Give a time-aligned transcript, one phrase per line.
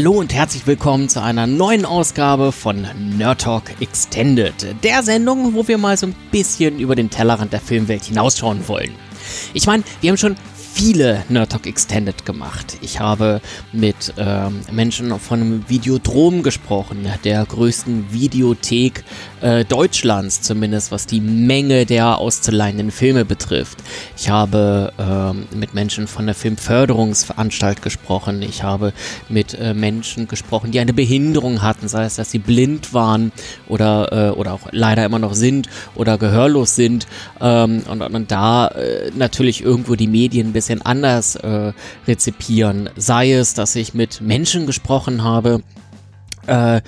[0.00, 2.86] Hallo und herzlich willkommen zu einer neuen Ausgabe von
[3.18, 7.60] Nerd Talk Extended, der Sendung, wo wir mal so ein bisschen über den Tellerrand der
[7.60, 8.94] Filmwelt hinausschauen wollen.
[9.52, 10.36] Ich meine, wir haben schon
[10.72, 12.78] viele Nerd Talk Extended gemacht.
[12.80, 13.42] Ich habe
[13.72, 19.04] mit ähm, Menschen von einem Videodrom gesprochen, der größten Videothek
[19.40, 23.78] äh, Deutschlands, zumindest was die Menge der auszuleihenden Filme betrifft.
[24.16, 28.42] Ich habe ähm, mit Menschen von der Filmförderungsveranstalt gesprochen.
[28.42, 28.92] Ich habe
[29.28, 33.32] mit äh, Menschen gesprochen, die eine Behinderung hatten, sei es, dass sie blind waren
[33.68, 37.06] oder, äh, oder auch leider immer noch sind oder gehörlos sind.
[37.40, 41.72] Ähm, und, und, da äh, natürlich irgendwo die Medien ein bisschen anders äh,
[42.06, 42.90] rezipieren.
[42.96, 45.62] Sei es, dass ich mit Menschen gesprochen habe,
[46.46, 46.80] äh,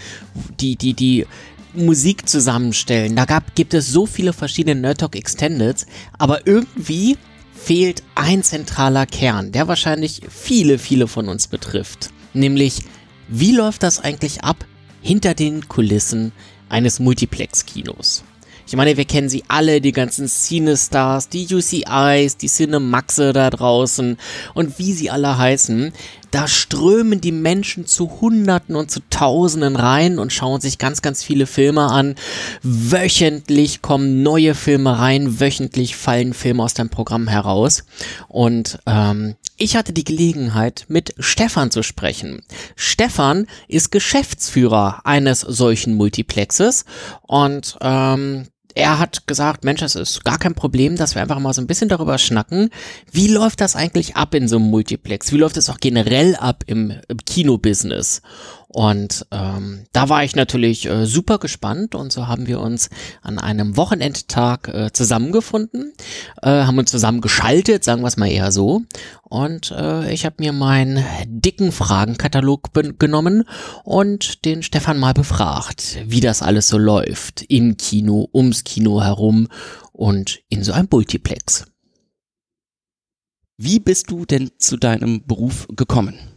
[0.61, 1.27] die, die, die
[1.75, 3.17] Musik zusammenstellen.
[3.17, 5.87] Da gab, gibt es so viele verschiedene Nerd Talk Extendeds,
[6.19, 7.17] aber irgendwie
[7.55, 12.11] fehlt ein zentraler Kern, der wahrscheinlich viele, viele von uns betrifft.
[12.35, 12.83] Nämlich,
[13.29, 14.65] wie läuft das eigentlich ab
[15.01, 16.33] hinter den Kulissen
[16.69, 18.25] eines Multiplex-Kinos?
[18.67, 24.17] Ich meine, wir kennen sie alle, die ganzen Cinestars, die UCIs, die Cinemaxe da draußen
[24.55, 25.93] und wie sie alle heißen.
[26.31, 31.23] Da strömen die Menschen zu Hunderten und zu Tausenden rein und schauen sich ganz, ganz
[31.23, 32.15] viele Filme an.
[32.63, 37.85] Wöchentlich kommen neue Filme rein, wöchentlich fallen Filme aus dem Programm heraus.
[38.29, 42.43] Und ähm, ich hatte die Gelegenheit, mit Stefan zu sprechen.
[42.75, 46.85] Stefan ist Geschäftsführer eines solchen Multiplexes
[47.23, 51.53] und ähm, er hat gesagt, Mensch, das ist gar kein Problem, dass wir einfach mal
[51.53, 52.71] so ein bisschen darüber schnacken,
[53.13, 55.31] wie läuft das eigentlich ab in so einem Multiplex?
[55.31, 58.21] Wie läuft es auch generell ab im, im Kinobusiness?
[58.73, 62.89] Und ähm, da war ich natürlich äh, super gespannt und so haben wir uns
[63.21, 65.93] an einem Wochenendtag äh, zusammengefunden,
[66.41, 68.83] äh, haben uns zusammen geschaltet, sagen wir es mal eher so.
[69.25, 73.45] Und äh, ich habe mir meinen dicken Fragenkatalog genommen
[73.85, 79.49] und den Stefan mal befragt, wie das alles so läuft im Kino, ums Kino herum
[79.93, 81.67] und in so einem Multiplex.
[83.59, 86.32] Wie bist du denn zu deinem Beruf gekommen?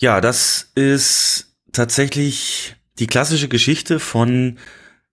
[0.00, 4.58] Ja, das ist tatsächlich die klassische Geschichte von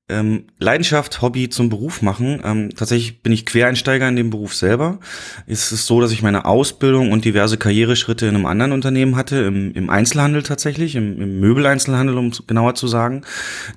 [0.10, 2.42] ähm, Leidenschaft, Hobby zum Beruf machen.
[2.44, 5.00] Ähm, tatsächlich bin ich Quereinsteiger in dem Beruf selber.
[5.48, 9.38] Es ist so, dass ich meine Ausbildung und diverse Karriereschritte in einem anderen Unternehmen hatte,
[9.38, 13.24] im, im Einzelhandel tatsächlich, im, im Möbeleinzelhandel, um genauer zu sagen.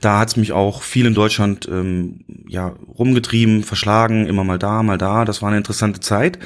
[0.00, 4.84] Da hat es mich auch viel in Deutschland ähm, ja, rumgetrieben, verschlagen, immer mal da,
[4.84, 5.24] mal da.
[5.24, 6.38] Das war eine interessante Zeit.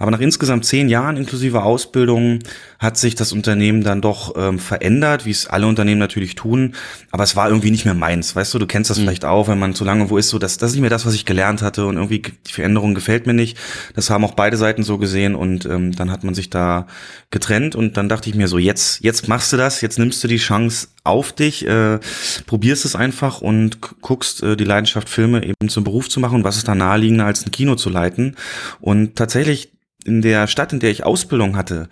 [0.00, 2.40] Aber nach insgesamt zehn Jahren inklusive Ausbildung
[2.78, 6.74] hat sich das Unternehmen dann doch ähm, verändert, wie es alle Unternehmen natürlich tun.
[7.10, 8.34] Aber es war irgendwie nicht mehr meins.
[8.34, 9.02] Weißt du, du kennst das mhm.
[9.02, 11.06] vielleicht auch, wenn man zu lange wo ist, so das, das ist nicht mehr das,
[11.06, 13.58] was ich gelernt hatte und irgendwie die Veränderung gefällt mir nicht.
[13.94, 16.86] Das haben auch beide Seiten so gesehen und ähm, dann hat man sich da
[17.30, 20.28] getrennt und dann dachte ich mir so, jetzt, jetzt machst du das, jetzt nimmst du
[20.28, 21.98] die Chance auf dich, äh,
[22.46, 26.44] probierst es einfach und guckst äh, die Leidenschaft Filme eben zum Beruf zu machen und
[26.44, 28.36] was ist da naheliegender als ein Kino zu leiten.
[28.80, 29.72] Und tatsächlich
[30.04, 31.88] in der Stadt, in der ich Ausbildung hatte,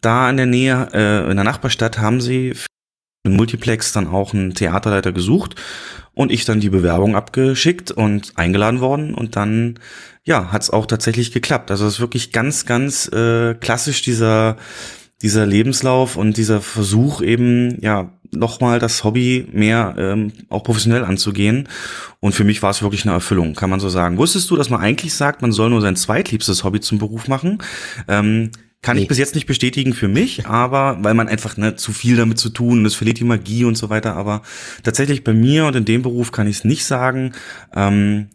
[0.00, 2.54] da in der Nähe, äh, in der Nachbarstadt, haben sie
[3.26, 5.54] den Multiplex dann auch einen Theaterleiter gesucht
[6.14, 9.78] und ich dann die Bewerbung abgeschickt und eingeladen worden und dann
[10.24, 11.70] ja hat es auch tatsächlich geklappt.
[11.70, 14.56] Also es ist wirklich ganz, ganz äh, klassisch dieser
[15.22, 21.68] dieser Lebenslauf und dieser Versuch eben ja nochmal das Hobby mehr ähm, auch professionell anzugehen.
[22.20, 24.18] Und für mich war es wirklich eine Erfüllung, kann man so sagen.
[24.18, 27.58] Wusstest du, dass man eigentlich sagt, man soll nur sein zweitliebstes Hobby zum Beruf machen?
[28.06, 28.50] Ähm,
[28.82, 29.02] kann nee.
[29.02, 32.38] ich bis jetzt nicht bestätigen für mich, aber weil man einfach ne, zu viel damit
[32.38, 34.14] zu tun und es verliert die Magie und so weiter.
[34.16, 34.42] Aber
[34.84, 37.32] tatsächlich bei mir und in dem Beruf kann ich es nicht sagen.
[37.74, 38.30] Ähm,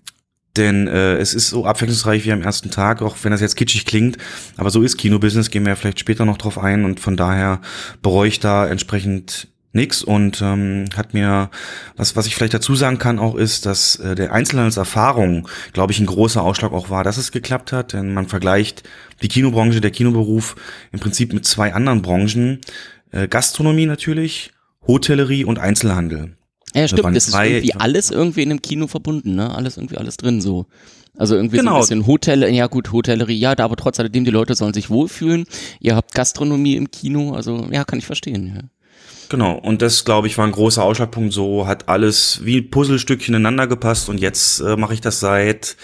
[0.55, 3.85] denn äh, es ist so abwechslungsreich wie am ersten Tag, auch wenn das jetzt kitschig
[3.85, 4.17] klingt.
[4.57, 6.85] Aber so ist Kinobusiness, gehen wir ja vielleicht später noch drauf ein.
[6.85, 7.59] Und von daher
[8.01, 11.49] bereue ich da entsprechend nix und ähm, hat mir,
[11.97, 15.99] was, was ich vielleicht dazu sagen kann auch ist, dass äh, der Einzelhandelserfahrung, glaube ich,
[15.99, 18.83] ein großer Ausschlag auch war, dass es geklappt hat, denn man vergleicht
[19.21, 20.55] die Kinobranche, der Kinoberuf
[20.91, 22.61] im Prinzip mit zwei anderen Branchen,
[23.11, 24.51] äh, Gastronomie natürlich,
[24.87, 26.37] Hotellerie und Einzelhandel.
[26.75, 29.53] Ja, stimmt, das ist irgendwie alles irgendwie in einem Kino verbunden, ne?
[29.53, 30.65] Alles irgendwie alles drin so.
[31.15, 31.73] Also irgendwie genau.
[31.73, 34.73] so ein bisschen Hotel, ja gut, Hotellerie, ja, da aber trotz alledem, die Leute sollen
[34.73, 35.45] sich wohlfühlen.
[35.79, 38.61] Ihr habt Gastronomie im Kino, also ja, kann ich verstehen, ja.
[39.33, 41.33] Genau, und das, glaube ich, war ein großer Ausschlagpunkt.
[41.33, 45.75] So hat alles wie Puzzlestückchen ineinander gepasst und jetzt äh, mache ich das seit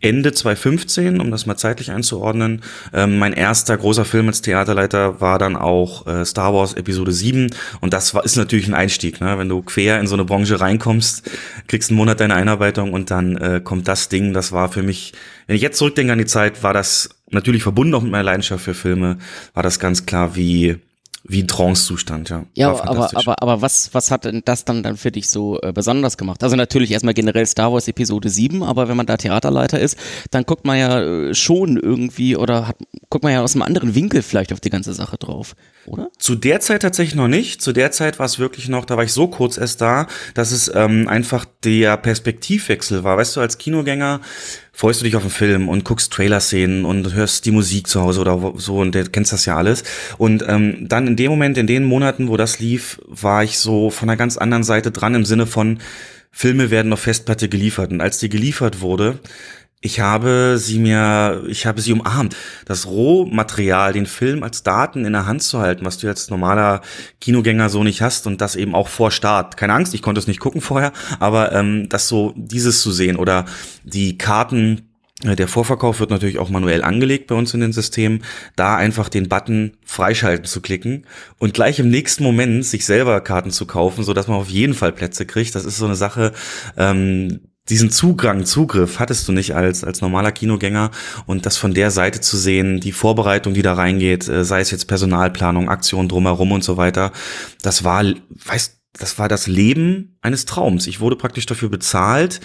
[0.00, 2.62] Ende 2015, um das mal zeitlich einzuordnen.
[2.94, 7.50] Ähm, mein erster großer Film als Theaterleiter war dann auch äh, Star Wars Episode 7
[7.82, 9.20] und das war, ist natürlich ein Einstieg.
[9.20, 9.36] Ne?
[9.36, 11.30] Wenn du quer in so eine Branche reinkommst,
[11.66, 15.12] kriegst einen Monat deine Einarbeitung und dann äh, kommt das Ding, das war für mich,
[15.46, 18.64] wenn ich jetzt zurückdenke an die Zeit, war das natürlich verbunden auch mit meiner Leidenschaft
[18.64, 19.18] für Filme,
[19.52, 20.78] war das ganz klar wie
[21.26, 22.44] wie ein Trance-Zustand, ja.
[22.54, 25.72] Ja, aber, aber, aber was, was hat denn das dann, dann für dich so äh,
[25.72, 26.42] besonders gemacht?
[26.42, 29.98] Also natürlich erstmal generell Star Wars Episode 7, aber wenn man da Theaterleiter ist,
[30.30, 32.76] dann guckt man ja äh, schon irgendwie oder hat,
[33.08, 35.56] guckt man ja aus einem anderen Winkel vielleicht auf die ganze Sache drauf,
[35.86, 36.10] oder?
[36.18, 37.62] Zu der Zeit tatsächlich noch nicht.
[37.62, 40.52] Zu der Zeit war es wirklich noch, da war ich so kurz erst da, dass
[40.52, 43.16] es ähm, einfach der Perspektivwechsel war.
[43.16, 44.20] Weißt du, als Kinogänger
[44.74, 48.20] freust du dich auf einen Film und guckst Trailer-Szenen und hörst die Musik zu Hause
[48.20, 49.84] oder so und du kennst das ja alles.
[50.18, 53.90] Und ähm, dann in dem Moment, in den Monaten, wo das lief, war ich so
[53.90, 55.78] von einer ganz anderen Seite dran im Sinne von,
[56.36, 57.92] Filme werden auf Festplatte geliefert.
[57.92, 59.20] Und als die geliefert wurde,
[59.84, 62.34] ich habe sie mir, ich habe sie umarmt.
[62.64, 66.80] Das Rohmaterial, den Film als Daten in der Hand zu halten, was du als normaler
[67.20, 69.58] Kinogänger so nicht hast und das eben auch vor Start.
[69.58, 73.16] Keine Angst, ich konnte es nicht gucken vorher, aber ähm, das so, dieses zu sehen
[73.16, 73.44] oder
[73.84, 74.88] die Karten,
[75.22, 78.24] äh, der Vorverkauf wird natürlich auch manuell angelegt bei uns in den Systemen,
[78.56, 81.04] da einfach den Button freischalten zu klicken
[81.38, 84.72] und gleich im nächsten Moment sich selber Karten zu kaufen, so dass man auf jeden
[84.72, 85.54] Fall Plätze kriegt.
[85.54, 86.32] Das ist so eine Sache,
[86.78, 90.90] ähm, diesen Zugang, Zugriff hattest du nicht als, als normaler Kinogänger
[91.26, 94.70] und das von der Seite zu sehen, die Vorbereitung, die da reingeht, äh, sei es
[94.70, 97.12] jetzt Personalplanung, Aktion drumherum und so weiter,
[97.62, 100.86] das war, weißt, das war das Leben eines Traums.
[100.86, 102.40] Ich wurde praktisch dafür bezahlt,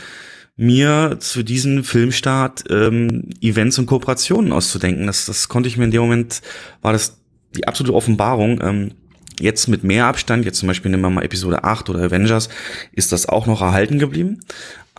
[0.55, 5.05] mir zu diesem Filmstart ähm, Events und Kooperationen auszudenken.
[5.05, 6.41] Das, das konnte ich mir in dem Moment,
[6.81, 7.21] war das
[7.55, 8.61] die absolute Offenbarung.
[8.61, 8.91] Ähm,
[9.39, 12.49] Jetzt mit mehr Abstand, jetzt zum Beispiel nehmen wir mal Episode 8 oder Avengers,
[12.91, 14.41] ist das auch noch erhalten geblieben.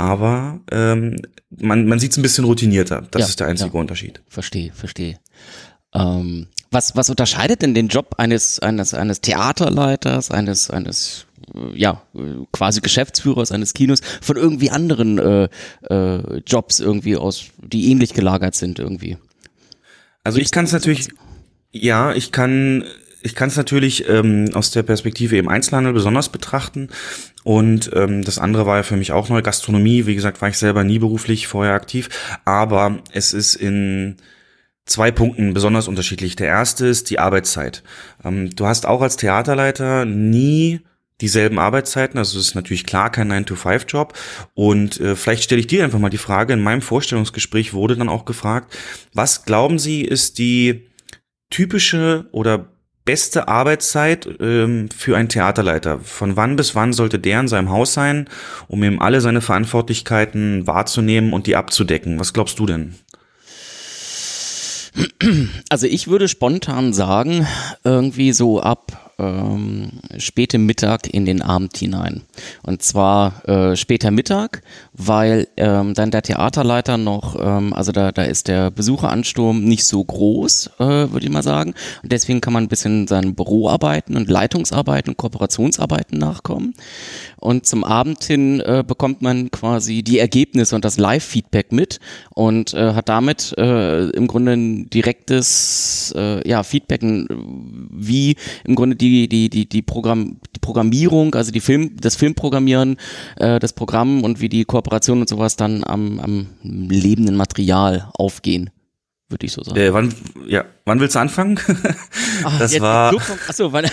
[0.01, 1.21] Aber ähm,
[1.51, 3.07] man, man sieht es ein bisschen routinierter.
[3.11, 3.81] Das ja, ist der einzige ja.
[3.81, 4.23] Unterschied.
[4.29, 5.19] Verstehe, verstehe.
[5.93, 11.27] Ähm, was, was unterscheidet denn den Job eines, eines, eines Theaterleiters, eines, eines
[11.75, 12.01] ja,
[12.51, 15.49] quasi Geschäftsführers eines Kinos von irgendwie anderen äh,
[15.91, 19.19] äh, Jobs irgendwie aus, die ähnlich gelagert sind irgendwie?
[20.25, 21.09] Also ich kann es natürlich,
[21.73, 22.85] ja, ich kann
[23.23, 26.89] ich kann es natürlich ähm, aus der Perspektive im Einzelhandel besonders betrachten.
[27.43, 29.43] Und ähm, das andere war ja für mich auch neu.
[29.43, 32.09] Gastronomie, wie gesagt, war ich selber nie beruflich vorher aktiv.
[32.45, 34.17] Aber es ist in
[34.85, 36.37] zwei Punkten besonders unterschiedlich.
[36.37, 37.83] Der erste ist die Arbeitszeit.
[38.25, 40.81] Ähm, du hast auch als Theaterleiter nie
[41.21, 44.15] dieselben Arbeitszeiten, also es ist natürlich klar kein 9-to-5-Job.
[44.55, 48.09] Und äh, vielleicht stelle ich dir einfach mal die Frage, in meinem Vorstellungsgespräch wurde dann
[48.09, 48.77] auch gefragt,
[49.13, 50.89] was glauben Sie ist die
[51.51, 52.73] typische oder
[53.05, 56.01] beste Arbeitszeit ähm, für einen Theaterleiter?
[56.01, 58.29] Von wann bis wann sollte der in seinem Haus sein,
[58.69, 62.21] um ihm alle seine Verantwortlichkeiten wahrzunehmen und die abzudecken?
[62.21, 62.95] Was glaubst du denn?
[65.69, 67.47] Also ich würde spontan sagen,
[67.85, 72.23] irgendwie so ab ähm, späte Mittag in den Abend hinein.
[72.63, 74.63] Und zwar äh, später Mittag,
[75.07, 80.05] weil ähm, dann der Theaterleiter noch, ähm, also da, da ist der Besucheransturm nicht so
[80.05, 81.75] groß, äh, würde ich mal sagen.
[82.03, 86.75] Und deswegen kann man ein bisschen seinen Büroarbeiten und Leitungsarbeiten und Kooperationsarbeiten nachkommen.
[87.39, 91.99] Und zum Abend hin äh, bekommt man quasi die Ergebnisse und das Live-Feedback mit
[92.35, 98.97] und äh, hat damit äh, im Grunde ein direktes äh, ja, Feedback, wie im Grunde
[98.97, 102.99] die die, die, die, Programm, die Programmierung, also die Film, das Filmprogrammieren,
[103.37, 104.90] äh, das Programm und wie die Kooperation
[105.23, 108.71] und sowas dann am, am lebenden Material aufgehen
[109.31, 109.79] würde ich so sagen.
[109.79, 110.13] Äh, wann,
[110.47, 111.59] ja, wann willst du anfangen?
[112.43, 113.15] Ach, das jetzt, war.
[113.49, 113.87] Achso, wann,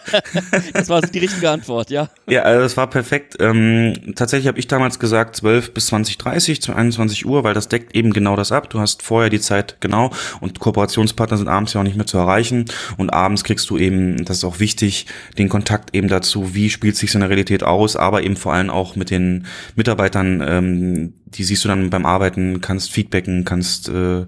[0.72, 2.08] das war die richtige Antwort, ja.
[2.28, 3.36] Ja, also das war perfekt.
[3.40, 7.94] Ähm, tatsächlich habe ich damals gesagt 12 bis 20.30 zu 21 Uhr, weil das deckt
[7.94, 8.70] eben genau das ab.
[8.70, 12.16] Du hast vorher die Zeit genau und Kooperationspartner sind abends ja auch nicht mehr zu
[12.16, 12.64] erreichen
[12.96, 15.06] und abends kriegst du eben, das ist auch wichtig,
[15.36, 18.70] den Kontakt eben dazu, wie spielt sich so eine Realität aus, aber eben vor allem
[18.70, 24.26] auch mit den Mitarbeitern, ähm, die siehst du dann beim Arbeiten, kannst feedbacken, kannst äh,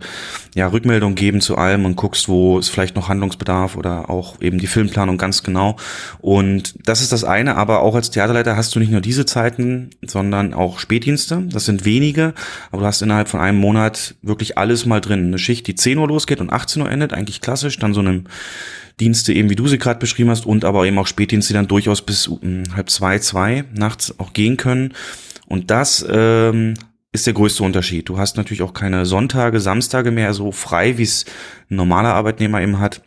[0.54, 4.59] ja Rückmeldung geben zu allem und guckst, wo es vielleicht noch Handlungsbedarf oder auch eben
[4.59, 5.76] die Filmplanung ganz genau.
[6.21, 9.90] Und das ist das eine, aber auch als Theaterleiter hast du nicht nur diese Zeiten,
[10.04, 11.42] sondern auch Spätdienste.
[11.52, 12.35] Das sind wenige,
[12.73, 15.26] aber du hast innerhalb von einem Monat wirklich alles mal drin.
[15.26, 18.25] Eine Schicht, die 10 Uhr losgeht und 18 Uhr endet, eigentlich klassisch, dann so eine
[18.99, 21.68] Dienste eben, wie du sie gerade beschrieben hast, und aber eben auch Spätdienste, die dann
[21.68, 24.92] durchaus bis um, halb zwei, zwei nachts auch gehen können.
[25.47, 26.75] Und das ähm,
[27.12, 28.09] ist der größte Unterschied.
[28.09, 31.26] Du hast natürlich auch keine Sonntage, Samstage mehr so frei, wie es
[31.71, 33.02] ein normaler Arbeitnehmer eben hat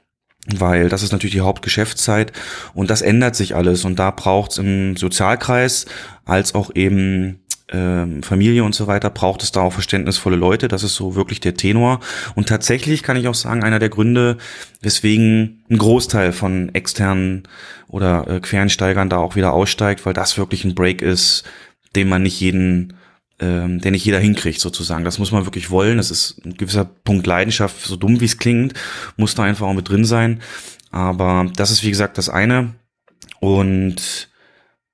[0.48, 2.32] weil das ist natürlich die Hauptgeschäftszeit
[2.74, 5.86] und das ändert sich alles und da braucht es im Sozialkreis
[6.24, 7.40] als auch eben
[7.72, 11.40] ähm, Familie und so weiter, braucht es da auch verständnisvolle Leute, das ist so wirklich
[11.40, 12.00] der Tenor
[12.36, 14.38] und tatsächlich kann ich auch sagen, einer der Gründe,
[14.82, 17.44] weswegen ein Großteil von externen
[17.88, 21.44] oder äh, Quereinsteigern da auch wieder aussteigt, weil das wirklich ein Break ist,
[21.96, 22.94] den man nicht jeden
[23.39, 25.04] ähm, der nicht jeder hinkriegt sozusagen.
[25.04, 25.98] Das muss man wirklich wollen.
[25.98, 28.74] Das ist ein gewisser Punkt Leidenschaft, so dumm wie es klingt,
[29.18, 30.42] muss da einfach auch mit drin sein.
[30.92, 32.75] Aber das ist wie gesagt das eine.
[33.39, 34.30] Und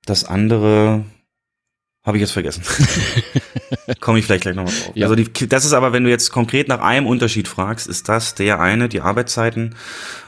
[0.06, 1.06] das andere
[2.04, 2.64] habe ich jetzt vergessen.
[4.00, 4.92] Komme ich vielleicht gleich nochmal drauf.
[4.96, 5.08] Ja.
[5.08, 8.34] Also die, das ist aber, wenn du jetzt konkret nach einem Unterschied fragst, ist das
[8.34, 9.76] der eine, die Arbeitszeiten.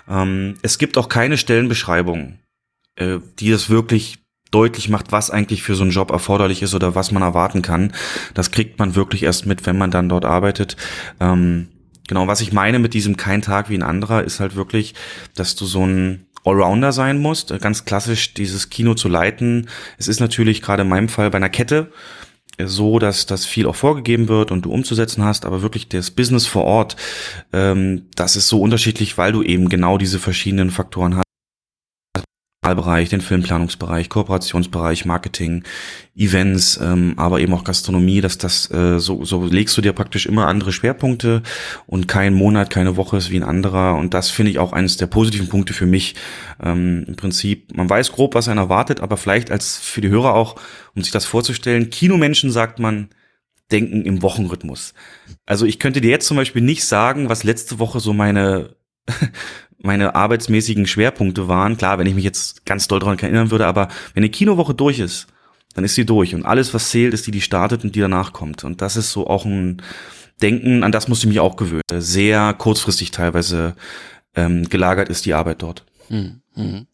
[0.08, 2.38] Ähm, es gibt auch keine Stellenbeschreibung,
[2.96, 4.23] äh, die das wirklich
[4.53, 7.93] deutlich macht, was eigentlich für so einen Job erforderlich ist oder was man erwarten kann.
[8.33, 10.77] Das kriegt man wirklich erst mit, wenn man dann dort arbeitet.
[11.19, 11.69] Ähm,
[12.07, 14.95] genau, was ich meine mit diesem kein Tag wie ein anderer, ist halt wirklich,
[15.36, 19.69] dass du so ein Allrounder sein musst, ganz klassisch dieses Kino zu leiten.
[19.98, 21.91] Es ist natürlich gerade in meinem Fall bei einer Kette
[22.63, 26.45] so, dass das viel auch vorgegeben wird und du umzusetzen hast, aber wirklich das Business
[26.45, 26.95] vor Ort,
[27.51, 31.24] ähm, das ist so unterschiedlich, weil du eben genau diese verschiedenen Faktoren hast.
[32.63, 35.63] Bereich, den Filmplanungsbereich, Kooperationsbereich, Marketing,
[36.15, 40.25] Events, ähm, aber eben auch Gastronomie, dass das äh, so, so legst du dir praktisch
[40.25, 41.43] immer andere Schwerpunkte
[41.86, 44.98] und kein Monat, keine Woche ist wie ein anderer und das finde ich auch eines
[44.98, 46.15] der positiven Punkte für mich.
[46.63, 50.34] Ähm, Im Prinzip, man weiß grob, was einen erwartet, aber vielleicht als für die Hörer
[50.34, 50.55] auch,
[50.96, 53.10] um sich das vorzustellen, Kinomenschen sagt man,
[53.72, 54.93] denken im Wochenrhythmus.
[55.46, 58.75] Also ich könnte dir jetzt zum Beispiel nicht sagen, was letzte Woche so meine
[59.84, 61.78] meine arbeitsmäßigen Schwerpunkte waren.
[61.78, 65.00] Klar, wenn ich mich jetzt ganz doll daran erinnern würde, aber wenn eine Kinowoche durch
[65.00, 65.28] ist,
[65.75, 66.34] dann ist sie durch.
[66.34, 68.63] Und alles, was zählt, ist die, die startet und die danach kommt.
[68.63, 69.82] Und das ist so auch ein
[70.42, 71.82] Denken, an das musste ich mich auch gewöhnen.
[71.94, 73.75] Sehr kurzfristig teilweise
[74.36, 75.86] ähm, gelagert ist die Arbeit dort.
[76.10, 76.88] Mhm.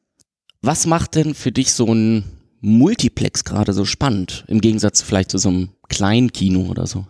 [0.61, 2.25] Was macht denn für dich so ein
[2.61, 4.43] Multiplex gerade so spannend?
[4.47, 7.05] Im Gegensatz vielleicht zu so einem kleinen Kino oder so?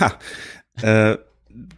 [0.00, 0.18] Ha,
[0.82, 1.16] äh,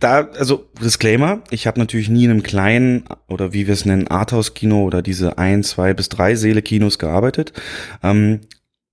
[0.01, 4.09] da, also Disclaimer, ich habe natürlich nie in einem kleinen oder wie wir es nennen,
[4.09, 7.53] Arthouse-Kino oder diese ein, zwei bis drei Säle-Kinos gearbeitet.
[8.03, 8.41] Ähm,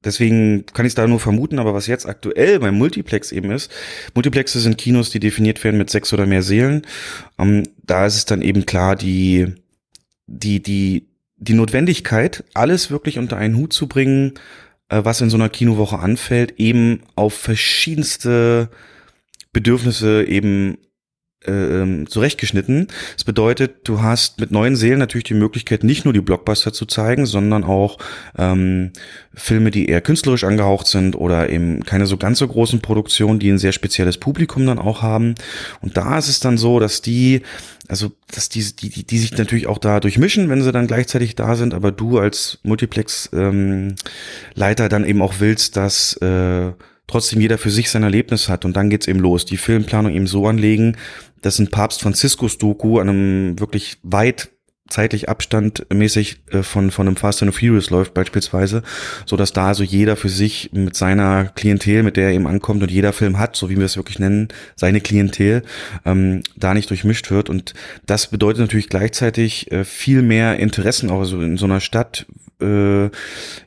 [0.03, 3.71] deswegen kann ich es da nur vermuten, aber was jetzt aktuell beim Multiplex eben ist,
[4.13, 6.85] Multiplexe sind Kinos, die definiert werden mit sechs oder mehr Seelen.
[7.37, 9.53] Ähm, da ist es dann eben klar, die,
[10.27, 11.07] die, die,
[11.37, 14.33] die Notwendigkeit, alles wirklich unter einen Hut zu bringen,
[14.89, 18.69] äh, was in so einer Kinowoche anfällt, eben auf verschiedenste
[19.51, 20.77] Bedürfnisse eben
[21.47, 22.87] äh, ähm, zurechtgeschnitten.
[23.13, 26.85] Das bedeutet, du hast mit neuen Seelen natürlich die Möglichkeit, nicht nur die Blockbuster zu
[26.85, 27.97] zeigen, sondern auch
[28.37, 28.91] ähm,
[29.33, 33.49] Filme, die eher künstlerisch angehaucht sind oder eben keine so ganz so großen Produktionen, die
[33.49, 35.35] ein sehr spezielles Publikum dann auch haben.
[35.79, 37.43] Und da ist es dann so, dass die,
[37.87, 41.55] also dass die, die, die sich natürlich auch da durchmischen, wenn sie dann gleichzeitig da
[41.55, 43.95] sind, aber du als Multiplex-Leiter
[44.83, 46.73] ähm, dann eben auch willst, dass äh,
[47.09, 48.65] trotzdem jeder für sich sein Erlebnis hat.
[48.65, 49.45] Und dann geht's eben los.
[49.45, 50.97] Die Filmplanung eben so anlegen,
[51.41, 54.49] dass ein Papst Franziskus Doku an einem wirklich weit
[54.89, 58.83] zeitlich abstandmäßig äh, von von einem Fast and Furious läuft beispielsweise,
[59.25, 62.81] so dass da also jeder für sich mit seiner Klientel, mit der er eben ankommt
[62.81, 65.63] und jeder Film hat, so wie wir es wirklich nennen, seine Klientel,
[66.05, 67.49] ähm, da nicht durchmischt wird.
[67.49, 67.73] Und
[68.05, 71.19] das bedeutet natürlich gleichzeitig äh, viel mehr Interessen, auch.
[71.19, 72.25] Also in so einer Stadt
[72.61, 73.05] äh,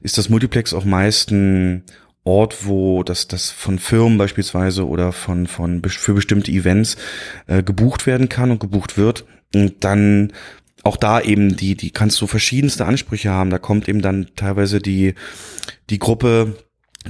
[0.01, 1.85] ist das Multiplex auch meist ein
[2.25, 6.97] Ort, wo das, das von Firmen beispielsweise oder von, von für bestimmte Events
[7.49, 9.25] äh, gebucht werden kann und gebucht wird.
[9.55, 10.33] Und dann
[10.85, 13.51] auch da eben die, die kannst du verschiedenste Ansprüche haben.
[13.51, 15.15] Da kommt eben dann teilweise die,
[15.91, 16.57] die Gruppe,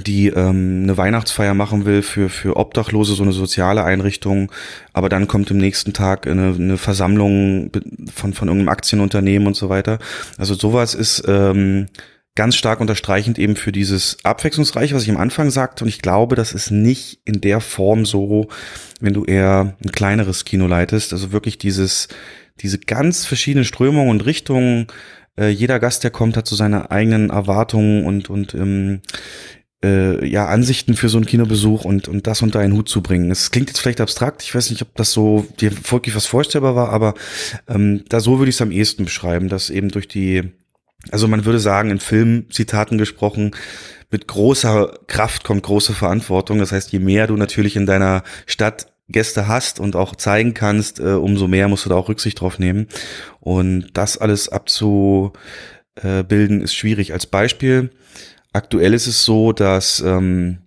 [0.06, 4.50] die ähm, eine Weihnachtsfeier machen will für, für Obdachlose, so eine soziale Einrichtung,
[4.94, 7.70] aber dann kommt im nächsten Tag eine, eine Versammlung
[8.12, 9.98] von, von irgendeinem Aktienunternehmen und so weiter.
[10.38, 11.88] Also sowas ist ähm,
[12.34, 15.84] ganz stark unterstreichend eben für dieses Abwechslungsreiche, was ich am Anfang sagte.
[15.84, 18.48] Und ich glaube, das ist nicht in der Form so,
[19.00, 21.12] wenn du eher ein kleineres Kino leitest.
[21.12, 22.08] Also wirklich dieses,
[22.60, 24.86] diese ganz verschiedenen Strömungen und Richtungen.
[25.38, 29.02] Äh, jeder Gast, der kommt, hat so seine eigenen Erwartungen und, und ähm,
[29.84, 33.30] äh, ja, Ansichten für so einen Kinobesuch und, und das unter einen Hut zu bringen.
[33.30, 36.76] Es klingt jetzt vielleicht abstrakt, ich weiß nicht, ob das so dir wirklich was vorstellbar
[36.76, 37.14] war, aber
[37.68, 40.52] ähm, da so würde ich es am ehesten beschreiben, dass eben durch die
[41.10, 43.52] also man würde sagen, in Filmzitaten gesprochen,
[44.10, 46.58] mit großer Kraft kommt große Verantwortung.
[46.58, 51.00] Das heißt, je mehr du natürlich in deiner Stadt Gäste hast und auch zeigen kannst,
[51.00, 52.86] äh, umso mehr musst du da auch Rücksicht drauf nehmen.
[53.40, 55.32] Und das alles abzubilden
[56.60, 57.12] ist schwierig.
[57.12, 57.90] Als Beispiel,
[58.52, 60.58] aktuell ist es so, dass ähm,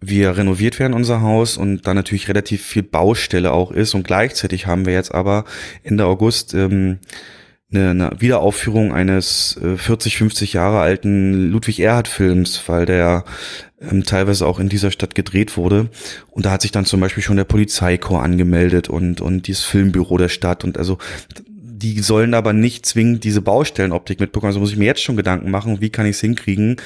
[0.00, 3.94] wir renoviert werden, unser Haus, und da natürlich relativ viel Baustelle auch ist.
[3.94, 5.44] Und gleichzeitig haben wir jetzt aber
[5.82, 6.98] Ende August ähm,
[7.72, 13.24] eine, eine Wiederaufführung eines äh, 40, 50 Jahre alten Ludwig Erhard Films, weil der
[13.80, 15.88] ähm, teilweise auch in dieser Stadt gedreht wurde.
[16.30, 20.18] Und da hat sich dann zum Beispiel schon der Polizeikorps angemeldet und, und dieses Filmbüro
[20.18, 20.98] der Stadt und also
[21.82, 24.48] die sollen aber nicht zwingend diese Baustellenoptik mitbekommen.
[24.48, 26.76] Also muss ich mir jetzt schon Gedanken machen, wie kann ich es hinkriegen,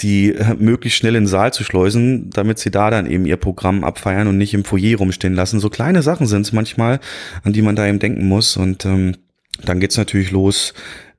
[0.00, 3.38] die äh, möglichst schnell in den Saal zu schleusen, damit sie da dann eben ihr
[3.38, 5.58] Programm abfeiern und nicht im Foyer rumstehen lassen.
[5.58, 7.00] So kleine Sachen sind es manchmal,
[7.44, 8.58] an die man da eben denken muss.
[8.58, 9.16] Und ähm,
[9.64, 10.74] Dann geht's natürlich los,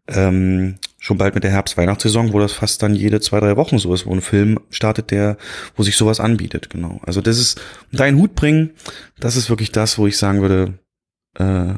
[0.07, 3.93] ähm, schon bald mit der Herbst-Weihnachtssaison, wo das fast dann jede zwei, drei Wochen so
[3.93, 5.37] ist, wo ein Film startet, der,
[5.75, 6.99] wo sich sowas anbietet, genau.
[7.05, 8.71] Also das ist, deinen Hut bringen,
[9.19, 10.79] das ist wirklich das, wo ich sagen würde,
[11.37, 11.75] äh,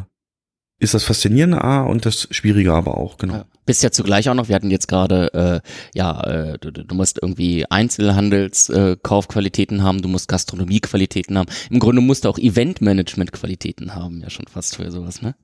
[0.81, 3.35] ist das Faszinierende A und das Schwierige aber auch, genau.
[3.35, 3.45] Ja.
[3.65, 5.59] Bist ja zugleich auch noch, wir hatten jetzt gerade, äh,
[5.93, 11.49] ja, äh, du, du musst irgendwie Einzelhandelskaufqualitäten äh, haben, du musst Gastronomiequalitäten haben.
[11.69, 15.35] Im Grunde musst du auch Eventmanagement-Qualitäten haben, ja schon fast für sowas, ne?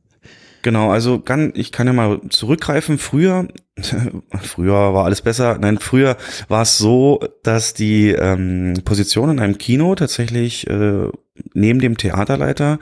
[0.66, 2.98] Genau, also kann, ich kann ja mal zurückgreifen.
[2.98, 3.48] Früher,
[4.42, 5.60] früher war alles besser.
[5.62, 6.18] Nein, früher
[6.48, 11.08] war es so, dass die ähm, Position in einem Kino tatsächlich äh,
[11.54, 12.80] neben dem Theaterleiter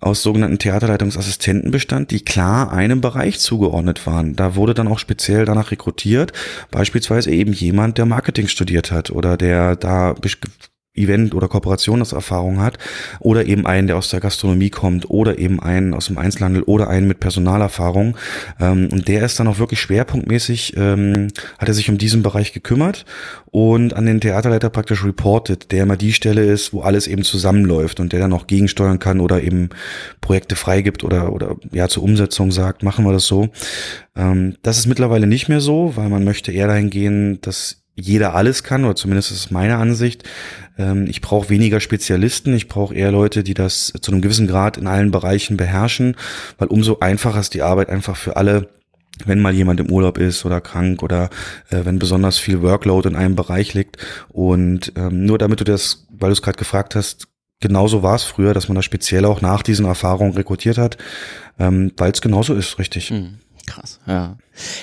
[0.00, 4.36] aus sogenannten Theaterleitungsassistenten bestand, die klar einem Bereich zugeordnet waren.
[4.36, 6.34] Da wurde dann auch speziell danach rekrutiert,
[6.70, 10.12] beispielsweise eben jemand, der Marketing studiert hat oder der da
[10.94, 12.78] Event- oder Kooperationserfahrung hat
[13.20, 16.88] oder eben einen, der aus der Gastronomie kommt oder eben einen aus dem Einzelhandel oder
[16.88, 18.16] einen mit Personalerfahrung.
[18.60, 22.52] Ähm, und der ist dann auch wirklich schwerpunktmäßig, ähm, hat er sich um diesen Bereich
[22.52, 23.04] gekümmert
[23.50, 27.98] und an den Theaterleiter praktisch reported, der immer die Stelle ist, wo alles eben zusammenläuft
[27.98, 29.70] und der dann auch gegensteuern kann oder eben
[30.20, 33.48] Projekte freigibt oder, oder ja zur Umsetzung sagt, machen wir das so.
[34.16, 38.34] Ähm, das ist mittlerweile nicht mehr so, weil man möchte eher dahin gehen, dass jeder
[38.34, 40.24] alles kann, oder zumindest ist es meine Ansicht.
[40.78, 44.76] Ähm, ich brauche weniger Spezialisten, ich brauche eher Leute, die das zu einem gewissen Grad
[44.76, 46.16] in allen Bereichen beherrschen,
[46.58, 48.68] weil umso einfacher ist die Arbeit einfach für alle,
[49.24, 51.30] wenn mal jemand im Urlaub ist oder krank oder
[51.70, 53.96] äh, wenn besonders viel Workload in einem Bereich liegt.
[54.28, 57.28] Und ähm, nur damit du das, weil du es gerade gefragt hast,
[57.60, 60.98] genauso war es früher, dass man das speziell auch nach diesen Erfahrungen rekrutiert hat,
[61.60, 63.12] ähm, weil es genauso ist, richtig.
[63.12, 63.38] Mhm.
[63.66, 64.36] Krass, ja.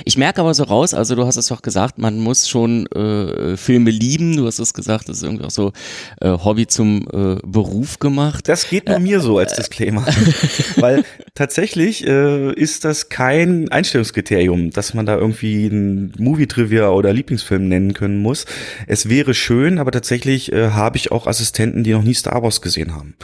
[0.04, 3.56] Ich merke aber so raus, also du hast es doch gesagt, man muss schon äh,
[3.56, 4.36] Filme lieben.
[4.36, 5.72] Du hast es gesagt, das ist irgendwie auch so
[6.20, 8.50] äh, Hobby zum äh, Beruf gemacht.
[8.50, 10.06] Das geht nur mir so als Disclaimer.
[10.78, 17.68] Weil tatsächlich äh, ist das kein Einstellungskriterium, dass man da irgendwie ein Movie-Trivia oder Lieblingsfilm
[17.68, 18.46] nennen können muss.
[18.88, 22.62] Es wäre schön, aber tatsächlich äh, habe ich auch Assistenten, die noch nie Star Wars
[22.62, 23.16] gesehen haben.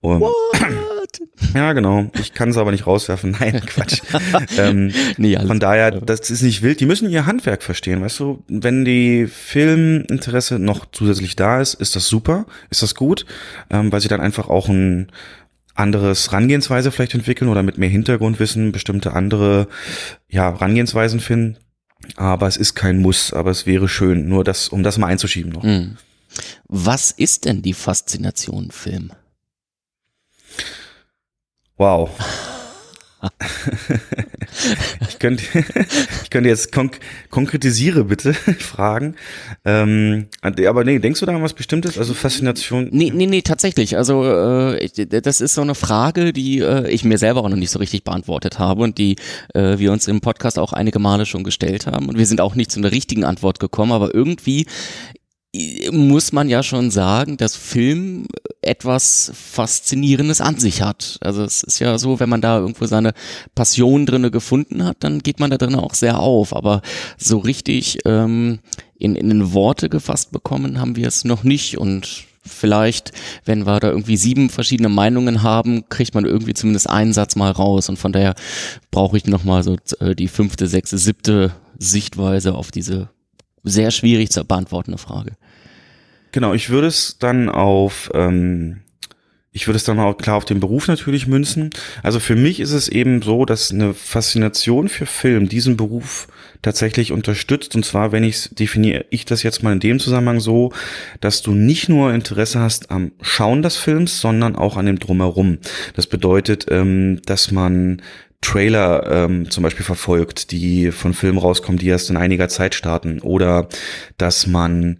[0.00, 0.24] Um,
[1.54, 2.10] ja, genau.
[2.20, 3.30] Ich kann es aber nicht rauswerfen.
[3.40, 4.00] Nein, Quatsch.
[4.58, 6.80] ähm, nee, von daher, das ist nicht wild.
[6.80, 8.42] Die müssen ihr Handwerk verstehen, weißt du?
[8.48, 13.26] Wenn die Filminteresse noch zusätzlich da ist, ist das super, ist das gut,
[13.70, 15.10] ähm, weil sie dann einfach auch ein
[15.74, 19.68] anderes Rangehensweise vielleicht entwickeln oder mit mehr Hintergrundwissen bestimmte andere
[20.28, 21.56] ja, Rangehensweisen finden.
[22.16, 25.52] Aber es ist kein Muss, aber es wäre schön, nur das, um das mal einzuschieben
[25.52, 25.62] noch.
[25.62, 25.96] Hm.
[26.68, 29.12] Was ist denn die Faszination Film?
[31.80, 32.10] Wow.
[35.08, 35.42] ich, könnte,
[36.22, 39.16] ich könnte jetzt konk konkretisiere bitte fragen.
[39.64, 41.96] Ähm, aber nee, denkst du da an was Bestimmtes?
[41.96, 42.90] Also Faszination?
[42.92, 43.96] Nee, nee, nee, tatsächlich.
[43.96, 44.90] Also äh,
[45.22, 48.04] das ist so eine Frage, die äh, ich mir selber auch noch nicht so richtig
[48.04, 49.16] beantwortet habe und die
[49.54, 52.10] äh, wir uns im Podcast auch einige Male schon gestellt haben.
[52.10, 54.66] Und wir sind auch nicht zu einer richtigen Antwort gekommen, aber irgendwie
[55.90, 58.26] muss man ja schon sagen, dass Film
[58.62, 61.18] etwas Faszinierendes an sich hat.
[61.22, 63.14] Also es ist ja so, wenn man da irgendwo seine
[63.54, 66.54] Passion drinne gefunden hat, dann geht man da drin auch sehr auf.
[66.54, 66.82] Aber
[67.18, 68.60] so richtig ähm,
[68.98, 71.78] in, in Worte gefasst bekommen haben wir es noch nicht.
[71.78, 73.10] Und vielleicht,
[73.44, 77.50] wenn wir da irgendwie sieben verschiedene Meinungen haben, kriegt man irgendwie zumindest einen Satz mal
[77.50, 77.88] raus.
[77.88, 78.34] Und von daher
[78.92, 83.08] brauche ich nochmal so äh, die fünfte, sechste, siebte Sichtweise auf diese
[83.62, 85.32] sehr schwierig zu beantwortende Frage.
[86.32, 88.82] Genau, ich würde es dann auf, ähm,
[89.52, 91.70] ich würde es dann auch klar auf den Beruf natürlich münzen.
[92.04, 96.28] Also für mich ist es eben so, dass eine Faszination für Film diesen Beruf
[96.62, 97.74] tatsächlich unterstützt.
[97.74, 100.72] Und zwar, wenn ich es definiere, ich das jetzt mal in dem Zusammenhang so,
[101.20, 105.58] dass du nicht nur Interesse hast am Schauen des Films, sondern auch an dem Drumherum.
[105.94, 108.02] Das bedeutet, ähm, dass man
[108.40, 113.20] Trailer ähm, zum Beispiel verfolgt, die von Filmen rauskommen, die erst in einiger Zeit starten,
[113.20, 113.68] oder
[114.16, 114.98] dass man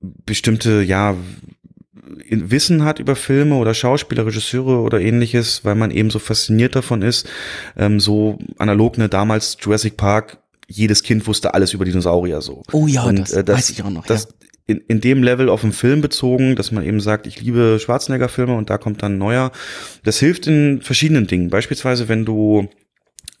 [0.00, 1.16] bestimmte, ja,
[2.30, 7.02] Wissen hat über Filme oder Schauspieler, Regisseure oder ähnliches, weil man eben so fasziniert davon
[7.02, 7.28] ist,
[7.76, 12.62] ähm, so analog, ne, damals Jurassic Park, jedes Kind wusste alles über Dinosaurier so.
[12.72, 14.06] Oh ja, Und, das, äh, das weiß ich auch noch.
[14.06, 14.37] Das, ja.
[14.68, 18.54] In, in dem Level auf den Film bezogen, dass man eben sagt, ich liebe Schwarzenegger-Filme
[18.54, 19.50] und da kommt dann neuer.
[20.04, 21.48] Das hilft in verschiedenen Dingen.
[21.48, 22.68] Beispielsweise, wenn du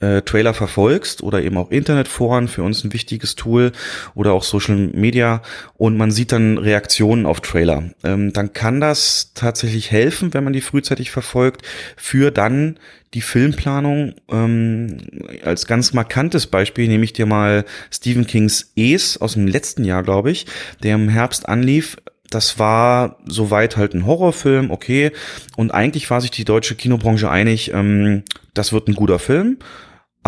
[0.00, 3.72] äh, Trailer verfolgst oder eben auch Internetforen, für uns ein wichtiges Tool
[4.14, 5.42] oder auch Social Media
[5.76, 10.52] und man sieht dann Reaktionen auf Trailer, ähm, dann kann das tatsächlich helfen, wenn man
[10.52, 11.62] die frühzeitig verfolgt,
[11.96, 12.78] für dann
[13.14, 14.14] die Filmplanung.
[14.30, 14.98] Ähm,
[15.42, 20.02] als ganz markantes Beispiel nehme ich dir mal Stephen Kings Es aus dem letzten Jahr,
[20.02, 20.46] glaube ich,
[20.82, 21.96] der im Herbst anlief
[22.30, 25.12] das war soweit halt ein Horrorfilm, okay.
[25.56, 29.58] Und eigentlich war sich die deutsche Kinobranche einig, ähm, das wird ein guter Film.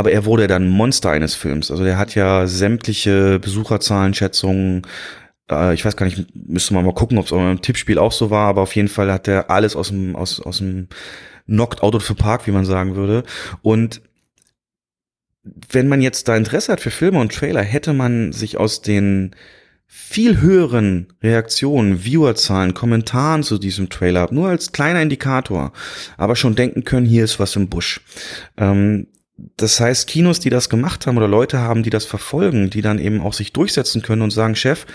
[0.00, 1.70] Aber er wurde dann Monster eines Films.
[1.70, 4.86] Also der hat ja sämtliche Besucherzahlenschätzungen,
[5.50, 8.30] äh, ich weiß gar nicht, müsste man mal gucken, ob es im Tippspiel auch so
[8.30, 10.88] war, aber auf jeden Fall hat er alles aus dem, aus, aus dem
[11.44, 13.24] knocked out of the park, wie man sagen würde.
[13.60, 14.00] Und
[15.70, 19.36] wenn man jetzt da Interesse hat für Filme und Trailer, hätte man sich aus den
[19.86, 25.74] viel höheren Reaktionen, Viewerzahlen, Kommentaren zu diesem Trailer, nur als kleiner Indikator,
[26.16, 28.00] aber schon denken können, hier ist was im Busch.
[28.56, 29.08] Ähm,
[29.57, 32.98] das heißt, Kinos, die das gemacht haben oder Leute haben, die das verfolgen, die dann
[32.98, 34.87] eben auch sich durchsetzen können und sagen, Chef,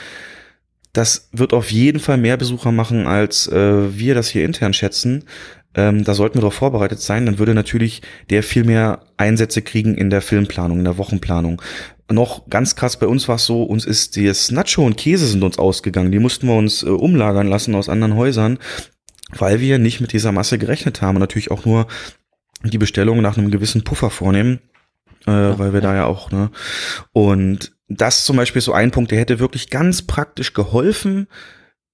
[0.93, 5.25] das wird auf jeden Fall mehr Besucher machen, als äh, wir das hier intern schätzen.
[5.73, 7.25] Ähm, da sollten wir darauf vorbereitet sein.
[7.25, 11.61] Dann würde natürlich der viel mehr Einsätze kriegen in der Filmplanung, in der Wochenplanung.
[12.09, 15.43] Noch ganz krass bei uns war es so, uns ist das Nacho und Käse sind
[15.43, 16.11] uns ausgegangen.
[16.11, 18.59] Die mussten wir uns äh, umlagern lassen aus anderen Häusern,
[19.37, 21.87] weil wir nicht mit dieser Masse gerechnet haben und natürlich auch nur
[22.69, 24.59] die Bestellung nach einem gewissen Puffer vornehmen,
[25.25, 26.51] äh, weil wir da ja auch, ne?
[27.11, 31.27] Und das zum Beispiel so ein Punkt, der hätte wirklich ganz praktisch geholfen,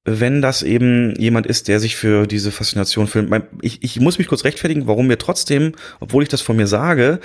[0.03, 3.31] wenn das eben jemand ist, der sich für diese Faszination filmt.
[3.61, 7.19] Ich, ich muss mich kurz rechtfertigen, warum wir trotzdem, obwohl ich das von mir sage,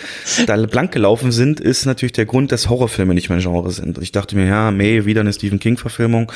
[0.47, 3.97] da blank gelaufen sind, ist natürlich der Grund, dass Horrorfilme nicht mein Genre sind.
[3.99, 6.31] Ich dachte mir, ja, May, wieder eine Stephen King-Verfilmung.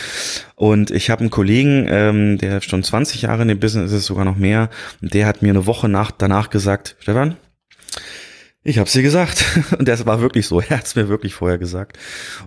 [0.55, 4.25] Und ich habe einen Kollegen, ähm, der schon 20 Jahre in dem Business ist, sogar
[4.25, 4.71] noch mehr,
[5.03, 7.37] und der hat mir eine Woche nach, danach gesagt, Stefan,
[8.63, 9.45] ich habe sie gesagt.
[9.79, 10.61] Und das war wirklich so.
[10.61, 11.99] Er hat es mir wirklich vorher gesagt.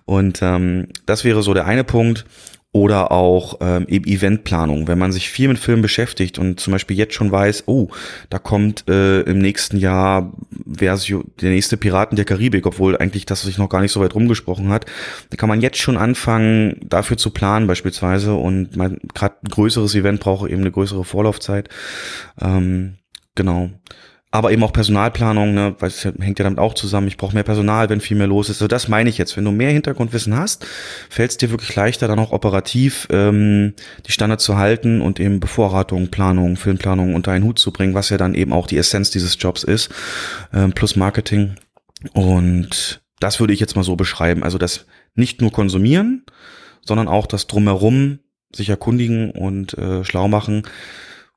[0.06, 2.26] Und ähm, das wäre so der eine Punkt.
[2.74, 4.88] Oder auch ähm, eben Eventplanung.
[4.88, 7.90] Wenn man sich viel mit Filmen beschäftigt und zum Beispiel jetzt schon weiß, oh,
[8.30, 10.34] da kommt äh, im nächsten Jahr
[10.66, 14.16] Versio, der nächste Piraten der Karibik, obwohl eigentlich das sich noch gar nicht so weit
[14.16, 14.88] rumgesprochen hat,
[15.30, 18.34] da kann man jetzt schon anfangen, dafür zu planen beispielsweise.
[18.34, 21.70] Und man gerade ein größeres Event braucht eben eine größere Vorlaufzeit.
[22.42, 22.96] Ähm,
[23.36, 23.70] genau
[24.34, 27.08] aber eben auch Personalplanung, ne, weil es hängt ja damit auch zusammen.
[27.08, 28.58] Ich brauche mehr Personal, wenn viel mehr los ist.
[28.58, 29.38] So, das meine ich jetzt.
[29.38, 30.66] Wenn du mehr Hintergrundwissen hast,
[31.08, 33.76] fällt es dir wirklich leichter, dann auch operativ ähm,
[34.08, 38.10] die Standards zu halten und eben Bevorratung, Planung, Filmplanung unter einen Hut zu bringen, was
[38.10, 39.92] ja dann eben auch die Essenz dieses Jobs ist,
[40.52, 41.54] ähm, plus Marketing.
[42.14, 44.42] Und das würde ich jetzt mal so beschreiben.
[44.42, 46.26] Also das nicht nur konsumieren,
[46.82, 48.18] sondern auch das drumherum
[48.52, 50.64] sich erkundigen und äh, schlau machen.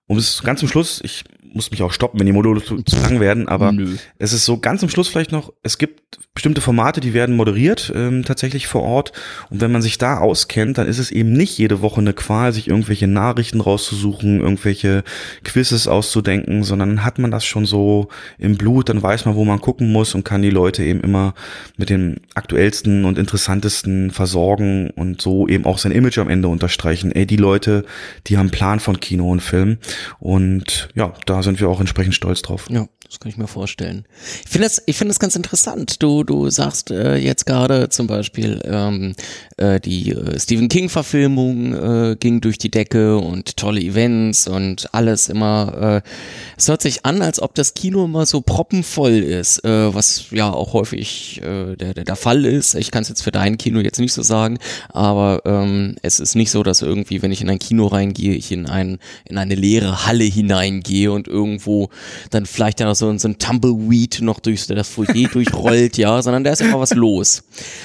[0.07, 2.97] Um es ganz zum Schluss, ich muss mich auch stoppen, wenn die Module zu, zu
[3.01, 3.97] lang werden, aber Nö.
[4.19, 7.93] es ist so ganz zum Schluss vielleicht noch, es gibt bestimmte Formate, die werden moderiert,
[7.97, 9.13] ähm, tatsächlich vor Ort.
[9.51, 12.53] Und wenn man sich da auskennt, dann ist es eben nicht jede Woche eine Qual,
[12.53, 15.03] sich irgendwelche Nachrichten rauszusuchen, irgendwelche
[15.45, 19.61] Quizzes auszudenken, sondern hat man das schon so im Blut, dann weiß man, wo man
[19.61, 21.35] gucken muss und kann die Leute eben immer
[21.77, 27.13] mit den aktuellsten und interessantesten versorgen und so eben auch sein Image am Ende unterstreichen.
[27.13, 27.85] Ey, die Leute,
[28.27, 29.79] die haben Plan von Kino und Film.
[30.19, 32.66] Und ja, da sind wir auch entsprechend stolz drauf.
[32.70, 34.05] Ja, das kann ich mir vorstellen.
[34.44, 36.03] Ich finde das, ich das ganz interessant.
[36.03, 39.14] Du, du sagst äh, jetzt gerade zum Beispiel, ähm,
[39.57, 44.92] äh, die äh, Stephen King Verfilmung äh, ging durch die Decke und tolle Events und
[44.92, 46.03] alles immer.
[46.05, 46.09] Äh,
[46.57, 50.53] es hört sich an, als ob das Kino immer so proppenvoll ist, äh, was ja
[50.53, 52.75] auch häufig äh, der, der, der Fall ist.
[52.75, 56.35] Ich kann es jetzt für dein Kino jetzt nicht so sagen, aber ähm, es ist
[56.35, 59.55] nicht so, dass irgendwie, wenn ich in ein Kino reingehe, ich in ein in eine
[59.55, 61.89] leere Halle hineingehe und irgendwo
[62.31, 66.45] dann vielleicht ja noch so, so ein Tumbleweed noch durch das Foyer durchrollt, ja, sondern
[66.45, 67.43] da ist immer was los.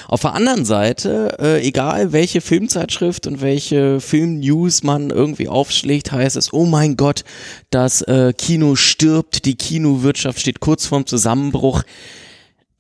[0.07, 6.35] Auf der anderen Seite, äh, egal welche Filmzeitschrift und welche Filmnews man irgendwie aufschlägt, heißt
[6.35, 7.23] es, oh mein Gott,
[7.69, 11.83] das äh, Kino stirbt, die Kinowirtschaft steht kurz vorm Zusammenbruch.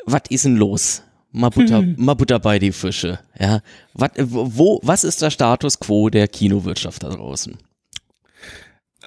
[0.05, 1.03] Was ist denn los?
[1.31, 1.95] Mal Butter, hm.
[1.97, 3.19] mal Butter bei die Fische.
[3.39, 3.61] Ja,
[3.93, 7.57] was, wo, was ist der Status quo der Kinowirtschaft da draußen?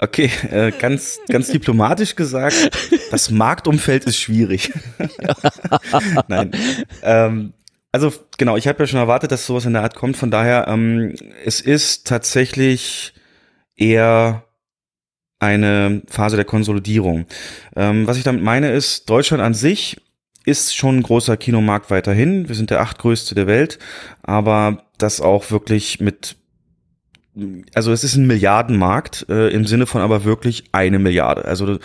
[0.01, 2.71] Okay, äh, ganz, ganz diplomatisch gesagt,
[3.11, 4.73] das Marktumfeld ist schwierig.
[6.29, 6.51] Nein.
[7.03, 7.53] Ähm,
[7.93, 10.17] also genau, ich habe ja schon erwartet, dass sowas in der Art kommt.
[10.17, 13.15] Von daher, ähm, es ist tatsächlich
[13.77, 14.45] eher
[15.39, 17.27] eine Phase der Konsolidierung.
[17.77, 20.01] Ähm, was ich damit meine ist, Deutschland an sich
[20.45, 22.49] ist schon ein großer Kinomarkt weiterhin.
[22.49, 23.79] Wir sind der achtgrößte der Welt,
[24.23, 26.37] aber das auch wirklich mit
[27.75, 31.45] also es ist ein Milliardenmarkt äh, im Sinne von aber wirklich eine Milliarde.
[31.45, 31.79] Also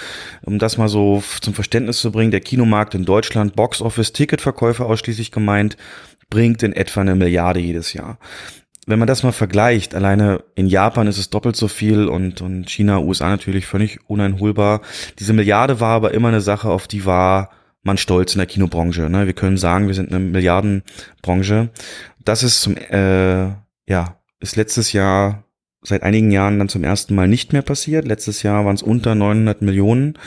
[0.44, 4.86] um das mal so zum Verständnis zu bringen, der Kinomarkt in Deutschland, Box Office, Ticketverkäufe
[4.86, 5.78] ausschließlich gemeint,
[6.30, 8.20] bringt in etwa eine Milliarde jedes Jahr.
[8.86, 12.70] Wenn man das mal vergleicht, alleine in Japan ist es doppelt so viel und, und
[12.70, 14.82] China, USA natürlich völlig uneinholbar.
[15.20, 17.52] Diese Milliarde war aber immer eine Sache, auf die war
[17.84, 19.10] man stolz in der Kinobranche.
[19.10, 19.26] Ne?
[19.26, 21.70] Wir können sagen, wir sind eine Milliardenbranche.
[22.24, 23.50] Das ist zum, äh,
[23.88, 25.44] ja, ist letztes Jahr
[25.82, 28.06] seit einigen Jahren dann zum ersten Mal nicht mehr passiert.
[28.06, 30.18] Letztes Jahr waren es unter 900 Millionen.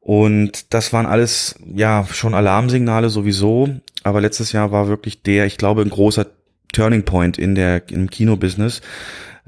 [0.00, 3.68] Und das waren alles, ja, schon Alarmsignale sowieso.
[4.04, 6.26] Aber letztes Jahr war wirklich der, ich glaube, ein großer
[6.72, 8.80] Turning Point in der, im Kinobusiness.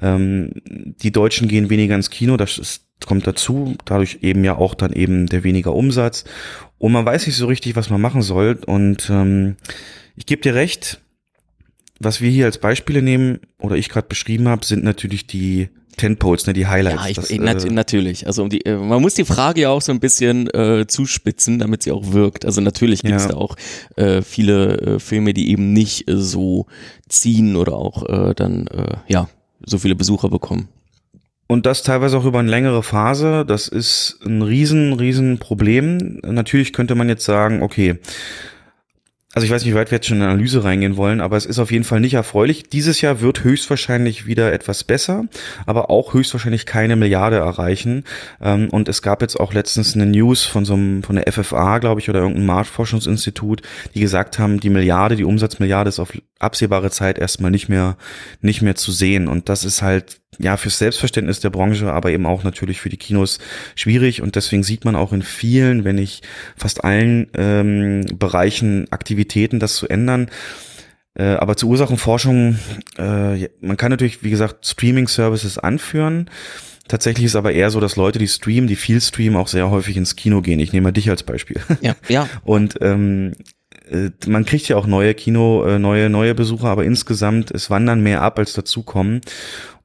[0.01, 3.77] Ähm, die Deutschen gehen weniger ins Kino, das ist, kommt dazu.
[3.85, 6.25] Dadurch eben ja auch dann eben der weniger Umsatz.
[6.79, 8.59] Und man weiß nicht so richtig, was man machen soll.
[8.67, 9.57] Und ähm,
[10.17, 11.01] ich gebe dir recht,
[12.01, 16.47] was wir hier als Beispiele nehmen oder ich gerade beschrieben habe, sind natürlich die Tentpoles,
[16.47, 17.03] ne, die Highlights.
[17.03, 18.27] Ja, ich, das, nat äh, natürlich.
[18.27, 21.59] Also um die, äh, man muss die Frage ja auch so ein bisschen äh, zuspitzen,
[21.59, 22.47] damit sie auch wirkt.
[22.47, 23.33] Also natürlich gibt es ja.
[23.33, 23.55] da auch
[23.97, 26.67] äh, viele äh, Filme, die eben nicht äh, so
[27.09, 29.29] ziehen oder auch äh, dann äh, ja
[29.65, 30.69] so viele Besucher bekommen.
[31.49, 33.45] Und das teilweise auch über eine längere Phase.
[33.45, 36.21] Das ist ein riesen, riesen Problem.
[36.23, 37.99] Natürlich könnte man jetzt sagen, okay,
[39.33, 41.37] also ich weiß nicht, wie weit wir jetzt schon in eine Analyse reingehen wollen, aber
[41.37, 42.65] es ist auf jeden Fall nicht erfreulich.
[42.69, 45.27] Dieses Jahr wird höchstwahrscheinlich wieder etwas besser,
[45.67, 48.05] aber auch höchstwahrscheinlich keine Milliarde erreichen.
[48.41, 51.79] Ähm, und es gab jetzt auch letztens eine News von so einem, von der FFA,
[51.79, 53.63] glaube ich, oder irgendeinem Marktforschungsinstitut,
[53.95, 57.97] die gesagt haben, die Milliarde, die Umsatzmilliarde ist auf absehbare Zeit erstmal nicht mehr,
[58.41, 59.29] nicht mehr zu sehen.
[59.29, 62.97] Und das ist halt ja, fürs Selbstverständnis der Branche, aber eben auch natürlich für die
[62.97, 63.39] Kinos
[63.75, 64.23] schwierig.
[64.23, 69.77] Und deswegen sieht man auch in vielen, wenn nicht fast allen ähm, Bereichen Aktivitäten, das
[69.77, 70.31] zu ändern.
[71.15, 72.59] Äh, aber zur Ursachenforschung,
[72.97, 76.31] äh, man kann natürlich, wie gesagt, Streaming-Services anführen.
[76.89, 79.97] Tatsächlich ist aber eher so, dass Leute, die streamen, die viel streamen, auch sehr häufig
[79.97, 80.59] ins Kino gehen.
[80.59, 81.61] Ich nehme mal dich als Beispiel.
[81.81, 82.29] Ja, ja.
[82.45, 83.33] Und ähm,
[83.91, 88.03] äh, man kriegt ja auch neue Kino, äh, neue, neue Besucher, aber insgesamt, es wandern
[88.03, 89.21] mehr ab, als dazukommen.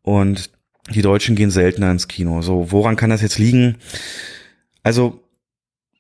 [0.06, 0.52] Und
[0.92, 2.44] die Deutschen gehen seltener ins Kino.
[2.44, 3.78] So, woran kann das jetzt liegen?
[4.84, 5.20] Also,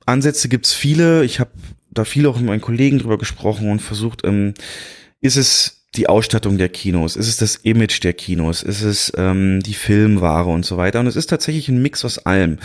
[0.05, 1.25] Ansätze gibt's viele.
[1.25, 1.49] Ich habe
[1.89, 4.53] da viel auch mit meinen Kollegen drüber gesprochen und versucht, ähm,
[5.21, 7.15] ist es die Ausstattung der Kinos?
[7.15, 8.63] Ist es das Image der Kinos?
[8.63, 10.99] Ist es ähm, die Filmware und so weiter?
[10.99, 12.59] Und es ist tatsächlich ein Mix aus allem.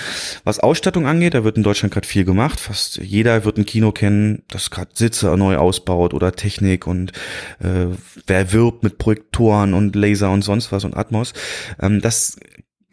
[0.45, 2.61] Was Ausstattung angeht, da wird in Deutschland gerade viel gemacht.
[2.61, 7.13] Fast jeder wird ein Kino kennen, das gerade Sitze neu ausbaut oder Technik und
[7.61, 7.87] äh,
[8.27, 11.33] wer wirbt mit Projektoren und Laser und sonst was und Atmos.
[11.81, 12.37] Ähm, das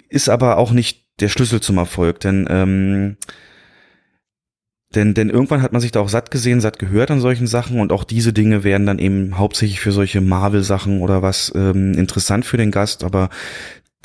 [0.09, 3.17] ist aber auch nicht der Schlüssel zum Erfolg, denn ähm,
[4.95, 7.79] denn, denn irgendwann hat man sich da auch satt gesehen, satt gehört an solchen Sachen
[7.79, 12.45] und auch diese Dinge werden dann eben hauptsächlich für solche Marvel-Sachen oder was ähm, interessant
[12.45, 13.29] für den Gast, aber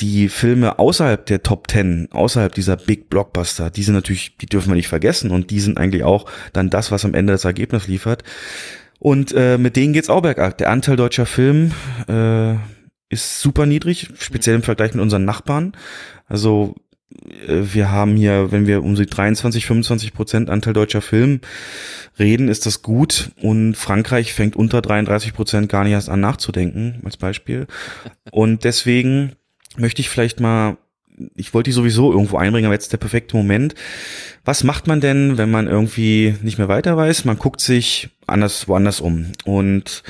[0.00, 4.70] die Filme außerhalb der Top Ten, außerhalb dieser Big Blockbuster, die sind natürlich, die dürfen
[4.70, 7.86] wir nicht vergessen und die sind eigentlich auch dann das, was am Ende das Ergebnis
[7.86, 8.24] liefert.
[8.98, 10.58] Und äh, mit denen geht's auch bergab.
[10.58, 11.72] Der Anteil deutscher Film
[12.08, 12.54] äh,
[13.08, 15.72] ist super niedrig, speziell im Vergleich mit unseren Nachbarn.
[16.26, 16.74] Also
[17.46, 21.40] wir haben hier, wenn wir um die 23, 25 Prozent Anteil deutscher Film
[22.18, 23.30] reden, ist das gut.
[23.40, 27.66] Und Frankreich fängt unter 33 Prozent gar nicht erst an nachzudenken, als Beispiel.
[28.30, 29.32] Und deswegen
[29.76, 30.76] möchte ich vielleicht mal,
[31.34, 33.74] ich wollte die sowieso irgendwo einbringen, aber jetzt der perfekte Moment.
[34.44, 37.24] Was macht man denn, wenn man irgendwie nicht mehr weiter weiß?
[37.24, 39.32] Man guckt sich anders, woanders um.
[39.44, 40.02] Und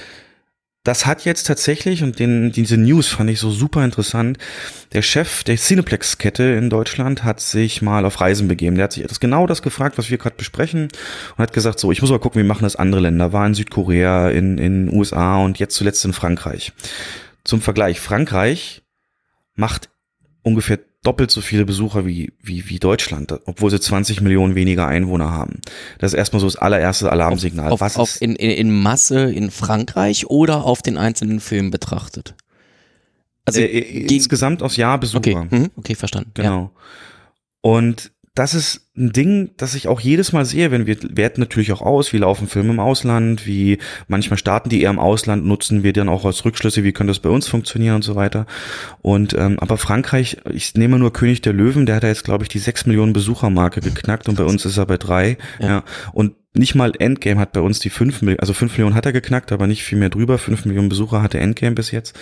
[0.84, 4.38] das hat jetzt tatsächlich, und den, diese News fand ich so super interessant,
[4.92, 8.74] der Chef der Cineplex-Kette in Deutschland hat sich mal auf Reisen begeben.
[8.74, 10.88] Der hat sich das genau das gefragt, was wir gerade besprechen,
[11.36, 13.32] und hat gesagt, so, ich muss mal gucken, wie machen das andere Länder.
[13.32, 16.72] War in Südkorea, in, in USA und jetzt zuletzt in Frankreich.
[17.44, 18.82] Zum Vergleich, Frankreich
[19.54, 19.88] macht
[20.42, 25.30] ungefähr doppelt so viele Besucher wie, wie, wie Deutschland, obwohl sie 20 Millionen weniger Einwohner
[25.32, 25.60] haben.
[25.98, 27.72] Das ist erstmal so das allererste Alarmsignal.
[27.72, 32.34] Auf, Was auf, in, in, in Masse in Frankreich oder auf den einzelnen Film betrachtet?
[33.44, 35.18] Also äh, insgesamt aufs Jahr Besucher.
[35.18, 35.70] Okay, mhm.
[35.76, 36.30] okay verstanden.
[36.34, 36.60] Genau.
[36.62, 36.70] Ja.
[37.62, 41.70] Und das ist ein Ding, das ich auch jedes Mal sehe, wenn wir werten natürlich
[41.72, 45.82] auch aus, wie laufen Filme im Ausland, wie manchmal starten die eher im Ausland, nutzen
[45.82, 48.46] wir dann auch als Rückschlüsse, wie könnte das bei uns funktionieren und so weiter.
[49.02, 52.44] Und ähm, aber Frankreich, ich nehme nur König der Löwen, der hat ja jetzt, glaube
[52.44, 55.36] ich, die sechs Millionen Besuchermarke geknackt und bei uns ist er bei drei.
[55.60, 55.66] Ja.
[55.66, 55.84] ja.
[56.14, 59.12] Und nicht mal Endgame hat bei uns die 5 Millionen, also 5 Millionen hat er
[59.12, 60.36] geknackt, aber nicht viel mehr drüber.
[60.36, 62.14] 5 Millionen Besucher hatte Endgame bis jetzt.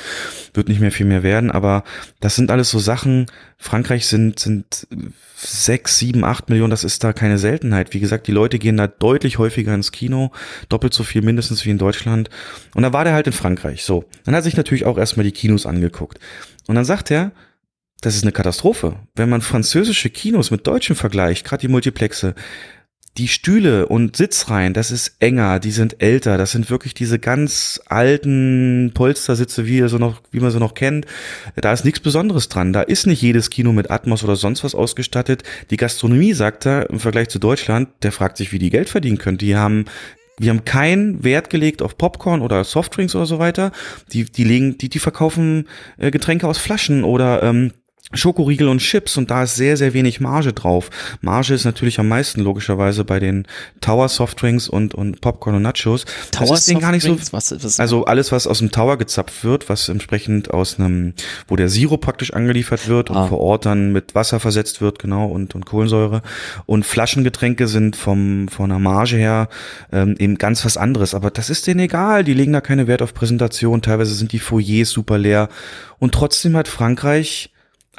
[0.54, 1.82] Wird nicht mehr viel mehr werden, aber
[2.20, 3.26] das sind alles so Sachen.
[3.58, 4.86] Frankreich sind, sind
[5.36, 7.92] 6, 7, 8 Millionen, das ist da keine Seltenheit.
[7.92, 10.30] Wie gesagt, die Leute gehen da deutlich häufiger ins Kino,
[10.68, 12.30] doppelt so viel mindestens wie in Deutschland.
[12.74, 13.82] Und da war der halt in Frankreich.
[13.82, 14.04] So.
[14.24, 16.20] Dann hat er sich natürlich auch erstmal die Kinos angeguckt.
[16.68, 17.32] Und dann sagt er,
[18.00, 18.96] das ist eine Katastrophe.
[19.14, 22.34] Wenn man französische Kinos mit deutschen vergleicht, gerade die Multiplexe,
[23.20, 27.78] die Stühle und Sitzreihen, das ist enger, die sind älter, das sind wirklich diese ganz
[27.84, 31.04] alten Polstersitze, wie, so noch, wie man sie noch kennt.
[31.54, 32.72] Da ist nichts Besonderes dran.
[32.72, 35.42] Da ist nicht jedes Kino mit Atmos oder sonst was ausgestattet.
[35.68, 39.18] Die Gastronomie, sagt er, im Vergleich zu Deutschland, der fragt sich, wie die Geld verdienen
[39.18, 39.36] können.
[39.36, 39.84] Die haben
[40.38, 43.72] wir haben keinen Wert gelegt auf Popcorn oder Softdrinks oder so weiter.
[44.12, 47.72] Die, die legen, die, die verkaufen äh, Getränke aus Flaschen oder ähm,
[48.12, 50.90] Schokoriegel und Chips und da ist sehr, sehr wenig Marge drauf.
[51.20, 53.46] Marge ist natürlich am meisten logischerweise bei den
[53.80, 56.04] Tower Softdrinks und, und Popcorn und Nachos.
[56.32, 59.44] Tower das ist gar nicht so, was, was, also alles, was aus dem Tower gezapft
[59.44, 61.14] wird, was entsprechend aus einem,
[61.46, 63.26] wo der Sirup praktisch angeliefert wird und Ah.
[63.26, 66.22] vor Ort dann mit Wasser versetzt wird, genau, und, und Kohlensäure.
[66.66, 69.48] Und Flaschengetränke sind vom, von der Marge her
[69.92, 71.14] ähm, eben ganz was anderes.
[71.14, 72.24] Aber das ist denen egal.
[72.24, 73.82] Die legen da keine Wert auf Präsentation.
[73.82, 75.48] Teilweise sind die Foyers super leer.
[75.98, 77.49] Und trotzdem hat Frankreich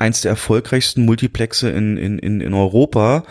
[0.01, 3.23] eins der erfolgreichsten Multiplexe in, in, in, in Europa,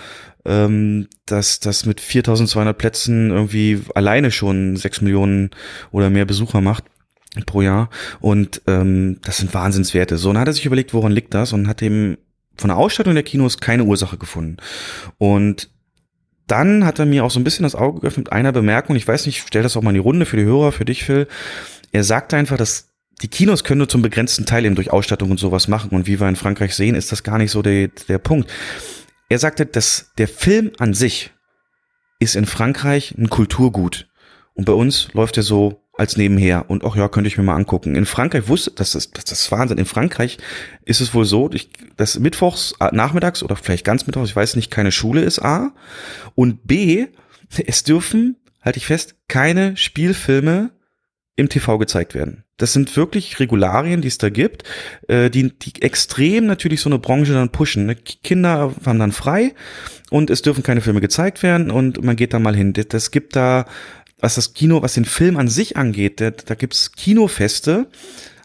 [0.45, 5.51] ähm, das, das mit 4200 Plätzen irgendwie alleine schon 6 Millionen
[5.91, 6.85] oder mehr Besucher macht
[7.47, 7.91] pro Jahr.
[8.21, 10.17] Und ähm, das sind Wahnsinnswerte.
[10.17, 12.17] So, und dann hat er sich überlegt, woran liegt das und hat eben
[12.57, 14.57] von der Ausstattung der Kinos keine Ursache gefunden.
[15.19, 15.71] Und
[16.47, 18.97] dann hat er mir auch so ein bisschen das Auge geöffnet mit einer Bemerkung.
[18.97, 20.85] Ich weiß nicht, ich stelle das auch mal in die Runde für die Hörer, für
[20.85, 21.29] dich, Phil.
[21.93, 22.90] Er sagte einfach, dass
[23.23, 25.91] die Kinos können nur zum begrenzten Teil eben durch Ausstattung und sowas machen.
[25.91, 28.51] Und wie wir in Frankreich sehen, ist das gar nicht so der, der Punkt.
[29.29, 31.31] Er sagte, dass der Film an sich
[32.19, 34.09] ist in Frankreich ein Kulturgut.
[34.55, 36.69] Und bei uns läuft er so als nebenher.
[36.69, 37.95] Und ach ja, könnte ich mir mal angucken.
[37.95, 39.79] In Frankreich wusste, das ist, das ist Wahnsinn.
[39.79, 40.39] In Frankreich
[40.85, 41.51] ist es wohl so,
[41.97, 45.75] dass mittwochs, äh, nachmittags oder vielleicht ganz mittwochs, ich weiß nicht, keine Schule ist A.
[46.35, 47.09] Und B,
[47.67, 50.71] es dürfen, halte ich fest, keine Spielfilme
[51.37, 52.45] im TV gezeigt werden.
[52.61, 54.65] Das sind wirklich Regularien, die es da gibt,
[55.09, 57.87] äh, die, die extrem natürlich so eine Branche dann pushen.
[57.87, 57.97] Ne?
[57.97, 59.55] Kinder haben dann frei
[60.11, 62.75] und es dürfen keine Filme gezeigt werden und man geht da mal hin.
[62.75, 63.65] Das, gibt da,
[64.21, 67.87] was das Kino, was den Film an sich angeht, da, da gibt's Kinofeste,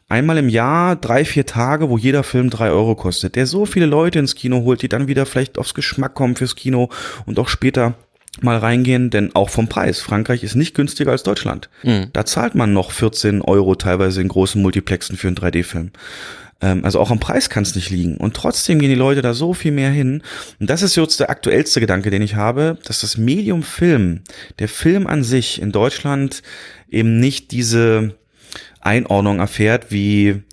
[0.07, 3.85] einmal im Jahr drei, vier Tage, wo jeder Film drei Euro kostet, der so viele
[3.85, 6.89] Leute ins Kino holt, die dann wieder vielleicht aufs Geschmack kommen fürs Kino
[7.25, 7.95] und auch später
[8.41, 9.99] mal reingehen, denn auch vom Preis.
[9.99, 11.69] Frankreich ist nicht günstiger als Deutschland.
[11.83, 12.07] Mhm.
[12.13, 15.91] Da zahlt man noch 14 Euro teilweise in großen Multiplexen für einen 3D-Film.
[16.61, 18.17] Ähm, also auch am Preis kann es nicht liegen.
[18.17, 20.21] Und trotzdem gehen die Leute da so viel mehr hin.
[20.59, 24.21] Und das ist jetzt der aktuellste Gedanke, den ich habe, dass das Medium Film,
[24.59, 26.41] der Film an sich in Deutschland
[26.89, 28.15] eben nicht diese
[28.81, 30.43] Einordnung erfährt wie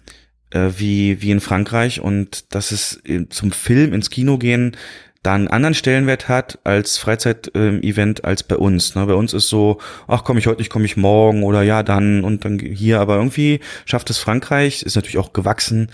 [0.51, 4.77] äh, wie wie in Frankreich und dass es äh, zum Film ins Kino gehen
[5.22, 8.94] da einen anderen Stellenwert hat als Freizeit-Event als bei uns.
[8.96, 9.06] Ne?
[9.06, 12.24] Bei uns ist so, ach komm ich heute nicht, komme ich morgen oder ja dann
[12.24, 13.00] und dann hier.
[13.00, 15.90] Aber irgendwie schafft es Frankreich, ist natürlich auch gewachsen,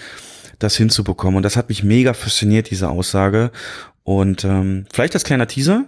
[0.58, 1.36] das hinzubekommen.
[1.36, 3.50] Und das hat mich mega fasziniert, diese Aussage.
[4.02, 5.84] Und ähm, vielleicht als kleiner Teaser,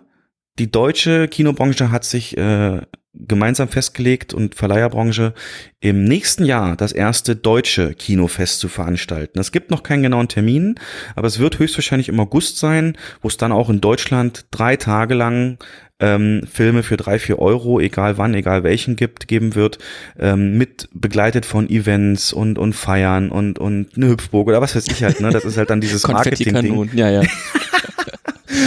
[0.59, 2.81] die deutsche Kinobranche hat sich äh,
[3.13, 5.35] gemeinsam festgelegt und Verleiherbranche
[5.81, 9.39] im nächsten Jahr das erste deutsche Kinofest zu veranstalten.
[9.41, 10.77] Es gibt noch keinen genauen Termin,
[11.17, 15.15] aber es wird höchstwahrscheinlich im August sein, wo es dann auch in Deutschland drei Tage
[15.15, 15.59] lang
[15.99, 19.79] ähm, Filme für drei, vier Euro, egal wann, egal welchen gibt, geben wird,
[20.19, 24.87] ähm, mit begleitet von Events und und Feiern und und eine Hüpfburg oder was weiß
[24.87, 25.21] ich halt.
[25.21, 26.91] Ne, das ist halt dann dieses Marketing-Ding.
[26.95, 27.23] Ja, ja.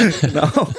[0.21, 0.73] Genau.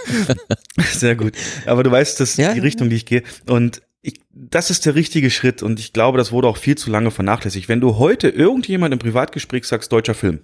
[0.93, 1.33] Sehr gut.
[1.67, 3.23] Aber du weißt, dass Ja, die Richtung, die ich gehe.
[3.47, 5.63] Und ich, das ist der richtige Schritt.
[5.63, 7.69] Und ich glaube, das wurde auch viel zu lange vernachlässigt.
[7.69, 10.41] Wenn du heute irgendjemand im Privatgespräch sagst, deutscher Film,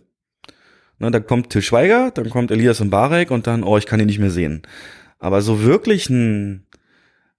[0.99, 4.07] ne, dann kommt Till Schweiger, dann kommt Elias Mbarek und dann, oh, ich kann ihn
[4.07, 4.63] nicht mehr sehen.
[5.19, 6.65] Aber so wirklich ein,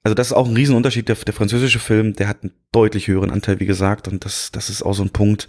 [0.03, 1.09] also das ist auch ein Riesenunterschied.
[1.09, 4.07] Der, der französische Film, der hat einen deutlich höheren Anteil, wie gesagt.
[4.07, 5.47] Und das, das ist auch so ein Punkt,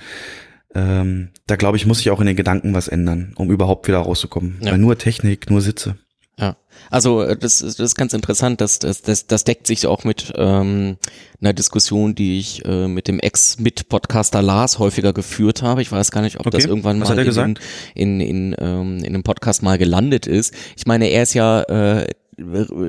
[0.75, 3.99] ähm, da glaube ich, muss ich auch in den Gedanken was ändern, um überhaupt wieder
[3.99, 4.59] rauszukommen.
[4.63, 4.73] Ja.
[4.73, 5.97] Weil nur Technik, nur Sitze.
[6.39, 6.57] Ja,
[6.91, 10.05] also äh, das, ist- das ist ganz interessant, das, das, das, das deckt sich auch
[10.05, 10.97] mit ähm,
[11.43, 15.83] einer Diskussion, die ich äh, mit dem Ex-Mit-Podcaster Lars häufiger geführt habe.
[15.83, 16.69] Ich weiß gar nicht, ob das Okay.
[16.71, 17.57] irgendwann Was mal in,
[17.95, 20.55] in, in, ähm, in einem Podcast mal gelandet ist.
[20.77, 22.09] Ich meine, er ist ja äh,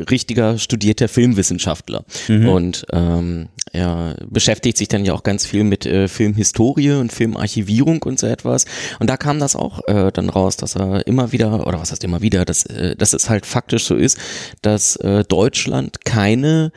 [0.09, 2.49] richtiger studierter Filmwissenschaftler Mhm.
[2.49, 8.03] und ähm, er beschäftigt sich dann ja auch ganz viel mit äh, Filmhistorie und Filmarchivierung
[8.03, 8.65] und so etwas
[8.99, 12.03] und da kam das auch äh, dann raus, dass er immer wieder oder was heißt
[12.03, 14.17] immer wieder, dass, äh, dass es halt faktisch so ist,
[14.61, 16.71] dass äh, Deutschland keine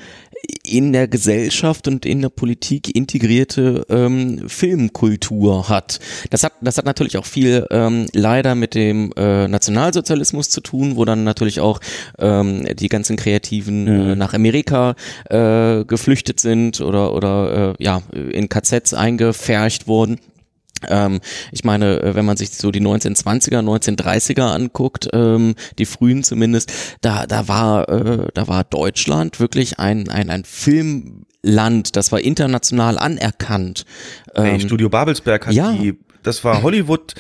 [0.65, 6.01] in der Gesellschaft und in der Politik integrierte ähm, Filmkultur hat.
[6.31, 10.97] Das hat, das hat natürlich auch viel ähm, leider mit dem äh, Nationalsozialismus zu tun,
[10.97, 11.81] wo dann natürlich auch
[12.19, 14.95] ähm, die ganzen Kreativen äh, nach Amerika
[15.31, 20.19] äh, geflüchtet sind oder oder äh, ja in KZs eingefärcht wurden.
[20.89, 21.21] Ähm,
[21.53, 26.73] ich meine, äh, wenn man sich so die 1920er, 1930er anguckt, ähm, die frühen zumindest,
[27.01, 32.99] da, da war, äh, da war Deutschland wirklich ein, ein, ein Filmland, das war international
[32.99, 33.85] anerkannt.
[34.35, 35.73] Hey, Ähm, Studio Babelsberg hat ja.
[35.73, 37.15] die, das war Hollywood,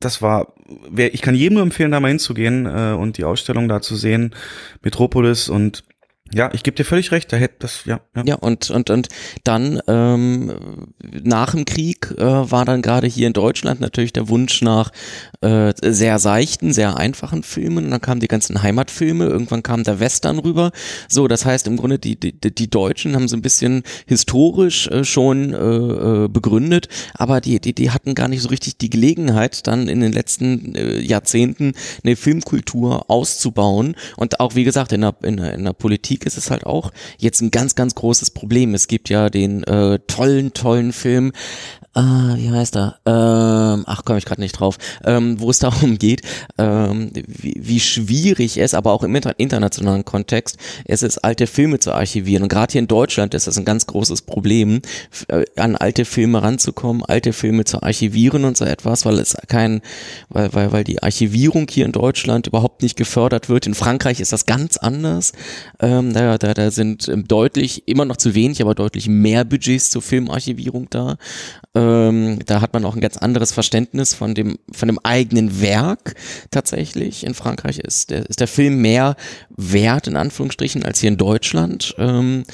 [0.00, 0.54] das war,
[0.96, 4.34] ich kann jedem nur empfehlen, da mal hinzugehen äh, und die Ausstellung da zu sehen,
[4.82, 5.84] Metropolis und
[6.34, 8.00] Ja, ich gebe dir völlig recht, da hätte das, ja.
[8.14, 9.08] Ja, ja und, und, und
[9.44, 10.52] dann ähm,
[11.22, 14.90] nach dem Krieg äh, war dann gerade hier in Deutschland natürlich der Wunsch nach
[15.40, 17.86] äh, sehr seichten, sehr einfachen Filmen.
[17.86, 20.72] Und dann kamen die ganzen Heimatfilme, irgendwann kam der Western rüber.
[21.08, 25.04] So, das heißt im Grunde, die, die, die Deutschen haben so ein bisschen historisch äh,
[25.04, 29.66] schon äh, äh, begründet, aber die, die, die hatten gar nicht so richtig die Gelegenheit,
[29.66, 31.72] dann in den letzten äh, Jahrzehnten
[32.02, 33.94] eine Filmkultur auszubauen.
[34.16, 36.92] Und auch, wie gesagt, in der, in der, in der Politik ist es halt auch
[37.18, 38.74] jetzt ein ganz, ganz großes Problem.
[38.74, 41.32] Es gibt ja den äh, tollen, tollen Film
[41.96, 42.98] ah, wie heißt er?
[43.06, 46.22] Ähm, ach, komme ich gerade nicht drauf, ähm, wo es darum geht,
[46.58, 51.78] ähm, wie, wie schwierig es, aber auch im inter internationalen Kontext, es ist, alte Filme
[51.78, 52.42] zu archivieren.
[52.42, 54.82] Und gerade hier in Deutschland ist das ein ganz großes Problem,
[55.28, 59.80] äh, an alte Filme ranzukommen, alte Filme zu archivieren und so etwas, weil es kein,
[60.28, 63.66] weil, weil, weil die Archivierung hier in Deutschland überhaupt nicht gefördert wird.
[63.66, 65.32] In Frankreich ist das ganz anders.
[65.80, 70.02] Ähm, da, da, da sind deutlich, immer noch zu wenig, aber deutlich mehr Budgets zur
[70.02, 71.16] Filmarchivierung da.
[71.76, 76.14] Ähm, da hat man auch ein ganz anderes Verständnis von dem, von dem eigenen Werk
[76.50, 77.24] tatsächlich.
[77.24, 79.14] In Frankreich ist der, ist der Film mehr
[79.54, 81.94] wert, in Anführungsstrichen, als hier in Deutschland.
[81.98, 82.44] Ähm,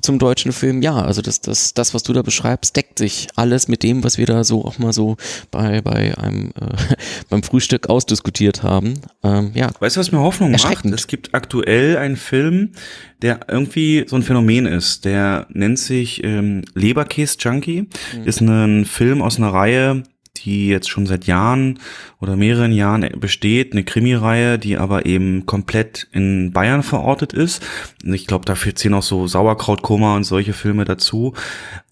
[0.00, 3.66] zum deutschen Film, ja, also das, das, das, was du da beschreibst, deckt sich alles
[3.66, 5.16] mit dem, was wir da so auch mal so
[5.50, 6.94] bei, bei einem äh,
[7.28, 8.94] beim Frühstück ausdiskutiert haben.
[9.24, 9.70] Ähm, ja.
[9.80, 10.84] Weißt du, was mir Hoffnung macht?
[10.84, 12.74] Es gibt aktuell einen Film,
[13.22, 15.04] der irgendwie so ein Phänomen ist.
[15.04, 17.88] Der nennt sich ähm, Leberkäse Junkie.
[18.16, 18.24] Mhm.
[18.24, 20.04] Ist ein Film aus einer Reihe,
[20.36, 21.78] die jetzt schon seit Jahren
[22.20, 27.62] oder mehreren Jahren besteht, eine Krimireihe, die aber eben komplett in Bayern verortet ist.
[28.04, 31.34] Ich glaube, dafür zählen auch so Sauerkrautkoma und solche Filme dazu.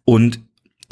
[0.05, 0.41] Und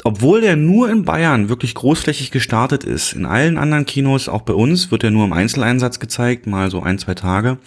[0.05, 4.53] obwohl der nur in Bayern wirklich großflächig gestartet ist, in allen anderen Kinos, auch bei
[4.53, 7.57] uns, wird er nur im Einzeleinsatz gezeigt, mal so ein, zwei Tage,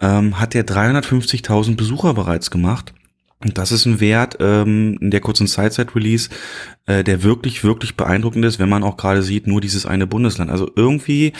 [0.00, 2.92] ähm, hat er 350.000 Besucher bereits gemacht.
[3.38, 6.30] Und das ist ein Wert ähm, in der kurzen Sideside-Release,
[6.86, 10.50] äh, der wirklich, wirklich beeindruckend ist, wenn man auch gerade sieht, nur dieses eine Bundesland.
[10.50, 11.34] Also irgendwie,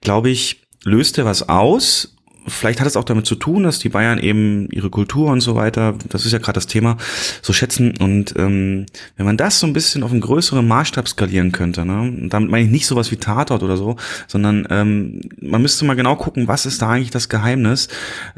[0.00, 2.15] glaube ich, löst er was aus,
[2.48, 5.54] vielleicht hat es auch damit zu tun, dass die Bayern eben ihre Kultur und so
[5.54, 6.96] weiter, das ist ja gerade das Thema,
[7.42, 7.94] so schätzen.
[7.98, 8.86] Und ähm,
[9.16, 12.50] wenn man das so ein bisschen auf einen größeren Maßstab skalieren könnte, ne, und damit
[12.50, 16.48] meine ich nicht sowas wie Tatort oder so, sondern ähm, man müsste mal genau gucken,
[16.48, 17.88] was ist da eigentlich das Geheimnis.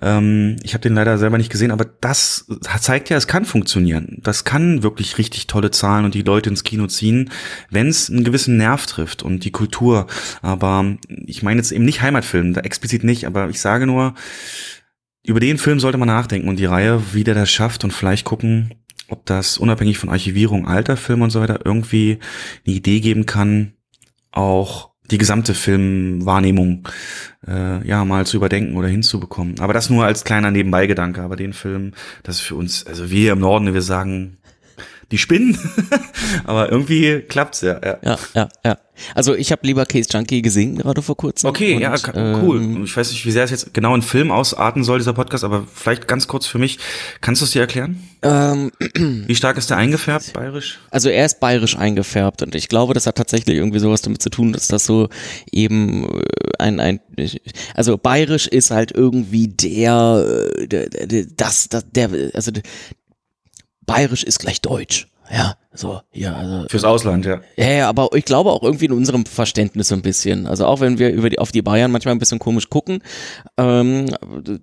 [0.01, 2.47] Ähm, ich habe den leider selber nicht gesehen, aber das
[2.81, 4.19] zeigt ja, es kann funktionieren.
[4.23, 7.31] Das kann wirklich richtig tolle Zahlen und die Leute ins Kino ziehen,
[7.71, 10.07] wenn es einen gewissen Nerv trifft und die Kultur.
[10.43, 10.97] Aber
[11.27, 14.14] ich meine jetzt eben nicht Heimatfilm, da explizit nicht, aber ich sage nur, nur,
[15.24, 18.24] über den Film sollte man nachdenken und die Reihe, wie der das schafft und vielleicht
[18.24, 18.74] gucken,
[19.09, 22.18] ob das unabhängig von Archivierung alter Filme und so weiter irgendwie
[22.66, 23.72] eine Idee geben kann,
[24.32, 26.86] auch die gesamte Filmwahrnehmung
[27.46, 29.59] äh, ja mal zu überdenken oder hinzubekommen.
[29.59, 31.22] Aber das nur als kleiner Nebenbeigedanke.
[31.22, 31.92] Aber den Film,
[32.22, 34.38] das ist für uns, also wir im Norden, wir sagen,
[35.11, 35.59] die spinnen.
[36.45, 37.99] Aber irgendwie klappt's ja, ja.
[38.03, 38.79] Ja, ja, ja.
[39.15, 41.49] Also ich habe lieber Case Junkie gesehen gerade vor kurzem.
[41.49, 41.95] Okay, und, ja,
[42.43, 42.61] cool.
[42.61, 45.45] Ähm, ich weiß nicht, wie sehr es jetzt genau in Film ausarten soll, dieser Podcast,
[45.45, 46.79] aber vielleicht ganz kurz für mich.
[47.21, 48.03] Kannst du es dir erklären?
[48.23, 50.81] Ähm, wie stark ist der eingefärbt, bayerisch?
[50.91, 54.31] Also er ist bayerisch eingefärbt und ich glaube, das hat tatsächlich irgendwie sowas damit zu
[54.31, 55.09] tun, dass das so
[55.53, 56.23] eben äh,
[56.59, 57.01] ein, ein
[57.75, 62.51] also bayerisch ist halt irgendwie der, äh, der, der das, das der, also
[63.89, 65.09] Bayerisch ist gleich Deutsch.
[65.30, 66.34] Ja, so, ja.
[66.34, 67.41] Also, Fürs Ausland, ja.
[67.57, 70.47] Ja, aber ich glaube auch irgendwie in unserem Verständnis so ein bisschen.
[70.47, 73.03] Also auch wenn wir über die, auf die Bayern manchmal ein bisschen komisch gucken,
[73.57, 74.07] ähm,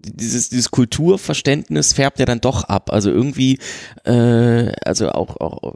[0.03, 2.91] dieses, dieses Kulturverständnis färbt ja dann doch ab.
[2.91, 3.59] Also irgendwie,
[4.05, 5.75] äh, also auch, auch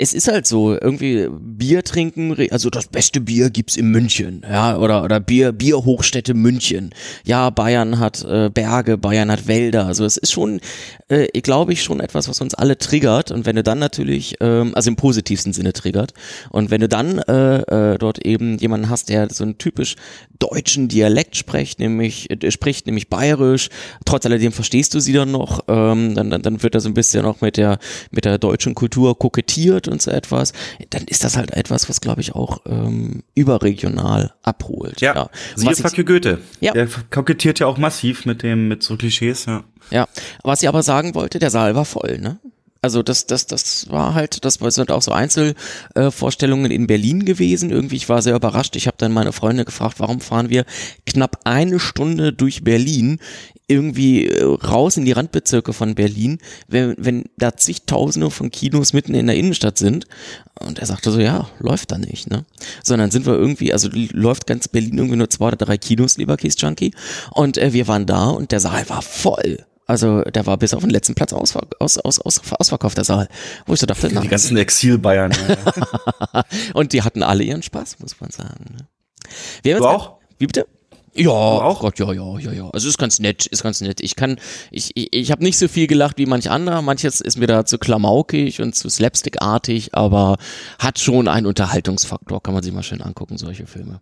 [0.00, 4.78] es ist halt so, irgendwie Bier trinken, also das beste Bier gibt's in München, ja,
[4.78, 6.90] oder, oder Bier, Bierhochstätte München.
[7.24, 10.60] Ja, Bayern hat äh, Berge, Bayern hat Wälder, also es ist schon,
[11.08, 13.32] äh, glaube ich, schon etwas, was uns alle triggert.
[13.32, 16.14] Und wenn du dann natürlich, ähm, also im positivsten Sinne triggert.
[16.50, 19.96] Und wenn du dann äh, äh, dort eben jemanden hast, der so einen typisch
[20.38, 23.68] deutschen Dialekt spricht, nämlich, äh, spricht, nämlich bayerisch,
[24.04, 26.94] trotz alledem verstehst du sie dann noch, ähm, dann, dann, dann wird er so ein
[26.94, 27.78] bisschen noch mit der,
[28.12, 30.52] mit der deutschen Kultur kokettiert und so etwas,
[30.90, 35.00] dann ist das halt etwas, was glaube ich auch ähm, überregional abholt.
[35.00, 35.30] Ja, ja.
[35.56, 36.38] siehe Fakir Goethe.
[36.60, 36.72] Ja.
[36.72, 39.64] Der kokettiert ja auch massiv mit dem, mit so Klischees, ja.
[39.90, 40.06] Ja,
[40.42, 42.38] was ich aber sagen wollte, der Saal war voll, ne?
[42.80, 47.70] Also das, das, das war halt, das sind auch so Einzelvorstellungen in Berlin gewesen.
[47.70, 48.76] Irgendwie, ich war sehr überrascht.
[48.76, 50.64] Ich habe dann meine Freunde gefragt, warum fahren wir
[51.06, 53.18] knapp eine Stunde durch Berlin
[53.68, 59.14] irgendwie äh, raus in die Randbezirke von Berlin, wenn, wenn da zigtausende von Kinos mitten
[59.14, 60.06] in der Innenstadt sind.
[60.58, 62.44] Und er sagte so, ja, läuft da nicht, ne?
[62.82, 66.36] Sondern sind wir irgendwie, also läuft ganz Berlin irgendwie nur zwei oder drei Kinos, lieber
[66.36, 66.92] Kies Junkie.
[67.32, 69.58] Und äh, wir waren da und der Saal war voll.
[69.88, 73.26] Also der war bis auf den letzten Platz ausver aus, aus, aus, ausverkauft, der Saal.
[73.64, 75.32] Wo ich so dachte, Die ganzen Exil-Bayern.
[76.74, 78.64] und die hatten alle ihren Spaß, muss man sagen.
[78.76, 79.78] Ne?
[79.78, 80.18] du auch?
[80.38, 80.66] Wie bitte?
[81.14, 81.80] Ja, auch?
[81.80, 82.70] Gott, ja, ja, ja, ja.
[82.70, 84.00] Also ist ganz nett, ist ganz nett.
[84.02, 84.38] Ich kann,
[84.70, 86.82] ich, ich, ich habe nicht so viel gelacht wie manch anderer.
[86.82, 90.36] Manches ist mir da zu klamaukig und zu slapstickartig, aber
[90.78, 92.42] hat schon einen Unterhaltungsfaktor.
[92.42, 94.00] Kann man sich mal schön angucken, solche Filme.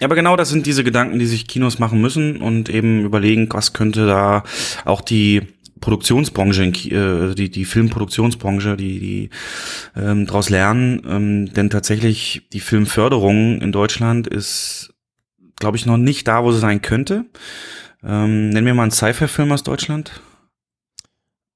[0.00, 3.48] Ja, aber genau das sind diese Gedanken, die sich Kinos machen müssen und eben überlegen,
[3.52, 4.42] was könnte da
[4.84, 5.42] auch die
[5.80, 9.30] Produktionsbranche, äh, die, die Filmproduktionsbranche, die, die
[9.94, 11.02] ähm, daraus lernen.
[11.06, 14.94] Ähm, denn tatsächlich die Filmförderung in Deutschland ist,
[15.56, 17.26] glaube ich, noch nicht da, wo sie sein könnte.
[18.02, 20.22] Ähm, nenn mir mal einen Sci-Fi-Film aus Deutschland.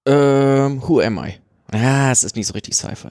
[0.07, 1.35] Ähm, who am I?
[1.73, 3.09] Ja, es ist nicht so richtig Sci-Fi.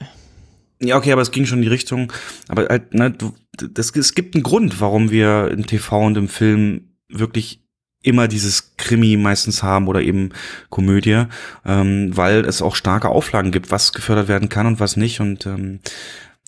[0.79, 2.13] Ja, okay, aber es ging schon in die Richtung.
[2.47, 6.29] Aber halt, ne, du, das, es gibt einen Grund, warum wir im TV und im
[6.29, 7.63] Film wirklich
[8.03, 10.29] immer dieses Krimi meistens haben oder eben
[10.69, 11.23] Komödie,
[11.65, 15.19] ähm, weil es auch starke Auflagen gibt, was gefördert werden kann und was nicht.
[15.19, 15.79] Und ähm,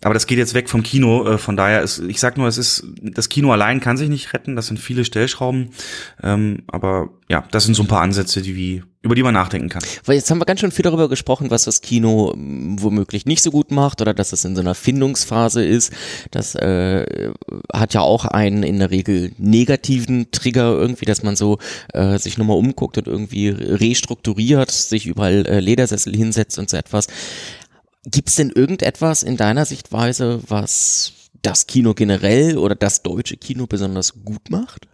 [0.03, 2.57] aber das geht jetzt weg vom Kino, äh, von daher ist, ich sag nur, es
[2.57, 5.71] ist, das Kino allein kann sich nicht retten, das sind viele Stellschrauben,
[6.23, 9.69] ähm, aber ja, das sind so ein paar Ansätze, die wie, über die man nachdenken
[9.69, 9.83] kann.
[10.05, 13.43] Weil jetzt haben wir ganz schön viel darüber gesprochen, was das Kino mm, womöglich nicht
[13.43, 15.93] so gut macht oder dass es in so einer Findungsphase ist.
[16.31, 17.31] Das äh,
[17.71, 21.59] hat ja auch einen in der Regel negativen Trigger irgendwie, dass man so
[21.93, 27.07] äh, sich nochmal umguckt und irgendwie restrukturiert, sich überall äh, Ledersessel hinsetzt und so etwas.
[28.05, 33.67] Gibt es denn irgendetwas in deiner Sichtweise, was das Kino generell oder das deutsche Kino
[33.67, 34.87] besonders gut macht?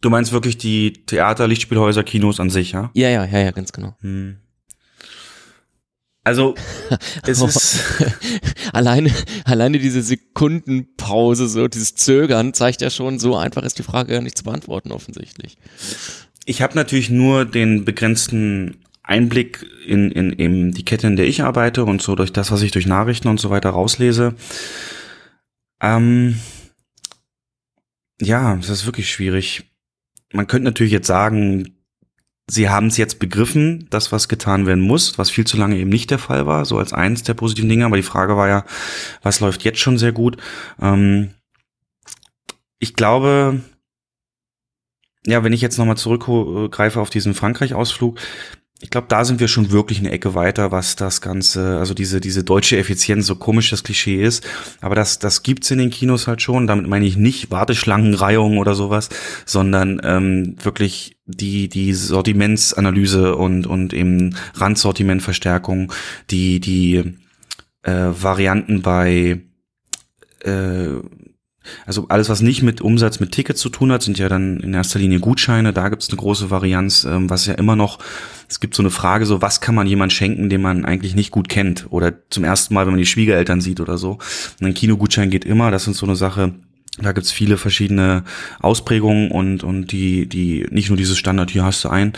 [0.00, 2.90] Du meinst wirklich die Theater, Lichtspielhäuser, Kinos an sich, ja?
[2.94, 3.94] Ja, ja, ja, ja, ganz genau.
[4.00, 4.38] Hm.
[6.24, 6.54] Also,
[7.26, 7.80] es ist
[8.72, 9.12] alleine,
[9.44, 14.20] alleine diese Sekundenpause, so dieses Zögern zeigt ja schon, so einfach ist die Frage ja
[14.20, 15.56] nicht zu beantworten offensichtlich.
[16.44, 21.42] Ich habe natürlich nur den begrenzten Einblick in, in eben die Kette, in der ich
[21.42, 24.34] arbeite und so durch das, was ich durch Nachrichten und so weiter rauslese.
[25.80, 26.38] Ähm,
[28.20, 29.64] ja, das ist wirklich schwierig.
[30.32, 31.76] Man könnte natürlich jetzt sagen,
[32.46, 35.90] sie haben es jetzt begriffen, dass was getan werden muss, was viel zu lange eben
[35.90, 37.86] nicht der Fall war, so als eins der positiven Dinge.
[37.86, 38.64] Aber die Frage war ja,
[39.22, 40.36] was läuft jetzt schon sehr gut?
[40.80, 41.30] Ähm,
[42.78, 43.60] ich glaube,
[45.24, 48.18] ja, wenn ich jetzt nochmal zurückgreife auf diesen Frankreich-Ausflug,
[48.82, 52.20] ich glaube, da sind wir schon wirklich eine Ecke weiter, was das Ganze, also diese,
[52.20, 54.44] diese deutsche Effizienz, so komisch das Klischee ist.
[54.80, 56.66] Aber das, das gibt's in den Kinos halt schon.
[56.66, 59.08] Damit meine ich nicht Warteschlangenreihung oder sowas,
[59.46, 65.92] sondern ähm, wirklich die, die Sortimentsanalyse und, und eben Randsortimentverstärkung,
[66.30, 67.14] die, die
[67.82, 69.42] äh, Varianten bei
[70.40, 70.88] äh,
[71.86, 74.74] also alles, was nicht mit Umsatz mit Tickets zu tun hat, sind ja dann in
[74.74, 75.72] erster Linie Gutscheine.
[75.72, 77.98] Da gibt es eine große Varianz, ähm, was ja immer noch,
[78.48, 81.30] es gibt so eine Frage, so was kann man jemand schenken, den man eigentlich nicht
[81.30, 84.18] gut kennt oder zum ersten Mal, wenn man die Schwiegereltern sieht oder so.
[84.60, 86.54] Und ein Kinogutschein geht immer, das sind so eine Sache,
[86.98, 88.24] da gibt's viele verschiedene
[88.60, 92.12] Ausprägungen und, und die, die nicht nur dieses Standard, hier hast du ein,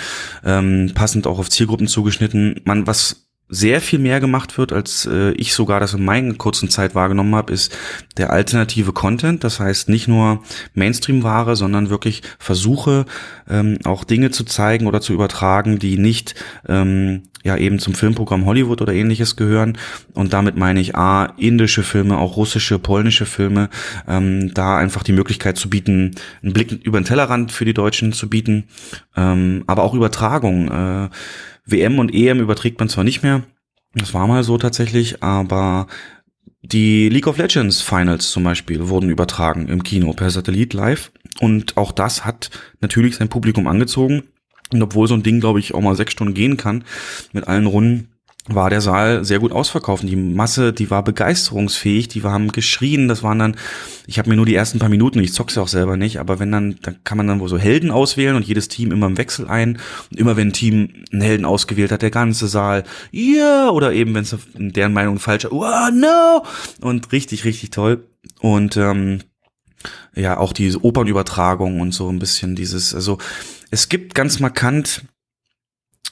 [0.44, 2.60] ähm, passend auch auf Zielgruppen zugeschnitten.
[2.64, 6.70] Man, was sehr viel mehr gemacht wird, als äh, ich sogar das in meiner kurzen
[6.70, 7.76] Zeit wahrgenommen habe, ist
[8.16, 9.44] der alternative Content.
[9.44, 10.42] Das heißt nicht nur
[10.74, 13.04] Mainstream-Ware, sondern wirklich Versuche,
[13.48, 16.34] ähm, auch Dinge zu zeigen oder zu übertragen, die nicht
[16.66, 19.76] ähm, ja eben zum Filmprogramm Hollywood oder ähnliches gehören.
[20.14, 23.68] Und damit meine ich A, indische Filme, auch russische, polnische Filme,
[24.08, 28.12] ähm, da einfach die Möglichkeit zu bieten, einen Blick über den Tellerrand für die Deutschen
[28.12, 28.64] zu bieten,
[29.16, 30.70] ähm, aber auch Übertragung.
[30.70, 31.10] Äh,
[31.66, 33.42] WM und EM überträgt man zwar nicht mehr,
[33.94, 35.86] das war mal so tatsächlich, aber
[36.62, 41.12] die League of Legends Finals zum Beispiel wurden übertragen im Kino per Satellit live.
[41.40, 42.50] Und auch das hat
[42.80, 44.24] natürlich sein Publikum angezogen.
[44.72, 46.84] Und obwohl so ein Ding, glaube ich, auch mal sechs Stunden gehen kann,
[47.32, 48.13] mit allen Runden,
[48.48, 50.02] war der Saal sehr gut ausverkauft.
[50.02, 53.08] Die Masse, die war begeisterungsfähig, die haben geschrien.
[53.08, 53.56] Das waren dann,
[54.06, 56.38] ich habe mir nur die ersten paar Minuten, ich zock's ja auch selber nicht, aber
[56.38, 59.16] wenn dann, dann kann man dann wohl so Helden auswählen und jedes Team immer im
[59.16, 59.78] Wechsel ein.
[60.10, 63.70] Und immer wenn ein Team einen Helden ausgewählt hat, der ganze Saal, ja, yeah!
[63.70, 66.44] oder eben, wenn es in deren Meinung falsch, oh no!
[66.82, 68.06] Und richtig, richtig toll.
[68.40, 69.20] Und ähm,
[70.14, 73.18] ja, auch diese Opernübertragung und so ein bisschen dieses, also
[73.70, 75.02] es gibt ganz markant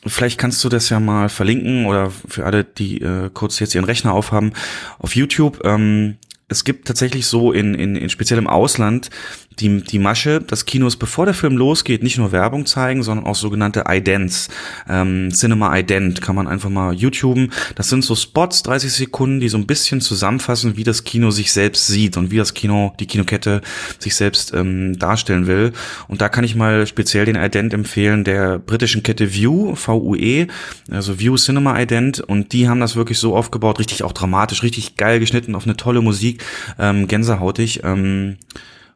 [0.07, 3.85] vielleicht kannst du das ja mal verlinken oder für alle, die äh, kurz jetzt ihren
[3.85, 4.53] Rechner aufhaben,
[4.99, 5.61] auf YouTube.
[5.65, 6.17] Ähm,
[6.53, 9.11] es gibt tatsächlich so in, in, in speziell im Ausland
[9.59, 13.35] die, die Masche, dass Kinos, bevor der Film losgeht, nicht nur Werbung zeigen, sondern auch
[13.35, 14.49] sogenannte Idents.
[14.89, 17.53] Ähm, Cinema Ident kann man einfach mal YouTuben.
[17.75, 21.53] Das sind so Spots, 30 Sekunden, die so ein bisschen zusammenfassen, wie das Kino sich
[21.53, 23.61] selbst sieht und wie das Kino, die Kinokette
[23.99, 25.73] sich selbst ähm, darstellen will.
[26.09, 30.47] Und da kann ich mal speziell den Ident empfehlen, der britischen Kette View, V-U-E,
[30.91, 32.21] also View Cinema Ident.
[32.21, 35.77] Und die haben das wirklich so aufgebaut, richtig auch dramatisch, richtig geil geschnitten, auf eine
[35.77, 36.42] tolle Musik
[36.79, 38.39] ähm, gänsehautig, ähm,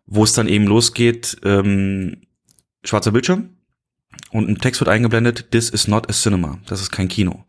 [0.07, 2.23] wo es dann eben losgeht, ähm,
[2.85, 3.51] schwarzer Bildschirm,
[4.31, 7.45] und ein Text wird eingeblendet, this is not a cinema, das ist kein Kino.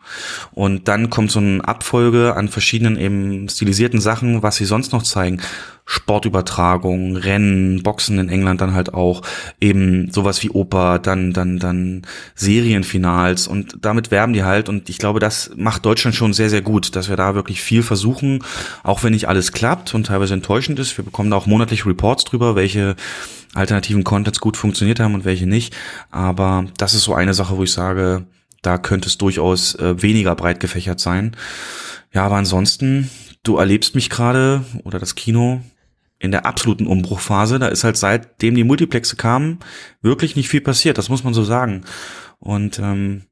[0.52, 5.04] Und dann kommt so eine Abfolge an verschiedenen eben stilisierten Sachen, was sie sonst noch
[5.04, 5.42] zeigen.
[5.90, 9.22] Sportübertragung, Rennen, Boxen in England dann halt auch,
[9.62, 12.02] eben sowas wie Oper, dann, dann, dann
[12.36, 16.62] Serienfinals und damit werben die halt und ich glaube, das macht Deutschland schon sehr, sehr
[16.62, 18.44] gut, dass wir da wirklich viel versuchen,
[18.84, 20.98] auch wenn nicht alles klappt und teilweise enttäuschend ist.
[20.98, 22.98] Wir bekommen da auch monatlich Reports drüber, welche
[23.54, 25.74] alternativen Contents gut funktioniert haben und welche nicht.
[26.12, 28.26] Aber das ist so eine Sache, wo ich sage,
[28.62, 31.38] da könnte es durchaus äh, weniger breit gefächert sein.
[32.14, 33.10] Ja, aber ansonsten,
[33.44, 35.62] du erlebst mich gerade oder das Kino
[36.20, 37.60] in der absoluten Umbruchphase.
[37.60, 39.60] Da ist halt seitdem die Multiplexe kamen,
[40.02, 40.98] wirklich nicht viel passiert.
[40.98, 41.84] Das muss man so sagen.
[42.40, 43.24] Und ähm,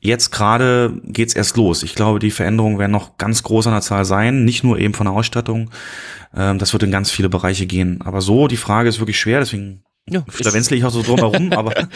[0.00, 1.82] jetzt gerade geht's erst los.
[1.82, 4.94] Ich glaube, die Veränderungen werden noch ganz groß an der Zahl sein, nicht nur eben
[4.94, 5.70] von der Ausstattung.
[6.34, 8.00] Ähm, das wird in ganz viele Bereiche gehen.
[8.02, 11.74] Aber so, die Frage ist wirklich schwer, deswegen ja, schlawenzle ich auch so drumherum, aber.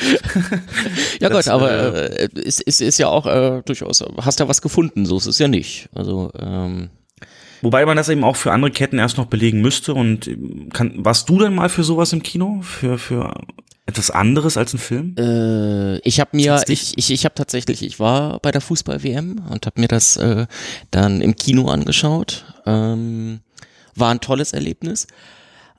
[1.20, 4.62] ja Gott, aber äh, äh, ist, ist, ist ja auch äh, durchaus, hast ja was
[4.62, 5.88] gefunden, so ist es ja nicht.
[5.94, 6.90] Also ähm,
[7.62, 9.94] Wobei man das eben auch für andere Ketten erst noch belegen müsste.
[9.94, 10.30] Und
[10.72, 12.60] kann, warst du denn mal für sowas im Kino?
[12.62, 13.34] Für, für
[13.86, 15.14] etwas anderes als ein Film?
[15.18, 19.66] Äh, ich habe mir, ich, ich, ich habe tatsächlich, ich war bei der Fußball-WM und
[19.66, 20.46] habe mir das äh,
[20.90, 22.44] dann im Kino angeschaut.
[22.66, 23.40] Ähm,
[23.94, 25.06] war ein tolles Erlebnis.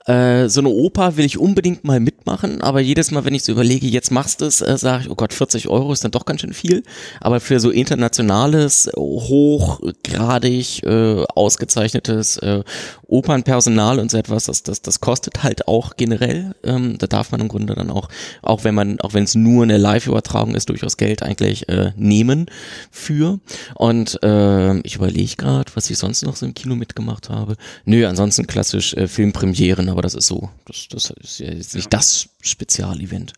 [0.06, 3.52] Äh, so eine Oper will ich unbedingt mal mitmachen, aber jedes Mal, wenn ich so
[3.52, 6.26] überlege, jetzt machst du es, äh, sage ich, oh Gott, 40 Euro ist dann doch
[6.26, 6.84] ganz schön viel.
[7.20, 12.64] Aber für so internationales, hochgradig äh, ausgezeichnetes äh,
[13.10, 16.56] Opernpersonal und so etwas, das, das, das kostet halt auch generell.
[16.64, 18.08] Ähm, da darf man im Grunde dann auch,
[18.42, 22.48] auch wenn man, auch wenn es nur eine Live-Übertragung ist, durchaus Geld eigentlich äh, nehmen
[22.92, 23.40] für.
[23.76, 27.56] Und äh, ich überlege gerade, was ich sonst noch so im Kino mitgemacht habe.
[27.86, 30.50] Nö, ansonsten klassisch äh, Filmpremieren, aber das ist so.
[30.66, 33.34] Das, das ist ja jetzt nicht das Spezialevent.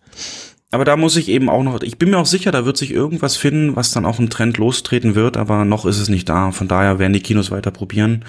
[0.73, 2.91] Aber da muss ich eben auch noch, ich bin mir auch sicher, da wird sich
[2.91, 6.51] irgendwas finden, was dann auch ein Trend lostreten wird, aber noch ist es nicht da.
[6.51, 8.23] Von daher werden die Kinos weiter probieren.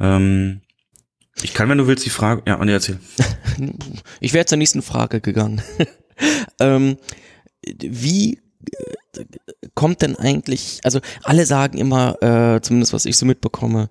[0.00, 0.60] Ähm,
[1.42, 2.98] ich kann, wenn du willst, die Frage, ja, und erzähl.
[4.20, 5.62] ich wäre zur nächsten Frage gegangen.
[6.60, 6.96] ähm,
[7.64, 8.40] wie
[9.16, 9.24] äh,
[9.74, 13.88] kommt denn eigentlich, also alle sagen immer, äh, zumindest was ich so mitbekomme,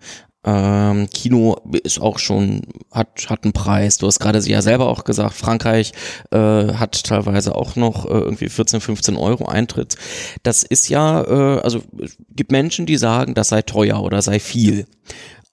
[0.47, 3.97] ähm, Kino ist auch schon, hat, hat einen Preis.
[3.97, 5.91] Du hast gerade ja selber auch gesagt, Frankreich
[6.31, 6.37] äh,
[6.73, 9.97] hat teilweise auch noch äh, irgendwie 14, 15 Euro Eintritt.
[10.43, 11.81] Das ist ja, äh, also
[12.29, 14.85] gibt Menschen, die sagen, das sei teuer oder sei viel.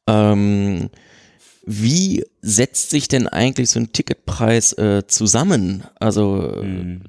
[0.06, 0.90] Ähm,
[1.66, 5.84] wie setzt sich denn eigentlich so ein Ticketpreis äh, zusammen?
[5.98, 7.02] Also mhm.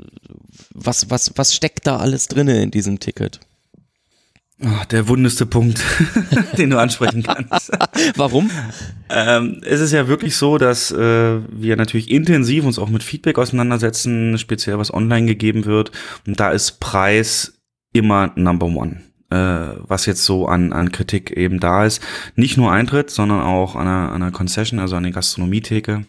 [0.73, 3.41] was, was, was steckt da alles drinne in diesem Ticket?
[4.63, 5.81] Oh, der wundeste Punkt,
[6.57, 7.71] den du ansprechen kannst.
[8.15, 8.49] Warum?
[9.09, 13.37] Ähm, es ist ja wirklich so, dass äh, wir natürlich intensiv uns auch mit Feedback
[13.37, 15.91] auseinandersetzen, speziell was online gegeben wird.
[16.25, 17.59] Und da ist Preis
[17.91, 19.01] immer Number One
[19.35, 22.01] äh, was jetzt so an, an Kritik eben da ist.
[22.35, 26.05] Nicht nur Eintritt, sondern auch an einer, an einer Concession, also an der Gastronomietheke.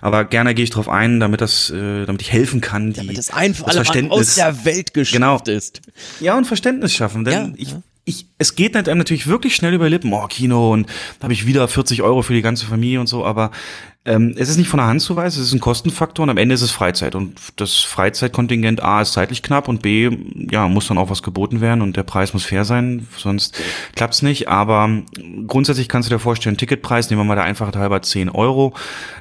[0.00, 3.18] Aber gerne gehe ich darauf ein, damit das, äh, damit ich helfen kann, die, damit
[3.18, 5.80] das einfach das Verständnis aus der Welt geschafft genau, ist.
[6.20, 9.74] Ja, und Verständnis schaffen, denn ja, ich, ja ich, es geht einem natürlich wirklich schnell
[9.74, 10.88] über Lippen, oh, Kino und
[11.18, 13.50] da habe ich wieder 40 Euro für die ganze Familie und so, aber
[14.06, 16.38] ähm, es ist nicht von der Hand zu weisen, es ist ein Kostenfaktor und am
[16.38, 17.14] Ende ist es Freizeit.
[17.14, 20.10] Und das Freizeitkontingent A ist zeitlich knapp und B,
[20.50, 23.60] ja, muss dann auch was geboten werden und der Preis muss fair sein, sonst
[23.94, 24.48] klappt's nicht.
[24.48, 24.88] Aber
[25.46, 28.72] grundsätzlich kannst du dir vorstellen, Ticketpreis, nehmen wir mal der Einfachheit halber 10 Euro.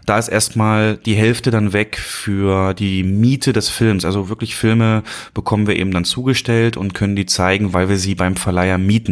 [0.05, 4.05] Da ist erstmal die Hälfte dann weg für die Miete des Films.
[4.05, 5.03] Also wirklich Filme
[5.33, 9.08] bekommen wir eben dann zugestellt und können die zeigen, weil wir sie beim Verleiher mieten.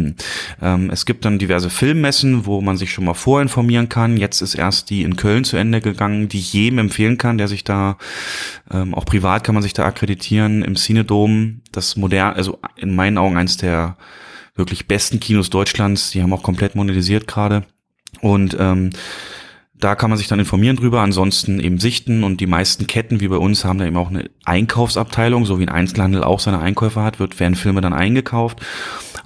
[0.60, 4.16] Ähm, es gibt dann diverse Filmmessen, wo man sich schon mal vorinformieren kann.
[4.16, 7.48] Jetzt ist erst die in Köln zu Ende gegangen, die ich jedem empfehlen kann, der
[7.48, 7.98] sich da,
[8.70, 13.18] ähm, auch privat kann man sich da akkreditieren, im Cinedom, das modern, also in meinen
[13.18, 13.96] Augen eins der
[14.54, 17.64] wirklich besten Kinos Deutschlands, die haben auch komplett monetisiert gerade.
[18.20, 18.90] Und ähm,
[19.80, 23.28] Da kann man sich dann informieren drüber, ansonsten eben sichten und die meisten Ketten wie
[23.28, 27.04] bei uns haben da eben auch eine Einkaufsabteilung, so wie ein Einzelhandel auch seine Einkäufer
[27.04, 28.60] hat, wird, werden Filme dann eingekauft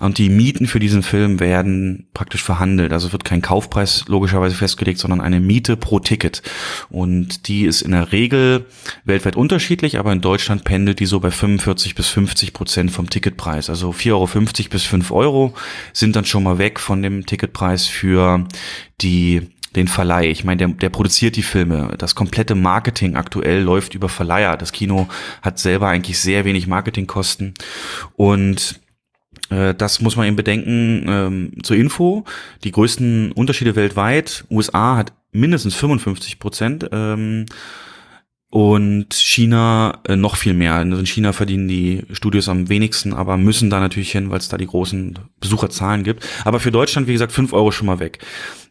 [0.03, 2.93] und die Mieten für diesen Film werden praktisch verhandelt.
[2.93, 6.43] Also wird kein Kaufpreis logischerweise festgelegt, sondern eine Miete pro Ticket
[6.91, 8.67] und die ist in der Regel
[9.05, 13.71] weltweit unterschiedlich, aber in Deutschland pendelt die so bei 45 bis 50 Prozent vom Ticketpreis.
[13.71, 14.29] Also 4,50 Euro
[14.71, 15.55] bis 5 Euro
[15.93, 18.47] sind dann schon mal weg von dem Ticketpreis für
[19.01, 20.31] die den Verleih.
[20.31, 21.95] Ich meine, der, der produziert die Filme.
[21.99, 24.57] Das komplette Marketing aktuell läuft über Verleiher.
[24.57, 25.09] Das Kino
[25.41, 27.55] hat selber eigentlich sehr wenig Marketingkosten.
[28.17, 28.81] Und
[29.51, 31.07] äh, das muss man eben bedenken.
[31.09, 32.25] Ähm, zur Info,
[32.65, 34.45] die größten Unterschiede weltweit.
[34.51, 36.89] USA hat mindestens 55 Prozent.
[36.93, 37.47] Ähm,
[38.53, 40.75] und China äh, noch viel mehr.
[40.75, 44.49] Also in China verdienen die Studios am wenigsten, aber müssen da natürlich hin, weil es
[44.49, 46.29] da die großen Besucherzahlen gibt.
[46.45, 48.19] Aber für Deutschland, wie gesagt, fünf Euro schon mal weg.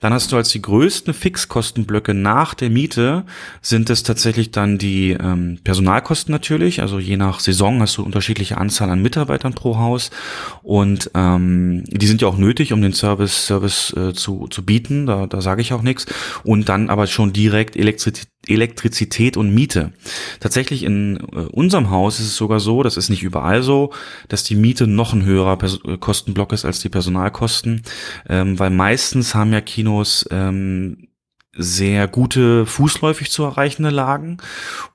[0.01, 3.23] Dann hast du als die größten Fixkostenblöcke nach der Miete
[3.61, 6.81] sind es tatsächlich dann die ähm, Personalkosten natürlich.
[6.81, 10.09] Also je nach Saison hast du unterschiedliche Anzahl an Mitarbeitern pro Haus
[10.63, 15.05] und ähm, die sind ja auch nötig, um den Service Service äh, zu, zu bieten.
[15.05, 16.07] Da, da sage ich auch nichts.
[16.43, 19.93] Und dann aber schon direkt Elektrizität Elektrizität und Miete.
[20.39, 23.93] Tatsächlich in äh, unserem Haus ist es sogar so, das ist nicht überall so,
[24.29, 27.83] dass die Miete noch ein höherer Pers Kostenblock ist als die Personalkosten,
[28.27, 31.07] ähm, weil meistens haben ja Kino Kinos ähm,
[31.53, 34.37] sehr gute fußläufig zu erreichende Lagen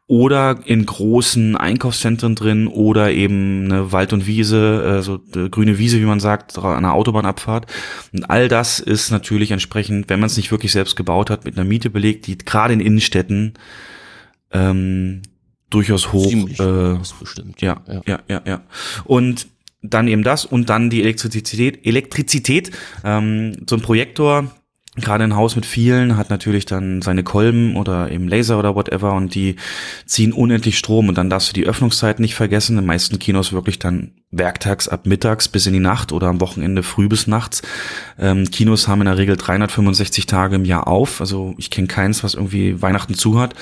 [0.07, 5.21] oder in großen Einkaufszentren drin oder eben eine Wald- und Wiese, also
[5.51, 7.71] grüne Wiese, wie man sagt, an einer Autobahnabfahrt.
[8.15, 11.59] Und all das ist natürlich entsprechend, wenn man es nicht wirklich selbst gebaut hat, mit
[11.59, 13.55] einer Miete belegt, die gerade in Innenstädten
[14.51, 15.23] ähm,
[15.69, 16.29] durchaus hoch.
[16.29, 17.61] Ziemlich äh, bestimmt.
[17.61, 18.63] Ja, ja, ja, ja, ja.
[19.05, 19.49] Und
[19.83, 21.85] dann eben das und dann die Elektrizität.
[21.85, 22.71] Elektrizität,
[23.05, 24.51] ähm, so ein Projektor
[24.97, 29.13] gerade ein Haus mit vielen hat natürlich dann seine Kolben oder eben Laser oder whatever
[29.13, 29.57] und die
[30.07, 32.73] ziehen unendlich Strom und dann darfst du die Öffnungszeit nicht vergessen.
[32.73, 36.41] In den meisten Kinos wirklich dann werktags ab mittags bis in die Nacht oder am
[36.41, 37.63] Wochenende früh bis nachts.
[38.19, 41.21] Ähm, Kinos haben in der Regel 365 Tage im Jahr auf.
[41.21, 43.55] Also ich kenne keins, was irgendwie Weihnachten zu hat.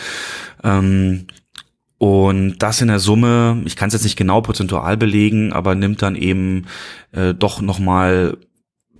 [0.63, 1.27] Ähm,
[1.99, 6.03] und das in der Summe, ich kann es jetzt nicht genau prozentual belegen, aber nimmt
[6.03, 6.67] dann eben
[7.13, 8.37] äh, doch nochmal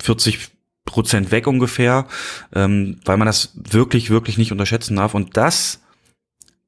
[0.01, 0.54] 40
[0.95, 2.07] Prozent weg ungefähr,
[2.53, 5.13] ähm, weil man das wirklich, wirklich nicht unterschätzen darf.
[5.13, 5.81] Und das,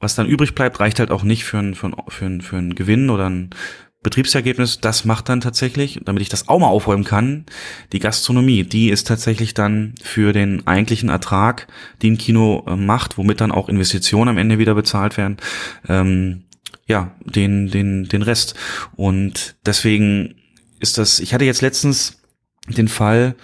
[0.01, 2.57] was dann übrig bleibt, reicht halt auch nicht für ein, für ein, für ein, für
[2.57, 3.51] ein Gewinn oder ein
[4.03, 4.81] Betriebsergebnis.
[4.81, 7.45] Das macht dann tatsächlich, damit ich das auch mal aufräumen kann,
[7.93, 8.65] die Gastronomie.
[8.65, 11.67] Die ist tatsächlich dann für den eigentlichen Ertrag,
[12.03, 15.37] den Kino äh, macht, womit dann auch Investitionen am Ende wieder bezahlt werden,
[15.87, 16.43] ähm,
[16.85, 18.55] ja, den, den, den Rest.
[18.97, 20.35] Und deswegen
[20.81, 22.16] ist das, ich hatte jetzt letztens
[22.67, 23.35] den Fall,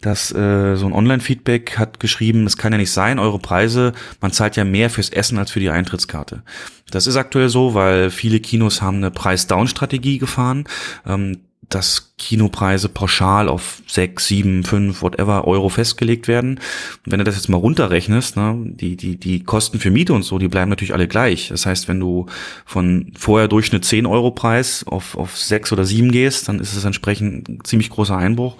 [0.00, 4.32] dass äh, so ein Online-Feedback hat geschrieben, es kann ja nicht sein, eure Preise, man
[4.32, 6.42] zahlt ja mehr fürs Essen als für die Eintrittskarte.
[6.90, 10.64] Das ist aktuell so, weil viele Kinos haben eine Preis-Down-Strategie gefahren.
[11.06, 11.40] Ähm,
[11.70, 16.60] dass Kinopreise pauschal auf sechs, sieben, fünf, whatever Euro festgelegt werden.
[17.06, 20.24] Und wenn du das jetzt mal runterrechnest, ne, die, die, die Kosten für Miete und
[20.24, 21.48] so, die bleiben natürlich alle gleich.
[21.48, 22.26] Das heißt, wenn du
[22.66, 26.84] von vorher Durchschnitt 10 Euro Preis auf, auf sechs oder sieben gehst, dann ist es
[26.84, 28.56] entsprechend ein ziemlich großer Einbruch.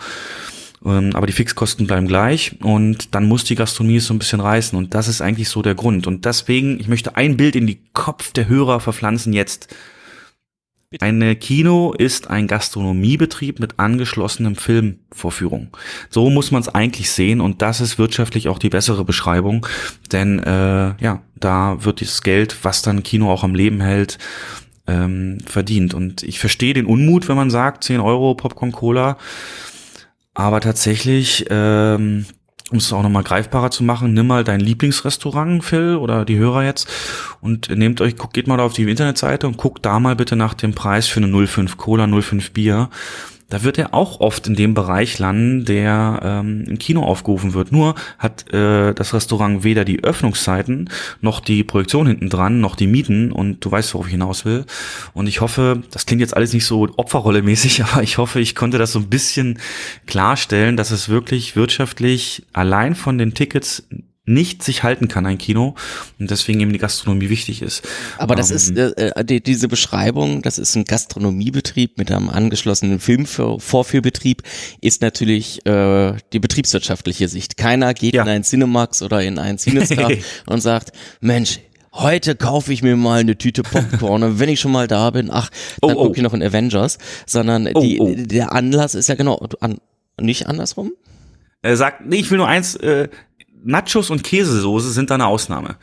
[0.85, 4.79] Ähm, aber die Fixkosten bleiben gleich und dann muss die Gastronomie so ein bisschen reißen
[4.79, 6.07] und das ist eigentlich so der Grund.
[6.07, 9.75] Und deswegen, ich möchte ein Bild in die Kopf der Hörer verpflanzen jetzt.
[10.99, 15.69] Eine Kino ist ein Gastronomiebetrieb mit angeschlossenem Filmvorführung.
[16.09, 19.69] So muss man es eigentlich sehen und das ist wirtschaftlich auch die bessere Beschreibung,
[20.11, 24.19] denn äh, ja, da wird das Geld, was dann Kino auch am Leben hält,
[24.89, 25.95] ähm, verdient.
[25.95, 29.17] Und ich verstehe den Unmut, wenn man sagt, 10 Euro Popcorn Cola
[30.35, 32.25] aber tatsächlich, ähm,
[32.71, 36.65] um es auch nochmal greifbarer zu machen, nimm mal dein Lieblingsrestaurant, Phil, oder die Hörer
[36.65, 36.89] jetzt,
[37.41, 40.55] und nehmt euch, guckt, geht mal auf die Internetseite und guckt da mal bitte nach
[40.55, 42.91] dem Preis für eine 05 Cola, 05 Bier
[43.51, 47.73] da wird er auch oft in dem Bereich landen, der ähm, im Kino aufgerufen wird.
[47.73, 50.89] Nur hat äh, das Restaurant weder die Öffnungszeiten,
[51.21, 54.65] noch die Projektion hinten dran, noch die Mieten und du weißt, worauf ich hinaus will.
[55.13, 58.79] Und ich hoffe, das klingt jetzt alles nicht so Opferrolle-mäßig, aber ich hoffe, ich konnte
[58.79, 59.59] das so ein bisschen
[60.07, 63.83] klarstellen, dass es wirklich wirtschaftlich allein von den Tickets
[64.31, 65.75] nicht sich halten kann, ein Kino,
[66.19, 67.87] und deswegen eben die Gastronomie wichtig ist.
[68.17, 72.31] Aber das ähm, ist äh, äh, die, diese Beschreibung, das ist ein Gastronomiebetrieb mit einem
[72.31, 74.43] angeschlossenen Filmvorführbetrieb,
[74.81, 77.57] ist natürlich äh, die betriebswirtschaftliche Sicht.
[77.57, 78.23] Keiner geht ja.
[78.23, 80.11] in ein Cinemax oder in ein Cinestar
[80.47, 81.61] und sagt, Mensch,
[81.93, 85.31] heute kaufe ich mir mal eine Tüte Popcorn und wenn ich schon mal da bin,
[85.31, 85.51] ach,
[85.81, 86.05] dann oh, oh.
[86.05, 88.15] gucke ich noch in Avengers, sondern oh, die, oh.
[88.17, 89.79] der Anlass ist ja genau an,
[90.21, 90.93] nicht andersrum.
[91.63, 93.09] Er sagt, nee, ich will nur eins, äh,
[93.63, 95.77] Nachos und Käsesoße sind da eine Ausnahme.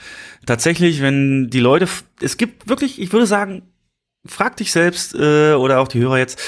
[0.45, 1.87] Tatsächlich, wenn die Leute,
[2.21, 3.63] es gibt wirklich, ich würde sagen,
[4.25, 6.39] frag dich selbst äh, oder auch die Hörer jetzt,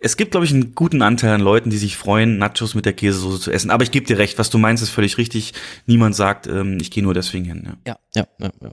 [0.00, 2.92] es gibt, glaube ich, einen guten Anteil an Leuten, die sich freuen, Nachos mit der
[2.92, 3.70] Käsesoße zu essen.
[3.70, 5.54] Aber ich gebe dir recht, was du meinst, ist völlig richtig.
[5.86, 7.76] Niemand sagt, ähm, ich gehe nur deswegen hin.
[7.86, 8.50] Ja, ja, ja.
[8.60, 8.70] ja,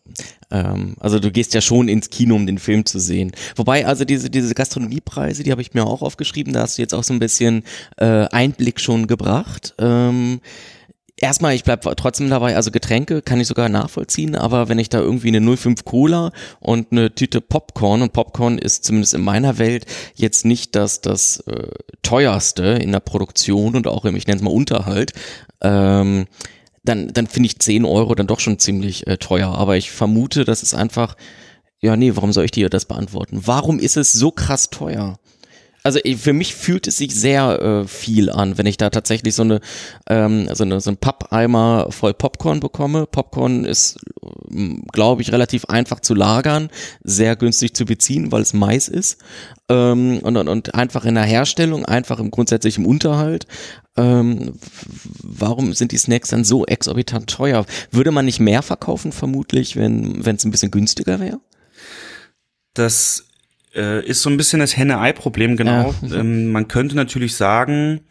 [0.52, 0.74] ja.
[0.74, 3.32] Ähm, also du gehst ja schon ins Kino, um den Film zu sehen.
[3.56, 6.94] Wobei, also diese, diese Gastronomiepreise, die habe ich mir auch aufgeschrieben, da hast du jetzt
[6.94, 7.64] auch so ein bisschen
[7.98, 9.74] äh, Einblick schon gebracht.
[9.80, 10.42] Ähm,
[11.18, 15.00] Erstmal, ich bleib trotzdem dabei, also Getränke kann ich sogar nachvollziehen, aber wenn ich da
[15.00, 19.86] irgendwie eine 05 Cola und eine Tüte Popcorn und Popcorn ist zumindest in meiner Welt
[20.16, 21.68] jetzt nicht das, das äh,
[22.02, 25.14] teuerste in der Produktion und auch im, ich nenne es mal Unterhalt,
[25.62, 26.26] ähm,
[26.84, 29.56] dann, dann finde ich 10 Euro dann doch schon ziemlich äh, teuer.
[29.56, 31.16] Aber ich vermute, das ist einfach,
[31.80, 33.42] ja, nee, warum soll ich dir das beantworten?
[33.46, 35.20] Warum ist es so krass teuer?
[35.84, 39.44] Also für mich fühlt es sich sehr äh, viel an, wenn ich da tatsächlich so
[39.44, 39.60] eine,
[40.10, 43.06] ähm, so eine so ein Pappeimer voll Popcorn bekomme.
[43.06, 44.00] Popcorn ist,
[44.94, 46.70] glaube ich, relativ einfach zu lagern,
[47.04, 49.20] sehr günstig zu beziehen, weil es Mais ist
[49.68, 53.46] ähm, und, und, und einfach in der Herstellung, einfach im grundsätzlichen Unterhalt.
[53.98, 54.54] Ähm,
[55.22, 57.66] warum sind die Snacks dann so exorbitant teuer?
[57.92, 61.42] Würde man nicht mehr verkaufen, vermutlich, wenn wenn es ein bisschen günstiger wäre?
[62.74, 63.26] Das
[63.76, 65.94] äh, ist so ein bisschen das Henne-Ei-Problem, genau.
[66.02, 66.16] Ja.
[66.20, 68.02] Ähm, man könnte natürlich sagen,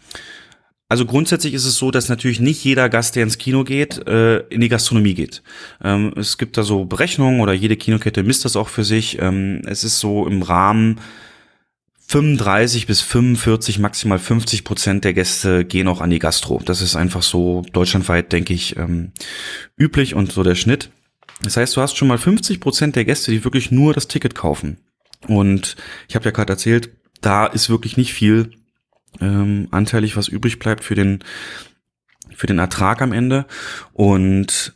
[0.88, 4.40] also grundsätzlich ist es so, dass natürlich nicht jeder Gast, der ins Kino geht, äh,
[4.48, 5.42] in die Gastronomie geht.
[5.82, 9.18] Ähm, es gibt da so Berechnungen oder jede Kinokette misst das auch für sich.
[9.18, 11.00] Ähm, es ist so im Rahmen
[12.08, 16.60] 35 bis 45, maximal 50 Prozent der Gäste gehen auch an die Gastro.
[16.62, 19.12] Das ist einfach so deutschlandweit, denke ich, ähm,
[19.78, 20.90] üblich und so der Schnitt.
[21.42, 24.34] Das heißt, du hast schon mal 50 Prozent der Gäste, die wirklich nur das Ticket
[24.34, 24.76] kaufen.
[25.28, 25.76] Und
[26.08, 28.50] ich habe ja gerade erzählt, da ist wirklich nicht viel
[29.20, 31.22] ähm, anteilig, was übrig bleibt für den
[32.34, 33.46] für den Ertrag am Ende.
[33.92, 34.74] Und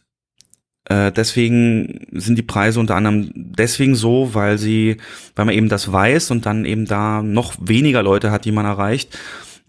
[0.84, 4.98] äh, deswegen sind die Preise unter anderem deswegen so, weil sie,
[5.34, 8.66] weil man eben das weiß und dann eben da noch weniger Leute hat, die man
[8.66, 9.18] erreicht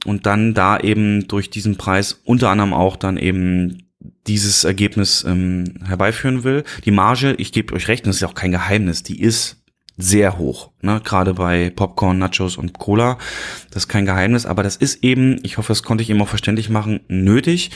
[0.06, 3.90] und dann da eben durch diesen Preis unter anderem auch dann eben
[4.28, 6.64] dieses Ergebnis ähm, herbeiführen will.
[6.86, 9.57] Die Marge, ich gebe euch recht, das ist ja auch kein Geheimnis, die ist
[9.98, 11.02] sehr hoch, ne?
[11.04, 13.18] gerade bei Popcorn, Nachos und Cola.
[13.72, 16.28] Das ist kein Geheimnis, aber das ist eben, ich hoffe, das konnte ich eben auch
[16.28, 17.72] verständlich machen, nötig,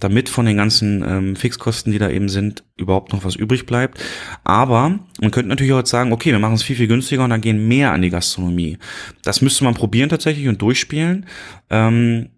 [0.00, 4.02] damit von den ganzen ähm, Fixkosten, die da eben sind, überhaupt noch was übrig bleibt.
[4.42, 7.30] Aber man könnte natürlich auch jetzt sagen, okay, wir machen es viel, viel günstiger und
[7.30, 8.78] dann gehen mehr an die Gastronomie.
[9.22, 11.26] Das müsste man probieren tatsächlich und durchspielen.
[11.68, 12.30] Ähm,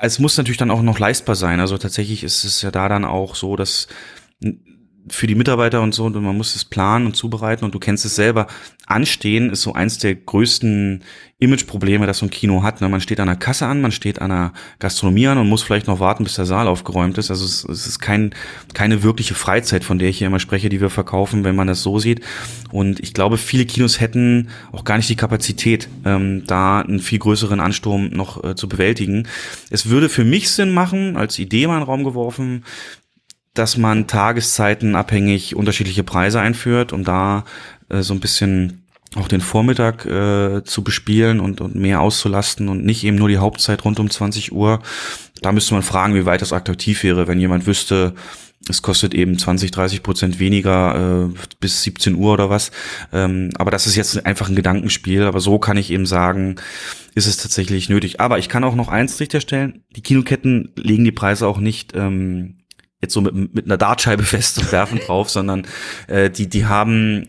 [0.00, 1.60] es muss natürlich dann auch noch leistbar sein.
[1.60, 3.88] Also tatsächlich ist es ja da dann auch so, dass
[5.08, 8.04] für die Mitarbeiter und so, und man muss es planen und zubereiten und du kennst
[8.04, 8.46] es selber.
[8.86, 11.02] Anstehen ist so eins der größten
[11.38, 12.80] Imageprobleme, das so ein Kino hat.
[12.80, 12.88] Ne?
[12.88, 15.86] Man steht an der Kasse an, man steht an der Gastronomie an und muss vielleicht
[15.86, 17.30] noch warten, bis der Saal aufgeräumt ist.
[17.30, 18.34] Also es, es ist kein,
[18.74, 21.82] keine wirkliche Freizeit, von der ich hier immer spreche, die wir verkaufen, wenn man das
[21.82, 22.22] so sieht.
[22.70, 27.18] Und ich glaube, viele Kinos hätten auch gar nicht die Kapazität, ähm, da einen viel
[27.18, 29.28] größeren Ansturm noch äh, zu bewältigen.
[29.68, 32.64] Es würde für mich Sinn machen, als Idee mal in den Raum geworfen,
[33.58, 37.44] dass man Tageszeiten abhängig unterschiedliche Preise einführt, um da
[37.88, 38.82] äh, so ein bisschen
[39.14, 43.38] auch den Vormittag äh, zu bespielen und, und mehr auszulasten und nicht eben nur die
[43.38, 44.80] Hauptzeit rund um 20 Uhr.
[45.40, 48.14] Da müsste man fragen, wie weit das attraktiv wäre, wenn jemand wüsste,
[48.68, 52.72] es kostet eben 20, 30 Prozent weniger äh, bis 17 Uhr oder was.
[53.12, 55.22] Ähm, aber das ist jetzt einfach ein Gedankenspiel.
[55.22, 56.56] Aber so kann ich eben sagen,
[57.14, 58.20] ist es tatsächlich nötig.
[58.20, 59.84] Aber ich kann auch noch eins richterstellen.
[59.94, 62.56] Die Kinoketten legen die Preise auch nicht ähm,
[63.06, 65.66] jetzt so mit, mit einer Dartscheibe fest und werfen drauf, sondern
[66.06, 67.28] äh, die, die haben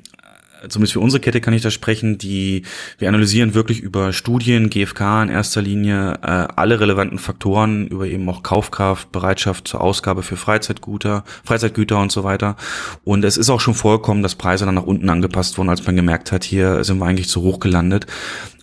[0.69, 2.63] zumindest für unsere Kette kann ich da sprechen, die
[2.97, 8.27] wir analysieren wirklich über Studien, GfK in erster Linie, äh, alle relevanten Faktoren, über eben
[8.29, 12.55] auch Kaufkraft, Bereitschaft zur Ausgabe für Freizeitgüter, Freizeitgüter und so weiter.
[13.03, 15.95] Und es ist auch schon vorgekommen, dass Preise dann nach unten angepasst wurden, als man
[15.95, 18.07] gemerkt hat, hier sind wir eigentlich zu hoch gelandet.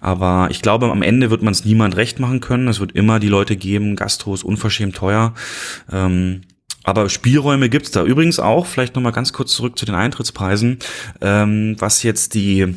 [0.00, 2.68] Aber ich glaube, am Ende wird man es niemand recht machen können.
[2.68, 5.32] Es wird immer die Leute geben, Gastro ist unverschämt teuer.
[5.90, 6.42] Ähm,
[6.84, 8.04] aber Spielräume gibt's da.
[8.04, 10.78] Übrigens auch, vielleicht nochmal ganz kurz zurück zu den Eintrittspreisen,
[11.20, 12.74] ähm, was jetzt die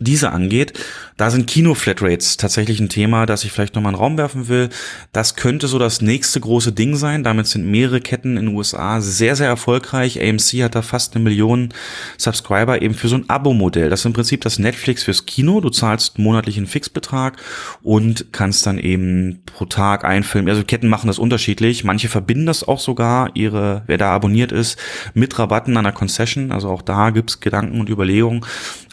[0.00, 0.72] diese angeht.
[1.16, 4.68] Da sind Kino-Flatrates tatsächlich ein Thema, das ich vielleicht nochmal in den Raum werfen will.
[5.12, 7.22] Das könnte so das nächste große Ding sein.
[7.22, 10.20] Damit sind mehrere Ketten in den USA sehr, sehr erfolgreich.
[10.20, 11.72] AMC hat da fast eine Million
[12.18, 13.90] Subscriber eben für so ein Abo-Modell.
[13.90, 15.60] Das ist im Prinzip das Netflix fürs Kino.
[15.60, 17.36] Du zahlst monatlichen Fixbetrag
[17.82, 20.50] und kannst dann eben pro Tag einfilmen.
[20.50, 21.84] Also Ketten machen das unterschiedlich.
[21.84, 24.78] Manche verbinden das auch sogar, ihre, wer da abonniert ist,
[25.14, 26.50] mit Rabatten an der Concession.
[26.50, 28.44] Also auch da gibt's Gedanken und Überlegungen.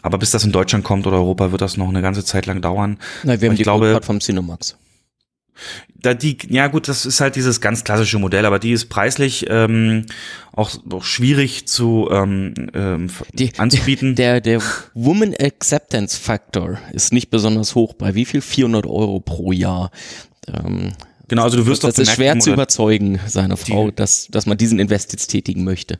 [0.02, 2.60] Aber bis das in Deutschland kommt oder Europa, wird das noch eine ganze Zeit lang
[2.60, 2.98] dauern.
[3.22, 4.76] Nein, wir haben ich die glaube, vom Cinemax.
[5.94, 9.46] Da die, ja gut, das ist halt dieses ganz klassische Modell, aber die ist preislich
[9.48, 10.06] ähm,
[10.52, 14.16] auch, auch schwierig zu ähm, ähm, Die, anzubieten.
[14.16, 14.60] Der, der
[14.94, 17.94] Woman Acceptance Factor ist nicht besonders hoch.
[17.94, 18.40] Bei wie viel?
[18.40, 19.90] 400 Euro pro Jahr.
[20.48, 20.92] Ähm,
[21.28, 24.46] genau, also du wirst das doch ist schwer zu überzeugen, seine Frau, Die- dass, dass
[24.46, 25.98] man diesen Invest jetzt tätigen möchte.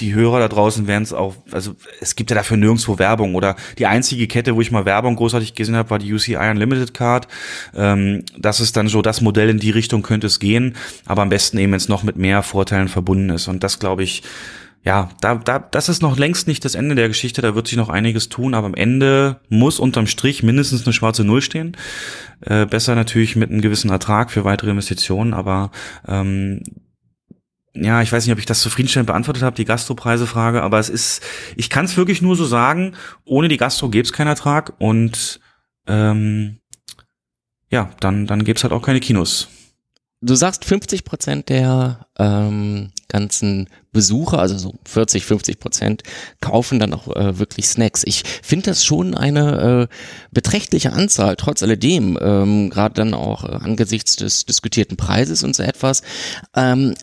[0.00, 3.56] Die Hörer da draußen werden es auch, also es gibt ja dafür nirgendwo Werbung oder
[3.78, 7.28] die einzige Kette, wo ich mal Werbung großartig gesehen habe, war die UCI Unlimited Card.
[7.74, 10.76] Ähm, das ist dann so das Modell, in die Richtung könnte es gehen,
[11.06, 13.48] aber am besten eben, wenn es noch mit mehr Vorteilen verbunden ist.
[13.48, 14.22] Und das glaube ich,
[14.86, 17.76] ja, da, da, das ist noch längst nicht das Ende der Geschichte, da wird sich
[17.76, 21.76] noch einiges tun, aber am Ende muss unterm Strich mindestens eine schwarze Null stehen.
[22.40, 25.72] Äh, besser natürlich mit einem gewissen Ertrag für weitere Investitionen, aber
[26.06, 26.62] ähm,
[27.80, 31.22] ja, ich weiß nicht, ob ich das zufriedenstellend beantwortet habe, die Gastropreise-Frage, aber es ist,
[31.56, 35.40] ich kann es wirklich nur so sagen, ohne die Gastro gäbe es keinen Ertrag und
[35.86, 36.58] ähm,
[37.70, 39.48] ja, dann, dann gäbe es halt auch keine Kinos.
[40.20, 46.02] Du sagst 50 Prozent der ähm, ganzen Besucher, also so 40, 50 Prozent,
[46.42, 48.02] kaufen dann auch äh, wirklich Snacks.
[48.04, 49.94] Ich finde das schon eine äh,
[50.32, 55.62] beträchtliche Anzahl, trotz alledem, ähm, gerade dann auch äh, angesichts des diskutierten Preises und so
[55.62, 56.02] etwas.
[56.54, 56.94] Ähm,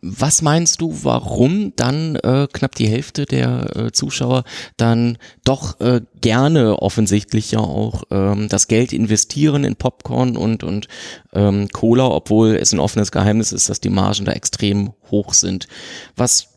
[0.00, 4.44] was meinst du, warum dann äh, knapp die Hälfte der äh, Zuschauer
[4.76, 10.86] dann doch äh, gerne offensichtlich ja auch ähm, das Geld investieren in Popcorn und, und
[11.32, 15.68] ähm, Cola, obwohl es ein offenes Geheimnis ist, dass die Margen da extrem hoch sind.
[16.16, 16.48] Was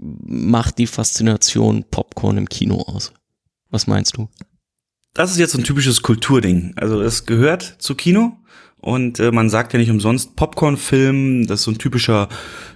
[0.00, 3.12] macht die Faszination Popcorn im Kino aus?
[3.70, 4.28] Was meinst du?
[5.14, 6.74] Das ist jetzt so ein typisches Kulturding.
[6.76, 8.36] Also es gehört zu Kino
[8.80, 12.28] und äh, man sagt ja nicht umsonst Popcorn-Film, das ist so ein typischer,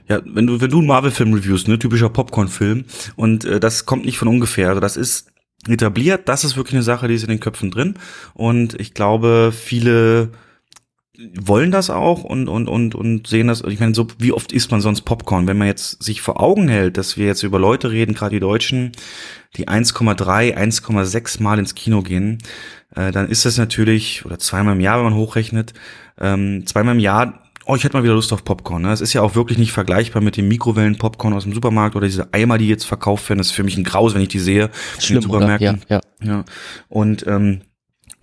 [0.08, 2.84] ja, wenn du wenn du einen Marvel-Film reviewst, ne, typischer Popcorn-Film
[3.14, 4.68] und äh, das kommt nicht von ungefähr.
[4.68, 5.28] Also das ist
[5.68, 7.94] etabliert, das ist wirklich eine Sache, die ist in den Köpfen drin
[8.34, 10.30] und ich glaube, viele
[11.40, 13.62] wollen das auch und und und und sehen das.
[13.62, 15.46] Ich meine, so wie oft isst man sonst Popcorn?
[15.46, 18.40] Wenn man jetzt sich vor Augen hält, dass wir jetzt über Leute reden, gerade die
[18.40, 18.92] Deutschen,
[19.56, 22.38] die 1,3, 1,6 Mal ins Kino gehen,
[22.94, 25.74] äh, dann ist das natürlich oder zweimal im Jahr, wenn man hochrechnet,
[26.20, 27.38] ähm, zweimal im Jahr.
[27.64, 28.82] Oh, ich hätte mal wieder Lust auf Popcorn.
[28.82, 28.88] Ne?
[28.88, 32.32] Das ist ja auch wirklich nicht vergleichbar mit dem Mikrowellen-Popcorn aus dem Supermarkt oder diese
[32.32, 33.38] Eimer, die jetzt verkauft werden.
[33.38, 34.64] Das ist für mich ein Graus, wenn ich die sehe.
[34.64, 35.60] in den Schlimm, oder?
[35.60, 35.80] Ja, Supermärkten.
[35.88, 36.00] ja.
[36.24, 36.44] Ja,
[36.88, 37.60] und ähm,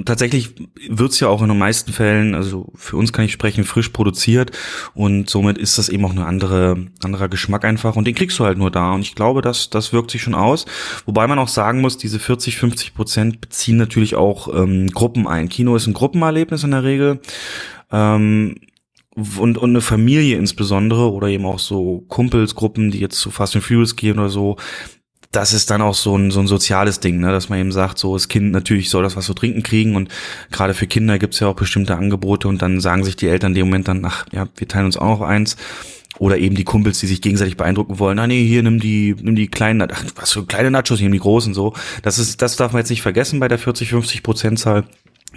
[0.05, 0.55] tatsächlich
[0.87, 4.51] wird's ja auch in den meisten Fällen, also für uns kann ich sprechen, frisch produziert
[4.93, 8.45] und somit ist das eben auch eine andere, anderer Geschmack einfach und den kriegst du
[8.45, 10.65] halt nur da und ich glaube, dass das wirkt sich schon aus,
[11.05, 15.49] wobei man auch sagen muss, diese 40, 50 Prozent beziehen natürlich auch ähm, Gruppen ein.
[15.49, 17.19] Kino ist ein Gruppenerlebnis in der Regel.
[17.91, 18.55] Ähm,
[19.15, 23.65] und, und eine Familie insbesondere oder eben auch so Kumpelsgruppen, die jetzt zu Fast and
[23.65, 24.55] Furious gehen oder so,
[25.31, 27.31] das ist dann auch so ein, so ein soziales Ding, ne?
[27.31, 30.09] dass man eben sagt, so das Kind natürlich soll das was zu trinken kriegen und
[30.51, 33.55] gerade für Kinder gibt's ja auch bestimmte Angebote und dann sagen sich die Eltern in
[33.55, 35.55] dem Moment dann, ach ja, wir teilen uns auch noch eins.
[36.17, 38.19] Oder eben die Kumpels, die sich gegenseitig beeindrucken wollen.
[38.19, 41.13] Ah nee, hier nimm die, nimm die kleinen, ach, was für kleine Nachos, hier nimm
[41.13, 41.73] die großen so.
[42.01, 44.83] Das ist, das darf man jetzt nicht vergessen bei der 40, 50 Prozentzahl,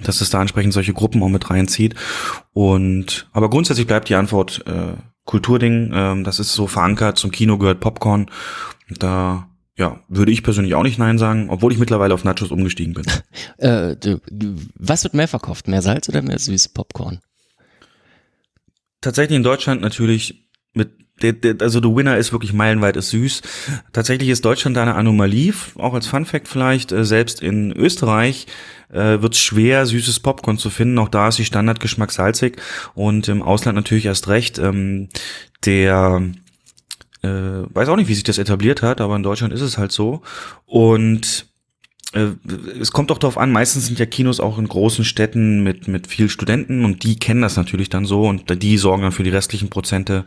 [0.02, 1.94] dass es da entsprechend solche Gruppen auch mit reinzieht.
[2.52, 5.92] Und aber grundsätzlich bleibt die Antwort äh, Kulturding.
[5.94, 7.16] Ähm, das ist so verankert.
[7.16, 8.28] Zum Kino gehört Popcorn.
[8.88, 9.46] Da
[9.76, 13.04] ja, würde ich persönlich auch nicht Nein sagen, obwohl ich mittlerweile auf Nachos umgestiegen bin.
[13.58, 14.20] Äh, du,
[14.74, 15.68] was wird mehr verkauft?
[15.68, 17.20] Mehr Salz oder mehr süßes Popcorn?
[19.00, 20.90] Tatsächlich in Deutschland natürlich mit
[21.22, 23.42] der, der, also der Winner ist wirklich meilenweit ist süß.
[23.92, 26.90] Tatsächlich ist Deutschland da eine Anomalie, auch als Fun Fact vielleicht.
[26.90, 28.46] Äh, selbst in Österreich
[28.90, 30.98] äh, wird es schwer, süßes Popcorn zu finden.
[30.98, 32.60] Auch da ist die Standardgeschmack salzig
[32.94, 34.58] und im Ausland natürlich erst recht.
[34.58, 35.08] Ähm,
[35.64, 36.22] der
[37.22, 37.28] äh,
[37.74, 40.22] weiß auch nicht, wie sich das etabliert hat, aber in Deutschland ist es halt so.
[40.66, 41.46] Und
[42.12, 42.30] äh,
[42.80, 46.06] es kommt auch darauf an, meistens sind ja Kinos auch in großen Städten mit, mit
[46.06, 49.30] viel Studenten und die kennen das natürlich dann so und die sorgen dann für die
[49.30, 50.24] restlichen Prozente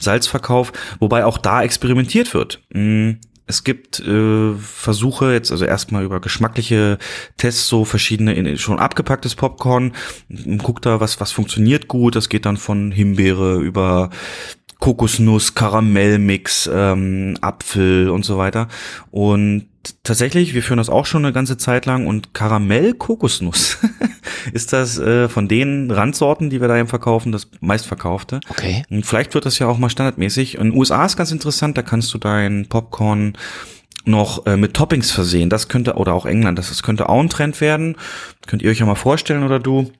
[0.00, 2.62] Salzverkauf, wobei auch da experimentiert wird.
[2.72, 3.12] Mm,
[3.46, 6.98] Es gibt äh, Versuche jetzt, also erstmal über geschmackliche
[7.36, 9.92] Tests, so verschiedene in, schon abgepacktes Popcorn.
[10.62, 12.16] Guck da, was, was funktioniert gut.
[12.16, 14.08] Das geht dann von Himbeere über
[14.84, 18.68] Kokosnuss, Karamellmix, ähm, Apfel und so weiter.
[19.10, 19.64] Und
[20.02, 23.78] tatsächlich, wir führen das auch schon eine ganze Zeit lang und Karamell-Kokosnuss
[24.52, 28.40] ist das äh, von den Randsorten, die wir da eben verkaufen, das meistverkaufte.
[28.50, 28.84] Okay.
[28.90, 30.56] Und vielleicht wird das ja auch mal standardmäßig.
[30.56, 33.38] In den USA ist ganz interessant, da kannst du dein Popcorn
[34.04, 35.48] noch äh, mit Toppings versehen.
[35.48, 37.96] Das könnte, oder auch England, das, das könnte auch ein Trend werden.
[38.46, 39.90] Könnt ihr euch ja mal vorstellen oder du.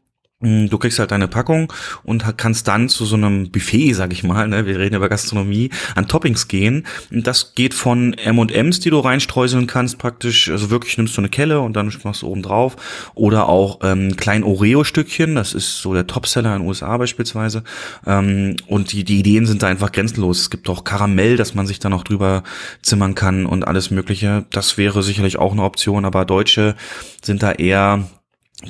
[0.41, 1.73] Mm, du kriegst halt deine Packung
[2.03, 5.71] und kannst dann zu so einem Buffet, sag ich mal, ne, wir reden über Gastronomie,
[5.95, 6.87] an Toppings gehen.
[7.11, 11.61] Das geht von M&M's, die du reinstreuseln kannst praktisch, also wirklich nimmst du eine Kelle
[11.61, 12.77] und dann machst du oben drauf.
[13.15, 17.63] Oder auch ähm, klein Oreo-Stückchen, das ist so der Topseller in den USA beispielsweise.
[18.07, 20.41] Ähm, und die, die Ideen sind da einfach grenzenlos.
[20.41, 22.43] Es gibt auch Karamell, dass man sich da noch drüber
[22.83, 24.45] zimmern kann und alles mögliche.
[24.51, 26.75] Das wäre sicherlich auch eine Option, aber Deutsche
[27.23, 28.05] sind da eher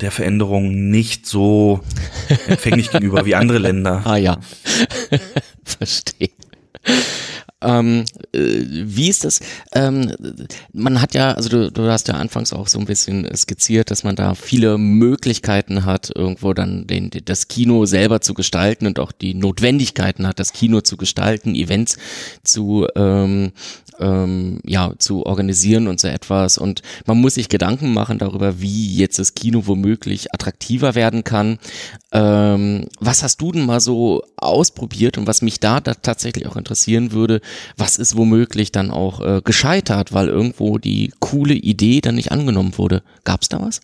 [0.00, 1.80] der Veränderung nicht so
[2.46, 4.02] empfänglich gegenüber wie andere Länder.
[4.04, 4.38] Ah ja,
[5.64, 6.30] verstehe.
[7.64, 9.40] Ähm, äh, wie ist das?
[9.74, 10.12] Ähm,
[10.72, 14.04] man hat ja, also du, du hast ja anfangs auch so ein bisschen skizziert, dass
[14.04, 19.12] man da viele Möglichkeiten hat, irgendwo dann den, das Kino selber zu gestalten und auch
[19.12, 21.96] die Notwendigkeiten hat, das Kino zu gestalten, Events
[22.42, 23.52] zu ähm,
[23.98, 26.58] ähm, ja, zu organisieren und so etwas.
[26.58, 31.58] Und man muss sich Gedanken machen darüber, wie jetzt das Kino womöglich attraktiver werden kann.
[32.12, 36.56] Ähm, was hast du denn mal so ausprobiert und was mich da, da tatsächlich auch
[36.56, 37.40] interessieren würde,
[37.76, 42.76] was ist womöglich dann auch äh, gescheitert, weil irgendwo die coole Idee dann nicht angenommen
[42.76, 43.02] wurde?
[43.24, 43.80] Gab es da was?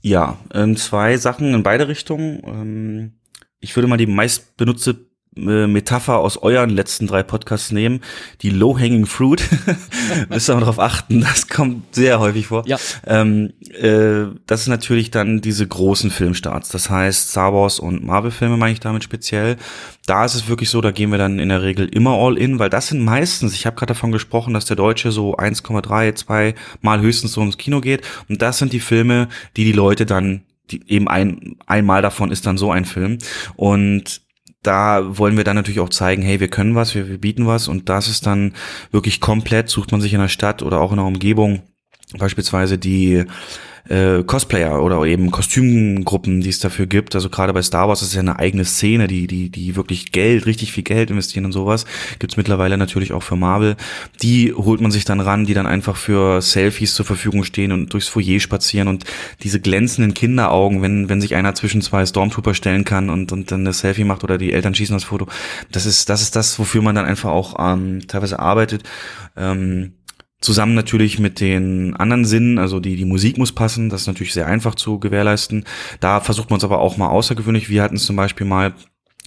[0.00, 2.42] Ja, ähm, zwei Sachen in beide Richtungen.
[2.46, 3.12] Ähm,
[3.60, 8.00] ich würde mal die meist benutzte Metapher aus euren letzten drei Podcasts nehmen,
[8.42, 9.42] die Low-Hanging Fruit.
[10.28, 12.64] Müsst ihr mal drauf achten, das kommt sehr häufig vor.
[12.66, 12.78] Ja.
[13.06, 16.70] Ähm, äh, das ist natürlich dann diese großen Filmstarts.
[16.70, 19.56] Das heißt, Star Wars und Marvel-Filme meine ich damit speziell.
[20.06, 22.58] Da ist es wirklich so, da gehen wir dann in der Regel immer all in,
[22.58, 26.54] weil das sind meistens, ich habe gerade davon gesprochen, dass der Deutsche so 1,3, 2
[26.80, 28.02] Mal höchstens so ins Kino geht.
[28.28, 32.46] Und das sind die Filme, die die Leute dann die eben ein einmal davon ist
[32.46, 33.16] dann so ein Film
[33.56, 34.20] und
[34.62, 37.68] da wollen wir dann natürlich auch zeigen, hey, wir können was, wir, wir bieten was.
[37.68, 38.54] Und das ist dann
[38.90, 41.62] wirklich komplett, sucht man sich in der Stadt oder auch in der Umgebung
[42.16, 43.24] beispielsweise die
[43.88, 47.14] äh, Cosplayer oder eben Kostümgruppen, die es dafür gibt.
[47.14, 50.46] Also gerade bei Star Wars ist ja eine eigene Szene, die, die, die wirklich Geld,
[50.46, 51.86] richtig viel Geld investieren und sowas.
[52.18, 53.76] Gibt's mittlerweile natürlich auch für Marvel.
[54.22, 57.92] Die holt man sich dann ran, die dann einfach für Selfies zur Verfügung stehen und
[57.92, 59.04] durchs Foyer spazieren und
[59.42, 63.60] diese glänzenden Kinderaugen, wenn, wenn sich einer zwischen zwei Stormtrooper stellen kann und, und dann
[63.60, 65.26] eine Selfie macht oder die Eltern schießen das Foto.
[65.72, 68.82] Das ist, das ist das, wofür man dann einfach auch ähm, teilweise arbeitet.
[69.36, 69.92] Ähm,
[70.40, 74.34] Zusammen natürlich mit den anderen Sinnen, also die, die Musik muss passen, das ist natürlich
[74.34, 75.64] sehr einfach zu gewährleisten.
[75.98, 77.68] Da versucht man es aber auch mal außergewöhnlich.
[77.68, 78.74] Wir hatten es zum Beispiel mal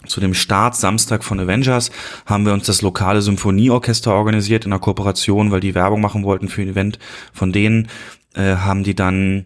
[0.08, 1.92] zu dem Start Samstag von Avengers
[2.26, 6.48] haben wir uns das lokale Symphonieorchester organisiert in einer Kooperation, weil die Werbung machen wollten
[6.48, 6.98] für ein Event
[7.34, 7.88] von denen,
[8.34, 9.46] äh, haben die dann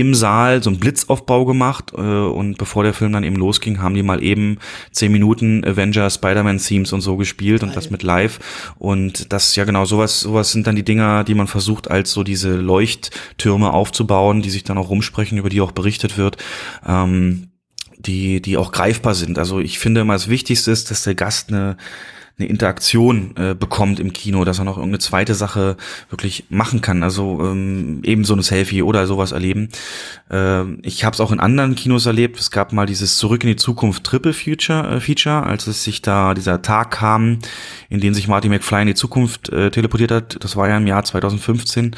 [0.00, 3.94] im Saal so einen Blitzaufbau gemacht äh, und bevor der Film dann eben losging, haben
[3.94, 4.58] die mal eben
[4.92, 8.38] zehn Minuten Avenger, Spider-Man Themes und so gespielt und das mit live
[8.78, 12.22] und das ja genau sowas sowas sind dann die Dinger, die man versucht als so
[12.22, 16.36] diese Leuchttürme aufzubauen, die sich dann auch rumsprechen, über die auch berichtet wird.
[16.86, 17.48] Ähm,
[17.98, 19.38] die, die auch greifbar sind.
[19.38, 21.76] Also ich finde immer das Wichtigste ist, dass der Gast eine,
[22.38, 25.76] eine Interaktion äh, bekommt im Kino, dass er noch irgendeine zweite Sache
[26.10, 27.02] wirklich machen kann.
[27.02, 29.70] Also ähm, eben so eine Selfie oder sowas erleben.
[30.30, 32.38] Ähm, ich habe es auch in anderen Kinos erlebt.
[32.38, 36.02] Es gab mal dieses Zurück in die Zukunft Triple Future äh, Feature, als es sich
[36.02, 37.38] da dieser Tag kam,
[37.88, 40.44] in dem sich Marty McFly in die Zukunft äh, teleportiert hat.
[40.44, 41.96] Das war ja im Jahr 2015.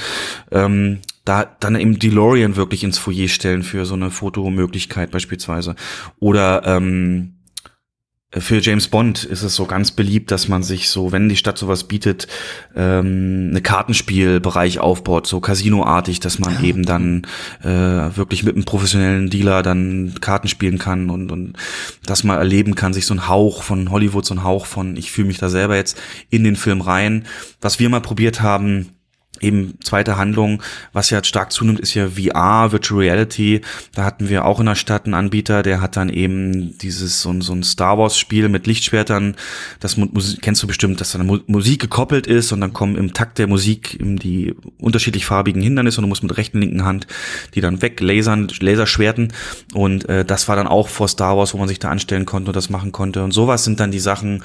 [0.53, 5.75] Ähm, da dann eben DeLorean wirklich ins Foyer stellen für so eine Fotomöglichkeit beispielsweise.
[6.21, 7.35] Oder ähm,
[8.31, 11.57] für James Bond ist es so ganz beliebt, dass man sich so, wenn die Stadt
[11.57, 12.29] sowas bietet,
[12.77, 16.69] ähm, eine Kartenspielbereich aufbaut, so Casino-artig, dass man ja.
[16.69, 17.27] eben dann
[17.63, 17.67] äh,
[18.17, 21.55] wirklich mit einem professionellen Dealer dann Karten spielen kann und, und
[22.05, 25.11] das mal erleben kann, sich so ein Hauch von Hollywood, so ein Hauch von, ich
[25.11, 25.99] fühle mich da selber jetzt
[26.29, 27.25] in den Film rein.
[27.63, 28.91] Was wir mal probiert haben,
[29.41, 30.63] eben zweite Handlung,
[30.93, 33.61] was ja stark zunimmt, ist ja VR, Virtual Reality.
[33.95, 37.41] Da hatten wir auch in der Stadt einen Anbieter, der hat dann eben dieses so,
[37.41, 39.37] so ein Star Wars Spiel mit Lichtschwertern.
[39.81, 43.39] Das Musik, kennst du bestimmt, dass dann Musik gekoppelt ist und dann kommen im Takt
[43.39, 47.07] der Musik die unterschiedlich farbigen Hindernisse und du musst mit rechten linken Hand
[47.55, 49.33] die dann weglasern, Laserschwerten
[49.75, 52.51] und äh, das war dann auch vor Star Wars, wo man sich da anstellen konnte
[52.51, 54.43] und das machen konnte und sowas sind dann die Sachen,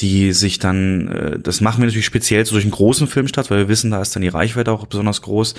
[0.00, 3.58] die sich dann, äh, das machen wir natürlich speziell zu solchen großen Filmen statt, weil
[3.58, 5.54] wir wissen, da ist dann die Reichweite auch besonders groß.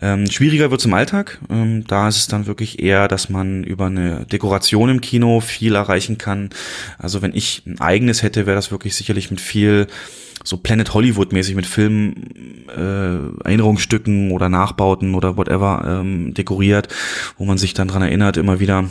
[0.00, 1.38] Ähm, schwieriger wird es im Alltag.
[1.48, 5.74] Ähm, da ist es dann wirklich eher, dass man über eine Dekoration im Kino viel
[5.74, 6.50] erreichen kann.
[6.98, 9.86] Also wenn ich ein eigenes hätte, wäre das wirklich sicherlich mit viel
[10.44, 16.88] so Planet Hollywood mäßig mit Filmen, äh, Erinnerungsstücken oder Nachbauten oder whatever ähm, dekoriert,
[17.38, 18.84] wo man sich dann dran erinnert immer wieder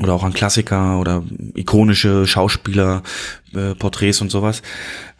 [0.00, 1.22] oder auch an Klassiker oder
[1.54, 3.02] ikonische Schauspieler,
[3.54, 4.62] äh, Porträts und sowas.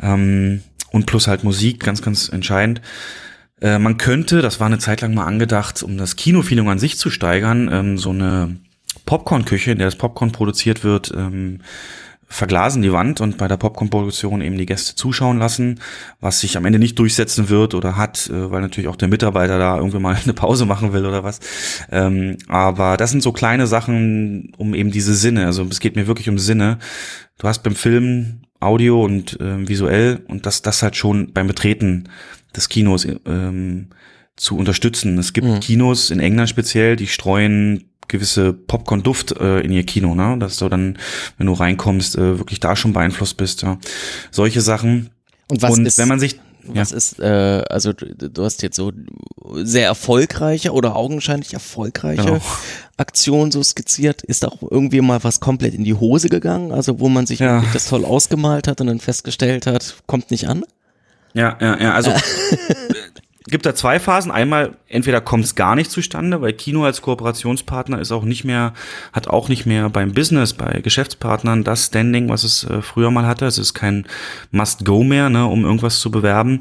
[0.00, 2.80] Ähm, und plus halt Musik, ganz, ganz entscheidend.
[3.60, 6.98] Äh, man könnte, das war eine Zeit lang mal angedacht, um das Kinofeeling an sich
[6.98, 8.56] zu steigern, ähm, so eine
[9.06, 11.60] Popcorn-Küche, in der das Popcorn produziert wird, ähm,
[12.28, 15.80] verglasen die Wand und bei der Popcorn-Produktion eben die Gäste zuschauen lassen,
[16.20, 19.58] was sich am Ende nicht durchsetzen wird oder hat, äh, weil natürlich auch der Mitarbeiter
[19.58, 21.40] da irgendwie mal eine Pause machen will oder was.
[21.90, 26.06] Ähm, aber das sind so kleine Sachen, um eben diese Sinne, also es geht mir
[26.06, 26.78] wirklich um Sinne.
[27.38, 32.08] Du hast beim Film Audio und äh, visuell und das, das halt schon beim Betreten
[32.56, 33.88] des Kinos ähm,
[34.36, 35.18] zu unterstützen.
[35.18, 35.60] Es gibt mhm.
[35.60, 40.36] Kinos in England speziell, die streuen gewisse Popcorn-Duft äh, in ihr Kino, ne?
[40.38, 40.98] Dass du dann,
[41.38, 43.78] wenn du reinkommst, äh, wirklich da schon beeinflusst bist, ja.
[44.30, 45.10] Solche Sachen.
[45.48, 46.96] Und was Und ist, wenn man sich was ja.
[46.96, 48.92] ist, äh, also du hast jetzt so
[49.56, 52.40] sehr erfolgreiche oder augenscheinlich erfolgreiche genau.
[52.96, 54.22] Aktionen so skizziert.
[54.22, 56.72] Ist auch irgendwie mal was komplett in die Hose gegangen?
[56.72, 57.62] Also wo man sich ja.
[57.72, 60.64] das toll ausgemalt hat und dann festgestellt hat, kommt nicht an?
[61.34, 61.94] Ja, ja, ja.
[61.94, 62.12] Also
[63.46, 64.30] gibt da zwei Phasen.
[64.30, 68.72] Einmal, entweder kommt es gar nicht zustande, weil Kino als Kooperationspartner ist auch nicht mehr,
[69.12, 73.26] hat auch nicht mehr beim Business, bei Geschäftspartnern das Standing, was es äh, früher mal
[73.26, 73.44] hatte.
[73.44, 74.06] Es ist kein
[74.50, 76.58] Must-Go mehr, ne, um irgendwas zu bewerben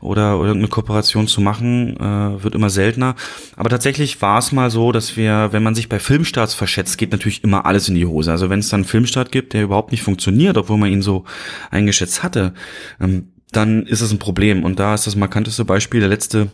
[0.00, 3.14] oder, irgendeine Kooperation zu machen, äh, wird immer seltener.
[3.56, 7.12] Aber tatsächlich war es mal so, dass wir, wenn man sich bei Filmstarts verschätzt, geht
[7.12, 8.30] natürlich immer alles in die Hose.
[8.30, 11.24] Also wenn es dann einen Filmstart gibt, der überhaupt nicht funktioniert, obwohl man ihn so
[11.70, 12.52] eingeschätzt hatte,
[13.00, 14.64] ähm, dann ist es ein Problem.
[14.64, 16.48] Und da ist das markanteste Beispiel der letzte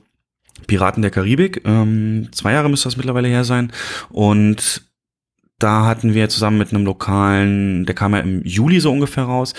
[0.67, 1.63] Piraten der Karibik.
[1.65, 3.73] Ähm, zwei Jahre müsste das mittlerweile her sein.
[4.11, 4.83] Und
[5.59, 9.55] da hatten wir zusammen mit einem lokalen, der kam ja im Juli so ungefähr raus,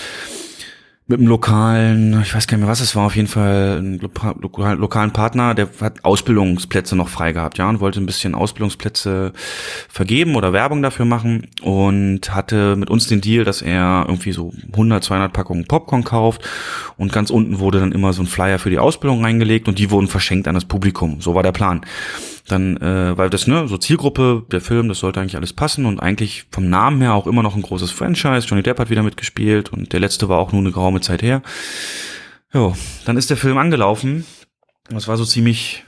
[1.06, 4.00] mit einem lokalen, ich weiß gar nicht mehr, was es war, auf jeden Fall einen
[4.00, 9.34] lokal, lokalen Partner, der hat Ausbildungsplätze noch frei gehabt, ja, und wollte ein bisschen Ausbildungsplätze
[9.90, 14.54] vergeben oder Werbung dafür machen und hatte mit uns den Deal, dass er irgendwie so
[14.72, 16.42] 100, 200 Packungen Popcorn kauft
[16.96, 19.92] und ganz unten wurde dann immer so ein Flyer für die Ausbildung reingelegt und die
[19.92, 21.20] wurden verschenkt an das Publikum.
[21.20, 21.82] So war der Plan
[22.48, 26.00] dann, äh, weil das, ne, so Zielgruppe, der Film, das sollte eigentlich alles passen und
[26.00, 28.48] eigentlich vom Namen her auch immer noch ein großes Franchise.
[28.48, 31.42] Johnny Depp hat wieder mitgespielt und der letzte war auch nur eine geraume Zeit her.
[32.54, 32.76] Jo,
[33.06, 34.26] dann ist der Film angelaufen.
[34.90, 35.86] Das war so ziemlich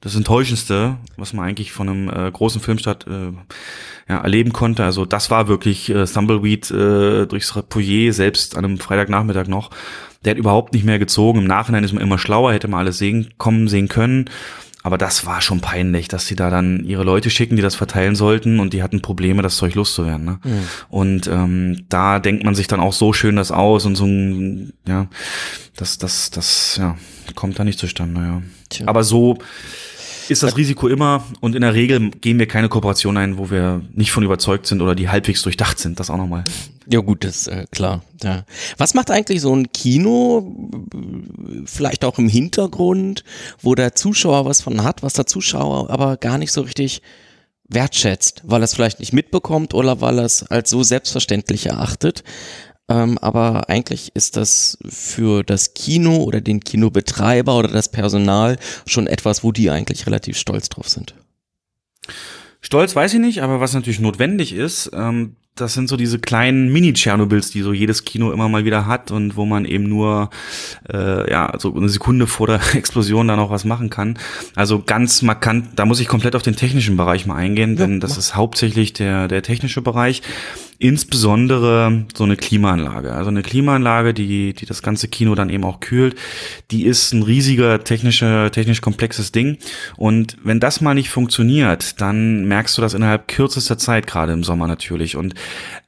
[0.00, 3.32] das Enttäuschendste, was man eigentlich von einem äh, großen Filmstadt äh,
[4.08, 4.84] ja, erleben konnte.
[4.84, 9.70] Also das war wirklich äh, Stumbleweed äh, durchs Poyer, selbst an einem Freitagnachmittag noch.
[10.24, 11.40] Der hat überhaupt nicht mehr gezogen.
[11.40, 14.28] Im Nachhinein ist man immer schlauer, hätte man alles sehen, kommen sehen können.
[14.84, 18.14] Aber das war schon peinlich, dass sie da dann ihre Leute schicken, die das verteilen
[18.14, 20.26] sollten und die hatten Probleme, das Zeug loszuwerden.
[20.26, 20.38] Ne?
[20.44, 20.68] Mhm.
[20.90, 24.74] Und ähm, da denkt man sich dann auch so schön das aus und so ein,
[24.86, 25.06] ja,
[25.74, 26.98] das, das, das, ja,
[27.34, 28.42] kommt da nicht zustande, ja.
[28.68, 28.86] Tja.
[28.86, 29.38] Aber so
[30.28, 33.82] ist das Risiko immer und in der Regel gehen wir keine Kooperation ein, wo wir
[33.92, 36.00] nicht von überzeugt sind oder die halbwegs durchdacht sind.
[36.00, 36.44] Das auch nochmal.
[36.90, 38.02] Ja gut, das ist äh, klar.
[38.22, 38.44] Ja.
[38.76, 40.54] Was macht eigentlich so ein Kino,
[41.64, 43.24] vielleicht auch im Hintergrund,
[43.62, 47.00] wo der Zuschauer was von hat, was der Zuschauer aber gar nicht so richtig
[47.68, 52.22] wertschätzt, weil er es vielleicht nicht mitbekommt oder weil er es als so selbstverständlich erachtet.
[52.88, 59.06] Ähm, aber eigentlich ist das für das Kino oder den Kinobetreiber oder das Personal schon
[59.06, 61.14] etwas, wo die eigentlich relativ stolz drauf sind.
[62.60, 66.72] Stolz weiß ich nicht, aber was natürlich notwendig ist, ähm, das sind so diese kleinen
[66.72, 70.30] Mini-Tschernobyls, die so jedes Kino immer mal wieder hat und wo man eben nur
[70.92, 74.18] äh, ja so eine Sekunde vor der Explosion dann auch was machen kann.
[74.56, 78.18] Also ganz markant, da muss ich komplett auf den technischen Bereich mal eingehen, denn das
[78.18, 80.22] ist hauptsächlich der der technische Bereich
[80.78, 83.12] insbesondere so eine Klimaanlage.
[83.12, 86.16] Also eine Klimaanlage, die, die das ganze Kino dann eben auch kühlt,
[86.70, 89.58] die ist ein riesiger technischer, technisch komplexes Ding.
[89.96, 94.44] Und wenn das mal nicht funktioniert, dann merkst du das innerhalb kürzester Zeit, gerade im
[94.44, 95.16] Sommer natürlich.
[95.16, 95.34] Und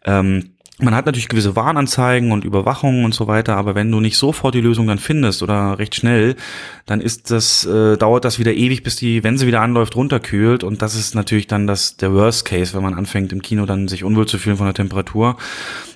[0.05, 4.19] ähm, man hat natürlich gewisse Warnanzeigen und Überwachungen und so weiter, aber wenn du nicht
[4.19, 6.37] sofort die Lösung dann findest oder recht schnell,
[6.85, 10.65] dann ist das, äh, dauert das wieder ewig, bis die, wenn sie wieder anläuft, runterkühlt.
[10.65, 13.89] Und das ist natürlich dann das, der Worst Case, wenn man anfängt im Kino dann
[13.89, 15.39] sich unwohl zu fühlen von der Temperatur.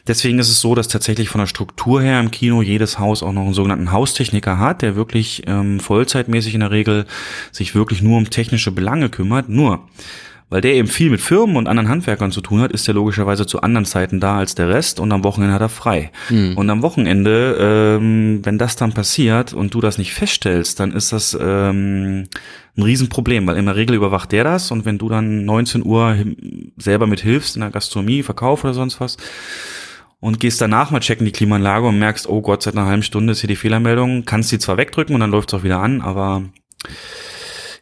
[0.09, 3.32] Deswegen ist es so, dass tatsächlich von der Struktur her im Kino jedes Haus auch
[3.32, 7.05] noch einen sogenannten Haustechniker hat, der wirklich ähm, vollzeitmäßig in der Regel
[7.52, 9.51] sich wirklich nur um technische Belange kümmert.
[9.51, 9.86] Nur,
[10.51, 13.47] weil der eben viel mit Firmen und anderen Handwerkern zu tun hat, ist er logischerweise
[13.47, 16.11] zu anderen Zeiten da als der Rest und am Wochenende hat er frei.
[16.29, 16.57] Mhm.
[16.57, 17.57] Und am Wochenende,
[17.99, 22.27] ähm, wenn das dann passiert und du das nicht feststellst, dann ist das ähm,
[22.77, 26.17] ein Riesenproblem, weil in der Regel überwacht der das und wenn du dann 19 Uhr
[26.77, 29.17] selber mit hilfst in der Gastronomie, Verkauf oder sonst was,
[30.19, 33.33] und gehst danach mal checken die Klimaanlage und merkst, oh Gott, seit einer halben Stunde
[33.33, 36.03] ist hier die Fehlermeldung, kannst die zwar wegdrücken und dann läuft es auch wieder an,
[36.03, 36.43] aber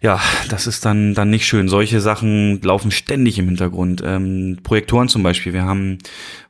[0.01, 1.69] ja, das ist dann, dann nicht schön.
[1.69, 4.03] Solche Sachen laufen ständig im Hintergrund.
[4.05, 5.53] Ähm, Projektoren zum Beispiel.
[5.53, 5.99] Wir haben,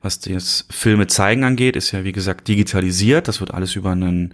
[0.02, 3.26] was das Filme zeigen angeht, ist ja wie gesagt digitalisiert.
[3.26, 4.30] Das wird alles über eine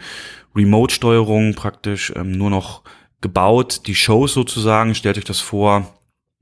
[0.56, 2.82] Remote-Steuerung praktisch ähm, nur noch
[3.20, 3.86] gebaut.
[3.86, 5.94] Die Shows sozusagen, stellt euch das vor,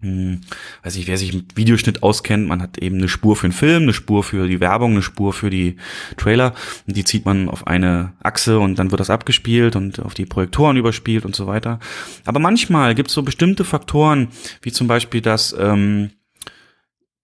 [0.03, 0.41] hm,
[0.83, 3.85] weiß ich, wer sich mit Videoschnitt auskennt, man hat eben eine Spur für den Film,
[3.85, 5.77] eine Spur für die Werbung, eine Spur für die
[6.17, 6.55] Trailer
[6.89, 10.27] und die zieht man auf eine Achse und dann wird das abgespielt und auf die
[10.27, 11.79] Projektoren überspielt und so weiter.
[12.25, 14.29] Aber manchmal gibt es so bestimmte Faktoren,
[14.61, 16.11] wie zum Beispiel, dass ähm,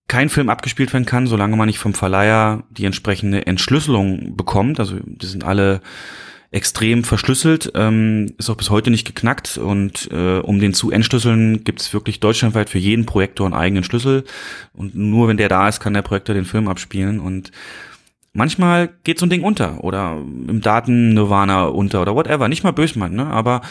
[0.07, 4.79] kein Film abgespielt werden kann, solange man nicht vom Verleiher die entsprechende Entschlüsselung bekommt.
[4.79, 5.81] Also die sind alle
[6.51, 9.59] extrem verschlüsselt, ähm, ist auch bis heute nicht geknackt.
[9.59, 13.85] Und äh, um den zu entschlüsseln gibt es wirklich deutschlandweit für jeden Projektor einen eigenen
[13.85, 14.25] Schlüssel.
[14.73, 17.21] Und nur wenn der da ist, kann der Projektor den Film abspielen.
[17.21, 17.53] Und
[18.33, 22.99] manchmal geht so ein Ding unter oder im Daten-Nirvana unter oder whatever, nicht mal böse
[22.99, 23.27] ne?
[23.27, 23.63] aber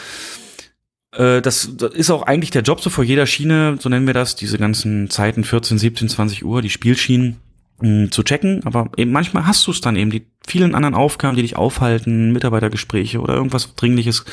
[1.12, 4.14] äh, das, das ist auch eigentlich der Job so vor jeder Schiene, so nennen wir
[4.14, 7.36] das, diese ganzen Zeiten 14, 17, 20 Uhr, die Spielschienen
[7.80, 11.36] mh, zu checken, aber eben manchmal hast du es dann eben, die vielen anderen Aufgaben,
[11.36, 14.24] die dich aufhalten, Mitarbeitergespräche oder irgendwas Dringliches,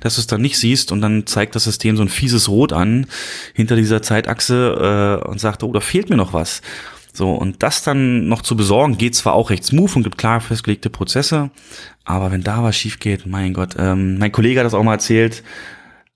[0.00, 2.72] dass du es dann nicht siehst und dann zeigt das System so ein fieses Rot
[2.72, 3.06] an
[3.54, 6.62] hinter dieser Zeitachse äh, und sagt, oh, da fehlt mir noch was.
[7.12, 10.40] So, und das dann noch zu besorgen, geht zwar auch recht smooth und gibt klar
[10.40, 11.50] festgelegte Prozesse,
[12.04, 14.94] aber wenn da was schief geht, mein Gott, ähm, mein Kollege hat das auch mal
[14.94, 15.42] erzählt,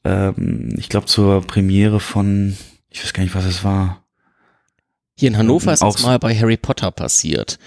[0.04, 2.56] ähm, ich glaube zur Premiere von,
[2.90, 4.01] ich weiß gar nicht, was es war,
[5.14, 7.58] hier in Hannover ist es mal bei Harry Potter passiert,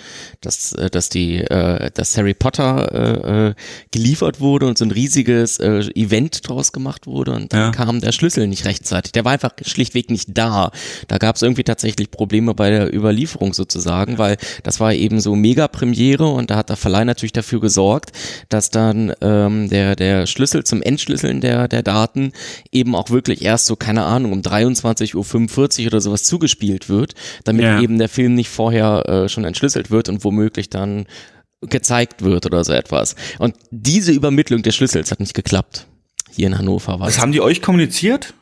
[0.42, 3.54] dass, äh, dass die, äh, dass Harry Potter äh, äh,
[3.92, 7.72] geliefert wurde und so ein riesiges äh, Event draus gemacht wurde und dann ja.
[7.72, 9.12] kam der Schlüssel nicht rechtzeitig.
[9.12, 10.72] Der war einfach schlichtweg nicht da.
[11.08, 15.36] Da gab es irgendwie tatsächlich Probleme bei der Überlieferung sozusagen, weil das war eben so
[15.36, 18.12] Mega-Premiere und da hat der Verleih natürlich dafür gesorgt,
[18.50, 22.32] dass dann ähm, der, der Schlüssel zum Entschlüsseln der, der Daten
[22.72, 27.14] eben auch wirklich erst so, keine Ahnung, um 23.45 Uhr oder sowas zugespielt wird
[27.44, 27.82] damit ja.
[27.82, 31.06] eben der Film nicht vorher äh, schon entschlüsselt wird und womöglich dann
[31.62, 33.16] gezeigt wird oder so etwas.
[33.40, 35.88] Und diese Übermittlung des Schlüssels hat nicht geklappt.
[36.32, 38.34] Hier in Hannover war Was haben die euch kommuniziert?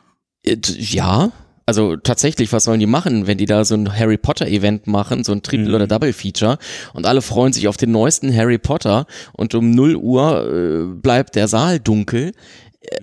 [0.44, 1.32] Äh, ja,
[1.66, 5.24] also tatsächlich, was sollen die machen, wenn die da so ein Harry Potter Event machen,
[5.24, 5.76] so ein Triple mhm.
[5.76, 6.58] oder Double Feature
[6.94, 11.36] und alle freuen sich auf den neuesten Harry Potter und um 0 Uhr äh, bleibt
[11.36, 12.34] der Saal dunkel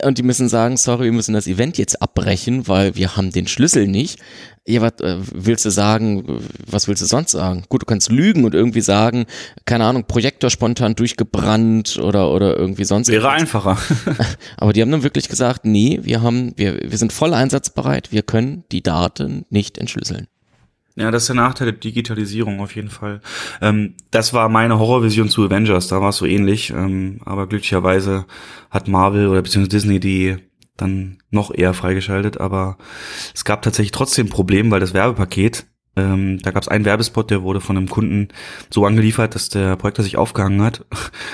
[0.04, 3.46] und die müssen sagen, sorry, wir müssen das Event jetzt abbrechen, weil wir haben den
[3.46, 4.20] Schlüssel nicht.
[4.66, 6.42] Ja, was äh, willst du sagen?
[6.66, 7.64] Was willst du sonst sagen?
[7.68, 9.24] Gut, du kannst lügen und irgendwie sagen,
[9.64, 13.08] keine Ahnung, Projektor spontan durchgebrannt oder oder irgendwie sonst.
[13.08, 13.78] Wäre einfacher.
[14.58, 18.22] Aber die haben dann wirklich gesagt, nee, wir haben, wir, wir sind voll einsatzbereit, wir
[18.22, 20.26] können die Daten nicht entschlüsseln.
[20.96, 23.20] Ja, das ist der Nachteil der Digitalisierung auf jeden Fall.
[23.60, 26.70] Ähm, das war meine Horrorvision zu Avengers, da war es so ähnlich.
[26.70, 28.26] Ähm, aber glücklicherweise
[28.70, 30.36] hat Marvel oder beziehungsweise Disney die
[30.76, 32.40] dann noch eher freigeschaltet.
[32.40, 32.76] Aber
[33.34, 37.30] es gab tatsächlich trotzdem ein Problem, weil das Werbepaket, ähm, da gab es einen Werbespot,
[37.30, 38.28] der wurde von einem Kunden
[38.70, 40.84] so angeliefert, dass der Projektor sich aufgehangen hat.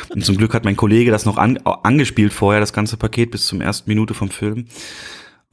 [0.09, 3.47] Und zum Glück hat mein Kollege das noch an, angespielt vorher, das ganze Paket bis
[3.47, 4.67] zum ersten Minute vom Film.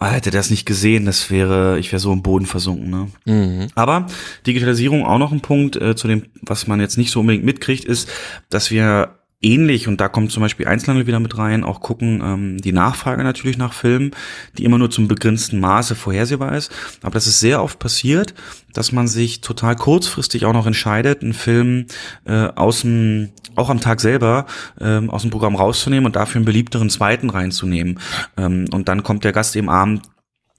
[0.03, 2.89] Ah, hätte das nicht gesehen, das wäre, ich wäre so im Boden versunken.
[2.89, 3.07] Ne?
[3.23, 3.67] Mhm.
[3.73, 4.07] Aber
[4.45, 7.85] Digitalisierung auch noch ein Punkt äh, zu dem, was man jetzt nicht so unbedingt mitkriegt,
[7.85, 8.09] ist,
[8.49, 12.57] dass wir ähnlich, und da kommt zum Beispiel Einzelhandel wieder mit rein, auch gucken, ähm,
[12.61, 14.11] die Nachfrage natürlich nach Filmen,
[14.57, 16.71] die immer nur zum begrenzten Maße vorhersehbar ist.
[17.01, 18.33] Aber das ist sehr oft passiert,
[18.73, 21.85] dass man sich total kurzfristig auch noch entscheidet, einen Film
[22.25, 24.45] äh, aus dem, auch am Tag selber
[24.79, 27.99] ähm, aus dem Programm rauszunehmen und dafür einen beliebteren zweiten reinzunehmen.
[28.37, 30.01] Ähm, und dann kommt der Gast eben abend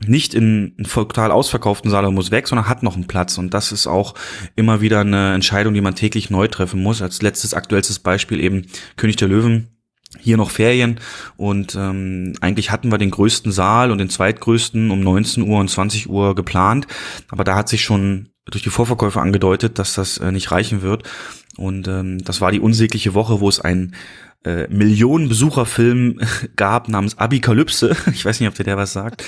[0.08, 3.38] nicht in einen total ausverkauften Saal und muss weg, sondern hat noch einen Platz.
[3.38, 4.14] Und das ist auch
[4.56, 7.02] immer wieder eine Entscheidung, die man täglich neu treffen muss.
[7.02, 8.66] Als letztes aktuellstes Beispiel eben
[8.96, 9.68] König der Löwen.
[10.20, 11.00] Hier noch Ferien
[11.36, 15.68] und ähm, eigentlich hatten wir den größten Saal und den zweitgrößten um 19 Uhr und
[15.68, 16.86] 20 Uhr geplant,
[17.30, 21.02] aber da hat sich schon durch die Vorverkäufe angedeutet, dass das äh, nicht reichen wird
[21.56, 23.94] und ähm, das war die unsägliche Woche, wo es ein
[24.44, 26.20] äh, Millionen Besucherfilm
[26.56, 27.96] gab namens Abikalypse.
[28.14, 29.24] Ich weiß nicht, ob dir der was sagt.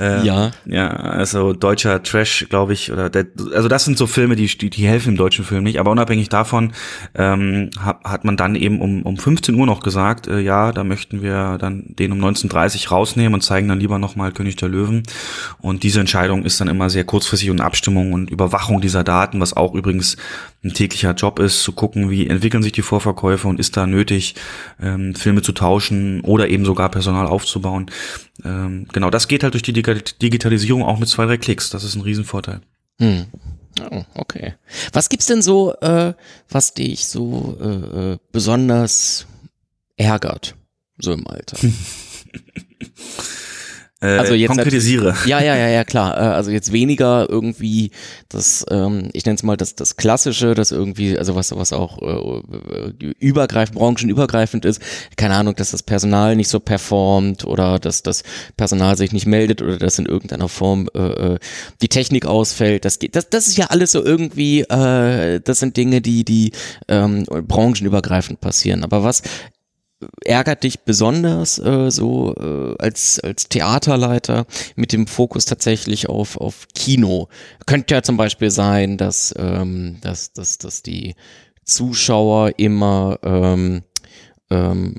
[0.00, 0.50] Äh, ja.
[0.64, 2.90] Ja, also deutscher Trash, glaube ich.
[2.90, 5.78] Oder der, also das sind so Filme, die, die, die helfen im deutschen Film nicht.
[5.78, 6.72] Aber unabhängig davon
[7.14, 10.82] ähm, hat, hat man dann eben um, um 15 Uhr noch gesagt, äh, ja, da
[10.84, 15.02] möchten wir dann den um 19.30 rausnehmen und zeigen dann lieber nochmal König der Löwen.
[15.60, 19.56] Und diese Entscheidung ist dann immer sehr kurzfristig und Abstimmung und Überwachung dieser Daten, was
[19.56, 20.16] auch übrigens
[20.66, 24.34] ein täglicher Job ist, zu gucken, wie entwickeln sich die Vorverkäufe und ist da nötig,
[24.80, 27.90] ähm, Filme zu tauschen oder eben sogar Personal aufzubauen.
[28.44, 31.70] Ähm, genau, das geht halt durch die Digitalisierung auch mit zwei, drei Klicks.
[31.70, 32.60] Das ist ein Riesenvorteil.
[32.98, 33.26] Hm.
[33.90, 34.54] Oh, okay.
[34.92, 36.14] Was gibt's denn so, äh,
[36.48, 39.26] was dich so äh, äh besonders
[39.96, 40.54] ärgert,
[40.98, 41.58] so im Alter?
[44.06, 45.14] Äh, also jetzt konkretisiere.
[45.26, 46.16] Ja, ja, ja, ja, klar.
[46.16, 47.90] Äh, also jetzt weniger irgendwie
[48.28, 51.98] das, ähm, ich nenne es mal das, das Klassische, das irgendwie, also was, was auch
[52.00, 54.80] äh, übergreifend, branchenübergreifend ist.
[55.16, 58.22] Keine Ahnung, dass das Personal nicht so performt oder dass das
[58.56, 61.38] Personal sich nicht meldet oder dass in irgendeiner Form äh, äh
[61.82, 62.84] die Technik ausfällt.
[62.84, 66.52] Das geht, das, das ist ja alles so irgendwie, äh, das sind Dinge, die, die
[66.88, 68.84] ähm, branchenübergreifend passieren.
[68.84, 69.22] Aber was
[70.24, 76.66] ärgert dich besonders äh, so äh, als als Theaterleiter mit dem Fokus tatsächlich auf auf
[76.74, 77.28] Kino?
[77.66, 81.14] Könnte ja zum Beispiel sein dass ähm, dass dass dass die
[81.64, 83.82] Zuschauer immer ähm,
[84.48, 84.94] ähm,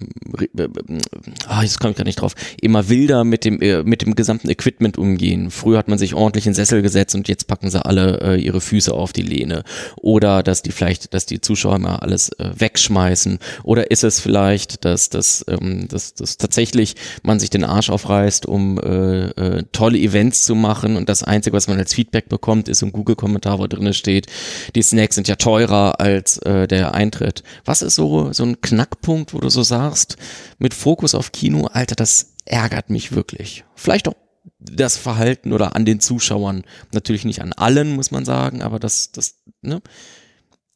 [1.47, 4.49] ah, jetzt komme ich gar nicht drauf, immer wilder mit dem, äh, mit dem gesamten
[4.49, 5.51] Equipment umgehen.
[5.51, 8.59] Früher hat man sich ordentlich in Sessel gesetzt und jetzt packen sie alle äh, ihre
[8.59, 9.63] Füße auf die Lehne.
[9.95, 13.39] Oder dass die vielleicht, dass die Zuschauer mal alles äh, wegschmeißen.
[13.63, 18.47] Oder ist es vielleicht, dass, dass, ähm, dass, dass tatsächlich man sich den Arsch aufreißt,
[18.47, 22.67] um äh, äh, tolle Events zu machen und das Einzige, was man als Feedback bekommt,
[22.67, 24.27] ist ein Google-Kommentar, wo drinne steht,
[24.75, 27.43] die Snacks sind ja teurer als äh, der Eintritt.
[27.63, 30.17] Was ist so, so ein Knackpunkt, wo du so sagst,
[30.57, 33.65] mit Fokus auf Kino, Alter, das ärgert mich wirklich.
[33.75, 34.15] Vielleicht auch
[34.59, 36.63] das Verhalten oder an den Zuschauern.
[36.91, 39.81] Natürlich nicht an allen, muss man sagen, aber das, das, ne?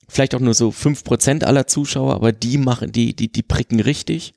[0.07, 3.79] Vielleicht auch nur so fünf Prozent aller Zuschauer, aber die machen, die, die, die pricken
[3.79, 4.33] richtig.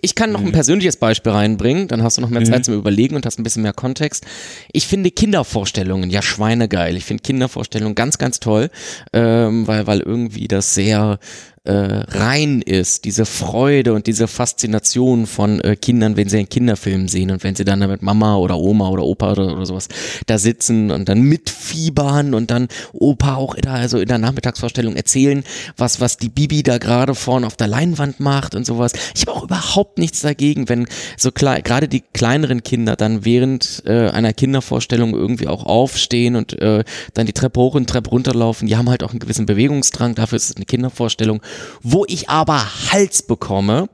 [0.00, 0.52] Ich kann noch ein mhm.
[0.52, 2.64] persönliches Beispiel reinbringen, dann hast du noch mehr Zeit mhm.
[2.64, 4.26] zum Überlegen und hast ein bisschen mehr Kontext.
[4.72, 6.96] Ich finde Kindervorstellungen ja schweinegeil.
[6.96, 8.70] Ich finde Kindervorstellungen ganz, ganz toll,
[9.12, 11.20] ähm, weil, weil irgendwie das sehr
[11.68, 17.08] äh, rein ist, diese Freude und diese Faszination von äh, Kindern, wenn sie einen Kinderfilm
[17.08, 19.88] sehen und wenn sie dann mit Mama oder Oma oder Opa oder, oder sowas
[20.26, 25.44] da sitzen und dann mitfiebern und dann Opa auch da, also in der Nachmittagsvorstellung erzählen,
[25.76, 28.92] was, was die Bibi da gerade vorne auf der Leinwand macht und sowas.
[29.14, 30.88] Ich habe auch überhaupt nichts dagegen, wenn
[31.18, 36.58] so klar, gerade die kleineren Kinder dann während äh, einer Kindervorstellung irgendwie auch aufstehen und
[36.62, 36.82] äh,
[37.12, 38.68] dann die Treppe hoch und Treppe runterlaufen.
[38.68, 41.42] Die haben halt auch einen gewissen Bewegungsdrang, dafür ist es eine Kindervorstellung
[41.82, 43.88] wo ich aber Hals bekomme,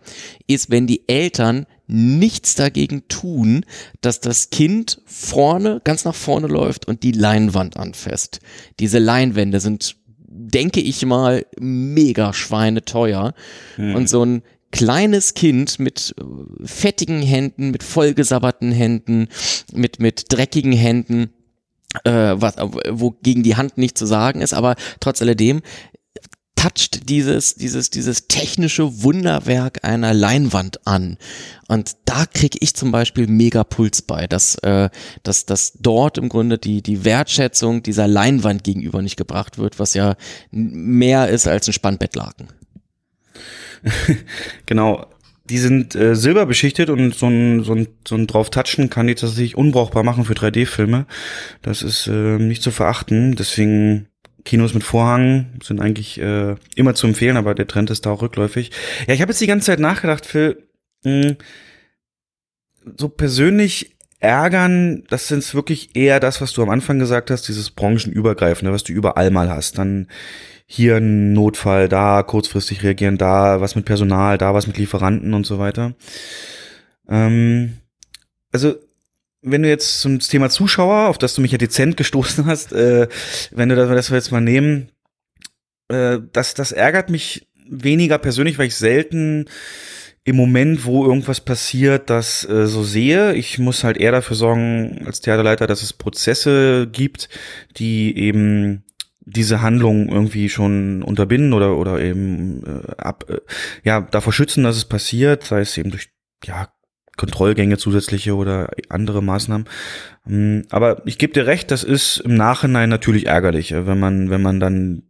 [0.47, 3.65] ist, wenn die Eltern nichts dagegen tun,
[4.01, 8.41] dass das Kind vorne, ganz nach vorne läuft und die Leinwand anfasst.
[8.81, 13.35] Diese Leinwände sind, denke ich mal, mega schweineteuer.
[13.77, 13.95] Hm.
[13.95, 14.43] Und so ein
[14.73, 19.29] kleines Kind mit äh, fettigen Händen, mit vollgesabberten Händen,
[19.73, 21.31] mit, mit dreckigen Händen,
[22.03, 22.57] äh, was,
[22.91, 25.63] wo gegen die Hand nicht zu sagen ist, aber trotz alledem
[26.65, 31.19] toucht dieses, dieses, dieses technische Wunderwerk einer Leinwand an.
[31.69, 34.89] Und da kriege ich zum Beispiel mega Puls bei, dass, äh,
[35.23, 39.95] dass, dass dort im Grunde die, die Wertschätzung dieser Leinwand gegenüber nicht gebracht wird, was
[39.95, 40.17] ja
[40.51, 42.49] mehr ist als ein Spannbettlaken.
[44.67, 45.07] genau.
[45.47, 49.15] Die sind äh, silberbeschichtet und so ein, so ein, so ein drauf touchen kann die
[49.15, 51.05] tatsächlich unbrauchbar machen für 3D-Filme.
[51.61, 53.37] Das ist äh, nicht zu verachten.
[53.37, 54.09] Deswegen
[54.45, 58.23] Kinos mit Vorhang sind eigentlich äh, immer zu empfehlen, aber der Trend ist da auch
[58.23, 58.71] rückläufig.
[59.07, 60.63] Ja, ich habe jetzt die ganze Zeit nachgedacht, Phil,
[61.05, 61.37] mh, hm,
[62.99, 67.71] so persönlich ärgern, das sind wirklich eher das, was du am Anfang gesagt hast, dieses
[67.71, 69.79] branchenübergreifende, was du überall mal hast.
[69.79, 70.09] Dann
[70.67, 75.47] hier ein Notfall, da kurzfristig reagieren, da was mit Personal, da was mit Lieferanten und
[75.47, 75.95] so weiter.
[77.09, 77.79] Ähm,
[78.51, 78.75] also
[79.45, 83.09] wenn du jetzt zum Thema Zuschauer, auf das du mich ja dezent gestoßen hast, äh,
[83.51, 84.91] wenn du das, das wir jetzt mal nehmen,
[85.89, 89.47] äh, das, das ärgert mich weniger persönlich, weil ich selten
[90.25, 93.35] im Moment, wo irgendwas passiert, das äh, so sehe.
[93.35, 97.29] Ich muss halt eher dafür sorgen, als Theaterleiter, dass es Prozesse gibt,
[97.77, 98.85] die eben
[99.21, 103.41] diese Handlung irgendwie schon unterbinden oder oder eben äh, ab äh,
[103.83, 106.09] ja davor schützen, dass es passiert, sei es eben durch
[106.45, 106.69] ja
[107.17, 109.69] Kontrollgänge zusätzliche oder andere Maßnahmen.
[110.27, 114.43] Mm, aber ich gebe dir recht, das ist im Nachhinein natürlich ärgerlich, wenn man, wenn
[114.43, 115.03] man dann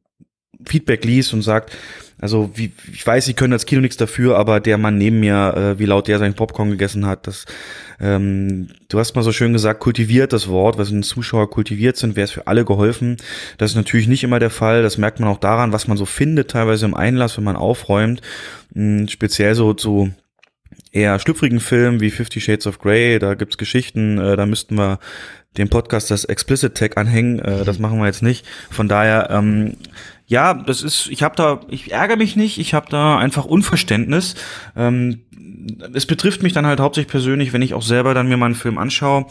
[0.66, 1.76] Feedback liest und sagt,
[2.20, 5.54] also wie, ich weiß, sie können als Kino nichts dafür, aber der Mann neben mir,
[5.56, 7.44] äh, wie laut der seinen Popcorn gegessen hat, das,
[8.00, 12.16] ähm, du hast mal so schön gesagt, kultiviert das Wort, was wenn Zuschauer kultiviert sind,
[12.16, 13.16] wäre es für alle geholfen.
[13.58, 14.82] Das ist natürlich nicht immer der Fall.
[14.82, 18.22] Das merkt man auch daran, was man so findet, teilweise im Einlass, wenn man aufräumt.
[18.72, 20.08] Mhm, speziell so, so
[20.94, 25.00] eher schlüpfrigen Film wie Fifty Shades of Grey, da gibt's Geschichten, äh, da müssten wir
[25.58, 28.46] dem Podcast das Explicit Tag anhängen, äh, das machen wir jetzt nicht.
[28.70, 29.76] Von daher, ähm,
[30.26, 34.36] ja, das ist, ich habe da, ich ärgere mich nicht, ich habe da einfach Unverständnis.
[34.76, 35.20] Ähm,
[35.92, 38.54] es betrifft mich dann halt hauptsächlich persönlich, wenn ich auch selber dann mir mal einen
[38.54, 39.26] Film anschaue.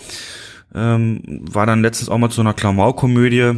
[0.76, 3.54] Ähm, war dann letztens auch mal zu einer Klamauk-Komödie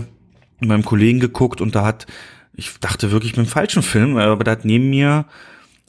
[0.59, 2.05] mit meinem Kollegen geguckt und da hat,
[2.53, 5.25] ich dachte wirklich mit dem falschen Film, aber da hat neben mir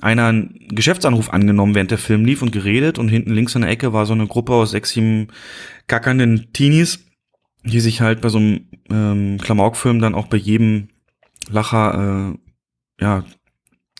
[0.00, 3.70] einer einen Geschäftsanruf angenommen, während der Film lief und geredet und hinten links in der
[3.70, 5.28] Ecke war so eine Gruppe aus sechs, sieben
[5.86, 7.06] kackernden Teenies,
[7.64, 10.88] die sich halt bei so einem ähm, Klamaukfilm dann auch bei jedem
[11.48, 13.24] Lacher äh, ja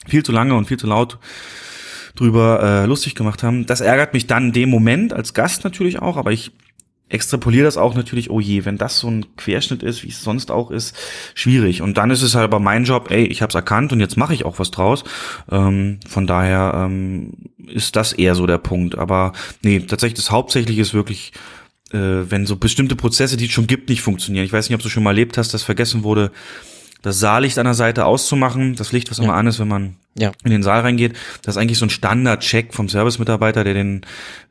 [0.06, 1.18] viel zu lange und viel zu laut
[2.14, 3.66] drüber äh, lustig gemacht haben.
[3.66, 6.52] Das ärgert mich dann in dem Moment als Gast natürlich auch, aber ich
[7.08, 10.50] extrapoliere das auch natürlich, oh je, wenn das so ein Querschnitt ist, wie es sonst
[10.50, 10.96] auch ist,
[11.34, 11.82] schwierig.
[11.82, 14.16] Und dann ist es halt aber mein Job, ey, ich habe es erkannt und jetzt
[14.16, 15.04] mache ich auch was draus.
[15.50, 17.32] Ähm, von daher ähm,
[17.68, 18.98] ist das eher so der Punkt.
[18.98, 21.32] Aber nee, tatsächlich das Hauptsächliche ist wirklich,
[21.92, 24.44] äh, wenn so bestimmte Prozesse, die es schon gibt, nicht funktionieren.
[24.44, 26.32] Ich weiß nicht, ob du schon mal erlebt hast, dass vergessen wurde,
[27.02, 29.24] das Saallicht an der Seite auszumachen, das Licht, was ja.
[29.24, 30.32] immer an ist, wenn man ja.
[30.42, 31.12] in den Saal reingeht.
[31.42, 34.00] Das ist eigentlich so ein Standard-Check vom Service-Mitarbeiter, der den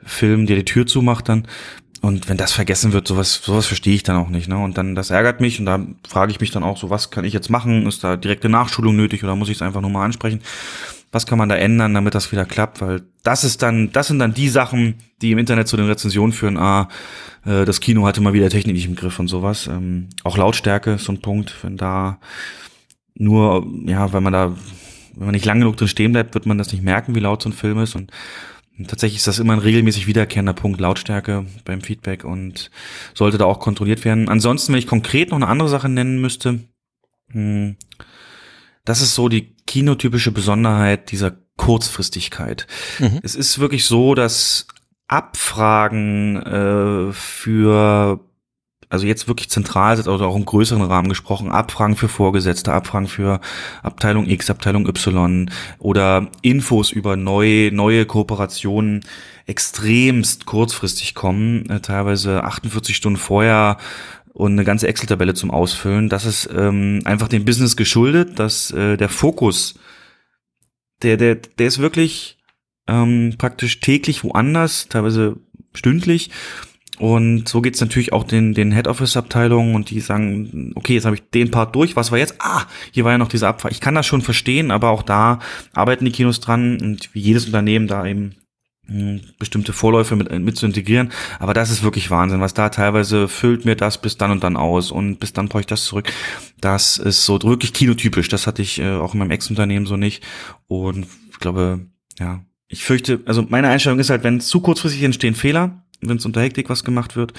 [0.06, 1.48] Film, der die Tür zumacht dann.
[2.02, 4.48] Und wenn das vergessen wird, sowas, sowas verstehe ich dann auch nicht.
[4.48, 4.58] Ne?
[4.58, 7.26] Und dann, das ärgert mich und da frage ich mich dann auch so, was kann
[7.26, 7.88] ich jetzt machen?
[7.88, 10.42] Ist da direkte Nachschulung nötig oder muss ich es einfach nur mal ansprechen?
[11.12, 12.82] Was kann man da ändern, damit das wieder klappt?
[12.82, 16.34] Weil das ist dann, das sind dann die Sachen, die im Internet zu den Rezensionen
[16.34, 16.58] führen.
[16.58, 16.90] Ah,
[17.46, 19.68] äh, das Kino hatte mal wieder Technik nicht im Griff und sowas.
[19.68, 22.20] Ähm, auch Lautstärke ist so ein Punkt, wenn da
[23.16, 24.54] nur, ja, weil man da,
[25.16, 27.42] wenn man nicht lang genug drin stehen bleibt, wird man das nicht merken, wie laut
[27.42, 28.12] so ein Film ist und
[28.88, 32.72] Tatsächlich ist das immer ein regelmäßig wiederkehrender Punkt Lautstärke beim Feedback und
[33.14, 34.28] sollte da auch kontrolliert werden.
[34.28, 36.60] Ansonsten, wenn ich konkret noch eine andere Sache nennen müsste,
[37.30, 37.78] hm,
[38.84, 42.68] das ist so die kinotypische Besonderheit dieser Kurzfristigkeit.
[43.00, 43.20] Mhm.
[43.24, 44.68] Es ist wirklich so, dass
[45.08, 48.20] Abfragen äh, für
[48.96, 53.08] also jetzt wirklich zentral sind oder auch im größeren Rahmen gesprochen, Abfragen für Vorgesetzte, Abfragen
[53.08, 53.42] für
[53.84, 59.02] Abteilung X, Abteilung Y oder Infos über neue, neue Kooperationen
[59.46, 63.78] extremst kurzfristig kommen, äh, teilweise 48 Stunden vorher
[64.34, 66.10] und eine ganze Excel-Tabelle zum Ausfüllen.
[66.10, 69.78] Das ist ähm, einfach dem Business geschuldet, dass äh, der Fokus,
[71.02, 72.38] der, der, der ist wirklich
[72.88, 75.38] ähm, praktisch täglich woanders, teilweise
[75.74, 76.32] stündlich
[77.00, 81.24] und so geht's natürlich auch den, den Head-Office-Abteilungen und die sagen, okay, jetzt habe ich
[81.30, 82.36] den Part durch, was war jetzt?
[82.40, 83.74] Ah, hier war ja noch diese Abfahrt.
[83.74, 85.40] Ich kann das schon verstehen, aber auch da
[85.74, 88.36] arbeiten die Kinos dran und wie jedes Unternehmen da eben
[88.88, 91.12] hm, bestimmte Vorläufe mit, mit zu integrieren.
[91.40, 94.56] Aber das ist wirklich Wahnsinn, was da teilweise füllt mir das bis dann und dann
[94.56, 96.12] aus und bis dann brauche ich das zurück.
[96.62, 98.30] Das ist so wirklich kinotypisch.
[98.30, 100.24] Das hatte ich äh, auch in meinem Ex-Unternehmen so nicht.
[100.68, 101.88] Und ich glaube,
[102.20, 106.26] ja, ich fürchte, also meine Einstellung ist halt, wenn zu kurzfristig entstehen Fehler, wenn es
[106.26, 107.34] unter Hektik was gemacht wird.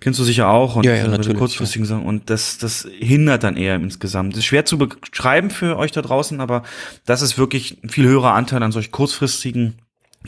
[0.00, 0.76] Kennst du sicher auch.
[0.76, 1.86] Und ja, ja, natürlich, kurzfristigen.
[1.86, 2.04] Sachen.
[2.04, 4.32] Und das, das hindert dann eher insgesamt.
[4.32, 6.62] Das ist schwer zu beschreiben für euch da draußen, aber
[7.04, 9.74] das ist wirklich ein viel höherer Anteil an solch kurzfristigen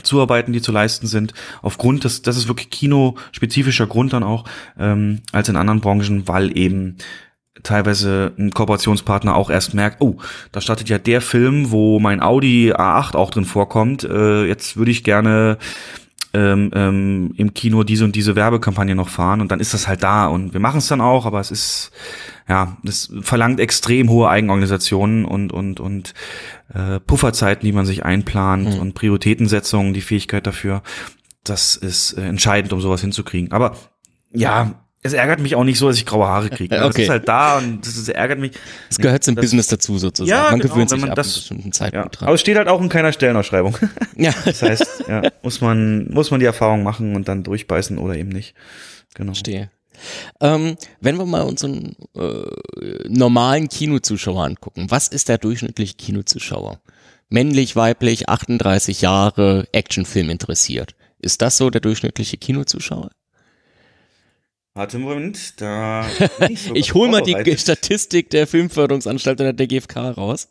[0.01, 4.45] Zuarbeiten, die zu leisten sind, aufgrund des, das ist wirklich kinospezifischer Grund dann auch,
[4.79, 6.97] ähm, als in anderen Branchen, weil eben
[7.61, 10.17] teilweise ein Kooperationspartner auch erst merkt, oh,
[10.51, 14.03] da startet ja der Film, wo mein Audi A8 auch drin vorkommt.
[14.03, 15.59] Äh, jetzt würde ich gerne
[16.33, 20.03] ähm, ähm, im Kino diese und diese Werbekampagne noch fahren und dann ist das halt
[20.03, 21.91] da und wir machen es dann auch, aber es ist
[22.49, 26.13] ja, es verlangt extrem hohe Eigenorganisationen und und und
[26.73, 28.79] äh, Pufferzeiten, die man sich einplant mhm.
[28.79, 30.81] und Prioritätensetzungen, die Fähigkeit dafür.
[31.43, 33.51] Das ist äh, entscheidend, um sowas hinzukriegen.
[33.51, 33.75] Aber
[34.31, 36.75] ja, es ärgert mich auch nicht so, dass ich graue Haare kriege.
[36.75, 36.87] Okay.
[36.87, 38.53] Das ist halt da und das, ist, ärgert mich.
[38.89, 40.29] Es gehört zum Business dazu sozusagen.
[40.29, 42.19] Ja, man genau, gewöhnt sich man ab das, bestimmten Zeitpunkt ja.
[42.19, 42.27] dran.
[42.27, 43.77] Aber es steht halt auch in keiner Stellenausschreibung.
[44.15, 44.33] Ja.
[44.45, 48.29] Das heißt, ja, muss man, muss man die Erfahrung machen und dann durchbeißen oder eben
[48.29, 48.53] nicht.
[49.15, 49.33] Genau.
[49.33, 49.69] Verstehe.
[50.39, 56.79] Ähm, wenn wir mal unseren äh, normalen Kinozuschauer angucken, was ist der durchschnittliche Kinozuschauer?
[57.29, 60.95] Männlich, weiblich, 38 Jahre, Actionfilm interessiert.
[61.19, 63.09] Ist das so der durchschnittliche Kinozuschauer?
[64.75, 66.03] Warte einen Moment, da.
[66.55, 70.49] So ich hole mal die Statistik der Filmförderungsanstalt der GfK raus.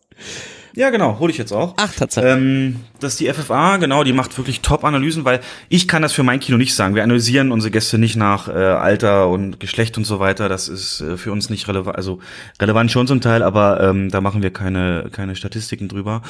[0.74, 1.74] Ja, genau, hole ich jetzt auch.
[1.77, 2.32] Ach, tatsächlich.
[2.32, 6.23] Ähm, das ist die FFA, genau, die macht wirklich Top-Analysen, weil ich kann das für
[6.23, 6.94] mein Kino nicht sagen.
[6.94, 10.49] Wir analysieren unsere Gäste nicht nach äh, Alter und Geschlecht und so weiter.
[10.49, 12.20] Das ist äh, für uns nicht relevant, also
[12.61, 16.23] relevant schon zum Teil, aber ähm, da machen wir keine, keine Statistiken drüber.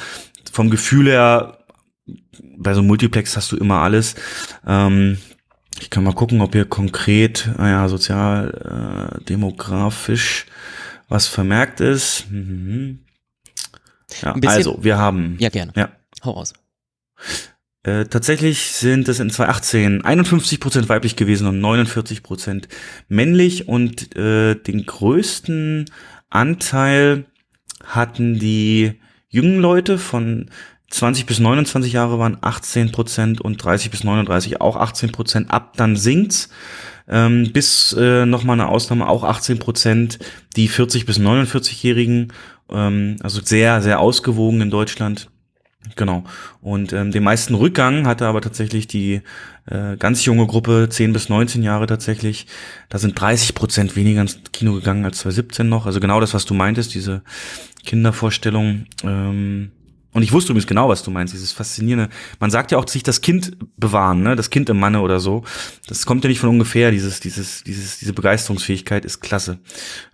[0.51, 1.59] Vom Gefühl her,
[2.57, 4.15] bei so einem Multiplex hast du immer alles.
[4.67, 5.19] Ähm,
[5.79, 10.45] ich kann mal gucken, ob hier konkret, naja, sozial, äh, demografisch
[11.09, 12.25] was vermerkt ist.
[12.29, 12.99] Mhm.
[14.21, 15.37] Ja, also, wir haben.
[15.39, 15.73] Ja, gerne.
[15.75, 15.89] Ja.
[16.23, 16.53] Hau raus.
[17.83, 22.69] Äh, tatsächlich sind es in 2018 51 Prozent weiblich gewesen und 49 Prozent
[23.09, 25.85] männlich und äh, den größten
[26.29, 27.25] Anteil
[27.83, 30.49] hatten die jungen Leute von
[30.93, 35.49] 20 bis 29 Jahre waren 18 Prozent und 30 bis 39 auch 18 Prozent.
[35.49, 36.49] Ab dann sinkt's
[37.09, 40.19] ähm, bis äh, nochmal eine Ausnahme auch 18 Prozent
[40.55, 42.31] die 40 bis 49-Jährigen.
[42.69, 45.31] Ähm, also sehr, sehr ausgewogen in Deutschland.
[45.95, 46.25] Genau.
[46.61, 49.21] Und ähm, den meisten Rückgang hatte aber tatsächlich die
[49.65, 52.45] äh, ganz junge Gruppe, 10 bis 19 Jahre tatsächlich.
[52.89, 55.87] Da sind 30 Prozent weniger ins Kino gegangen als 2017 noch.
[55.87, 57.23] Also genau das, was du meintest, diese
[57.83, 58.85] Kindervorstellung.
[59.03, 59.71] Ähm,
[60.13, 62.09] und ich wusste übrigens genau, was du meinst, dieses Faszinierende.
[62.39, 64.35] Man sagt ja auch, sich das Kind bewahren, ne?
[64.35, 65.43] das Kind im Manne oder so.
[65.87, 69.59] Das kommt ja nicht von ungefähr, dieses, dieses, dieses, diese Begeisterungsfähigkeit ist klasse.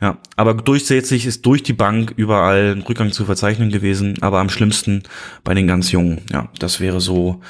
[0.01, 4.49] Ja, aber durchsätzlich ist durch die Bank überall ein Rückgang zu verzeichnen gewesen, aber am
[4.49, 5.03] schlimmsten
[5.43, 6.21] bei den ganz Jungen.
[6.31, 7.41] Ja, das wäre so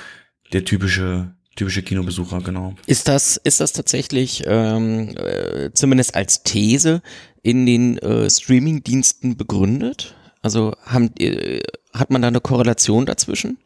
[0.52, 2.76] der typische typische Kinobesucher, genau.
[2.86, 7.02] Ist das, ist das tatsächlich ähm, äh, zumindest als These
[7.44, 10.16] in den äh, Streaming-Diensten begründet?
[10.42, 11.60] Also haben, äh,
[11.94, 13.58] hat man da eine Korrelation dazwischen?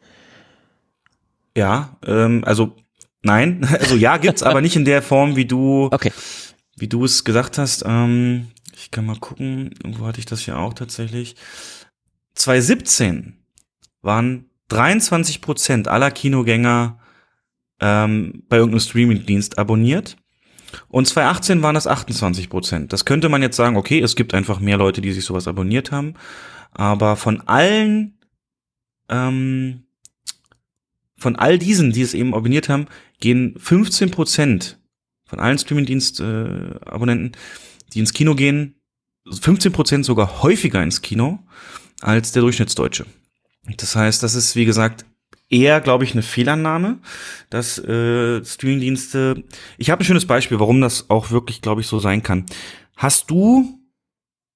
[1.56, 2.76] Ja, ähm, also
[3.22, 6.12] nein, also ja gibt's, aber nicht in der Form, wie du, okay.
[6.76, 7.84] wie du es gesagt hast.
[7.86, 11.36] Ähm, ich kann mal gucken, irgendwo hatte ich das hier auch tatsächlich.
[12.34, 13.38] 2017
[14.02, 16.98] waren 23 Prozent aller Kinogänger
[17.80, 20.16] ähm, bei irgendeinem Streaming-Dienst abonniert.
[20.88, 22.92] Und 2018 waren das 28 Prozent.
[22.92, 25.92] Das könnte man jetzt sagen, okay, es gibt einfach mehr Leute, die sich sowas abonniert
[25.92, 26.14] haben.
[26.72, 28.13] Aber von allen,
[29.08, 29.84] ähm,
[31.16, 32.86] von all diesen, die es eben abonniert haben,
[33.20, 34.78] gehen 15 Prozent
[35.24, 37.32] von allen Streamingdienst-Abonnenten,
[37.92, 38.74] die ins Kino gehen,
[39.30, 41.38] 15 Prozent sogar häufiger ins Kino
[42.00, 43.06] als der Durchschnittsdeutsche.
[43.78, 45.06] Das heißt, das ist, wie gesagt,
[45.48, 46.98] eher, glaube ich, eine Fehlannahme,
[47.48, 49.44] dass äh, Streamingdienste.
[49.78, 52.44] Ich habe ein schönes Beispiel, warum das auch wirklich, glaube ich, so sein kann.
[52.96, 53.78] Hast du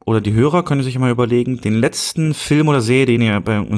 [0.05, 3.57] oder die Hörer können sich mal überlegen, den letzten Film oder Serie, den ihr bei
[3.57, 3.69] einem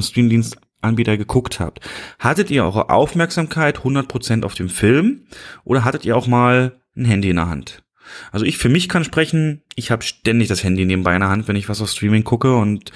[0.81, 1.79] Streamingdienstanbieter geguckt habt,
[2.19, 5.21] hattet ihr eure Aufmerksamkeit 100% auf dem Film
[5.63, 7.83] oder hattet ihr auch mal ein Handy in der Hand?
[8.31, 11.47] Also ich für mich kann sprechen, ich habe ständig das Handy nebenbei in der Hand,
[11.47, 12.91] wenn ich was auf Streaming gucke und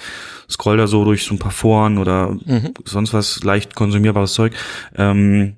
[0.50, 2.74] scroll da so durch so ein paar Foren oder mhm.
[2.84, 4.52] sonst was leicht konsumierbares Zeug.
[4.94, 5.56] Ähm,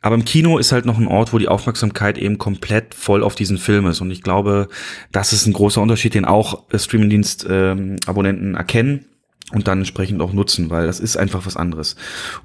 [0.00, 3.34] aber im Kino ist halt noch ein Ort, wo die Aufmerksamkeit eben komplett voll auf
[3.34, 4.00] diesen Film ist.
[4.00, 4.68] Und ich glaube,
[5.10, 9.06] das ist ein großer Unterschied, den auch Streamingdienst-Abonnenten ähm, erkennen
[9.52, 11.96] und dann entsprechend auch nutzen, weil das ist einfach was anderes.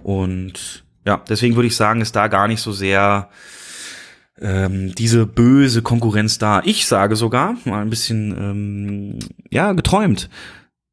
[0.01, 3.29] Und ja, deswegen würde ich sagen, ist da gar nicht so sehr
[4.39, 6.61] ähm, diese böse Konkurrenz da.
[6.63, 9.19] Ich sage sogar, mal ein bisschen ähm,
[9.51, 10.29] ja geträumt.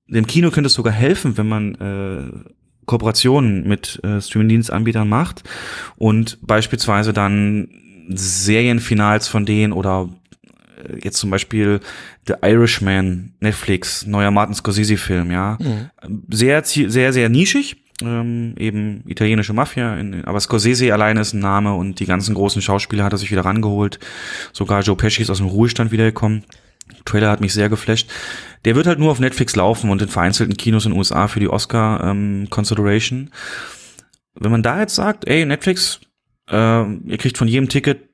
[0.08, 2.50] Dem Kino könnte es sogar helfen, wenn man äh,
[2.86, 5.44] Kooperationen mit äh, Streaming-Dienstanbietern macht
[5.96, 7.68] und beispielsweise dann
[8.08, 10.08] Serienfinals von denen oder
[11.02, 11.80] jetzt zum Beispiel
[12.26, 15.58] The Irishman, Netflix, neuer Martin Scorsese-Film, ja.
[15.60, 15.90] Mhm.
[16.30, 17.76] Sehr, sehr, sehr nischig.
[18.02, 22.62] Ähm, eben italienische Mafia, in, aber Scorsese alleine ist ein Name und die ganzen großen
[22.62, 23.98] Schauspieler hat er sich wieder rangeholt.
[24.52, 26.44] Sogar Joe Pesci ist aus dem Ruhestand wiedergekommen.
[27.04, 28.08] Trailer hat mich sehr geflasht.
[28.64, 31.40] Der wird halt nur auf Netflix laufen und in vereinzelten Kinos in den USA für
[31.40, 33.30] die Oscar ähm, Consideration.
[34.34, 36.00] Wenn man da jetzt sagt, ey, Netflix,
[36.50, 38.09] äh, ihr kriegt von jedem Ticket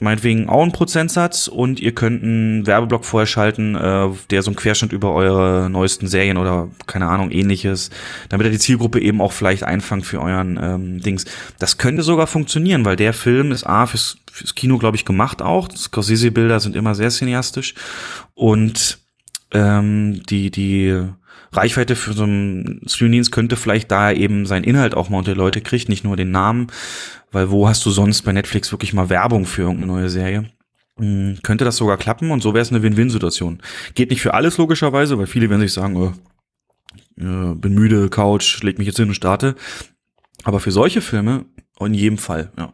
[0.00, 4.56] meinetwegen auch einen Prozentsatz und ihr könnt einen Werbeblock vorher schalten, äh, der so einen
[4.56, 7.90] Querschnitt über eure neuesten Serien oder keine Ahnung ähnliches,
[8.28, 11.24] damit er die Zielgruppe eben auch vielleicht einfangt für euren ähm, Dings.
[11.58, 15.42] Das könnte sogar funktionieren, weil der Film ist A fürs, fürs Kino, glaube ich, gemacht
[15.42, 15.68] auch.
[15.68, 17.74] Scorsese-Bilder sind immer sehr cineastisch
[18.34, 18.98] und
[19.52, 21.08] ähm, die, die
[21.52, 25.38] Reichweite für so einen Streamingdienst könnte vielleicht da eben sein Inhalt auch mal unter die
[25.38, 26.68] Leute kriegt, nicht nur den Namen,
[27.32, 30.50] weil wo hast du sonst bei Netflix wirklich mal Werbung für irgendeine neue Serie?
[30.98, 33.60] Hm, könnte das sogar klappen und so wäre es eine Win-Win-Situation.
[33.94, 36.12] Geht nicht für alles logischerweise, weil viele werden sich sagen, oh,
[37.18, 39.54] äh, bin müde, Couch, leg mich jetzt hin und starte.
[40.44, 41.44] Aber für solche Filme
[41.86, 42.72] in jedem Fall, ja.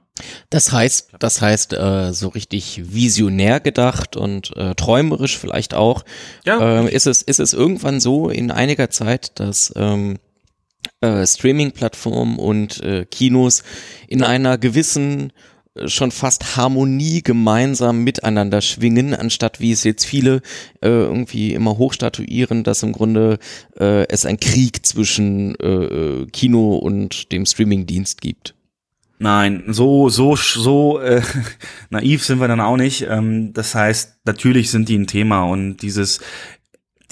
[0.48, 6.04] Das heißt, das heißt, äh, so richtig visionär gedacht und äh, träumerisch vielleicht auch.
[6.44, 6.84] Ja.
[6.84, 10.18] Äh, ist es ist es irgendwann so in einiger Zeit, dass ähm,
[11.00, 13.64] äh, Streaming-Plattformen und äh, Kinos
[14.06, 15.32] in einer gewissen
[15.74, 20.42] äh, schon fast Harmonie gemeinsam miteinander schwingen, anstatt wie es jetzt viele
[20.80, 23.40] äh, irgendwie immer hochstatuieren, dass im Grunde
[23.80, 28.54] äh, es einen Krieg zwischen äh, äh Kino und dem Streamingdienst gibt.
[29.18, 31.22] Nein, so so so äh,
[31.90, 33.06] naiv sind wir dann auch nicht.
[33.08, 36.20] Ähm, das heißt, natürlich sind die ein Thema und dieses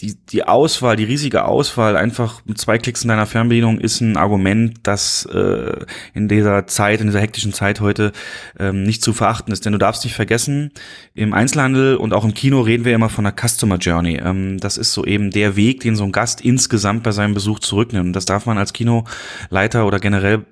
[0.03, 4.17] die die Auswahl, die riesige Auswahl, einfach mit zwei Klicks in deiner Fernbedienung ist ein
[4.17, 8.11] Argument, das äh, in dieser Zeit, in dieser hektischen Zeit heute
[8.59, 9.65] ähm, nicht zu verachten ist.
[9.65, 10.73] Denn du darfst nicht vergessen,
[11.15, 14.17] im Einzelhandel und auch im Kino reden wir immer von einer Customer Journey.
[14.17, 17.61] Ähm, das ist so eben der Weg, den so ein Gast insgesamt bei seinem Besuch
[17.61, 18.17] zurücknimmt.
[18.17, 20.45] Das darf man als Kinoleiter oder generell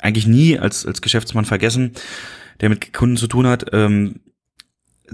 [0.00, 1.92] eigentlich nie als, als Geschäftsmann vergessen,
[2.60, 3.66] der mit Kunden zu tun hat.
[3.72, 4.20] Ähm,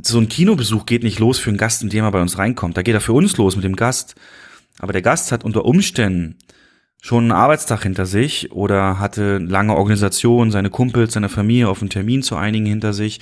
[0.03, 2.77] so ein Kinobesuch geht nicht los für einen Gast, indem er bei uns reinkommt.
[2.77, 4.15] Da geht er für uns los mit dem Gast.
[4.79, 6.37] Aber der Gast hat unter Umständen
[7.01, 11.91] schon einen Arbeitstag hinter sich oder hatte lange Organisation, seine Kumpels, seine Familie auf einen
[11.91, 13.21] Termin zu einigen hinter sich.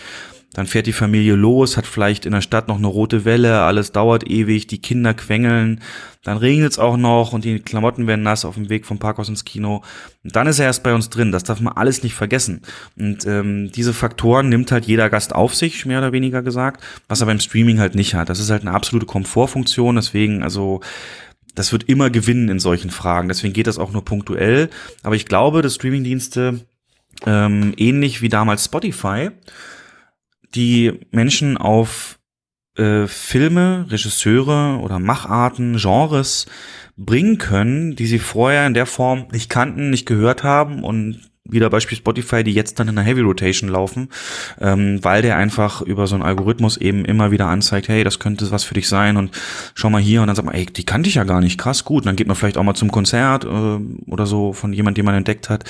[0.55, 3.93] Dann fährt die Familie los, hat vielleicht in der Stadt noch eine rote Welle, alles
[3.93, 5.81] dauert ewig, die Kinder quengeln,
[6.23, 9.29] dann regnet es auch noch und die Klamotten werden nass auf dem Weg vom Parkhaus
[9.29, 9.83] ins Kino.
[10.23, 11.33] Und dann ist er erst bei uns drin.
[11.33, 12.63] Das darf man alles nicht vergessen.
[12.97, 17.21] Und ähm, diese Faktoren nimmt halt jeder Gast auf sich, mehr oder weniger gesagt, was
[17.21, 18.31] er beim Streaming halt nicht hat.
[18.31, 20.81] Das ist halt eine absolute Komfortfunktion, deswegen, also
[21.55, 23.29] das wird immer gewinnen in solchen Fragen.
[23.29, 24.71] Deswegen geht das auch nur punktuell.
[25.03, 26.61] Aber ich glaube, dass Streamingdienste
[27.27, 29.31] ähm, ähnlich wie damals Spotify
[30.55, 32.19] die Menschen auf
[32.77, 36.47] äh, Filme, Regisseure oder Macharten, Genres
[36.97, 41.69] bringen können, die sie vorher in der Form nicht kannten, nicht gehört haben und wieder
[41.69, 44.09] Beispiel Spotify, die jetzt dann in einer Heavy Rotation laufen,
[44.61, 48.51] ähm, weil der einfach über so einen Algorithmus eben immer wieder anzeigt, hey, das könnte
[48.51, 49.31] was für dich sein und
[49.75, 51.85] schau mal hier und dann sagt man, ey, die kannte ich ja gar nicht, krass,
[51.85, 53.79] gut, und dann geht man vielleicht auch mal zum Konzert äh,
[54.11, 55.65] oder so von jemand, den man entdeckt hat.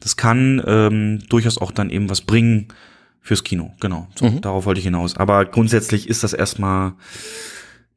[0.01, 2.69] das kann ähm, durchaus auch dann eben was bringen
[3.21, 3.73] fürs Kino.
[3.81, 4.41] Genau, so, mhm.
[4.41, 5.17] darauf wollte ich hinaus.
[5.17, 6.93] Aber grundsätzlich ist das erstmal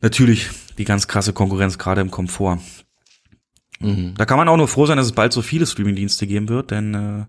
[0.01, 2.59] natürlich die ganz krasse Konkurrenz gerade im Komfort.
[3.79, 4.13] Mhm.
[4.17, 6.71] Da kann man auch nur froh sein, dass es bald so viele Streamingdienste geben wird,
[6.71, 7.25] denn äh,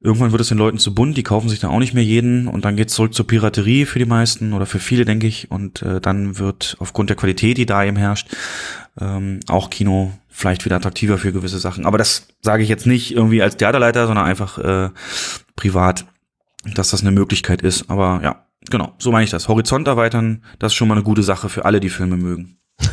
[0.00, 2.46] Irgendwann wird es den Leuten zu bunt, die kaufen sich dann auch nicht mehr jeden
[2.46, 5.50] und dann geht's zurück zur Piraterie für die meisten oder für viele, denke ich.
[5.50, 8.28] Und äh, dann wird aufgrund der Qualität, die da eben herrscht,
[9.00, 11.84] ähm, auch Kino vielleicht wieder attraktiver für gewisse Sachen.
[11.84, 14.90] Aber das sage ich jetzt nicht irgendwie als Theaterleiter, sondern einfach äh,
[15.56, 16.06] privat,
[16.76, 17.90] dass das eine Möglichkeit ist.
[17.90, 19.48] Aber ja, genau, so meine ich das.
[19.48, 22.58] Horizont erweitern, das ist schon mal eine gute Sache für alle, die Filme mögen.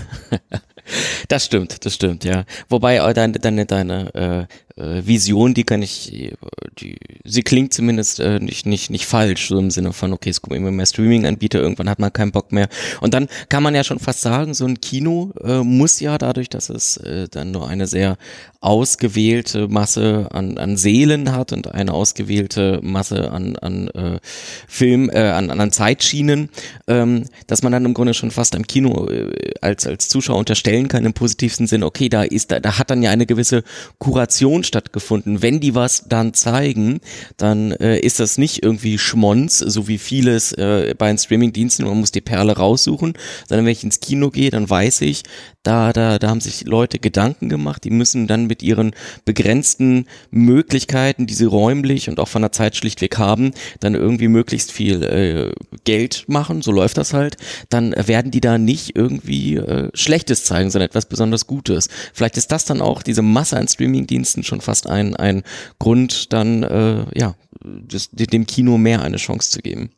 [1.27, 2.45] Das stimmt, das stimmt, ja.
[2.69, 4.45] Wobei äh, deine, deine, deine äh,
[4.77, 6.33] Vision, die kann ich,
[6.79, 10.41] die, sie klingt zumindest äh, nicht, nicht, nicht falsch, so im Sinne von, okay, es
[10.41, 12.67] kommen immer mehr Streaming-Anbieter, irgendwann hat man keinen Bock mehr.
[12.99, 16.49] Und dann kann man ja schon fast sagen, so ein Kino äh, muss ja dadurch,
[16.49, 18.17] dass es äh, dann nur eine sehr
[18.59, 24.19] ausgewählte Masse an, an Seelen hat und eine ausgewählte Masse an, an äh,
[24.67, 26.49] Film, äh, an, an Zeitschienen,
[26.87, 29.31] ähm, dass man dann im Grunde schon fast am Kino äh,
[29.61, 33.03] als, als Zuschauer unterstellen kann, im positivsten Sinn, okay, da ist, da, da hat dann
[33.03, 33.63] ja eine gewisse
[33.99, 35.41] Kuration stattgefunden.
[35.41, 36.99] Wenn die was dann zeigen,
[37.37, 41.99] dann äh, ist das nicht irgendwie Schmonz, so wie vieles äh, bei den Streamingdiensten, man
[41.99, 43.13] muss die Perle raussuchen,
[43.47, 45.23] sondern wenn ich ins Kino gehe, dann weiß ich,
[45.63, 48.93] da, da, da haben sich Leute Gedanken gemacht, die müssen dann mit ihren
[49.25, 54.71] begrenzten Möglichkeiten, die sie räumlich und auch von der Zeit schlichtweg haben, dann irgendwie möglichst
[54.71, 55.51] viel äh,
[55.83, 57.37] Geld machen, so läuft das halt,
[57.69, 61.89] dann werden die da nicht irgendwie äh, Schlechtes zeigen, sondern etwas besonders Gutes.
[62.13, 65.43] Vielleicht ist das dann auch diese Masse an Streamingdiensten schon fast ein, ein
[65.79, 69.89] Grund, dann äh, ja, das, dem Kino mehr eine Chance zu geben.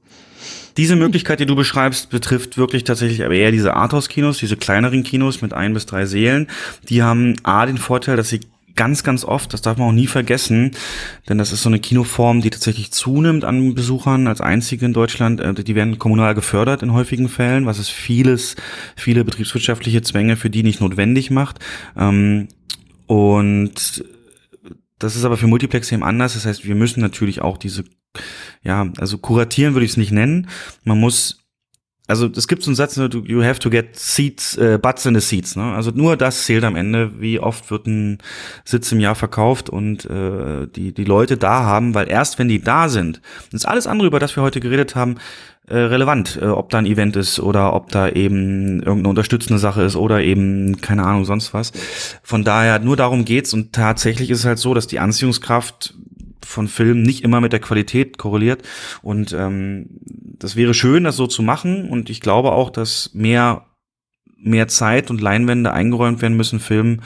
[0.78, 5.42] Diese Möglichkeit, die du beschreibst, betrifft wirklich tatsächlich aber eher diese Arthouse-Kinos, diese kleineren Kinos
[5.42, 6.48] mit ein bis drei Seelen.
[6.88, 8.42] Die haben A den Vorteil, dass sie
[8.76, 10.72] ganz, ganz oft, das darf man auch nie vergessen,
[11.28, 15.42] denn das ist so eine Kinoform, die tatsächlich zunimmt an Besuchern als einzige in Deutschland.
[15.42, 18.56] Äh, die werden kommunal gefördert in häufigen Fällen, was es vieles,
[18.96, 21.60] viele betriebswirtschaftliche Zwänge für die nicht notwendig macht.
[21.98, 22.48] Ähm,
[23.08, 24.04] und
[25.00, 26.34] das ist aber für Multiplex eben anders.
[26.34, 27.84] Das heißt, wir müssen natürlich auch diese,
[28.64, 30.50] ja, also kuratieren würde ich es nicht nennen.
[30.84, 31.44] Man muss,
[32.08, 35.22] also es gibt so einen Satz, you have to get seats, äh, butts in the
[35.22, 35.56] seats.
[35.56, 35.64] Ne?
[35.74, 38.18] Also nur das zählt am Ende, wie oft wird ein
[38.66, 42.62] Sitz im Jahr verkauft und äh, die, die Leute da haben, weil erst wenn die
[42.62, 43.22] da sind,
[43.52, 45.16] ist alles andere, über das wir heute geredet haben,
[45.74, 49.96] relevant, äh, ob da ein Event ist oder ob da eben irgendeine unterstützende Sache ist
[49.96, 51.72] oder eben keine Ahnung sonst was.
[52.24, 55.96] Von daher nur darum geht's und tatsächlich ist es halt so, dass die Anziehungskraft
[56.46, 58.64] von Filmen nicht immer mit der Qualität korreliert
[59.02, 59.88] und ähm,
[60.40, 63.66] das wäre schön, das so zu machen und ich glaube auch, dass mehr
[64.40, 67.02] mehr Zeit und Leinwände eingeräumt werden müssen, Filmen,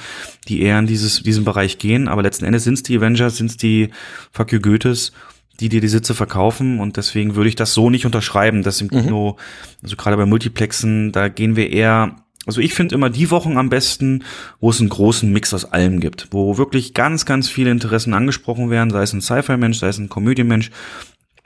[0.49, 2.09] die eher in dieses, diesen Bereich gehen.
[2.09, 3.89] Aber letzten Endes sind es die Avengers, sind es die
[4.33, 5.13] Fuck you Goethes
[5.61, 8.87] die dir die Sitze verkaufen und deswegen würde ich das so nicht unterschreiben, dass im
[8.87, 9.03] mhm.
[9.03, 9.37] Kino,
[9.83, 12.15] also gerade bei Multiplexen, da gehen wir eher
[12.47, 14.23] also ich finde immer die Wochen am besten,
[14.59, 18.71] wo es einen großen Mix aus allem gibt, wo wirklich ganz, ganz viele Interessen angesprochen
[18.71, 20.71] werden, sei es ein Sci-Fi-Mensch, sei es ein Komödienmensch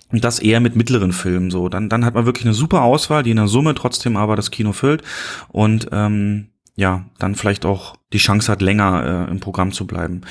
[0.09, 1.67] und das eher mit mittleren Filmen so.
[1.67, 4.51] Dann, dann hat man wirklich eine super Auswahl, die in der Summe trotzdem aber das
[4.51, 5.03] Kino füllt
[5.49, 10.21] und ähm, ja, dann vielleicht auch die Chance hat, länger äh, im Programm zu bleiben.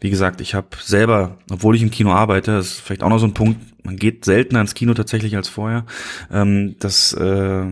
[0.00, 3.26] Wie gesagt, ich habe selber, obwohl ich im Kino arbeite, ist vielleicht auch noch so
[3.26, 5.86] ein Punkt, man geht seltener ins Kino tatsächlich als vorher.
[6.30, 7.66] Ähm, das äh,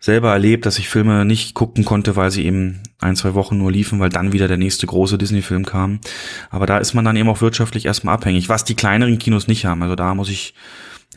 [0.00, 3.70] selber erlebt, dass ich Filme nicht gucken konnte, weil sie eben ein, zwei Wochen nur
[3.70, 6.00] liefen, weil dann wieder der nächste große Disney-Film kam.
[6.50, 9.64] Aber da ist man dann eben auch wirtschaftlich erstmal abhängig, was die kleineren Kinos nicht
[9.64, 9.82] haben.
[9.82, 10.54] Also da muss ich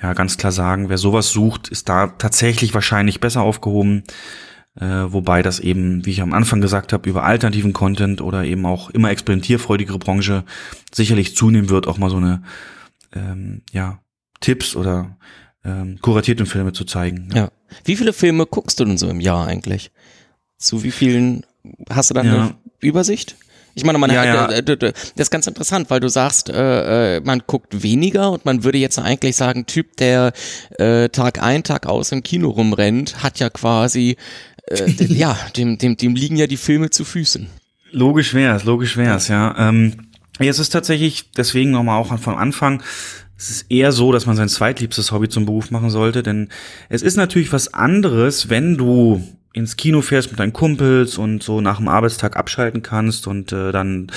[0.01, 4.03] ja ganz klar sagen, wer sowas sucht, ist da tatsächlich wahrscheinlich besser aufgehoben.
[4.79, 8.65] Äh, wobei das eben, wie ich am Anfang gesagt habe, über alternativen Content oder eben
[8.65, 10.43] auch immer experimentierfreudigere Branche
[10.93, 12.43] sicherlich zunehmen wird, auch mal so eine
[13.15, 13.99] ähm, ja,
[14.39, 15.17] Tipps oder
[15.65, 17.29] ähm, kuratierten Filme zu zeigen.
[17.31, 17.37] Ja.
[17.37, 17.51] ja.
[17.85, 19.91] Wie viele Filme guckst du denn so im Jahr eigentlich?
[20.57, 21.43] Zu wie vielen
[21.89, 22.33] hast du dann ja.
[22.33, 23.35] eine Übersicht?
[23.77, 24.49] Ich meine, man, ja, ja.
[24.49, 28.63] Äh, das ist ganz interessant, weil du sagst, äh, äh, man guckt weniger und man
[28.63, 30.33] würde jetzt eigentlich sagen, Typ, der
[30.79, 34.17] äh, Tag ein, Tag aus im Kino rumrennt, hat ja quasi,
[34.67, 37.47] äh, ja, dem, dem, dem liegen ja die Filme zu Füßen.
[37.91, 39.55] Logisch wär's, logisch wär's, ja.
[39.57, 39.93] Ähm,
[40.39, 42.83] es ist tatsächlich, deswegen nochmal auch von Anfang,
[43.37, 46.49] es ist eher so, dass man sein zweitliebstes Hobby zum Beruf machen sollte, denn
[46.89, 49.21] es ist natürlich was anderes, wenn du
[49.53, 53.71] ins Kino fährst mit deinen Kumpels und so nach dem Arbeitstag abschalten kannst und äh,
[53.71, 54.07] dann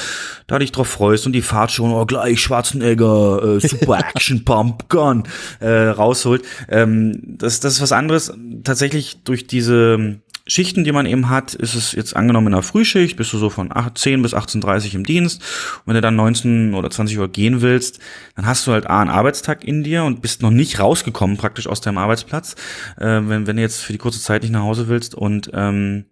[0.46, 5.24] da dich drauf freust und die Fahrt schon, oh gleich Schwarzenegger, äh, Super Action Pumpgun
[5.60, 6.44] äh, rausholt.
[6.68, 8.32] Ähm, das, das ist was anderes.
[8.64, 13.16] Tatsächlich durch diese Schichten, die man eben hat, ist es jetzt angenommen in der Frühschicht,
[13.16, 15.42] bist du so von 10 bis 18.30 im Dienst.
[15.78, 18.00] Und wenn du dann 19 oder 20 Uhr gehen willst,
[18.36, 21.66] dann hast du halt A, einen Arbeitstag in dir und bist noch nicht rausgekommen praktisch
[21.66, 22.54] aus deinem Arbeitsplatz,
[22.98, 25.14] äh, wenn, wenn du jetzt für die kurze Zeit nicht nach Hause willst.
[25.14, 26.06] Und ähm,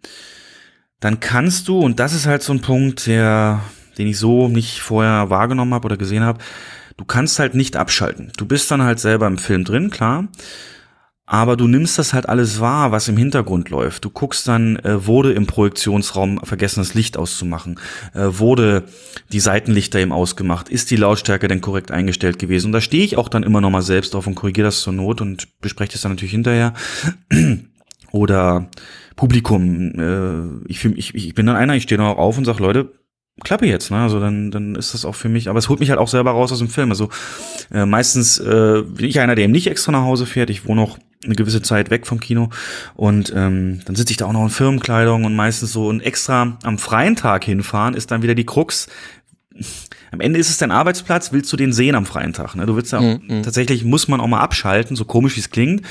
[1.00, 3.62] dann kannst du, und das ist halt so ein Punkt, der,
[3.96, 6.42] den ich so nicht vorher wahrgenommen habe oder gesehen habe,
[6.96, 8.32] du kannst halt nicht abschalten.
[8.36, 10.28] Du bist dann halt selber im Film drin, klar
[11.30, 14.02] aber du nimmst das halt alles wahr, was im Hintergrund läuft.
[14.06, 17.78] Du guckst dann, äh, wurde im Projektionsraum vergessen, das Licht auszumachen?
[18.14, 18.84] Äh, wurde
[19.30, 20.70] die Seitenlichter eben ausgemacht?
[20.70, 22.68] Ist die Lautstärke denn korrekt eingestellt gewesen?
[22.68, 24.94] Und da stehe ich auch dann immer noch mal selbst drauf und korrigiere das zur
[24.94, 26.72] Not und bespreche das dann natürlich hinterher.
[28.10, 28.70] Oder
[29.14, 32.90] Publikum, äh, ich, ich, ich bin dann einer, ich stehe noch auf und sage, Leute,
[33.44, 33.98] Klappe jetzt, ne?
[33.98, 36.32] Also dann, dann ist das auch für mich, aber es holt mich halt auch selber
[36.32, 36.90] raus aus dem Film.
[36.90, 37.08] Also
[37.72, 40.50] äh, meistens äh, bin ich einer, der eben nicht extra nach Hause fährt.
[40.50, 42.50] Ich wohne auch eine gewisse Zeit weg vom Kino
[42.94, 46.56] und ähm, dann sitze ich da auch noch in Firmenkleidung und meistens so ein extra
[46.62, 48.88] am freien Tag hinfahren ist dann wieder die Krux.
[50.12, 52.54] Am Ende ist es dein Arbeitsplatz, willst du den sehen am freien Tag?
[52.54, 52.66] Ne?
[52.66, 53.42] Du willst ja auch, mhm.
[53.42, 55.82] tatsächlich muss man auch mal abschalten, so komisch wie es klingt.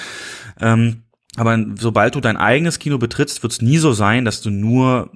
[0.61, 1.03] Ähm,
[1.35, 5.11] aber sobald du dein eigenes Kino betrittst, wird es nie so sein, dass du nur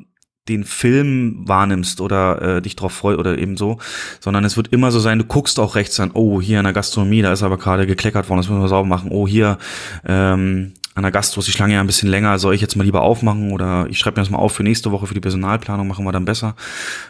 [0.50, 3.78] den Film wahrnimmst oder äh, dich drauf freust oder eben so,
[4.20, 6.74] sondern es wird immer so sein, du guckst auch rechts an, oh, hier in der
[6.74, 9.58] Gastronomie, da ist aber gerade gekleckert worden, das müssen wir sauber machen, oh, hier
[10.06, 12.84] ähm, an der Gastro ist die Schlange ja ein bisschen länger, soll ich jetzt mal
[12.84, 15.88] lieber aufmachen oder ich schreibe mir das mal auf für nächste Woche für die Personalplanung,
[15.88, 16.56] machen wir dann besser.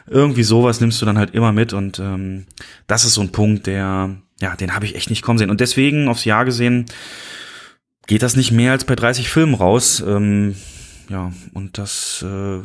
[0.08, 2.46] Irgendwie sowas nimmst du dann halt immer mit und ähm,
[2.86, 5.50] das ist so ein Punkt, der, ja, den habe ich echt nicht kommen sehen.
[5.50, 6.86] Und deswegen aufs Jahr gesehen
[8.06, 10.04] geht das nicht mehr als bei 30 Filmen raus.
[10.06, 10.56] Ähm,
[11.10, 12.60] ja, und das äh,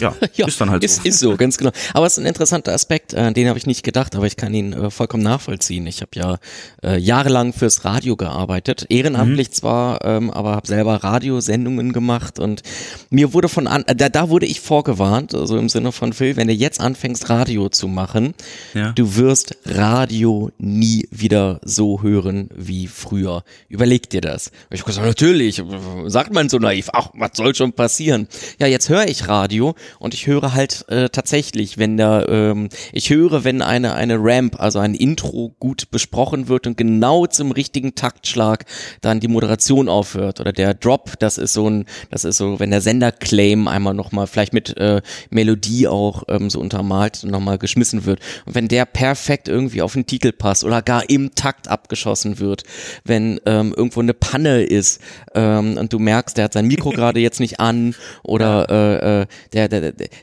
[0.00, 1.08] ja, ja, ist dann halt ist, so.
[1.08, 1.70] Ist so, ganz genau.
[1.94, 4.54] Aber es ist ein interessanter Aspekt, äh, den habe ich nicht gedacht, aber ich kann
[4.54, 5.86] ihn äh, vollkommen nachvollziehen.
[5.86, 6.38] Ich habe ja
[6.82, 9.52] äh, jahrelang fürs Radio gearbeitet, ehrenamtlich mhm.
[9.52, 12.62] zwar, ähm, aber habe selber Radiosendungen gemacht und
[13.10, 16.48] mir wurde von an, da, da wurde ich vorgewarnt, also im Sinne von Phil, wenn
[16.48, 18.34] du jetzt anfängst Radio zu machen,
[18.74, 18.92] ja.
[18.92, 23.42] du wirst Radio nie wieder so hören wie früher.
[23.68, 24.50] Überleg dir das.
[24.70, 25.62] Ich gesagt, natürlich,
[26.06, 28.28] sagt man so naiv, ach, was soll schon passieren?
[28.58, 33.10] Ja, jetzt höre ich Radio und ich höre halt äh, tatsächlich, wenn da, ähm, ich
[33.10, 37.94] höre, wenn eine, eine Ramp, also ein Intro gut besprochen wird und genau zum richtigen
[37.94, 38.64] Taktschlag
[39.00, 42.70] dann die Moderation aufhört oder der Drop, das ist so ein, das ist so, wenn
[42.70, 48.04] der Senderclaim einmal nochmal vielleicht mit äh, Melodie auch ähm, so untermalt und nochmal geschmissen
[48.04, 48.20] wird.
[48.46, 52.64] Und wenn der perfekt irgendwie auf den Titel passt oder gar im Takt abgeschossen wird,
[53.04, 55.00] wenn ähm, irgendwo eine Panne ist
[55.34, 59.26] ähm, und du merkst, der hat sein Mikro gerade jetzt nicht an oder äh, äh,
[59.52, 59.77] der, der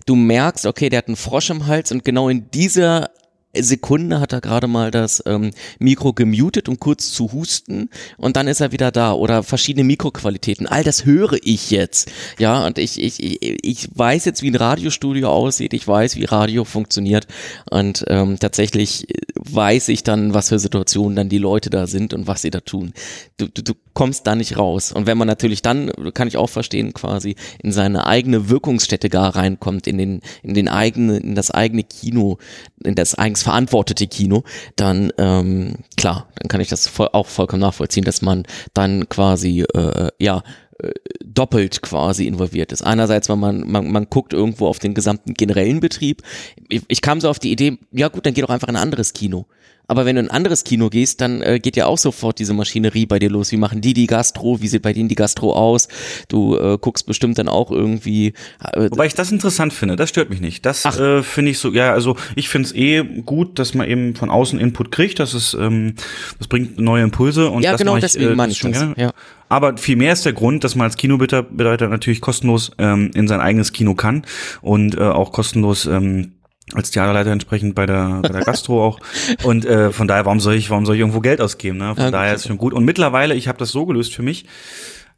[0.05, 3.09] du merkst, okay, der hat einen Frosch im Hals und genau in dieser
[3.57, 8.47] Sekunde hat er gerade mal das ähm, Mikro gemutet, um kurz zu husten und dann
[8.47, 10.67] ist er wieder da oder verschiedene Mikroqualitäten.
[10.67, 12.11] All das höre ich jetzt.
[12.37, 16.65] Ja, und ich, ich, ich weiß jetzt, wie ein Radiostudio aussieht, ich weiß, wie Radio
[16.65, 17.27] funktioniert
[17.69, 22.27] und ähm, tatsächlich weiß ich dann, was für Situationen dann die Leute da sind und
[22.27, 22.93] was sie da tun.
[23.37, 24.91] Du, du, du kommst da nicht raus.
[24.91, 29.35] Und wenn man natürlich dann, kann ich auch verstehen, quasi in seine eigene Wirkungsstätte gar
[29.35, 32.37] reinkommt, in den, in den eigenen, in das eigene Kino,
[32.83, 34.43] in das eigens verantwortete Kino,
[34.75, 38.43] dann ähm, klar, dann kann ich das voll, auch vollkommen nachvollziehen, dass man
[38.73, 40.43] dann quasi äh, ja
[40.79, 40.91] äh,
[41.23, 42.81] doppelt quasi involviert ist.
[42.81, 46.21] Einerseits, weil man, man, man guckt irgendwo auf den gesamten generellen Betrieb.
[46.67, 48.81] Ich, ich kam so auf die Idee, ja gut, dann geh doch einfach in ein
[48.81, 49.45] anderes Kino.
[49.87, 52.53] Aber wenn du in ein anderes Kino gehst, dann äh, geht ja auch sofort diese
[52.53, 53.51] Maschinerie bei dir los.
[53.51, 54.61] Wie machen die die Gastro?
[54.61, 55.87] Wie sieht bei denen die Gastro aus?
[56.27, 58.33] Du äh, guckst bestimmt dann auch irgendwie.
[58.73, 60.65] Äh, Wobei ich das interessant finde, das stört mich nicht.
[60.65, 64.15] Das äh, finde ich so, ja, also ich finde es eh gut, dass man eben
[64.15, 65.19] von außen Input kriegt.
[65.19, 65.95] Das ist, ähm,
[66.37, 68.81] das bringt neue Impulse und ja, das genau, ich, deswegen äh, meine ich schon das.
[68.81, 68.95] gerne.
[68.97, 69.11] Ja.
[69.47, 73.73] Aber vielmehr ist der Grund, dass man als Kinomitarbeiter natürlich kostenlos ähm, in sein eigenes
[73.73, 74.25] Kino kann
[74.61, 76.31] und äh, auch kostenlos ähm,
[76.73, 78.99] als Theaterleiter entsprechend bei der, bei der Gastro auch.
[79.43, 81.77] Und äh, von daher, warum soll ich, warum soll ich irgendwo Geld ausgeben?
[81.77, 81.93] Ne?
[81.95, 82.73] Von Ja, daher ist schon gut.
[82.73, 84.45] Und mittlerweile, ich habe das so gelöst für mich.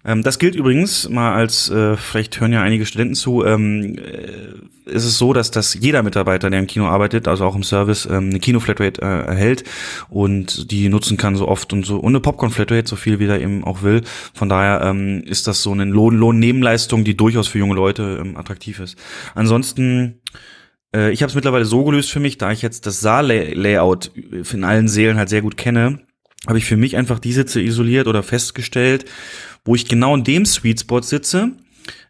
[0.06, 4.92] Ähm, das gilt übrigens mal als, äh, vielleicht hören ja einige Studenten zu, ähm, äh,
[4.92, 8.06] ist es so, dass das jeder Mitarbeiter, der im Kino arbeitet, also auch im Service,
[8.06, 9.64] ähm, eine Kino-Flatrate äh, erhält
[10.10, 13.42] und die nutzen kann so oft und so und eine Popcorn-Flatrate, so viel wie er
[13.42, 14.02] eben auch will.
[14.34, 18.38] Von daher ähm, ist das so eine Lohn Lohn-Nebenleistung, die durchaus für junge Leute ähm,
[18.38, 18.98] attraktiv ist.
[19.36, 20.22] Ansonsten
[20.98, 24.12] äh, ich habe es mittlerweile so gelöst für mich, da ich jetzt das Saal-Layout
[24.52, 26.00] in allen Sälen halt sehr gut kenne,
[26.48, 29.06] habe ich für mich einfach die Sitze isoliert oder festgestellt,
[29.64, 31.52] wo ich genau in dem Sweet Spot sitze,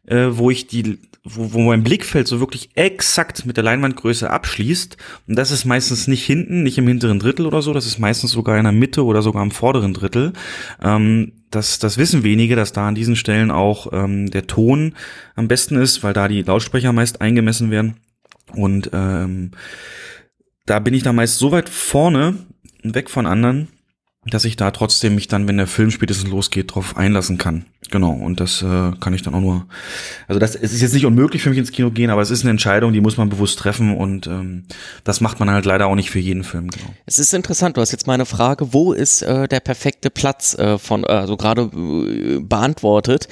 [0.05, 4.97] äh, wo ich die, wo, wo mein Blickfeld so wirklich exakt mit der Leinwandgröße abschließt.
[5.27, 8.31] Und das ist meistens nicht hinten, nicht im hinteren Drittel oder so, das ist meistens
[8.31, 10.33] sogar in der Mitte oder sogar im vorderen Drittel.
[10.81, 14.93] Ähm, das, das wissen wenige, dass da an diesen Stellen auch ähm, der Ton
[15.35, 17.95] am besten ist, weil da die Lautsprecher meist eingemessen werden.
[18.53, 19.51] Und ähm,
[20.65, 22.35] da bin ich da meist so weit vorne,
[22.83, 23.67] weg von anderen,
[24.25, 27.65] dass ich da trotzdem mich dann, wenn der Film spätestens losgeht, drauf einlassen kann.
[27.89, 29.67] Genau, und das äh, kann ich dann auch nur.
[30.27, 32.41] Also das es ist jetzt nicht unmöglich für mich ins Kino gehen, aber es ist
[32.41, 34.65] eine Entscheidung, die muss man bewusst treffen und ähm,
[35.05, 36.69] das macht man halt leider auch nicht für jeden Film.
[36.69, 36.93] Genau.
[37.05, 40.77] Es ist interessant, du hast jetzt meine Frage, wo ist äh, der perfekte Platz äh,
[40.77, 43.29] von, äh, also gerade äh, beantwortet.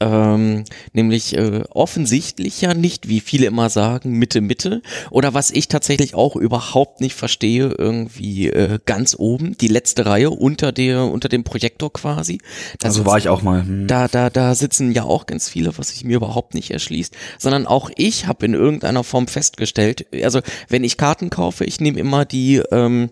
[0.00, 0.62] Ähm,
[0.92, 4.80] nämlich äh, offensichtlich ja nicht, wie viele immer sagen, Mitte, Mitte.
[5.10, 10.30] Oder was ich tatsächlich auch überhaupt nicht verstehe, irgendwie äh, ganz oben, die letzte Reihe
[10.30, 12.38] unter der, unter dem Projektor quasi.
[12.78, 13.62] Da Also sitzt- war ich auch mal.
[13.64, 13.88] Hm.
[13.88, 17.66] da, da, da sitzen ja auch ganz viele, was sich mir überhaupt nicht erschließt, sondern
[17.66, 22.24] auch ich habe in irgendeiner Form festgestellt, also wenn ich Karten kaufe, ich nehme immer
[22.24, 23.10] die, ähm,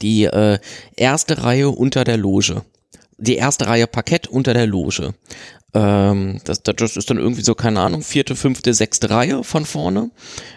[0.00, 0.58] die äh,
[0.96, 2.62] erste Reihe unter der Loge.
[3.20, 5.12] Die erste Reihe Parkett unter der Loge.
[5.74, 10.10] Ähm, das, das ist dann irgendwie so, keine Ahnung, vierte, fünfte, sechste Reihe von vorne.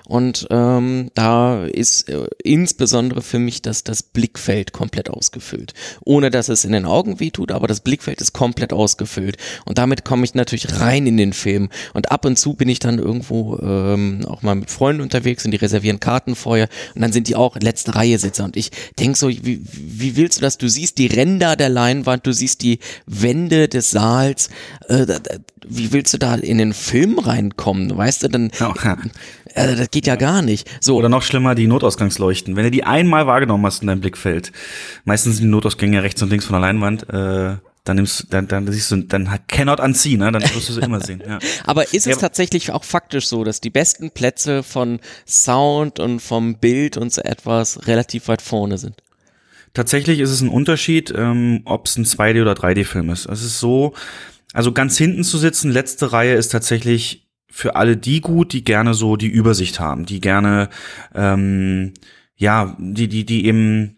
[0.06, 5.74] Und ähm, da ist äh, insbesondere für mich das, das Blickfeld komplett ausgefüllt.
[6.06, 9.38] Ohne dass es in den Augen wehtut, aber das Blickfeld ist komplett ausgefüllt.
[9.66, 11.70] Und damit komme ich natürlich rein in den Film.
[11.94, 15.52] Und ab und zu bin ich dann irgendwo ähm, auch mal mit Freunden unterwegs und
[15.52, 16.70] die reservieren Karten vorher.
[16.96, 18.46] Und dann sind die auch letzte Reihe Sitzer.
[18.46, 20.58] Und ich denk so, wie, wie willst du das?
[20.58, 24.50] Du siehst die Ränder der Leinwand, du siehst die Wände des Saals.
[24.88, 25.20] Äh, da,
[25.68, 27.96] wie willst du da in den Film reinkommen?
[27.96, 28.52] Weißt du, dann,
[29.54, 30.70] äh, das geht ja gar nicht.
[30.80, 32.56] So, Oder noch schlimmer, die Notausgangsleuchten.
[32.56, 34.52] Wenn du die einmal wahrgenommen hast in deinem Blickfeld,
[35.06, 38.72] meistens sind die Notausgänge rechts und links von der Leinwand, äh, dann nimmst dann, dann
[38.72, 40.32] siehst du, dann hat cannot unsee, ne?
[40.32, 41.24] Dann wirst du sie immer sehen.
[41.28, 41.40] Ja.
[41.66, 42.16] Aber ist es Ja.
[42.16, 47.22] tatsächlich auch faktisch so, dass die besten Plätze von Sound und vom Bild und so
[47.22, 48.98] etwas relativ weit vorne sind?
[49.74, 53.26] Tatsächlich ist es ein Unterschied, ähm, ob es ein 2D oder 3D-Film ist.
[53.28, 53.94] Es ist so,
[54.54, 58.94] also ganz hinten zu sitzen, letzte Reihe ist tatsächlich für alle die gut, die gerne
[58.94, 60.70] so die Übersicht haben, die gerne,
[61.14, 61.94] ähm,
[62.36, 63.98] ja, die, die, die eben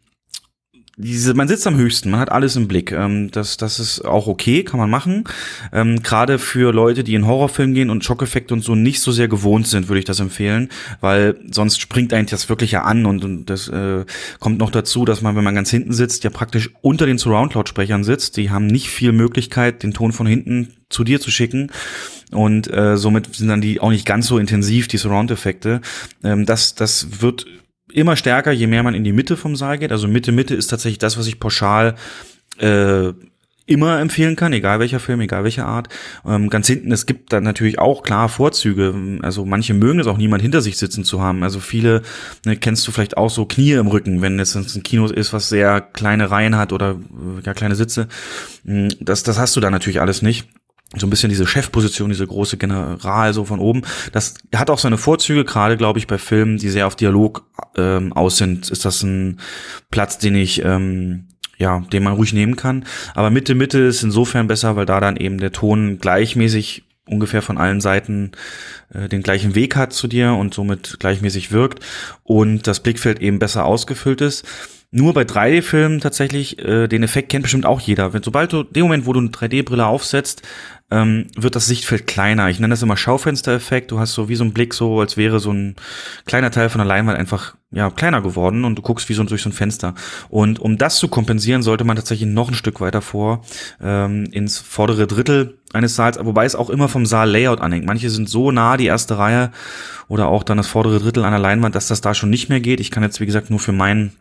[0.95, 2.91] diese, man sitzt am höchsten, man hat alles im Blick.
[2.91, 5.23] Ähm, das, das ist auch okay, kann man machen.
[5.71, 9.27] Ähm, Gerade für Leute, die in Horrorfilm gehen und Schockeffekte und so nicht so sehr
[9.27, 10.69] gewohnt sind, würde ich das empfehlen,
[11.01, 14.05] weil sonst springt eigentlich das wirklich ja an und, und das äh,
[14.39, 18.03] kommt noch dazu, dass man, wenn man ganz hinten sitzt, ja praktisch unter den Surround-Lautsprechern
[18.03, 18.37] sitzt.
[18.37, 21.71] Die haben nicht viel Möglichkeit, den Ton von hinten zu dir zu schicken.
[22.31, 25.81] Und äh, somit sind dann die auch nicht ganz so intensiv, die Surround-Effekte.
[26.23, 27.47] Ähm, das, das wird
[27.93, 29.91] immer stärker, je mehr man in die Mitte vom Saal geht.
[29.91, 31.95] Also Mitte, Mitte ist tatsächlich das, was ich pauschal
[32.57, 33.13] äh,
[33.65, 35.87] immer empfehlen kann, egal welcher Film, egal welche Art.
[36.25, 38.93] Ähm, ganz hinten, es gibt dann natürlich auch klar Vorzüge.
[39.21, 41.43] Also manche mögen es auch, niemand hinter sich sitzen zu haben.
[41.43, 42.01] Also viele,
[42.45, 45.47] ne, kennst du vielleicht auch so Knie im Rücken, wenn jetzt ein Kino ist, was
[45.49, 48.07] sehr kleine Reihen hat oder äh, ja kleine Sitze.
[48.63, 50.47] Mm, Das, das hast du da natürlich alles nicht
[50.95, 53.81] so ein bisschen diese Chefposition, diese große General so von oben.
[54.11, 57.45] Das hat auch seine Vorzüge, gerade glaube ich bei Filmen, die sehr auf Dialog
[57.75, 59.39] ähm, aus sind, ist das ein
[59.89, 61.25] Platz, den ich ähm,
[61.57, 62.85] ja, den man ruhig nehmen kann.
[63.15, 67.57] Aber Mitte Mitte ist insofern besser, weil da dann eben der Ton gleichmäßig ungefähr von
[67.57, 68.31] allen Seiten
[68.93, 71.83] äh, den gleichen Weg hat zu dir und somit gleichmäßig wirkt
[72.23, 74.45] und das Blickfeld eben besser ausgefüllt ist.
[74.91, 78.13] Nur bei 3D-Filmen tatsächlich, äh, den Effekt kennt bestimmt auch jeder.
[78.13, 80.43] Wenn sobald du, dem Moment, wo du eine 3D-Brille aufsetzt,
[80.93, 82.49] ähm, wird das Sichtfeld kleiner.
[82.49, 83.89] Ich nenne das immer Schaufenstereffekt.
[83.89, 85.75] Du hast so wie so einen Blick, so als wäre so ein
[86.25, 89.41] kleiner Teil von der Leinwand einfach ja kleiner geworden und du guckst wie so durch
[89.41, 89.95] so ein Fenster.
[90.29, 93.43] Und um das zu kompensieren, sollte man tatsächlich noch ein Stück weiter vor
[93.81, 97.87] ähm, ins vordere Drittel eines Saals, wobei es auch immer vom Saal-Layout anhängt.
[97.87, 99.51] Manche sind so nah die erste Reihe
[100.07, 102.79] oder auch dann das vordere Drittel einer Leinwand, dass das da schon nicht mehr geht.
[102.79, 104.11] Ich kann jetzt wie gesagt nur für meinen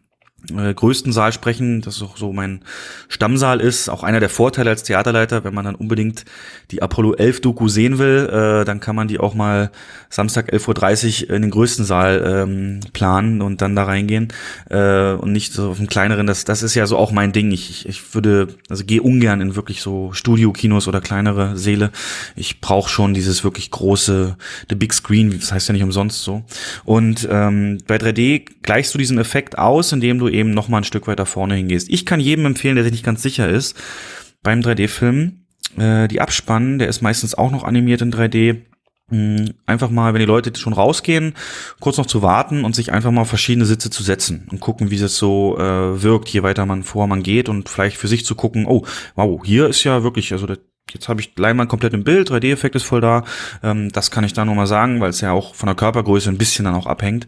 [0.50, 2.62] äh, größten Saal sprechen, das auch so mein
[3.08, 3.88] Stammsaal ist.
[3.88, 6.24] Auch einer der Vorteile als Theaterleiter, wenn man dann unbedingt
[6.70, 9.70] die Apollo 11 Doku sehen will, äh, dann kann man die auch mal
[10.10, 14.28] Samstag 11.30 Uhr in den größten Saal ähm, planen und dann da reingehen
[14.70, 16.26] äh, und nicht so auf einen kleineren.
[16.26, 17.50] Das, das ist ja so auch mein Ding.
[17.52, 21.90] Ich, ich, ich würde, also gehe ungern in wirklich so Studio-Kinos oder kleinere Säle.
[22.36, 24.36] Ich brauche schon dieses wirklich große,
[24.68, 26.42] the big screen, das heißt ja nicht umsonst so.
[26.84, 30.84] Und ähm, bei 3D gleichst du diesen Effekt aus, indem du eben noch mal ein
[30.84, 31.88] Stück weiter vorne hingehst.
[31.90, 33.76] Ich kann jedem empfehlen, der sich nicht ganz sicher ist,
[34.42, 35.46] beim 3D-Film,
[35.76, 38.62] äh, die Abspannen, der ist meistens auch noch animiert in 3D,
[39.08, 41.34] hm, einfach mal, wenn die Leute schon rausgehen,
[41.80, 44.90] kurz noch zu warten und sich einfach mal auf verschiedene Sitze zu setzen und gucken,
[44.90, 48.24] wie es so äh, wirkt, je weiter man vor man geht und vielleicht für sich
[48.24, 50.58] zu gucken, oh, wow, hier ist ja wirklich, also der
[50.90, 53.24] Jetzt habe ich Leinwand komplett im Bild, 3D-Effekt ist voll da.
[53.62, 56.28] Ähm, das kann ich da nur mal sagen, weil es ja auch von der Körpergröße
[56.28, 57.26] ein bisschen dann auch abhängt.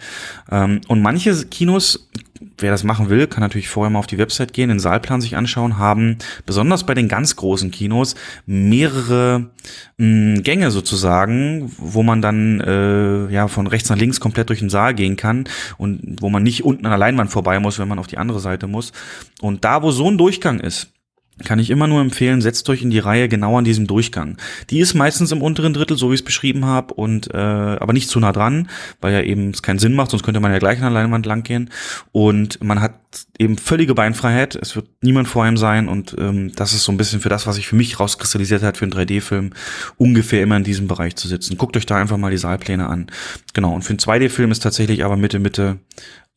[0.51, 2.11] Ähm, und manche Kinos,
[2.59, 5.37] wer das machen will, kann natürlich vorher mal auf die Website gehen, den Saalplan sich
[5.37, 9.51] anschauen, haben besonders bei den ganz großen Kinos mehrere
[9.97, 14.71] mh, Gänge sozusagen, wo man dann äh, ja von rechts nach links komplett durch den
[14.71, 15.45] Saal gehen kann
[15.79, 18.41] und wo man nicht unten an der Leinwand vorbei muss, wenn man auf die andere
[18.41, 18.93] Seite muss.
[19.41, 20.94] Und da, wo so ein Durchgang ist,
[21.43, 24.37] kann ich immer nur empfehlen, setzt euch in die Reihe genau an diesem Durchgang.
[24.71, 27.93] Die ist meistens im unteren Drittel, so wie ich es beschrieben habe, und äh, aber
[27.93, 28.69] nicht zu nah dran,
[29.01, 31.27] weil ja eben es keinen Sinn macht, sonst könnte man ja gleich an der Leinwand
[31.27, 31.71] langgehen.
[32.13, 32.95] Und man hat
[33.39, 36.97] eben völlige Beinfreiheit, es wird niemand vor einem sein und ähm, das ist so ein
[36.97, 39.51] bisschen für das, was sich für mich rauskristallisiert hat für einen 3D-Film,
[39.97, 41.59] ungefähr immer in diesem Bereich zu sitzen.
[41.59, 43.07] Guckt euch da einfach mal die Saalpläne an.
[43.55, 45.79] Genau, und für einen 2D-Film ist tatsächlich aber Mitte, Mitte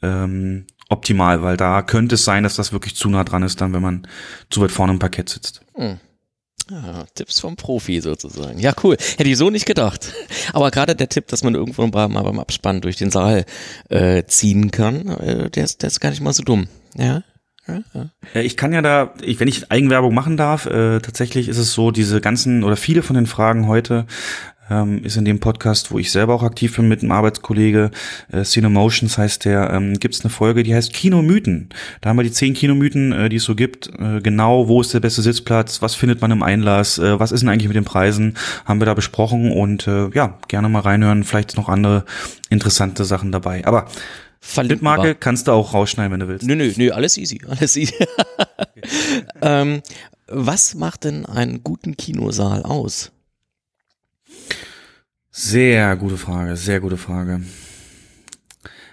[0.01, 3.73] ähm, optimal, weil da könnte es sein, dass das wirklich zu nah dran ist, dann
[3.73, 4.07] wenn man
[4.49, 5.61] zu weit vorne im Parkett sitzt.
[5.75, 5.99] Hm.
[6.69, 8.59] Ja, Tipps vom Profi sozusagen.
[8.59, 8.97] Ja, cool.
[9.17, 10.13] Hätte ich so nicht gedacht.
[10.51, 13.45] Aber gerade der Tipp, dass man irgendwo mal beim Abspann durch den Saal
[13.89, 16.67] äh, ziehen kann, äh, der, ist, der ist gar nicht mal so dumm.
[16.95, 17.23] Ja,
[17.67, 21.73] ja, ich kann ja da, ich, wenn ich Eigenwerbung machen darf, äh, tatsächlich ist es
[21.73, 24.05] so, diese ganzen oder viele von den Fragen heute
[24.69, 27.91] ähm, ist in dem Podcast, wo ich selber auch aktiv bin mit einem Arbeitskollege,
[28.31, 31.69] äh, Cinemotions heißt der, ähm, gibt es eine Folge, die heißt Kinomythen.
[32.01, 33.89] Da haben wir die zehn Kinomythen, äh, die es so gibt.
[33.99, 37.41] Äh, genau, wo ist der beste Sitzplatz, was findet man im Einlass, äh, was ist
[37.41, 38.35] denn eigentlich mit den Preisen,
[38.65, 42.05] haben wir da besprochen und äh, ja, gerne mal reinhören, vielleicht noch andere
[42.49, 43.65] interessante Sachen dabei.
[43.65, 43.87] Aber
[44.39, 46.45] Verlinkmarke kannst du auch rausschneiden, wenn du willst.
[46.45, 47.95] Nö, nö, nö, alles easy, alles easy.
[49.41, 49.81] ähm,
[50.27, 53.11] was macht denn einen guten Kinosaal aus?
[55.39, 57.43] Sehr gute Frage, sehr gute Frage.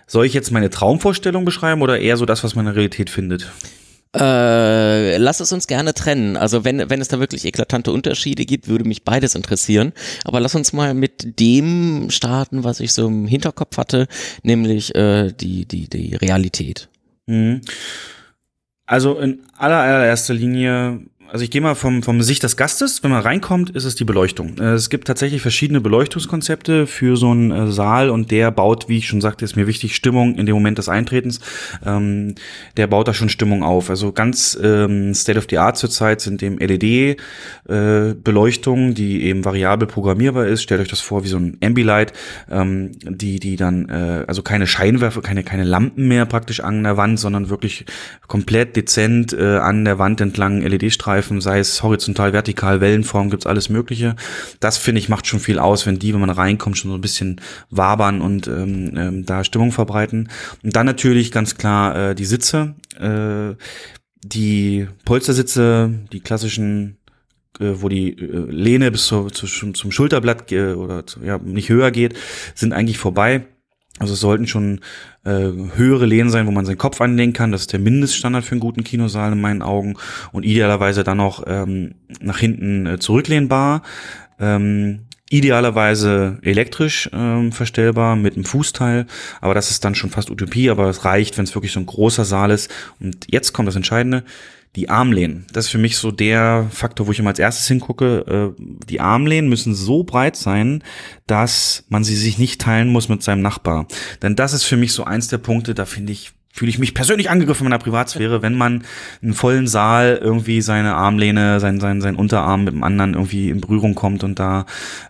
[0.07, 3.09] Soll ich jetzt meine Traumvorstellung beschreiben oder eher so das, was man in der Realität
[3.09, 3.51] findet?
[4.15, 6.37] Äh, lass es uns gerne trennen.
[6.37, 9.95] Also wenn, wenn es da wirklich eklatante Unterschiede gibt, würde mich beides interessieren.
[10.25, 14.07] Aber lass uns mal mit dem starten, was ich so im Hinterkopf hatte,
[14.43, 16.91] nämlich äh, die, die, die Realität.
[17.25, 17.63] Mhm.
[18.85, 21.01] Also in aller, allererster Linie
[21.33, 24.05] also ich gehe mal vom, vom Sicht des Gastes, wenn man reinkommt, ist es die
[24.05, 24.59] Beleuchtung.
[24.59, 28.99] Äh, es gibt tatsächlich verschiedene Beleuchtungskonzepte für so einen äh, Saal und der baut, wie
[28.99, 31.41] ich schon sagte, ist mir wichtig, Stimmung in dem Moment des Eintretens.
[31.85, 32.37] Ähm,
[32.77, 33.91] der baut da schon Stimmung auf.
[33.91, 39.89] Also ganz ähm, State of the Art zurzeit sind eben LED-Beleuchtung, äh, die eben variabel
[39.89, 40.63] programmierbar ist.
[40.63, 42.13] Stellt euch das vor wie so ein Ambilight,
[42.51, 46.97] ähm, die, die dann, äh, also keine Scheinwerfer, keine, keine Lampen mehr praktisch an der
[46.97, 47.87] Wand, sondern wirklich
[48.29, 53.47] komplett dezent äh, an der Wand entlang LED-Streifen Streifen, sei es horizontal, vertikal, Wellenform, gibt's
[53.47, 54.17] alles Mögliche.
[54.59, 57.01] Das finde ich macht schon viel aus, wenn die, wenn man reinkommt, schon so ein
[57.01, 60.29] bisschen wabern und ähm, ähm, da Stimmung verbreiten.
[60.65, 63.55] Und dann natürlich ganz klar äh, die Sitze, äh,
[64.25, 66.97] die Polstersitze, die klassischen
[67.61, 71.93] äh, wo die äh, Lehne bis zu, zu, zum Schulterblatt oder zu, ja, nicht höher
[71.93, 72.15] geht,
[72.57, 73.45] sind eigentlich vorbei.
[74.01, 74.81] Also es sollten schon
[75.25, 77.53] äh, höhere Lehnen sein, wo man seinen Kopf anlegen kann.
[77.53, 79.95] Das ist der Mindeststandard für einen guten Kinosaal in meinen Augen.
[80.33, 83.83] Und idealerweise dann noch ähm, nach hinten äh, zurücklehnbar.
[84.41, 85.01] Ähm,
[85.31, 89.07] idealerweise elektrisch ähm, verstellbar mit einem Fußteil,
[89.41, 91.87] aber das ist dann schon fast Utopie, aber es reicht, wenn es wirklich so ein
[91.87, 92.71] großer Saal ist.
[93.01, 94.25] Und jetzt kommt das Entscheidende
[94.77, 95.47] die Armlehnen.
[95.53, 98.55] Das ist für mich so der Faktor, wo ich immer als erstes hingucke.
[98.59, 100.83] Äh, die Armlehnen müssen so breit sein,
[101.27, 103.87] dass man sie sich nicht teilen muss mit seinem Nachbar.
[104.23, 106.95] Denn das ist für mich so eins der Punkte, da finde ich fühle ich mich
[106.95, 108.85] persönlich angegriffen in meiner Privatsphäre, wenn man
[109.21, 113.61] einen vollen Saal irgendwie seine Armlehne, sein, sein, sein Unterarm mit dem anderen irgendwie in
[113.61, 114.65] Berührung kommt und da,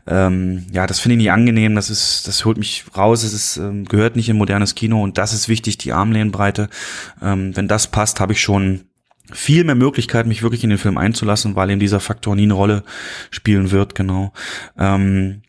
[0.07, 3.59] ähm, ja, das finde ich nicht angenehm, das ist, das holt mich raus, es ist,
[3.59, 6.71] ähm, gehört nicht in modernes Kino und das ist wichtig, die Armlehnenbreite.
[7.21, 8.81] Ähm, wenn das passt, habe ich schon
[9.35, 12.55] viel mehr Möglichkeit, mich wirklich in den Film einzulassen, weil eben dieser Faktor nie eine
[12.55, 12.85] Rolle
[13.31, 14.33] spielen wird, genau.
[14.79, 15.43] Ähm,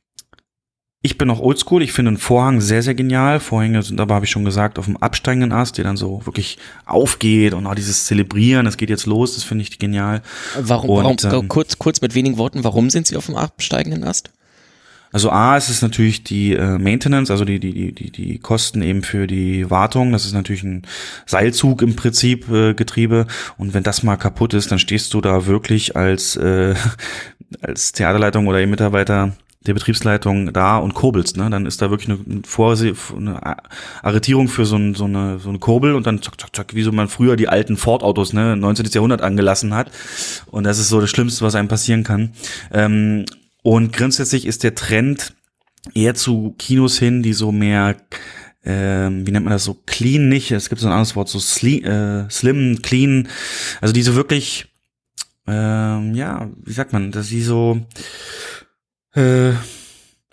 [1.06, 3.40] ich bin noch oldschool, ich finde einen Vorhang sehr, sehr genial.
[3.40, 6.57] Vorhänge sind aber, habe ich schon gesagt, auf dem absteigenden Ast, der dann so wirklich
[6.88, 10.24] aufgeht und auch dieses Zelebrieren, es geht jetzt los, das finde ich genial.
[10.60, 14.03] Warum, und, warum ähm, kurz, kurz mit wenigen Worten, warum sind sie auf dem absteigenden
[14.03, 14.32] Ast?
[15.16, 19.02] Also A, ist es natürlich die äh, Maintenance, also die, die, die, die Kosten eben
[19.02, 20.12] für die Wartung.
[20.12, 20.82] Das ist natürlich ein
[21.26, 23.26] Seilzug im Prinzip äh, Getriebe.
[23.58, 26.76] Und wenn das mal kaputt ist, dann stehst du da wirklich als, äh,
[27.62, 29.32] als Theaterleitung oder Mitarbeiter
[29.66, 31.50] der Betriebsleitung da und kurbelst, ne?
[31.50, 33.40] Dann ist da wirklich eine, Vorse eine
[34.04, 36.84] Arretierung für so, ein, so, eine, so eine Kurbel und dann zack, zack, zack, wie
[36.84, 38.88] so man früher die alten Ford-Autos, ne, 19.
[38.92, 39.92] Jahrhundert angelassen hat.
[40.48, 42.34] Und das ist so das Schlimmste, was einem passieren kann.
[42.74, 43.26] Ähm,
[43.66, 45.34] und grundsätzlich ist der Trend
[45.96, 47.96] eher zu Kinos hin, die so mehr
[48.64, 51.40] ähm, wie nennt man das so, clean nicht, es gibt so ein anderes Wort, so
[51.40, 53.28] sli äh, slim, clean,
[53.82, 54.72] also die so wirklich,
[55.48, 57.82] ähm, ja, wie sagt man, dass sie so
[59.16, 59.54] äh,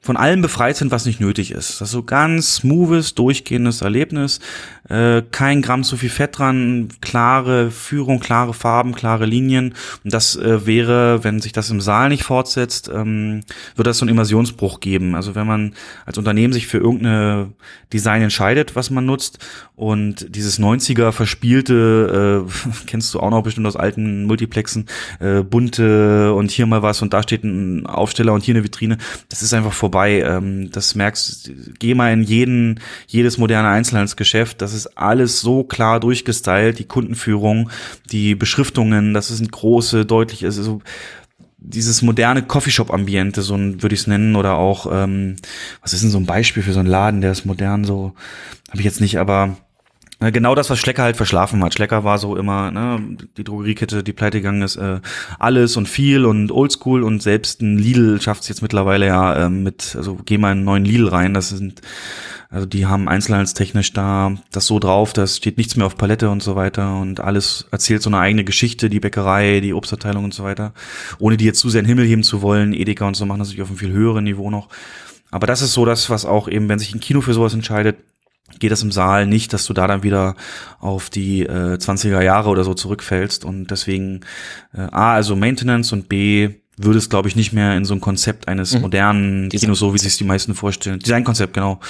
[0.04, 1.80] von allem befreit sind, was nicht nötig ist.
[1.80, 4.40] Das ist so ganz smoothes, durchgehendes Erlebnis.
[4.88, 9.74] Äh, kein Gramm zu viel Fett dran, klare Führung, klare Farben, klare Linien.
[10.02, 13.42] Und das äh, wäre, wenn sich das im Saal nicht fortsetzt, ähm,
[13.76, 15.14] würde das so einen Immersionsbruch geben.
[15.14, 15.74] Also wenn man
[16.04, 17.52] als Unternehmen sich für irgendeine
[17.92, 19.38] Design entscheidet, was man nutzt
[19.76, 24.86] und dieses 90er verspielte, äh, kennst du auch noch bestimmt aus alten Multiplexen,
[25.20, 28.98] äh, bunte und hier mal was und da steht ein Aufsteller und hier eine Vitrine,
[29.28, 29.91] das ist einfach vorbei.
[29.94, 36.00] Ähm, das merkst, geh mal in jeden, jedes moderne Einzelhandelsgeschäft, das ist alles so klar
[36.00, 37.70] durchgestylt, die Kundenführung,
[38.10, 40.82] die Beschriftungen, das ein große, deutlich, also so,
[41.58, 45.36] dieses moderne Coffeeshop-Ambiente, so würde ich es nennen, oder auch, ähm,
[45.80, 48.14] was ist denn so ein Beispiel für so einen Laden, der ist modern, so,
[48.68, 49.56] habe ich jetzt nicht, aber
[50.30, 51.74] genau das, was Schlecker halt verschlafen hat.
[51.74, 55.00] Schlecker war so immer, ne, die Drogeriekette, die pleite gegangen ist, äh,
[55.38, 59.48] alles und viel und oldschool und selbst ein Lidl schafft es jetzt mittlerweile ja äh,
[59.48, 61.80] mit, also geh mal in einen neuen Lidl rein, das sind
[62.52, 66.42] also die haben einzelhandelstechnisch da das so drauf, da steht nichts mehr auf Palette und
[66.42, 70.44] so weiter und alles erzählt so eine eigene Geschichte, die Bäckerei, die Obstabteilung und so
[70.44, 70.74] weiter.
[71.18, 73.38] Ohne die jetzt zu sehr in den Himmel heben zu wollen, Edeka und so machen
[73.38, 74.68] das natürlich auf einem viel höheren Niveau noch.
[75.30, 77.96] Aber das ist so das, was auch eben, wenn sich ein Kino für sowas entscheidet,
[78.58, 80.36] geht das im Saal nicht, dass du da dann wieder
[80.80, 83.44] auf die äh, 20er Jahre oder so zurückfällst.
[83.44, 84.20] Und deswegen
[84.74, 88.00] äh, A, also Maintenance und B, würde es, glaube ich, nicht mehr in so ein
[88.00, 88.82] Konzept eines mhm.
[88.82, 91.80] modernen Design Kinos, so wie sich die meisten vorstellen, Designkonzept, genau,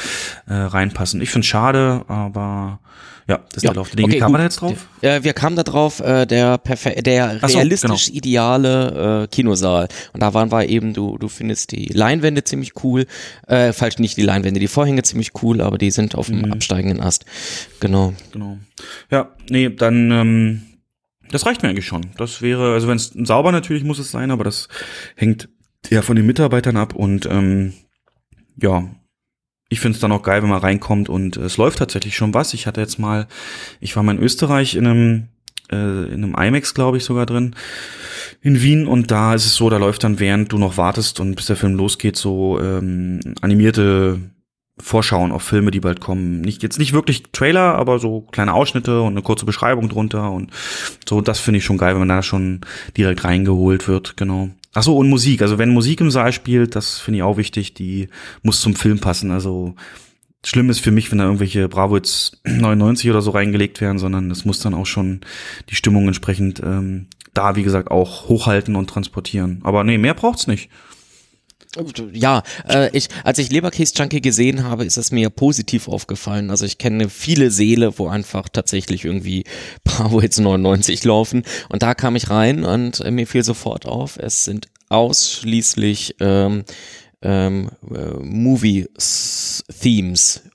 [0.47, 1.21] äh, reinpassen.
[1.21, 2.81] Ich finde schade, aber
[3.29, 4.87] ja, das ist der Lauf der Okay, Wie kam man da jetzt drauf?
[5.01, 8.17] Äh, wir kamen da drauf, äh, der, der so, realistisch genau.
[8.17, 9.89] ideale äh, Kinosaal.
[10.13, 13.07] Und da waren wir eben, du, du findest die Leinwände ziemlich cool.
[13.47, 16.53] Äh, falsch nicht die Leinwände, die Vorhänge ziemlich cool, aber die sind auf dem mhm.
[16.53, 17.25] absteigenden Ast.
[17.79, 18.13] Genau.
[18.33, 18.59] Genau.
[19.11, 20.63] Ja, nee, dann ähm,
[21.33, 22.07] das reicht mir eigentlich schon.
[22.17, 24.69] Das wäre, also wenn es sauber natürlich muss es sein, aber das
[25.17, 25.49] hängt
[25.91, 27.73] ja von den Mitarbeitern ab und ähm,
[28.57, 28.89] ja,
[29.69, 32.35] ich finde es dann auch geil, wenn man reinkommt und äh, es läuft tatsächlich schon
[32.35, 32.55] was.
[32.55, 33.27] Ich hatte jetzt mal,
[33.81, 35.29] ich war mal in Österreich in einem
[35.71, 37.57] äh, in einem IMAX, glaube ich, sogar drin
[38.43, 41.37] in Wien und da ist es so, da läuft dann während du noch wartest und
[41.37, 44.21] bis der Film losgeht so ähm, animierte
[44.83, 46.41] Vorschauen auf Filme, die bald kommen.
[46.41, 50.51] Nicht jetzt nicht wirklich Trailer, aber so kleine Ausschnitte und eine kurze Beschreibung drunter und
[51.09, 51.21] so.
[51.21, 52.63] Das finde ich schon geil, wenn man da schon
[52.97, 54.17] direkt reingeholt wird.
[54.17, 54.51] Genau.
[54.75, 55.41] Ach so und Musik.
[55.41, 57.75] Also wenn Musik im Saal spielt, das finde ich auch wichtig.
[57.75, 58.09] Die
[58.43, 59.31] muss zum Film passen.
[59.31, 59.77] Also
[60.45, 64.31] schlimm ist für mich, wenn da irgendwelche Bravo jetzt 99 oder so reingelegt werden, sondern
[64.31, 65.21] es muss dann auch schon
[65.71, 69.61] die Stimmung entsprechend ähm, da, wie gesagt, auch hochhalten und transportieren.
[69.63, 70.71] Aber nee, mehr braucht's nicht.
[72.13, 76.51] Ja, äh, ich, als ich Leberkäse Junkie gesehen habe, ist es mir positiv aufgefallen.
[76.51, 79.45] Also ich kenne viele Seele, wo einfach tatsächlich irgendwie
[79.85, 81.45] Bravo jetzt 99 laufen.
[81.71, 86.65] Und da kam ich rein und äh, mir fiel sofort auf, es sind ausschließlich ähm,
[87.23, 88.91] ähm, äh, Movie-Themes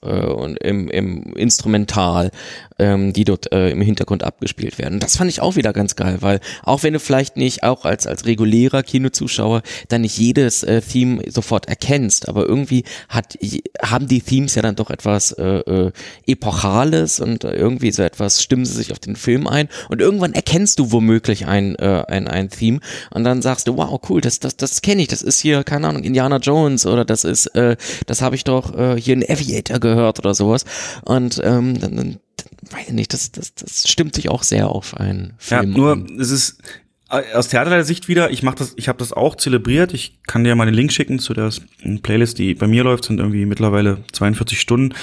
[0.02, 2.31] äh, und im, im Instrumental
[2.79, 4.99] ähm, die dort äh, im Hintergrund abgespielt werden.
[4.99, 8.07] Das fand ich auch wieder ganz geil, weil auch wenn du vielleicht nicht auch als
[8.07, 13.37] als regulärer Kinozuschauer dann nicht jedes äh, Theme sofort erkennst, aber irgendwie hat
[13.81, 15.91] haben die Themes ja dann doch etwas äh, äh,
[16.25, 20.79] epochales und irgendwie so etwas stimmen sie sich auf den Film ein und irgendwann erkennst
[20.79, 22.79] du womöglich ein äh, ein ein Theme
[23.11, 25.87] und dann sagst du wow cool das das das kenne ich das ist hier keine
[25.87, 27.75] Ahnung Indiana Jones oder das ist äh,
[28.05, 30.65] das habe ich doch äh, hier in Aviator gehört oder sowas
[31.05, 32.19] und ähm, dann, dann
[32.71, 35.71] weiß nicht, das, das, das stimmt sich auch sehr auf einen Film.
[35.71, 36.17] Ja, nur an.
[36.19, 36.57] es ist
[37.09, 39.93] aus Theatersicht wieder, ich mache das, ich habe das auch zelebriert.
[39.93, 41.51] Ich kann dir mal den Link schicken zu der
[42.03, 44.93] Playlist, die bei mir läuft, sind irgendwie mittlerweile 42 Stunden.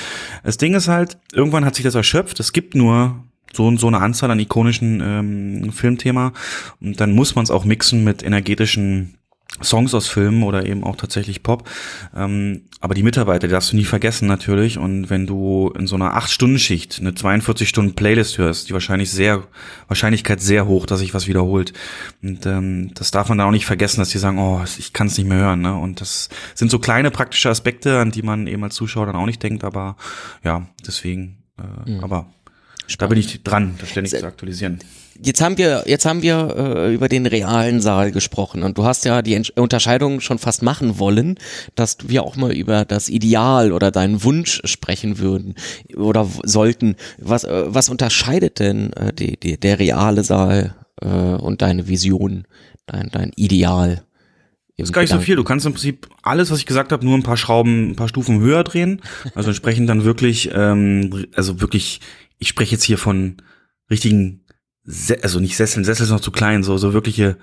[0.42, 2.40] Das Ding ist halt, irgendwann hat sich das erschöpft.
[2.40, 3.24] Es gibt nur
[3.54, 6.32] so und so eine Anzahl an ikonischen ähm, Filmthema
[6.80, 9.14] und dann muss man es auch mixen mit energetischen
[9.62, 11.68] Songs aus Filmen oder eben auch tatsächlich Pop.
[12.14, 14.78] Ähm, aber die Mitarbeiter, die darfst du nie vergessen natürlich.
[14.78, 19.44] Und wenn du in so einer 8-Stunden-Schicht eine 42-Stunden-Playlist hörst, die wahrscheinlich sehr,
[19.86, 21.72] Wahrscheinlichkeit sehr hoch, dass sich was wiederholt.
[22.22, 25.06] Und ähm, das darf man dann auch nicht vergessen, dass die sagen, oh, ich kann
[25.06, 25.60] es nicht mehr hören.
[25.60, 25.74] Ne?
[25.74, 29.26] Und das sind so kleine praktische Aspekte, an die man eben als Zuschauer dann auch
[29.26, 29.62] nicht denkt.
[29.62, 29.96] Aber
[30.42, 32.00] ja, deswegen, äh, mhm.
[32.02, 32.26] aber
[32.86, 33.00] Spannend.
[33.02, 34.78] Da bin ich dran, das ständig zu aktualisieren.
[35.22, 39.04] Jetzt haben wir, jetzt haben wir äh, über den realen Saal gesprochen und du hast
[39.04, 41.38] ja die Unterscheidung schon fast machen wollen,
[41.76, 45.54] dass wir auch mal über das Ideal oder deinen Wunsch sprechen würden
[45.96, 46.96] oder sollten.
[47.18, 52.44] Was, äh, was unterscheidet denn äh, die, die, der reale Saal äh, und deine Vision,
[52.86, 54.02] dein, dein Ideal?
[54.76, 55.36] Das ist gar nicht so viel.
[55.36, 58.08] Du kannst im Prinzip alles, was ich gesagt habe, nur ein paar Schrauben, ein paar
[58.08, 59.02] Stufen höher drehen.
[59.36, 62.00] Also entsprechend dann wirklich, ähm, also wirklich
[62.38, 63.36] ich spreche jetzt hier von
[63.90, 64.44] richtigen,
[64.82, 67.38] Se also nicht Sesseln, Sessel ist noch zu klein, so, so wirkliche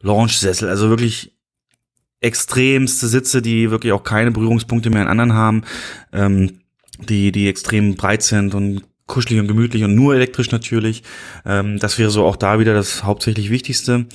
[0.00, 1.36] Launch-Sessel, also wirklich
[2.20, 5.62] extremste Sitze, die wirklich auch keine Berührungspunkte mehr in anderen haben,
[6.12, 6.60] ähm,
[6.98, 11.02] die, die extrem breit sind und kuschelig und gemütlich und nur elektrisch natürlich.
[11.44, 14.06] Ähm, das wäre so auch da wieder das hauptsächlich Wichtigste.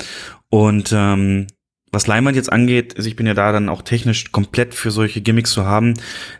[0.49, 1.47] Und ähm,
[1.93, 5.21] was Leinwand jetzt angeht, also ich bin ja da dann auch technisch komplett für solche
[5.21, 5.93] Gimmicks zu haben.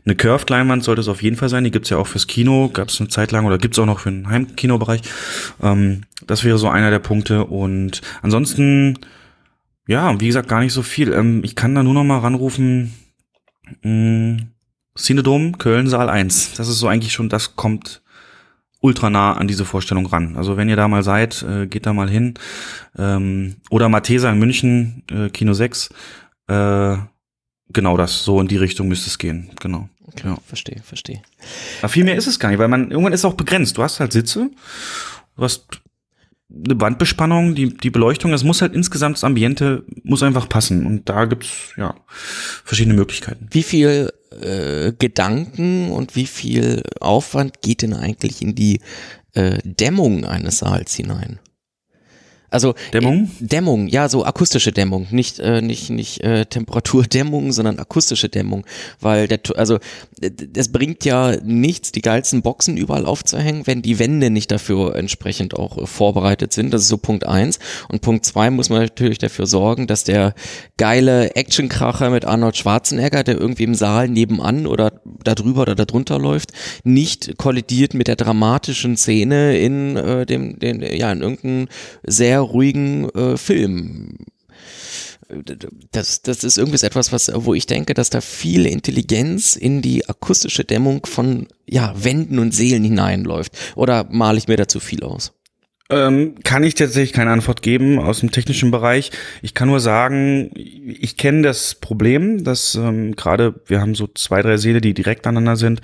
[0.04, 1.64] Eine Curved Leinwand sollte es auf jeden Fall sein.
[1.64, 4.00] Die gibt's ja auch fürs Kino, gab es eine Zeit lang oder gibt's auch noch
[4.00, 5.02] für den Heimkinobereich.
[5.62, 7.46] Ähm, das wäre so einer der Punkte.
[7.46, 8.98] Und ansonsten,
[9.88, 11.14] ja, wie gesagt, gar nicht so viel.
[11.14, 12.94] Ähm, ich kann da nur noch mal ranrufen.
[13.84, 14.38] Mh,
[14.98, 16.56] Cinedom, Köln, Saal 1.
[16.56, 18.03] Das ist so eigentlich schon, das kommt
[18.84, 20.36] ultra nah an diese Vorstellung ran.
[20.36, 22.34] Also wenn ihr da mal seid, äh, geht da mal hin.
[22.98, 25.90] Ähm, oder Mathesa in München, äh, Kino 6.
[26.48, 26.98] Äh,
[27.70, 29.50] genau das, so in die Richtung müsste es gehen.
[29.62, 29.88] Genau.
[30.06, 30.38] Okay, ja.
[30.46, 31.22] verstehe, verstehe.
[31.80, 33.78] Aber viel mehr ist es gar nicht, weil man irgendwann ist auch begrenzt.
[33.78, 34.52] Du hast halt Sitze,
[35.38, 35.66] du hast
[36.54, 40.86] eine Wandbespannung, die, die Beleuchtung, das muss halt insgesamt das Ambiente muss einfach passen.
[40.86, 41.96] Und da gibt's ja
[42.64, 43.48] verschiedene Möglichkeiten.
[43.52, 44.12] Wie viel
[44.42, 48.82] äh, Gedanken und wie viel Aufwand geht denn eigentlich in die
[49.34, 51.40] äh, Dämmung eines Saals hinein?
[52.54, 53.32] Also Dämmung?
[53.42, 58.64] Äh, Dämmung, ja, so akustische Dämmung, nicht äh, nicht nicht äh, Temperaturdämmung, sondern akustische Dämmung,
[59.00, 59.80] weil der also
[60.56, 65.56] es bringt ja nichts, die geilsten Boxen überall aufzuhängen, wenn die Wände nicht dafür entsprechend
[65.56, 66.72] auch äh, vorbereitet sind.
[66.72, 67.58] Das ist so Punkt eins
[67.90, 70.36] und Punkt zwei muss man natürlich dafür sorgen, dass der
[70.78, 74.92] geile Actionkracher mit Arnold Schwarzenegger, der irgendwie im Saal nebenan oder
[75.24, 76.52] da drüber oder da drunter läuft,
[76.84, 81.68] nicht kollidiert mit der dramatischen Szene in äh, dem den ja in irgendeinem
[82.04, 84.18] sehr ruhigen äh, Film.
[85.92, 90.08] Das, das ist irgendwie etwas, was, wo ich denke, dass da viel Intelligenz in die
[90.08, 93.58] akustische Dämmung von ja, Wänden und Seelen hineinläuft.
[93.76, 95.34] Oder male ich mir da zu viel aus?
[95.94, 99.12] Ähm, kann ich tatsächlich keine Antwort geben aus dem technischen Bereich.
[99.42, 104.42] Ich kann nur sagen, ich kenne das Problem, dass ähm, gerade wir haben so zwei,
[104.42, 105.82] drei Seele, die direkt aneinander sind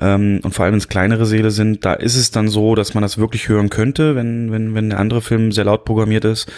[0.00, 2.94] ähm, und vor allem wenn es kleinere Seele sind, da ist es dann so, dass
[2.94, 6.50] man das wirklich hören könnte, wenn, wenn, wenn der andere Film sehr laut programmiert ist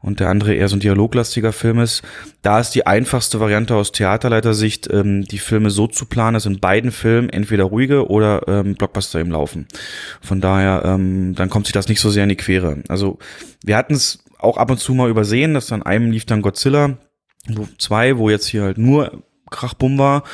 [0.00, 2.02] und der andere eher so ein dialoglastiger Film ist.
[2.42, 6.60] Da ist die einfachste Variante aus Theaterleitersicht, ähm, die Filme so zu planen, dass in
[6.60, 9.66] beiden Filmen entweder ruhige oder ähm, Blockbuster im Laufen.
[10.20, 12.82] Von daher, ähm, dann kommt sich das nicht so sehr in die Quere.
[12.88, 13.18] Also
[13.62, 16.96] wir hatten es auch ab und zu mal übersehen, dass an einem lief dann Godzilla,
[17.48, 20.24] wo zwei, wo jetzt hier halt nur Krachbumm war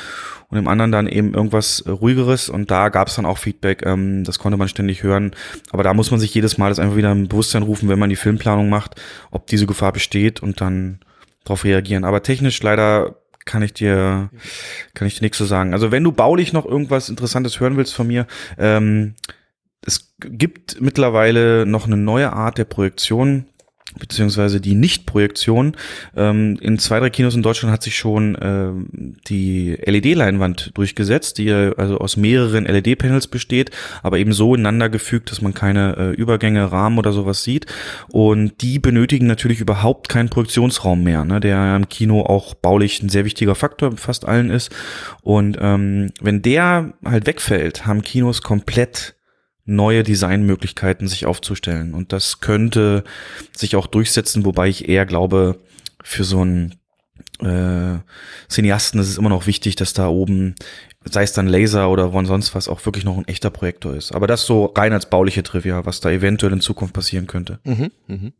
[0.49, 3.85] und im anderen dann eben irgendwas äh, ruhigeres und da gab es dann auch Feedback,
[3.85, 5.31] ähm, das konnte man ständig hören,
[5.71, 8.09] aber da muss man sich jedes Mal das einfach wieder im Bewusstsein rufen, wenn man
[8.09, 9.01] die Filmplanung macht,
[9.31, 10.99] ob diese Gefahr besteht und dann
[11.43, 12.03] darauf reagieren.
[12.03, 13.15] Aber technisch leider
[13.45, 14.29] kann ich dir
[14.93, 15.73] kann ich dir nichts zu sagen.
[15.73, 18.25] Also wenn du baulich noch irgendwas Interessantes hören willst von mir,
[18.57, 19.15] ähm,
[19.81, 23.45] es gibt mittlerweile noch eine neue Art der Projektion,
[23.97, 25.75] beziehungsweise die Nichtprojektion.
[26.15, 31.51] Ähm, in zwei, drei Kinos in Deutschland hat sich schon ähm, die LED-Leinwand durchgesetzt, die
[31.51, 33.71] also aus mehreren LED-Panels besteht,
[34.03, 37.67] aber eben so ineinander gefügt, dass man keine äh, Übergänge, Rahmen oder sowas sieht.
[38.09, 43.09] Und die benötigen natürlich überhaupt keinen Projektionsraum mehr, ne, der im Kino auch baulich ein
[43.09, 44.75] sehr wichtiger Faktor fast allen ist.
[45.21, 49.15] Und ähm, wenn der halt wegfällt, haben Kinos komplett
[49.65, 51.93] neue Designmöglichkeiten sich aufzustellen.
[51.93, 53.03] Und das könnte
[53.55, 55.59] sich auch durchsetzen, wobei ich eher glaube,
[56.03, 56.75] für so ein
[57.39, 57.99] äh,
[58.49, 60.55] Cineasten ist es immer noch wichtig, dass da oben,
[61.03, 64.13] sei es dann Laser oder sonst was, auch wirklich noch ein echter Projektor ist.
[64.13, 67.59] Aber das so rein als bauliche Trivia, was da eventuell in Zukunft passieren könnte.
[67.63, 68.31] Mhm, mh.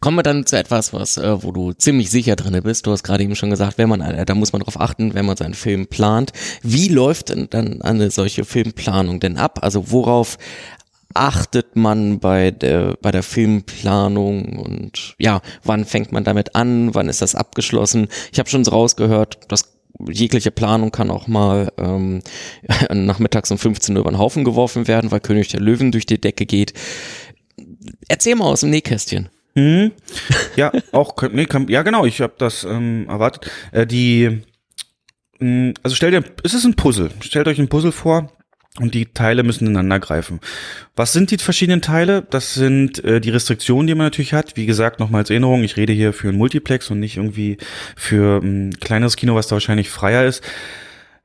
[0.00, 2.86] Kommen wir dann zu etwas, was, äh, wo du ziemlich sicher drin bist.
[2.86, 5.26] Du hast gerade eben schon gesagt, wenn man, äh, da muss man darauf achten, wenn
[5.26, 6.32] man seinen Film plant.
[6.62, 9.60] Wie läuft denn dann eine solche Filmplanung denn ab?
[9.62, 10.38] Also worauf
[11.14, 17.08] achtet man bei der, bei der Filmplanung und ja, wann fängt man damit an, wann
[17.08, 18.08] ist das abgeschlossen?
[18.32, 19.74] Ich habe schon so rausgehört, dass
[20.10, 22.22] jegliche Planung kann auch mal ähm,
[22.92, 26.20] nachmittags um 15 Uhr über den Haufen geworfen werden, weil König der Löwen durch die
[26.20, 26.74] Decke geht.
[28.08, 29.28] Erzähl mal aus dem Nähkästchen.
[29.56, 29.92] Hm.
[30.56, 33.50] Ja, auch, nee, kann, ja genau, ich habe das ähm, erwartet.
[33.72, 34.42] Äh, die,
[35.38, 37.10] mh, hm, also stellt dir, es ist ein Puzzle.
[37.20, 38.30] Stellt euch ein Puzzle vor
[38.80, 40.40] und die Teile müssen ineinander greifen.
[40.96, 42.22] Was sind die verschiedenen Teile?
[42.22, 44.56] Das sind äh, die Restriktionen, die man natürlich hat.
[44.56, 47.58] Wie gesagt, nochmal als Erinnerung, ich rede hier für ein Multiplex und nicht irgendwie
[47.96, 50.42] für ein kleineres Kino, was da wahrscheinlich freier ist.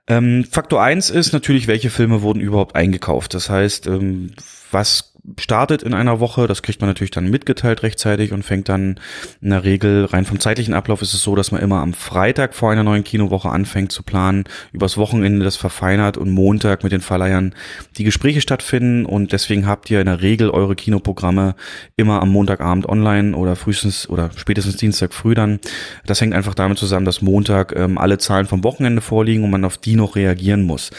[0.08, 3.34] Ähm, Faktor eins ist natürlich, welche Filme wurden überhaupt eingekauft.
[3.34, 4.32] Das heißt, ähm,
[4.72, 5.09] was
[5.40, 9.00] startet in einer Woche, das kriegt man natürlich dann mitgeteilt rechtzeitig und fängt dann
[9.42, 12.56] in der Regel rein vom zeitlichen Ablauf ist es so, dass man immer am Freitag
[12.56, 17.02] vor einer neuen Kinowoche anfängt zu planen, übers Wochenende das verfeinert und Montag mit den
[17.02, 17.54] Verleihern
[17.98, 21.56] die Gespräche stattfinden und deswegen habt ihr in der Regel eure Kinoprogramme
[21.96, 25.60] immer am Montagabend online oder frühestens oder spätestens Dienstag früh dann.
[26.06, 29.66] Das hängt einfach damit zusammen, dass Montag ähm, alle Zahlen vom Wochenende vorliegen und man
[29.66, 30.92] auf die noch reagieren muss.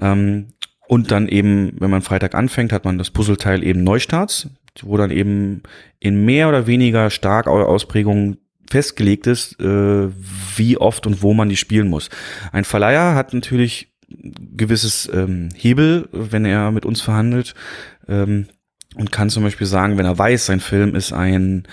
[0.00, 0.48] Ähm,
[0.88, 4.48] und dann eben, wenn man Freitag anfängt, hat man das Puzzleteil eben Neustarts,
[4.82, 5.62] wo dann eben
[6.00, 8.38] in mehr oder weniger stark Ausprägungen
[8.70, 10.08] festgelegt ist, äh,
[10.56, 12.10] wie oft und wo man die spielen muss.
[12.52, 17.54] Ein Verleiher hat natürlich gewisses ähm, Hebel, wenn er mit uns verhandelt
[18.08, 18.46] ähm,
[18.94, 21.64] und kann zum Beispiel sagen, wenn er weiß, sein Film ist ein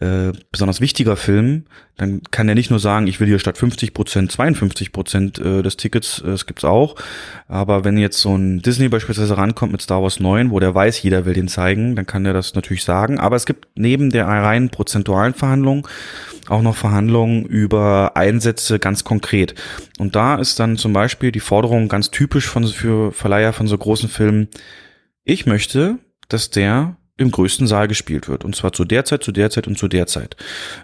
[0.00, 1.64] äh, besonders wichtiger Film,
[1.96, 5.62] dann kann er nicht nur sagen, ich will hier statt 50 Prozent 52 Prozent äh,
[5.62, 6.96] des Tickets, äh, gibt's auch.
[7.48, 11.02] Aber wenn jetzt so ein Disney beispielsweise rankommt mit Star Wars 9, wo der weiß,
[11.02, 13.20] jeder will den zeigen, dann kann er das natürlich sagen.
[13.20, 15.86] Aber es gibt neben der reinen prozentualen Verhandlung
[16.48, 19.54] auch noch Verhandlungen über Einsätze ganz konkret.
[19.98, 23.78] Und da ist dann zum Beispiel die Forderung ganz typisch von, für Verleiher von so
[23.78, 24.48] großen Filmen.
[25.24, 25.98] Ich möchte,
[26.28, 28.44] dass der im größten Saal gespielt wird.
[28.44, 30.36] Und zwar zu der Zeit, zu der Zeit und zu der Zeit.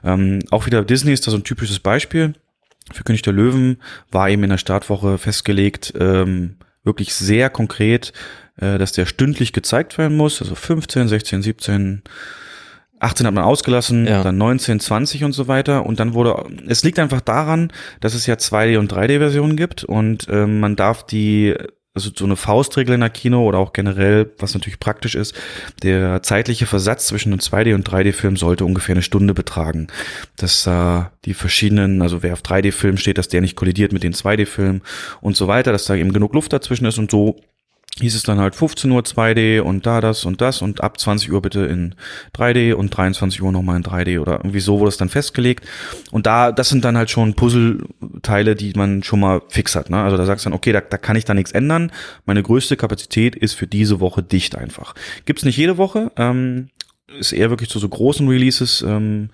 [0.05, 2.35] Ähm, auch wieder Disney ist da so ein typisches Beispiel.
[2.93, 3.79] Für König der Löwen
[4.11, 8.13] war eben in der Startwoche festgelegt, ähm, wirklich sehr konkret,
[8.59, 10.43] äh, dass der stündlich gezeigt werden muss.
[10.43, 12.03] Also 15, 16, 17,
[13.01, 14.23] 18 hat man ausgelassen, ja.
[14.23, 15.87] dann 19, 20 und so weiter.
[15.87, 20.27] Und dann wurde, es liegt einfach daran, dass es ja 2D und 3D-Versionen gibt und
[20.31, 21.55] ähm, man darf die
[21.97, 25.35] also so eine Faustregel in der Kino oder auch generell, was natürlich praktisch ist,
[25.83, 29.87] der zeitliche Versatz zwischen einem 2D- und 3D-Film sollte ungefähr eine Stunde betragen.
[30.37, 34.13] Dass äh, die verschiedenen, also wer auf 3D-Film steht, dass der nicht kollidiert mit den
[34.13, 34.83] 2D-Filmen
[35.23, 37.41] und so weiter, dass da eben genug Luft dazwischen ist und so
[38.01, 41.33] hieß es dann halt 15 Uhr 2D und da das und das und ab 20
[41.33, 41.95] Uhr bitte in
[42.35, 45.65] 3D und 23 Uhr nochmal in 3D oder irgendwie so wurde es dann festgelegt.
[46.11, 49.89] Und da, das sind dann halt schon Puzzleteile, die man schon mal fix hat.
[49.89, 50.03] Ne?
[50.03, 51.91] Also da sagst du dann, okay, da, da kann ich da nichts ändern.
[52.27, 54.95] Meine größte Kapazität ist für diese Woche dicht einfach.
[55.25, 56.69] Gibt's nicht jede Woche, ähm,
[57.19, 58.83] ist eher wirklich zu so großen Releases.
[58.83, 59.31] Ähm,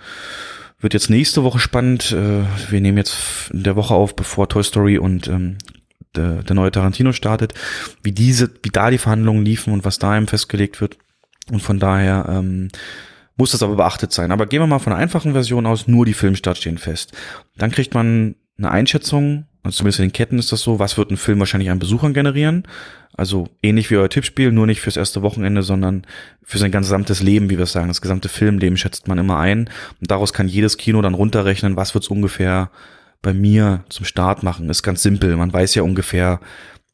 [0.78, 2.12] wird jetzt nächste Woche spannend.
[2.12, 5.58] Äh, wir nehmen jetzt in der Woche auf, bevor Toy Story und ähm,
[6.16, 7.54] der, der neue Tarantino startet,
[8.02, 10.98] wie diese, wie da die Verhandlungen liefen und was da eben festgelegt wird.
[11.50, 12.68] Und von daher ähm,
[13.36, 14.30] muss das aber beachtet sein.
[14.30, 17.12] Aber gehen wir mal von einer einfachen Version aus, nur die Filmstart stehen fest.
[17.56, 21.10] Dann kriegt man eine Einschätzung, also zumindest in den Ketten ist das so, was wird
[21.10, 22.64] ein Film wahrscheinlich an Besuchern generieren.
[23.14, 26.04] Also ähnlich wie euer Tippspiel, nur nicht fürs erste Wochenende, sondern
[26.42, 27.88] für sein gesamtes Leben, wie wir es sagen.
[27.88, 29.70] Das gesamte Filmleben schätzt man immer ein.
[30.00, 32.70] Und daraus kann jedes Kino dann runterrechnen, was wird es ungefähr
[33.22, 35.36] bei mir zum Start machen, ist ganz simpel.
[35.36, 36.40] Man weiß ja ungefähr,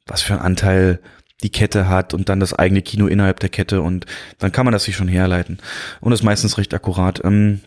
[0.06, 1.00] was für einen Anteil
[1.42, 4.06] die Kette hat und dann das eigene Kino innerhalb der Kette und
[4.38, 5.58] dann kann man das sich schon herleiten.
[6.00, 7.24] Und ist meistens recht akkurat.
[7.24, 7.60] Ähm,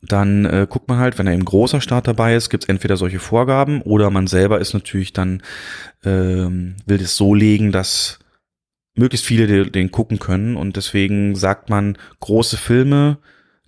[0.00, 2.96] dann äh, guckt man halt, wenn er im großer Start dabei ist, gibt es entweder
[2.96, 5.42] solche Vorgaben oder man selber ist natürlich dann,
[6.04, 8.18] ähm, will das so legen, dass
[8.94, 13.18] möglichst viele den, den gucken können und deswegen sagt man, große Filme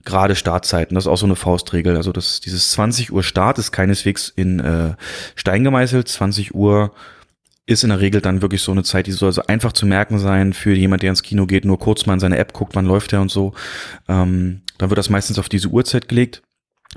[0.05, 0.95] gerade Startzeiten.
[0.95, 1.97] Das ist auch so eine Faustregel.
[1.97, 4.95] Also das, dieses 20 Uhr Start ist keineswegs in äh,
[5.35, 6.09] Stein gemeißelt.
[6.09, 6.93] 20 Uhr
[7.67, 10.19] ist in der Regel dann wirklich so eine Zeit, die soll so einfach zu merken
[10.19, 12.85] sein für jemand, der ins Kino geht, nur kurz mal in seine App guckt, wann
[12.85, 13.55] läuft der und so.
[14.07, 16.43] Ähm, dann wird das meistens auf diese Uhrzeit gelegt.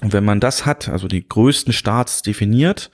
[0.01, 2.91] Und wenn man das hat, also die größten Starts definiert,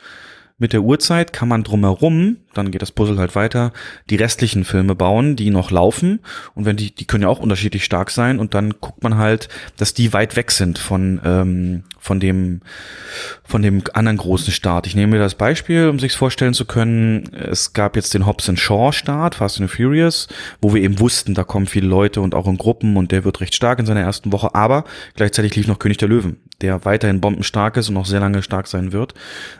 [0.64, 3.74] mit der Uhrzeit kann man drumherum, dann geht das Puzzle halt weiter,
[4.10, 6.22] die restlichen Filme bauen, die noch laufen.
[6.56, 8.40] Und wenn die, die können ja auch unterschiedlich stark sein.
[8.40, 12.62] Und dann guckt man halt, dass die weit weg sind von, ähm, von dem,
[13.44, 14.88] von dem anderen großen Start.
[14.88, 17.34] Ich nehme mir das Beispiel, um sich's vorstellen zu können.
[17.34, 20.30] Es gab jetzt den Hobbs Shaw Start, Fast and Furious,
[20.62, 23.42] wo wir eben wussten, da kommen viele Leute und auch in Gruppen und der wird
[23.42, 24.56] recht stark in seiner ersten Woche.
[24.56, 24.86] Aber
[25.18, 28.68] gleichzeitig lief noch König der Löwen, der weiterhin bombenstark ist und noch sehr lange stark
[28.68, 29.14] sein wird.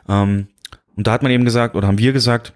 [0.08, 0.48] Ähm,
[0.96, 2.54] und da hat man eben gesagt, oder haben wir gesagt,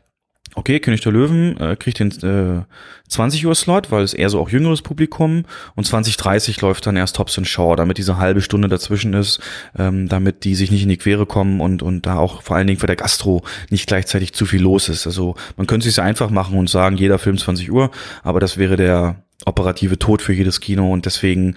[0.56, 2.64] okay, König der Löwen äh, kriegt den äh,
[3.10, 5.46] 20 Uhr Slot, weil es eher so auch jüngeres Publikum
[5.76, 9.40] und 2030 läuft dann erst Hobbs Shaw, damit diese halbe Stunde dazwischen ist,
[9.78, 12.68] ähm, damit die sich nicht in die Quere kommen und und da auch vor allen
[12.68, 15.06] Dingen für der Gastro nicht gleichzeitig zu viel los ist.
[15.06, 17.92] Also man könnte es sich einfach machen und sagen, jeder Film 20 Uhr,
[18.24, 21.56] aber das wäre der operative Tod für jedes Kino und deswegen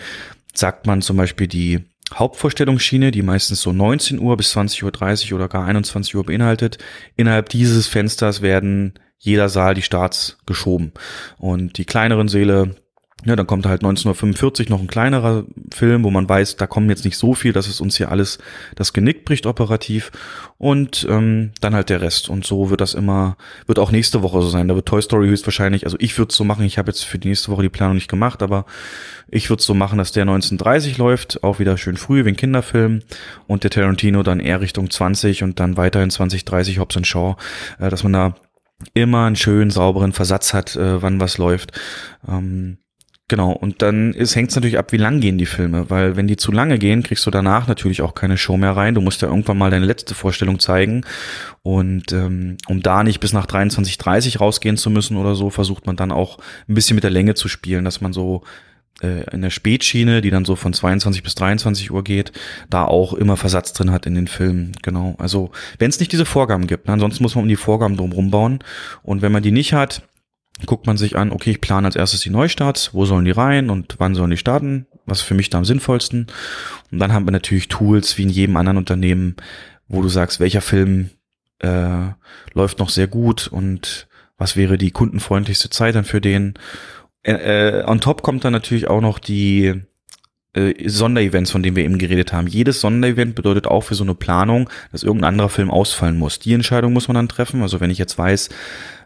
[0.53, 1.81] sagt man zum Beispiel die
[2.15, 6.79] Hauptvorstellungsschiene, die meistens so 19 Uhr bis 20.30 Uhr oder gar 21 Uhr beinhaltet.
[7.17, 10.93] Innerhalb dieses Fensters werden jeder Saal die Starts geschoben.
[11.39, 12.77] Und die kleineren Säle
[13.25, 17.05] ja, dann kommt halt 1945 noch ein kleinerer Film, wo man weiß, da kommen jetzt
[17.05, 18.39] nicht so viel, dass es uns hier alles
[18.77, 20.11] das Genick bricht operativ.
[20.57, 22.29] Und ähm, dann halt der Rest.
[22.29, 23.37] Und so wird das immer,
[23.67, 24.69] wird auch nächste Woche so sein.
[24.69, 27.19] Da wird Toy Story höchstwahrscheinlich, also ich würde es so machen, ich habe jetzt für
[27.19, 28.65] die nächste Woche die Planung nicht gemacht, aber
[29.29, 32.37] ich würde es so machen, dass der 1930 läuft, auch wieder schön früh wie ein
[32.37, 33.01] Kinderfilm.
[33.47, 37.37] Und der Tarantino dann eher Richtung 20 und dann weiterhin 2030 Hobbs Shaw,
[37.79, 38.35] äh, dass man da
[38.95, 41.79] immer einen schönen, sauberen Versatz hat, äh, wann was läuft.
[42.27, 42.79] Ähm,
[43.31, 46.37] Genau, und dann hängt es natürlich ab, wie lang gehen die Filme, weil wenn die
[46.37, 48.97] zu lange gehen, kriegst du danach natürlich auch keine Show mehr rein.
[48.97, 51.05] Du musst ja irgendwann mal deine letzte Vorstellung zeigen.
[51.63, 55.95] Und ähm, um da nicht bis nach 23.30 rausgehen zu müssen oder so, versucht man
[55.95, 56.39] dann auch
[56.69, 58.43] ein bisschen mit der Länge zu spielen, dass man so
[59.01, 62.33] äh, in der Spätschiene, die dann so von 22 bis 23 Uhr geht,
[62.69, 64.73] da auch immer Versatz drin hat in den Filmen.
[64.83, 65.15] Genau.
[65.19, 68.33] Also wenn es nicht diese Vorgaben gibt, ne, ansonsten muss man um die Vorgaben drumherum
[68.33, 68.59] bauen.
[69.05, 70.03] Und wenn man die nicht hat,
[70.67, 73.71] guckt man sich an, okay, ich plane als erstes die Neustarts, wo sollen die rein
[73.71, 76.27] und wann sollen die starten, was für mich da am sinnvollsten.
[76.91, 79.37] Und dann haben wir natürlich Tools wie in jedem anderen Unternehmen,
[79.89, 81.11] wo du sagst, welcher Film
[81.61, 82.09] äh,
[82.55, 84.09] läuft noch sehr gut und
[84.39, 86.55] was wäre die kundenfreundlichste Zeit dann für den.
[87.23, 87.33] Äh,
[87.81, 89.83] äh, on top kommt dann natürlich auch noch die
[90.55, 92.47] äh, Sonderevents, von denen wir eben geredet haben.
[92.47, 96.39] Jedes Sonderevent bedeutet auch für so eine Planung, dass irgendein anderer Film ausfallen muss.
[96.39, 97.63] Die Entscheidung muss man dann treffen.
[97.63, 98.49] Also wenn ich jetzt weiß,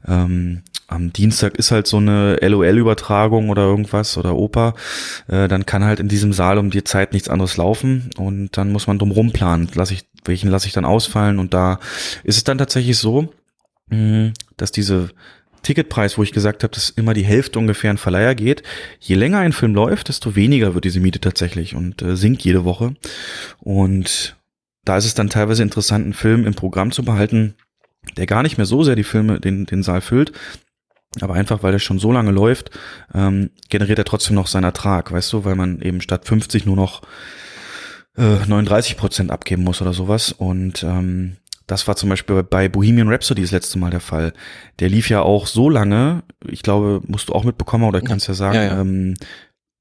[0.07, 4.75] ähm, am Dienstag ist halt so eine LOL-Übertragung oder irgendwas oder Oper,
[5.29, 8.73] äh, dann kann halt in diesem Saal um die Zeit nichts anderes laufen und dann
[8.73, 9.69] muss man drum planen.
[9.75, 11.79] Lass ich, welchen lasse ich dann ausfallen und da
[12.23, 13.33] ist es dann tatsächlich so,
[13.91, 15.11] hm, dass diese
[15.63, 18.63] Ticketpreis, wo ich gesagt habe, dass immer die Hälfte ungefähr ein Verleiher geht.
[19.01, 22.65] Je länger ein Film läuft, desto weniger wird diese Miete tatsächlich und äh, sinkt jede
[22.65, 22.95] Woche.
[23.61, 24.37] Und
[24.85, 27.55] da ist es dann teilweise interessant, einen Film im Programm zu behalten,
[28.17, 30.33] der gar nicht mehr so sehr die Filme, den, den Saal füllt,
[31.23, 32.71] aber einfach, weil er schon so lange läuft,
[33.15, 36.77] ähm, generiert er trotzdem noch seinen Ertrag, weißt du, weil man eben statt 50 nur
[36.77, 37.03] noch
[38.17, 40.33] äh, 39 Prozent abgeben muss oder sowas.
[40.33, 41.37] Und ähm,
[41.67, 44.33] das war zum Beispiel bei Bohemian Rhapsody das letzte Mal der Fall.
[44.81, 48.35] Der lief ja auch so lange, ich glaube, musst du auch mitbekommen oder kannst ja
[48.35, 48.81] sagen, ja, ja.
[48.81, 49.17] Ähm,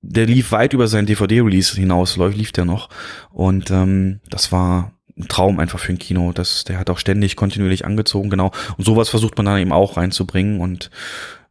[0.01, 2.89] der lief weit über seinen DVD-Release hinaus, lief der noch.
[3.31, 6.31] Und ähm, das war ein Traum einfach für ein Kino.
[6.34, 8.52] Das, der hat auch ständig kontinuierlich angezogen, genau.
[8.77, 10.90] Und sowas versucht man dann eben auch reinzubringen und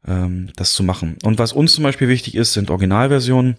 [0.06, 1.16] ähm, das zu machen.
[1.24, 3.56] Und was uns zum Beispiel wichtig ist, sind Originalversionen.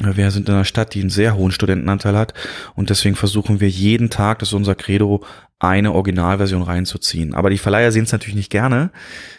[0.00, 2.34] Wir sind in einer Stadt, die einen sehr hohen Studentenanteil hat
[2.74, 5.24] und deswegen versuchen wir jeden Tag, das ist unser Credo,
[5.64, 7.34] eine Originalversion reinzuziehen.
[7.34, 8.90] Aber die Verleiher sehen es natürlich nicht gerne,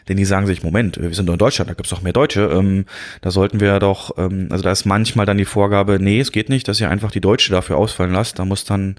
[0.07, 2.49] denn die sagen sich, Moment, wir sind doch in Deutschland, da gibt's doch mehr Deutsche,
[2.53, 2.85] ähm,
[3.21, 6.49] da sollten wir doch, ähm, also da ist manchmal dann die Vorgabe, nee, es geht
[6.49, 8.95] nicht, dass ihr einfach die Deutsche dafür ausfallen lasst, da muss dann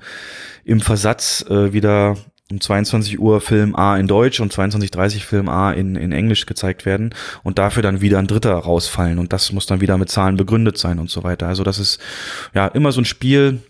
[0.64, 2.16] im Versatz äh, wieder
[2.50, 6.86] um 22 Uhr Film A in Deutsch und 22.30 Film A in, in Englisch gezeigt
[6.86, 10.36] werden und dafür dann wieder ein Dritter rausfallen und das muss dann wieder mit Zahlen
[10.36, 11.48] begründet sein und so weiter.
[11.48, 12.00] Also das ist
[12.54, 13.62] ja immer so ein Spiel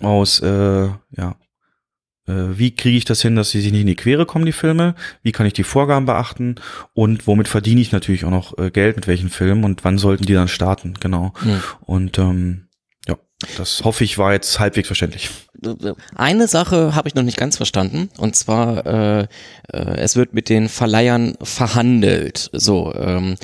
[0.00, 1.36] aus, äh, ja,
[2.26, 4.94] wie kriege ich das hin, dass sie sich nicht in die Quere kommen, die Filme?
[5.22, 6.54] Wie kann ich die Vorgaben beachten?
[6.94, 10.24] Und womit verdiene ich natürlich auch noch äh, Geld, mit welchen Filmen und wann sollten
[10.24, 10.94] die dann starten?
[11.00, 11.32] Genau.
[11.42, 11.62] Mhm.
[11.80, 12.68] Und ähm,
[13.56, 15.30] das hoffe ich war jetzt halbwegs verständlich.
[16.14, 19.26] Eine Sache habe ich noch nicht ganz verstanden und zwar äh,
[19.72, 22.50] äh, es wird mit den Verleihern verhandelt.
[22.52, 23.36] So, ähm,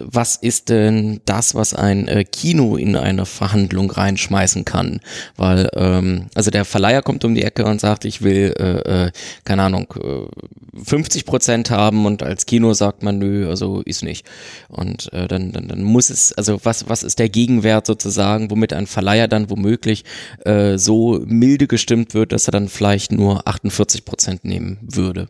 [0.00, 5.00] was ist denn das, was ein äh, Kino in eine Verhandlung reinschmeißen kann?
[5.36, 9.12] Weil, ähm, also der Verleiher kommt um die Ecke und sagt, ich will, äh, äh,
[9.44, 14.26] keine Ahnung, äh, 50 Prozent haben und als Kino sagt man, nö, also ist nicht.
[14.68, 18.72] Und äh, dann, dann, dann muss es, also was, was ist der Gegenwert sozusagen, womit
[18.72, 20.04] ein Verleiher dann womöglich
[20.44, 25.28] äh, so milde gestimmt wird, dass er dann vielleicht nur 48 Prozent nehmen würde?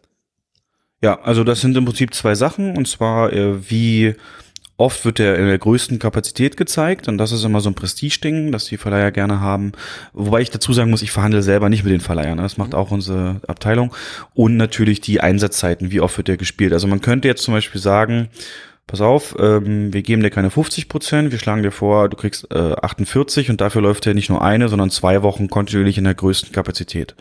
[1.02, 2.77] Ja, also das sind im Prinzip zwei Sachen.
[2.77, 4.14] Und zwar äh, wie
[4.78, 7.09] oft wird der in der größten Kapazität gezeigt?
[7.09, 9.73] Und das ist immer so ein Prestigeding, das die Verleiher gerne haben.
[10.12, 12.90] Wobei ich dazu sagen muss, ich verhandle selber nicht mit den Verleihern, das macht auch
[12.90, 13.94] unsere Abteilung.
[14.35, 16.73] Und natürlich die Einsatzzeiten, wie oft wird der gespielt.
[16.73, 18.28] Also man könnte jetzt zum Beispiel sagen,
[18.86, 22.47] pass auf, ähm, wir geben dir keine 50 Prozent, wir schlagen dir vor, du kriegst
[22.52, 26.14] äh, 48 und dafür läuft der nicht nur eine, sondern zwei Wochen kontinuierlich in der
[26.14, 27.16] größten Kapazität.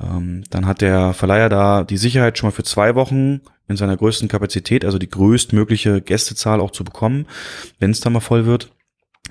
[0.00, 3.96] Ähm, dann hat der Verleiher da die Sicherheit schon mal für zwei Wochen in seiner
[3.96, 7.26] größten Kapazität, also die größtmögliche Gästezahl auch zu bekommen,
[7.78, 8.70] wenn es da mal voll wird.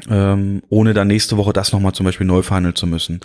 [0.09, 3.21] Ähm, ohne dann nächste Woche das nochmal zum Beispiel neu verhandeln zu müssen.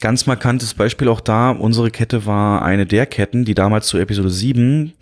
[0.00, 4.30] Ganz markantes Beispiel auch da, unsere Kette war eine der Ketten, die damals zu Episode
[4.30, 4.94] 7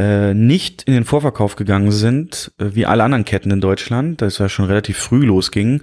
[0.00, 4.38] äh, nicht in den Vorverkauf gegangen sind, äh, wie alle anderen Ketten in Deutschland, das
[4.38, 5.82] ja schon relativ früh losging,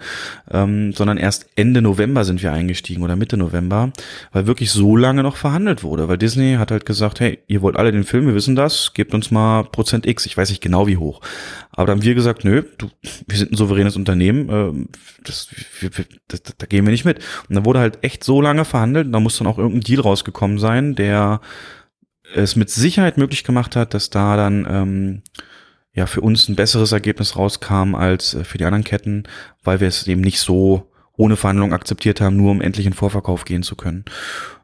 [0.49, 3.91] ähm, sondern erst Ende November sind wir eingestiegen oder Mitte November,
[4.31, 7.75] weil wirklich so lange noch verhandelt wurde, weil Disney hat halt gesagt, hey, ihr wollt
[7.75, 10.87] alle den Film, wir wissen das, gebt uns mal Prozent X, ich weiß nicht genau
[10.87, 11.21] wie hoch.
[11.71, 12.89] Aber dann haben wir gesagt, nö, du,
[13.27, 14.87] wir sind ein souveränes Unternehmen, äh,
[15.23, 15.49] das,
[15.79, 15.91] wir,
[16.27, 17.19] das, da gehen wir nicht mit.
[17.47, 20.57] Und dann wurde halt echt so lange verhandelt, da muss dann auch irgendein Deal rausgekommen
[20.57, 21.39] sein, der
[22.37, 25.21] es mit Sicherheit möglich gemacht hat, dass da dann ähm,
[25.93, 29.23] ja für uns ein besseres Ergebnis rauskam als äh, für die anderen Ketten,
[29.63, 33.43] weil wir es eben nicht so ohne Verhandlung akzeptiert haben, nur um endlich in Vorverkauf
[33.43, 34.05] gehen zu können.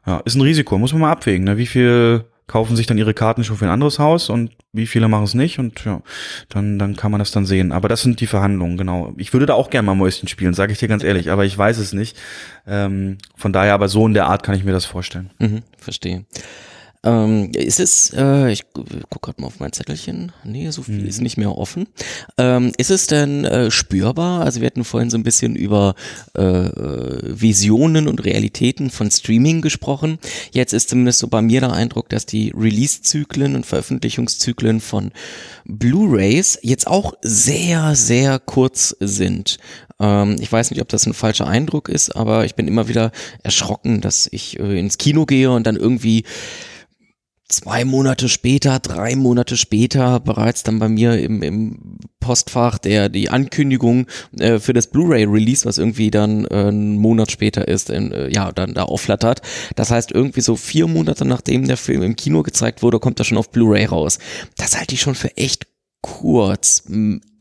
[0.06, 1.44] Ja, ist ein Risiko, muss man mal abwägen.
[1.44, 1.56] Ne?
[1.56, 5.08] Wie viel kaufen sich dann ihre Karten schon für ein anderes Haus und wie viele
[5.08, 6.02] machen es nicht und ja,
[6.50, 7.72] dann, dann kann man das dann sehen.
[7.72, 9.14] Aber das sind die Verhandlungen, genau.
[9.16, 11.56] Ich würde da auch gerne mal Mäuschen spielen, sage ich dir ganz ehrlich, aber ich
[11.56, 12.18] weiß es nicht.
[12.66, 15.30] Ähm, von daher, aber so in der Art kann ich mir das vorstellen.
[15.38, 16.26] Mhm, verstehe.
[17.04, 21.06] Ähm, ist es, äh, ich guck gerade mal auf mein Zettelchen, nee, so viel mhm.
[21.06, 21.86] ist nicht mehr offen.
[22.38, 24.40] Ähm, ist es denn äh, spürbar?
[24.42, 25.94] Also wir hatten vorhin so ein bisschen über
[26.36, 30.18] äh, äh, Visionen und Realitäten von Streaming gesprochen.
[30.52, 35.12] Jetzt ist zumindest so bei mir der Eindruck, dass die Release-Zyklen und Veröffentlichungszyklen von
[35.66, 39.58] Blu-rays jetzt auch sehr, sehr kurz sind.
[40.00, 43.12] Ähm, ich weiß nicht, ob das ein falscher Eindruck ist, aber ich bin immer wieder
[43.42, 46.24] erschrocken, dass ich äh, ins Kino gehe und dann irgendwie
[47.48, 53.28] zwei Monate später, drei Monate später bereits dann bei mir im, im Postfach der die
[53.28, 54.06] Ankündigung
[54.38, 58.50] äh, für das Blu-ray-Release, was irgendwie dann äh, einen Monat später ist, in, äh, ja
[58.50, 59.42] dann da aufflattert.
[59.76, 63.24] Das heißt irgendwie so vier Monate nachdem der Film im Kino gezeigt wurde, kommt er
[63.24, 64.18] schon auf Blu-ray raus.
[64.56, 65.66] Das halte ich schon für echt
[66.04, 66.82] kurz.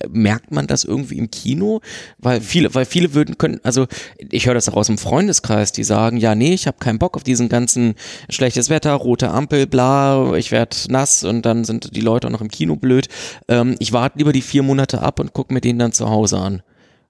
[0.10, 1.82] Merkt man das irgendwie im Kino?
[2.18, 3.88] Weil viele, weil viele würden können, also
[4.18, 7.18] ich höre das auch aus dem Freundeskreis, die sagen, ja, nee, ich habe keinen Bock
[7.18, 7.96] auf diesen ganzen
[8.30, 12.42] schlechtes Wetter, rote Ampel, bla, ich werde nass und dann sind die Leute auch noch
[12.42, 13.10] im Kino blöd.
[13.50, 16.38] Ähm, ich warte lieber die vier Monate ab und gucke mir den dann zu Hause
[16.38, 16.62] an.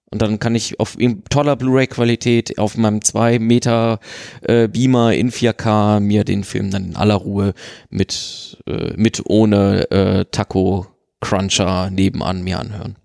[0.09, 3.99] Und dann kann ich auf in toller Blu-ray-Qualität auf meinem 2 Meter
[4.41, 7.53] äh, Beamer in 4K mir den Film dann in aller Ruhe
[7.89, 10.92] mit, äh, mit ohne äh, Taco
[11.23, 12.95] Cruncher nebenan mir anhören.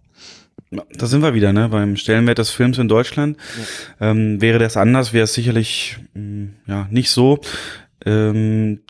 [0.71, 1.71] Da sind wir wieder, ne?
[1.71, 3.39] Beim Stellenwert des Films in Deutschland.
[4.01, 4.11] Ja.
[4.11, 7.41] Ähm, wäre das anders, wäre es sicherlich mh, mm, ja nicht so.
[8.05, 8.81] Ähm,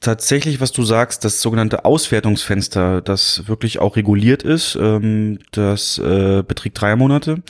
[0.00, 6.42] tatsächlich, was du sagst, das sogenannte Auswertungsfenster, das wirklich auch reguliert ist, ähm, das äh,
[6.42, 7.42] beträgt drei Monate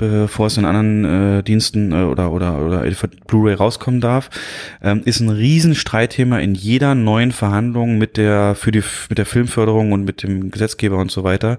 [0.00, 2.84] bevor es in anderen äh, Diensten äh, oder oder oder
[3.26, 4.30] Blu-ray rauskommen darf,
[4.82, 9.92] ähm, ist ein Riesenstreitthema in jeder neuen Verhandlung mit der für die mit der Filmförderung
[9.92, 11.58] und mit dem Gesetzgeber und so weiter,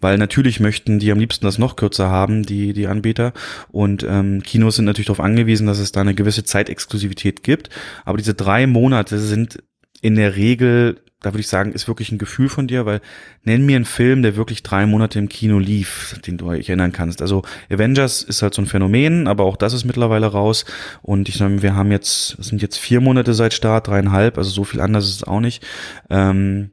[0.00, 3.32] weil natürlich möchten die am liebsten das noch kürzer haben, die die Anbieter.
[3.70, 7.70] Und ähm, Kinos sind natürlich darauf angewiesen, dass es da eine gewisse Zeitexklusivität gibt,
[8.04, 9.62] aber diese drei Monate sind
[10.02, 13.00] in der Regel da würde ich sagen, ist wirklich ein Gefühl von dir, weil
[13.42, 16.92] nenn mir einen Film, der wirklich drei Monate im Kino lief, den du dich erinnern
[16.92, 17.22] kannst.
[17.22, 20.66] Also Avengers ist halt so ein Phänomen, aber auch das ist mittlerweile raus.
[21.02, 24.50] Und ich sage, wir haben jetzt, es sind jetzt vier Monate seit Start, dreieinhalb, also
[24.50, 25.66] so viel anders ist es auch nicht.
[26.10, 26.70] Ähm,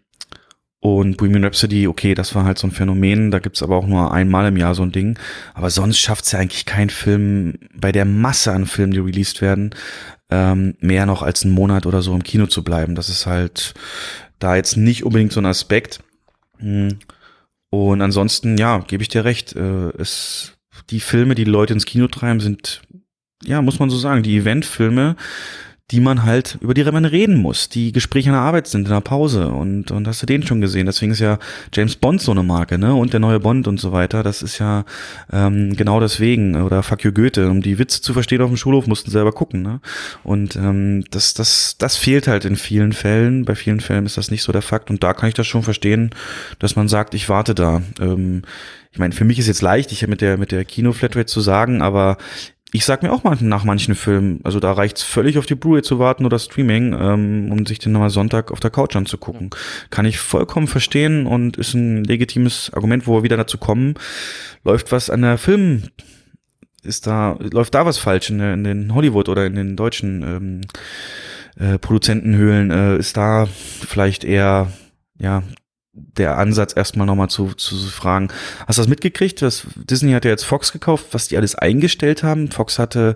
[0.84, 4.12] und Bohemian Rhapsody, okay, das war halt so ein Phänomen, da gibt's aber auch nur
[4.12, 5.18] einmal im Jahr so ein Ding.
[5.54, 9.74] Aber sonst schafft's ja eigentlich kein Film, bei der Masse an Filmen, die released werden,
[10.30, 12.96] ähm, mehr noch als einen Monat oder so im Kino zu bleiben.
[12.96, 13.74] Das ist halt,
[14.44, 16.04] da jetzt nicht unbedingt so ein Aspekt.
[16.60, 17.00] Hm.
[17.70, 19.56] Und ansonsten, ja, gebe ich dir recht.
[19.56, 20.54] Äh, es,
[20.90, 22.82] die Filme, die, die Leute ins Kino treiben, sind,
[23.44, 25.16] ja, muss man so sagen, die Eventfilme,
[25.92, 28.94] die man halt, über die man reden muss, die Gespräche an der Arbeit sind, in
[28.94, 30.86] der Pause und, und hast du den schon gesehen.
[30.86, 31.38] Deswegen ist ja
[31.74, 32.96] James Bond so eine Marke, ne?
[32.96, 34.24] Und der neue Bond und so weiter.
[34.24, 34.86] Das ist ja
[35.32, 36.56] ähm, genau deswegen.
[36.62, 37.50] Oder Fuck you Goethe.
[37.50, 39.82] Um die Witze zu verstehen auf dem Schulhof, mussten selber gucken, ne?
[40.24, 43.44] Und ähm, das, das, das fehlt halt in vielen Fällen.
[43.44, 44.90] Bei vielen Fällen ist das nicht so der Fakt.
[44.90, 46.12] Und da kann ich das schon verstehen,
[46.60, 47.82] dass man sagt, ich warte da.
[48.00, 48.44] Ähm,
[48.94, 51.42] ich meine, für mich ist jetzt leicht, ich habe mit der mit der Kino-Flatrate zu
[51.42, 52.18] sagen, aber
[52.74, 55.84] ich sag mir auch mal nach manchen Filmen, also da reicht's völlig auf die Blu-ray
[55.84, 59.52] zu warten oder Streaming, ähm, um sich den nochmal Sonntag auf der Couch anzugucken.
[59.92, 63.94] Kann ich vollkommen verstehen und ist ein legitimes Argument, wo wir wieder dazu kommen,
[64.64, 65.84] läuft was an der Film,
[66.82, 70.62] ist da, läuft da was falsch in, in den Hollywood oder in den deutschen ähm,
[71.64, 74.74] äh, Produzentenhöhlen, äh, ist da vielleicht eher
[75.20, 75.44] ja
[75.94, 78.30] der Ansatz erstmal nochmal zu, zu fragen,
[78.66, 79.44] hast du das mitgekriegt?
[79.44, 82.50] Das, Disney hat ja jetzt Fox gekauft, was die alles eingestellt haben.
[82.50, 83.16] Fox hatte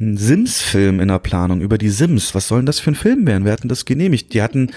[0.00, 2.34] einen Sims-Film in der Planung über die Sims.
[2.34, 3.44] Was soll denn das für ein Film werden?
[3.44, 4.34] Wer hat denn das genehmigt?
[4.34, 4.72] Die hatten,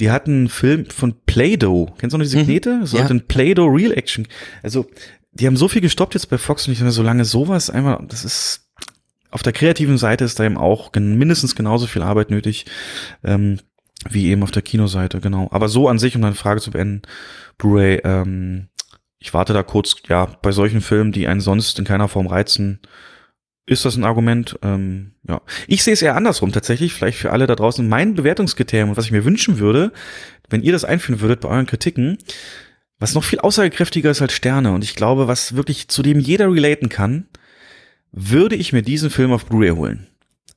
[0.00, 1.94] die hatten einen Film von Play-Doh.
[1.98, 2.44] Kennst du noch diese mhm.
[2.44, 2.78] Knete?
[2.80, 3.20] Das sollte ja.
[3.20, 4.26] ein Play-Doh Real Action.
[4.62, 4.86] Also,
[5.32, 8.24] die haben so viel gestoppt jetzt bei Fox und ich sage, solange sowas einmal, das
[8.24, 8.70] ist,
[9.30, 12.64] auf der kreativen Seite ist da eben auch mindestens genauso viel Arbeit nötig.
[13.22, 13.58] Ähm,
[14.10, 15.48] wie eben auf der Kinoseite, genau.
[15.50, 17.02] Aber so an sich, um deine Frage zu beenden,
[17.58, 18.68] Blu-ray, ähm,
[19.18, 22.80] ich warte da kurz, ja, bei solchen Filmen, die einen sonst in keiner Form reizen,
[23.66, 24.58] ist das ein Argument?
[24.62, 25.42] Ähm, ja.
[25.66, 27.86] Ich sehe es eher andersrum tatsächlich, vielleicht für alle da draußen.
[27.86, 29.92] Mein Bewertungskriterium und was ich mir wünschen würde,
[30.48, 32.18] wenn ihr das einführen würdet bei euren Kritiken,
[33.00, 36.50] was noch viel aussagekräftiger ist als Sterne und ich glaube, was wirklich zu dem jeder
[36.50, 37.26] relaten kann,
[38.12, 40.06] würde ich mir diesen Film auf Blu-ray holen.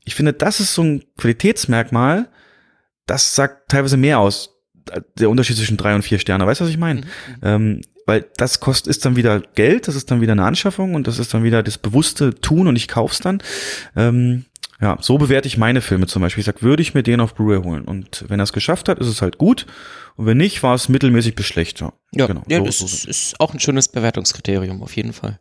[0.06, 2.30] Ich finde, das ist so ein Qualitätsmerkmal,
[3.10, 4.56] das sagt teilweise mehr aus,
[5.18, 6.46] der Unterschied zwischen drei und vier Sterne.
[6.46, 7.02] Weißt du, was ich meine?
[7.02, 7.06] Mhm.
[7.44, 11.06] Ähm, weil das kostet, ist dann wieder Geld, das ist dann wieder eine Anschaffung und
[11.06, 13.42] das ist dann wieder das bewusste Tun und ich kauf's dann.
[13.96, 14.46] Ähm,
[14.82, 16.40] ja, so bewerte ich meine Filme zum Beispiel.
[16.40, 17.84] Ich sag, würde ich mir den auf Blu-ray holen?
[17.84, 19.66] Und wenn er es geschafft hat, ist es halt gut.
[20.16, 21.82] Und wenn nicht, war es mittelmäßig bis schlecht.
[21.82, 25.12] Ja, ja, genau, ja so, das so ist, ist, auch ein schönes Bewertungskriterium, auf jeden
[25.12, 25.40] Fall.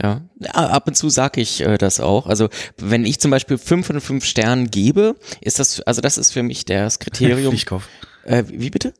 [0.00, 0.22] Ja,
[0.52, 2.26] ab und zu sage ich äh, das auch.
[2.26, 6.32] Also, wenn ich zum Beispiel fünf von fünf Sternen gebe, ist das, also das ist
[6.32, 7.52] für mich das Kriterium.
[7.52, 7.88] Pflichtkauf.
[8.24, 8.92] Äh, wie bitte?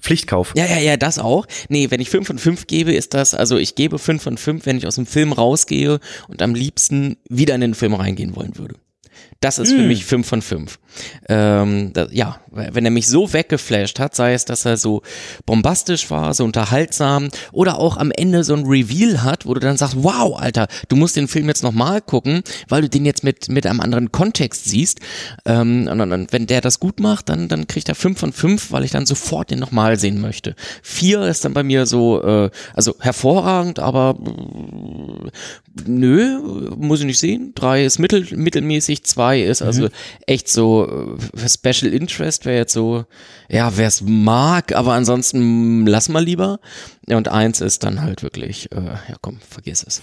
[0.00, 0.54] Pflichtkauf.
[0.56, 1.46] Ja, ja, ja, das auch.
[1.68, 4.64] Nee, wenn ich fünf von fünf gebe, ist das, also ich gebe fünf von fünf,
[4.66, 8.56] wenn ich aus dem Film rausgehe und am liebsten wieder in den Film reingehen wollen
[8.56, 8.76] würde.
[9.42, 9.74] Das ist mm.
[9.74, 9.88] für hm.
[9.88, 10.78] mich fünf von fünf.
[11.28, 15.02] Ähm, da, ja, wenn er mich so weggeflasht hat, sei es, dass er so
[15.46, 19.76] bombastisch war, so unterhaltsam oder auch am Ende so ein Reveal hat, wo du dann
[19.76, 23.48] sagst, wow, Alter, du musst den Film jetzt nochmal gucken, weil du den jetzt mit,
[23.48, 25.00] mit einem anderen Kontext siehst.
[25.44, 28.32] Ähm, und, und, und wenn der das gut macht, dann, dann kriegt er fünf von
[28.32, 30.54] fünf, weil ich dann sofort den nochmal sehen möchte.
[30.82, 34.16] Vier ist dann bei mir so, äh, also hervorragend, aber
[35.86, 36.38] nö,
[36.76, 37.52] muss ich nicht sehen.
[37.54, 39.90] Drei ist mittel, mittelmäßig, zwei ist also mhm.
[40.26, 43.04] echt so äh, Special Interest wäre jetzt so,
[43.48, 46.60] ja, wer es mag, aber ansonsten lass mal lieber.
[47.08, 50.02] Und eins ist dann halt wirklich, äh, ja komm, vergiss es.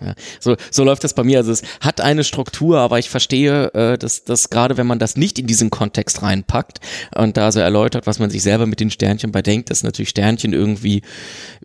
[0.00, 1.38] Ja, so, so läuft das bei mir.
[1.38, 5.16] Also es hat eine Struktur, aber ich verstehe, äh, dass, dass gerade wenn man das
[5.16, 6.80] nicht in diesen Kontext reinpackt
[7.14, 10.10] und da so erläutert, was man sich selber mit den Sternchen bei denkt, dass natürlich
[10.10, 11.02] Sternchen irgendwie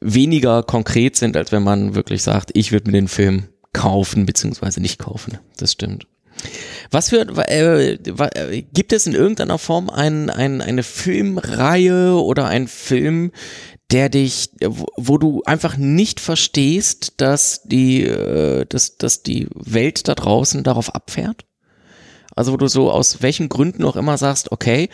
[0.01, 4.81] weniger konkret sind, als wenn man wirklich sagt, ich würde mir den Film kaufen beziehungsweise
[4.81, 5.37] nicht kaufen.
[5.57, 6.07] Das stimmt.
[6.91, 12.67] Was für, äh, äh, gibt es in irgendeiner Form ein, ein, eine Filmreihe oder ein
[12.67, 13.31] Film,
[13.91, 20.15] der dich, wo du einfach nicht verstehst, dass die, äh, dass, dass die Welt da
[20.15, 21.45] draußen darauf abfährt?
[22.35, 24.89] Also wo du so aus welchen Gründen auch immer sagst, okay,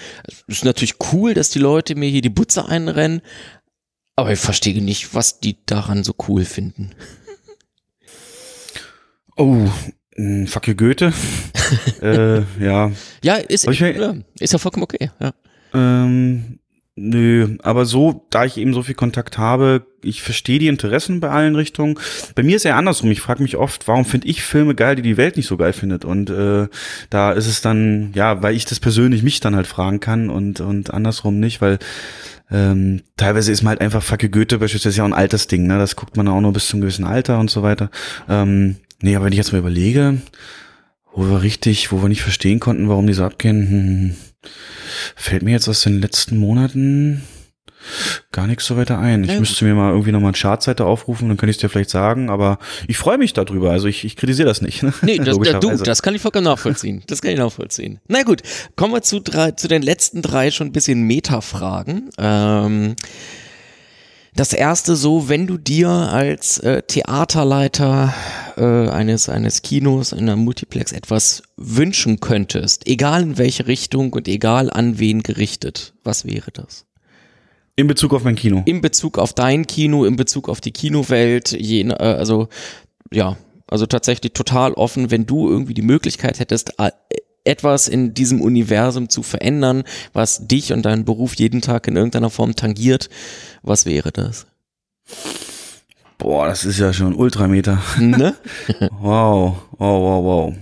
[0.47, 3.21] ist natürlich cool, dass die Leute mir hier die Butze einrennen,
[4.17, 6.91] aber ich verstehe nicht, was die daran so cool finden.
[9.37, 9.69] Oh,
[10.47, 11.13] Fuck you Goethe.
[12.01, 12.91] äh, ja.
[13.23, 15.33] Ja, ist, ich ja, ist ja vollkommen okay, ja.
[15.73, 16.59] Ähm,
[16.95, 21.29] nö, aber so, da ich eben so viel Kontakt habe, ich verstehe die Interessen bei
[21.29, 21.97] allen Richtungen.
[22.35, 23.11] Bei mir ist ja andersrum.
[23.11, 25.73] Ich frage mich oft, warum finde ich Filme geil, die die Welt nicht so geil
[25.73, 26.05] findet?
[26.05, 26.67] Und äh,
[27.09, 30.59] da ist es dann, ja, weil ich das persönlich mich dann halt fragen kann und
[30.59, 31.79] und andersrum nicht, weil
[32.51, 35.77] ähm, teilweise ist man halt einfach Facke Goethe beispielsweise ja auch ein Altersding, ne?
[35.77, 37.91] Das guckt man auch nur bis zum gewissen Alter und so weiter.
[38.27, 40.21] Ähm, Nee, aber wenn ich jetzt mal überlege,
[41.13, 44.15] wo wir richtig, wo wir nicht verstehen konnten, warum die so abgehen, hm,
[45.15, 47.23] fällt mir jetzt aus den letzten Monaten
[48.31, 49.23] gar nichts so weiter ein.
[49.23, 51.69] Ich ja, müsste mir mal irgendwie nochmal eine Chartseite aufrufen, dann könnte ich es dir
[51.69, 53.71] vielleicht sagen, aber ich freue mich darüber.
[53.71, 54.83] Also ich, ich kritisiere das nicht.
[54.83, 54.93] Ne?
[55.01, 57.03] Nee, das, du, das kann ich vollkommen nachvollziehen.
[57.07, 57.99] Das kann ich nachvollziehen.
[58.07, 58.41] Na gut,
[58.75, 62.09] kommen wir zu, drei, zu den letzten drei schon ein bisschen Meta-Fragen.
[62.17, 62.95] Ähm,
[64.39, 68.13] das erste so, wenn du dir als äh, Theaterleiter
[68.55, 74.71] äh, eines, eines Kinos, einer Multiplex etwas wünschen könntest, egal in welche Richtung und egal
[74.71, 76.85] an wen gerichtet, was wäre das?
[77.75, 78.63] In Bezug auf mein Kino.
[78.65, 82.47] In Bezug auf dein Kino, in Bezug auf die Kinowelt, je, äh, also
[83.11, 83.35] ja,
[83.67, 86.79] also tatsächlich total offen, wenn du irgendwie die Möglichkeit hättest,
[87.49, 92.29] etwas in diesem Universum zu verändern, was dich und deinen Beruf jeden Tag in irgendeiner
[92.29, 93.09] Form tangiert,
[93.63, 94.45] was wäre das?
[96.17, 97.81] Boah, das ist ja schon Ultrameter.
[97.97, 98.35] Ne?
[98.99, 100.53] wow, wow, wow, wow.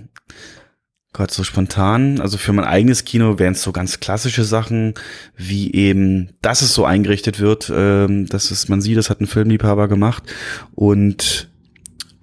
[1.14, 2.22] Gott, so spontan.
[2.22, 4.94] Also für mein eigenes Kino wären es so ganz klassische Sachen,
[5.36, 9.26] wie eben, dass es so eingerichtet wird, ähm, dass es, man sieht, das hat ein
[9.26, 10.24] Filmliebhaber gemacht
[10.76, 11.50] und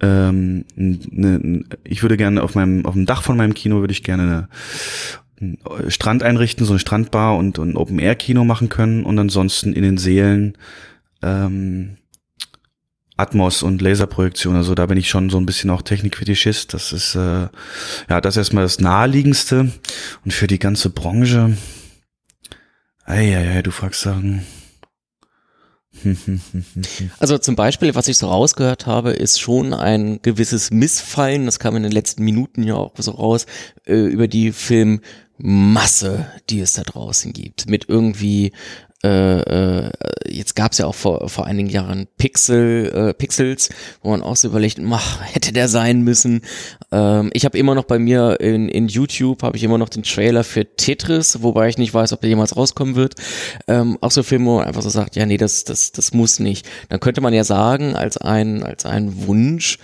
[0.01, 4.03] ähm, ne, ich würde gerne auf meinem, auf dem Dach von meinem Kino würde ich
[4.03, 4.49] gerne eine,
[5.39, 9.97] einen Strand einrichten, so eine Strandbar und, und Open-Air-Kino machen können und ansonsten in den
[9.97, 10.57] Seelen
[11.21, 11.97] ähm,
[13.17, 14.55] Atmos und Laserprojektion.
[14.55, 16.73] Also da bin ich schon so ein bisschen auch Technikfetischist.
[16.73, 17.47] Das ist äh,
[18.09, 19.71] ja das ist erstmal das naheliegendste.
[20.25, 21.55] Und für die ganze Branche,
[23.05, 24.45] ei, ei, ei du fragst Sachen.
[27.19, 31.75] Also zum Beispiel, was ich so rausgehört habe, ist schon ein gewisses Missfallen, das kam
[31.75, 33.45] in den letzten Minuten ja auch so raus,
[33.85, 37.69] äh, über die Filmmasse, die es da draußen gibt.
[37.69, 38.51] Mit irgendwie
[39.03, 39.91] äh, äh,
[40.27, 43.69] jetzt gab es ja auch vor, vor einigen Jahren Pixel, äh, Pixels,
[44.01, 46.41] wo man auch so überlegt, mach, hätte der sein müssen.
[46.91, 50.03] Ähm, ich habe immer noch bei mir in, in YouTube, habe ich immer noch den
[50.03, 53.15] Trailer für Tetris, wobei ich nicht weiß, ob der jemals rauskommen wird.
[53.67, 56.39] Ähm, auch so Filme, wo man einfach so sagt, ja, nee, das, das, das muss
[56.39, 56.67] nicht.
[56.89, 59.77] Dann könnte man ja sagen, als ein, als ein Wunsch,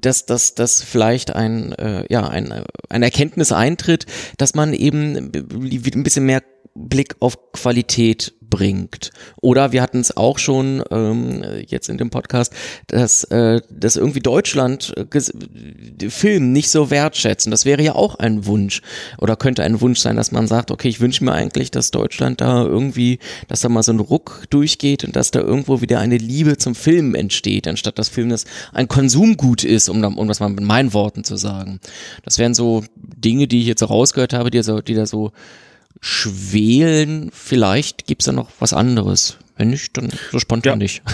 [0.00, 6.02] dass, dass, dass vielleicht ein, äh, ja, ein, ein Erkenntnis eintritt, dass man eben ein
[6.02, 6.42] bisschen mehr
[6.74, 9.10] Blick auf Qualität bringt.
[9.40, 12.52] Oder wir hatten es auch schon ähm, jetzt in dem Podcast,
[12.88, 17.50] dass, äh, dass irgendwie Deutschland äh, Film nicht so wertschätzen.
[17.50, 18.82] Das wäre ja auch ein Wunsch
[19.18, 22.40] oder könnte ein Wunsch sein, dass man sagt, okay, ich wünsche mir eigentlich, dass Deutschland
[22.40, 26.18] da irgendwie, dass da mal so ein Ruck durchgeht und dass da irgendwo wieder eine
[26.18, 30.48] Liebe zum Film entsteht, anstatt dass Film das ein Konsumgut ist, um, um das mal
[30.48, 31.80] mit meinen Worten zu sagen.
[32.24, 35.30] Das wären so Dinge, die ich jetzt so rausgehört habe, die, so, die da so
[36.00, 37.30] schwelen.
[37.32, 39.38] Vielleicht gibt's da noch was anderes.
[39.56, 40.76] Wenn nicht, dann so spontan ja.
[40.76, 41.02] nicht.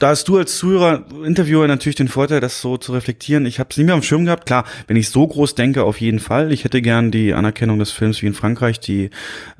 [0.00, 3.46] Da hast du als Zuhörer, Interviewer natürlich den Vorteil, das so zu reflektieren.
[3.46, 4.44] Ich habe es nicht mehr am Schirm gehabt.
[4.44, 6.52] Klar, wenn ich so groß denke, auf jeden Fall.
[6.52, 9.08] Ich hätte gern die Anerkennung des Films wie in Frankreich, die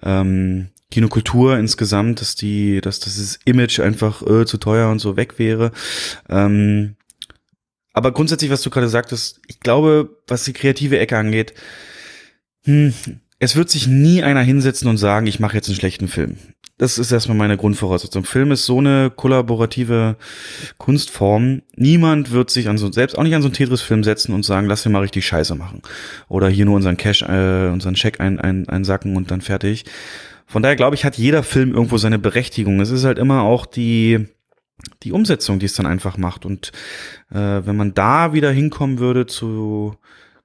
[0.03, 5.39] ähm, Kinokultur insgesamt, dass die, dass das Image einfach äh, zu teuer und so weg
[5.39, 5.71] wäre.
[6.29, 6.97] Ähm,
[7.95, 11.55] aber grundsätzlich, was du gerade sagtest, ich glaube, was die kreative Ecke angeht,
[12.65, 12.93] hm,
[13.39, 16.37] es wird sich nie einer hinsetzen und sagen, ich mache jetzt einen schlechten Film.
[16.77, 18.25] Das ist erstmal meine Grundvoraussetzung.
[18.25, 20.17] Film ist so eine kollaborative
[20.77, 21.63] Kunstform.
[21.77, 24.67] Niemand wird sich an so, selbst auch nicht an so einen Tetris-Film setzen und sagen,
[24.67, 25.83] lass mir mal richtig Scheiße machen.
[26.29, 29.85] Oder hier nur unseren Cash, äh, unseren Check ein, ein, einsacken und dann fertig.
[30.47, 32.81] Von daher glaube ich, hat jeder Film irgendwo seine Berechtigung.
[32.81, 34.27] Es ist halt immer auch die,
[35.05, 36.45] die Umsetzung, die es dann einfach macht.
[36.45, 36.73] Und
[37.31, 39.97] äh, wenn man da wieder hinkommen würde zu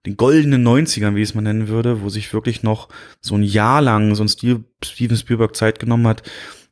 [0.05, 2.89] den goldenen 90ern, wie es man nennen würde, wo sich wirklich noch
[3.21, 6.23] so ein Jahr lang so ein Stil Steven Spielberg Zeit genommen hat,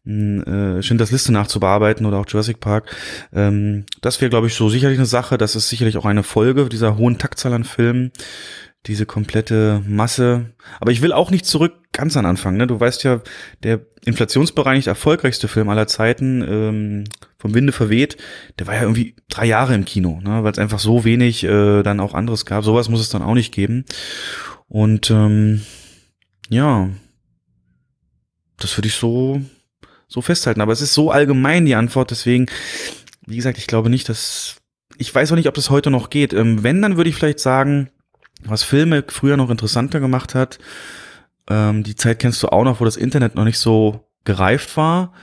[0.08, 2.96] äh, Schindlers Liste nachzubearbeiten oder auch Jurassic Park.
[3.34, 5.38] Ähm, das wäre, glaube ich, so sicherlich eine Sache.
[5.38, 8.12] Das ist sicherlich auch eine Folge dieser hohen Taktzahl an Filmen,
[8.86, 10.54] diese komplette Masse.
[10.80, 12.56] Aber ich will auch nicht zurück ganz an Anfang.
[12.56, 12.68] Ne?
[12.68, 13.22] Du weißt ja,
[13.64, 17.04] der inflationsbereinigt erfolgreichste Film aller Zeiten, ähm,
[17.40, 18.18] vom Winde verweht,
[18.58, 20.44] der war ja irgendwie drei Jahre im Kino, ne?
[20.44, 22.64] weil es einfach so wenig äh, dann auch anderes gab.
[22.64, 23.86] Sowas muss es dann auch nicht geben.
[24.68, 25.62] Und ähm,
[26.50, 26.90] ja,
[28.58, 29.42] das würde ich so
[30.08, 30.62] so festhalten.
[30.62, 32.48] Aber es ist so allgemein die Antwort, deswegen,
[33.26, 34.56] wie gesagt, ich glaube nicht, dass
[34.98, 36.34] ich weiß auch nicht, ob das heute noch geht.
[36.34, 37.90] Ähm, wenn, dann würde ich vielleicht sagen,
[38.44, 40.58] was Filme früher noch interessanter gemacht hat.
[41.50, 45.14] Ähm, die Zeit kennst du auch noch, wo das Internet noch nicht so gereift war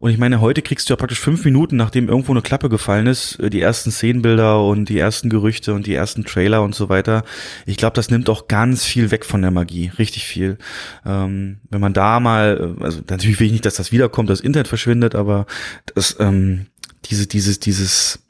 [0.00, 3.08] und ich meine, heute kriegst du ja praktisch fünf Minuten, nachdem irgendwo eine Klappe gefallen
[3.08, 6.88] ist, äh, die ersten Szenenbilder und die ersten Gerüchte und die ersten Trailer und so
[6.88, 7.24] weiter.
[7.66, 10.58] Ich glaube, das nimmt auch ganz viel weg von der Magie, richtig viel.
[11.04, 14.40] Ähm, wenn man da mal, äh, also natürlich will ich nicht, dass das wiederkommt, das
[14.40, 15.46] Internet verschwindet, aber
[15.94, 16.66] das, ähm,
[17.06, 18.20] diese, dieses, dieses,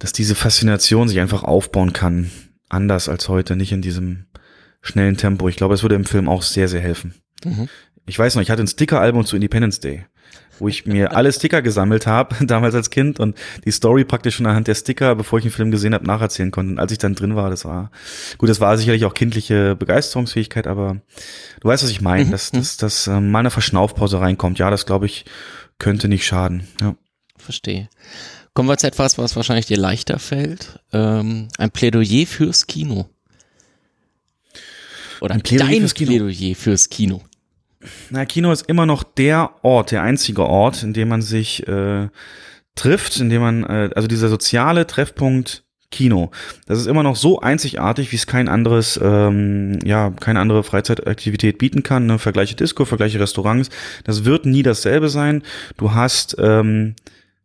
[0.00, 2.32] dass diese Faszination sich einfach aufbauen kann,
[2.68, 4.24] anders als heute, nicht in diesem
[4.80, 5.48] schnellen Tempo.
[5.48, 7.14] Ich glaube, es würde im Film auch sehr, sehr helfen.
[7.44, 7.68] Mhm.
[8.04, 10.06] Ich weiß noch, ich hatte ein Sticker-Album zu Independence Day
[10.62, 14.46] wo ich mir alle Sticker gesammelt habe, damals als Kind und die Story praktisch schon
[14.46, 16.72] anhand der Sticker, bevor ich den Film gesehen habe, nacherzählen konnte.
[16.72, 17.90] Und als ich dann drin war, das war,
[18.38, 20.98] gut, das war sicherlich auch kindliche Begeisterungsfähigkeit, aber
[21.60, 22.30] du weißt, was ich meine, mhm.
[22.30, 24.58] dass, dass, dass äh, mal eine Verschnaufpause reinkommt.
[24.60, 25.24] Ja, das glaube ich,
[25.78, 26.68] könnte nicht schaden.
[26.80, 26.94] Ja.
[27.36, 27.88] Verstehe.
[28.54, 30.78] Kommen wir zu etwas, was wahrscheinlich dir leichter fällt.
[30.92, 33.08] Ähm, ein Plädoyer fürs Kino.
[35.20, 36.10] Oder ein Plädoyer dein fürs Kino.
[36.10, 37.22] Plädoyer fürs Kino.
[38.10, 42.08] Na, Kino ist immer noch der Ort, der einzige Ort, in dem man sich äh,
[42.74, 46.30] trifft, in dem man, äh, also dieser soziale Treffpunkt Kino.
[46.66, 51.58] Das ist immer noch so einzigartig, wie es kein anderes, ähm, ja, keine andere Freizeitaktivität
[51.58, 52.06] bieten kann.
[52.06, 52.18] Ne?
[52.18, 53.68] Vergleiche Disco, vergleiche Restaurants.
[54.04, 55.42] Das wird nie dasselbe sein.
[55.76, 56.96] Du hast ähm,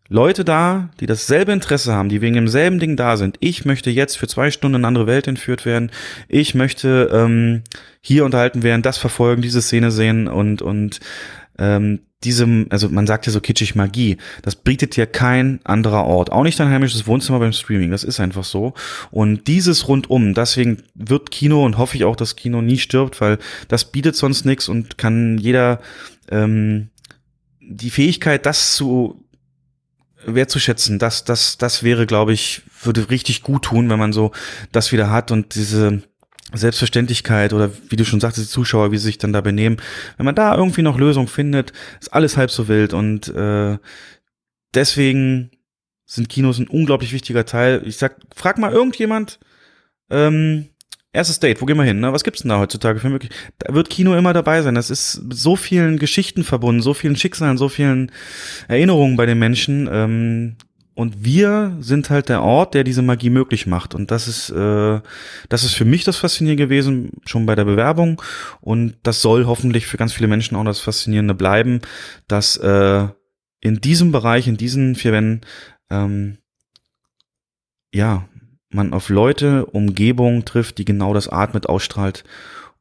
[0.09, 3.37] Leute da, die dasselbe Interesse haben, die wegen demselben Ding da sind.
[3.39, 5.91] Ich möchte jetzt für zwei Stunden in eine andere Welt entführt werden.
[6.27, 7.63] Ich möchte ähm,
[8.01, 10.99] hier unterhalten werden, das verfolgen, diese Szene sehen und und
[11.59, 16.31] ähm, diesem, also man sagt ja so kitschig Magie, das bietet dir kein anderer Ort.
[16.31, 18.73] Auch nicht dein heimisches Wohnzimmer beim Streaming, das ist einfach so.
[19.11, 23.37] Und dieses rundum, deswegen wird Kino und hoffe ich auch, dass Kino nie stirbt, weil
[23.67, 25.79] das bietet sonst nichts und kann jeder
[26.31, 26.89] ähm,
[27.61, 29.23] die Fähigkeit, das zu
[30.35, 34.31] wertzuschätzen, das, das, das wäre, glaube ich, würde richtig gut tun, wenn man so
[34.72, 36.03] das wieder hat und diese
[36.53, 39.77] Selbstverständlichkeit oder wie du schon sagtest, die Zuschauer, wie sie sich dann da benehmen.
[40.17, 43.77] Wenn man da irgendwie noch Lösung findet, ist alles halb so wild und äh,
[44.73, 45.51] deswegen
[46.06, 47.81] sind Kinos ein unglaublich wichtiger Teil.
[47.85, 49.39] Ich sag, frag mal irgendjemand,
[50.09, 50.69] ähm,
[51.13, 51.99] erstes Date, wo gehen wir hin?
[51.99, 52.13] Ne?
[52.13, 53.31] Was gibt's denn da heutzutage für möglich?
[53.59, 54.75] Da wird Kino immer dabei sein.
[54.75, 58.11] Das ist so vielen Geschichten verbunden, so vielen Schicksalen, so vielen
[58.67, 59.89] Erinnerungen bei den Menschen.
[59.91, 60.55] Ähm,
[60.97, 63.93] und wir sind halt der Ort, der diese Magie möglich macht.
[63.93, 64.99] Und das ist, äh,
[65.47, 68.19] das ist für mich das Faszinierende gewesen, schon bei der Bewerbung.
[68.61, 71.81] Und das soll hoffentlich für ganz viele Menschen auch das Faszinierende bleiben,
[72.27, 73.07] dass äh,
[73.59, 75.41] in diesem Bereich, in diesen vier Wänden,
[75.91, 76.39] ähm,
[77.93, 78.27] ja,
[78.69, 82.23] man auf Leute, Umgebung trifft, die genau das atmet, ausstrahlt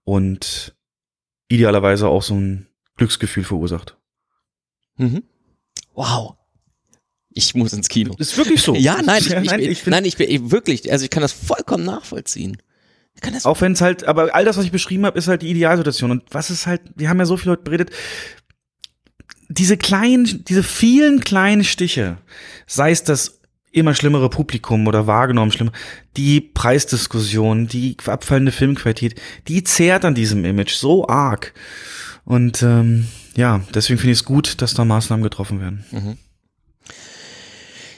[0.04, 0.74] und
[1.48, 2.66] idealerweise auch so ein
[2.96, 3.96] Glücksgefühl verursacht.
[4.96, 5.22] Mhm.
[5.94, 6.36] Wow
[7.36, 8.14] ich muss ins Kino.
[8.18, 8.74] Das ist wirklich so.
[8.86, 11.32] Ja, nein, ich, ich, nein, ich, ich nein, ich bin wirklich, also ich kann das
[11.32, 12.56] vollkommen nachvollziehen.
[13.14, 15.28] Ich kann das auch wenn es halt, aber all das, was ich beschrieben habe, ist
[15.28, 16.10] halt die Idealsituation.
[16.10, 17.90] Und was ist halt, wir haben ja so viele Leute beredet,
[19.48, 22.18] diese kleinen, diese vielen kleinen Stiche,
[22.66, 23.35] sei es das
[23.76, 25.72] immer schlimmere Publikum oder wahrgenommen schlimmer,
[26.16, 31.52] die Preisdiskussion, die abfallende Filmqualität, die zehrt an diesem Image so arg.
[32.24, 33.06] Und ähm,
[33.36, 35.84] ja, deswegen finde ich es gut, dass da Maßnahmen getroffen werden.
[35.90, 36.16] Mhm.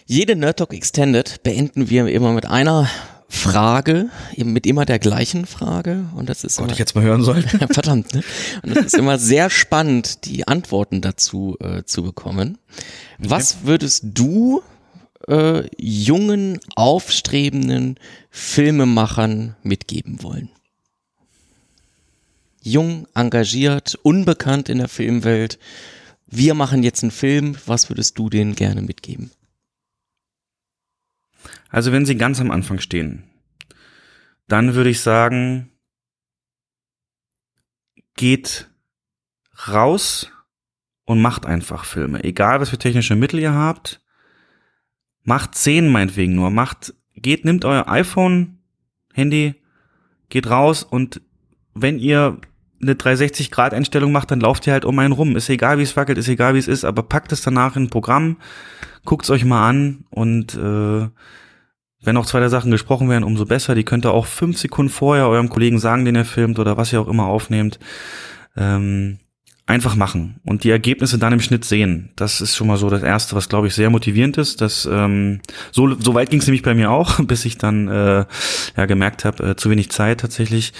[0.05, 2.89] Jede Nerd Talk Extended beenden wir immer mit einer
[3.28, 6.07] Frage, mit immer der gleichen Frage.
[6.16, 7.42] Und das ist Gott, immer, ich jetzt mal hören sollen.
[7.70, 8.24] verdammt, ne?
[8.62, 12.58] Und das ist immer sehr spannend, die Antworten dazu äh, zu bekommen.
[13.18, 13.31] Okay.
[13.31, 14.62] Was würdest du
[15.28, 17.98] äh, jungen, aufstrebenden
[18.31, 20.50] Filmemachern mitgeben wollen?
[22.62, 25.58] Jung, engagiert, unbekannt in der Filmwelt.
[26.26, 27.57] Wir machen jetzt einen Film.
[27.66, 29.31] Was würdest du denen gerne mitgeben?
[31.70, 33.24] Also wenn Sie ganz am Anfang stehen,
[34.48, 35.70] dann würde ich sagen,
[38.16, 38.68] geht
[39.68, 40.31] raus
[41.05, 42.24] und macht einfach Filme.
[42.24, 44.02] Egal, was für technische Mittel ihr habt.
[45.28, 46.48] Macht zehn meinetwegen nur.
[46.48, 48.60] Macht, geht, nimmt euer iPhone,
[49.12, 49.57] Handy,
[50.31, 51.20] geht raus und
[51.74, 52.39] wenn ihr
[52.81, 55.36] eine 360-Grad-Einstellung macht, dann lauft ihr halt um einen rum.
[55.36, 57.82] Ist egal, wie es wackelt, ist egal, wie es ist, aber packt es danach in
[57.82, 58.39] ein Programm,
[59.05, 61.08] guckt es euch mal an und äh,
[62.00, 63.74] wenn noch zwei der Sachen gesprochen werden, umso besser.
[63.74, 66.90] Die könnt ihr auch fünf Sekunden vorher eurem Kollegen sagen, den ihr filmt oder was
[66.90, 67.78] ihr auch immer aufnehmt.
[68.57, 69.18] Ähm,
[69.69, 72.09] einfach machen und die Ergebnisse dann im Schnitt sehen.
[72.17, 74.63] Das ist schon mal so das Erste, was glaube ich sehr motivierend ist.
[74.63, 75.41] Das ähm,
[75.73, 78.25] so, so weit ging es nämlich bei mir auch, bis ich dann äh,
[78.77, 80.73] ja gemerkt habe, äh, zu wenig Zeit tatsächlich.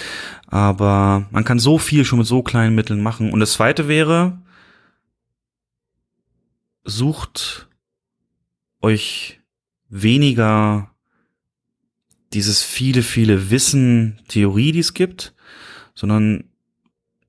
[0.47, 3.31] Aber man kann so viel schon mit so kleinen Mitteln machen.
[3.31, 4.39] Und das Zweite wäre,
[6.83, 7.67] sucht
[8.81, 9.39] euch
[9.87, 10.89] weniger
[12.33, 15.35] dieses viele, viele Wissen, Theorie, die es gibt,
[15.93, 16.45] sondern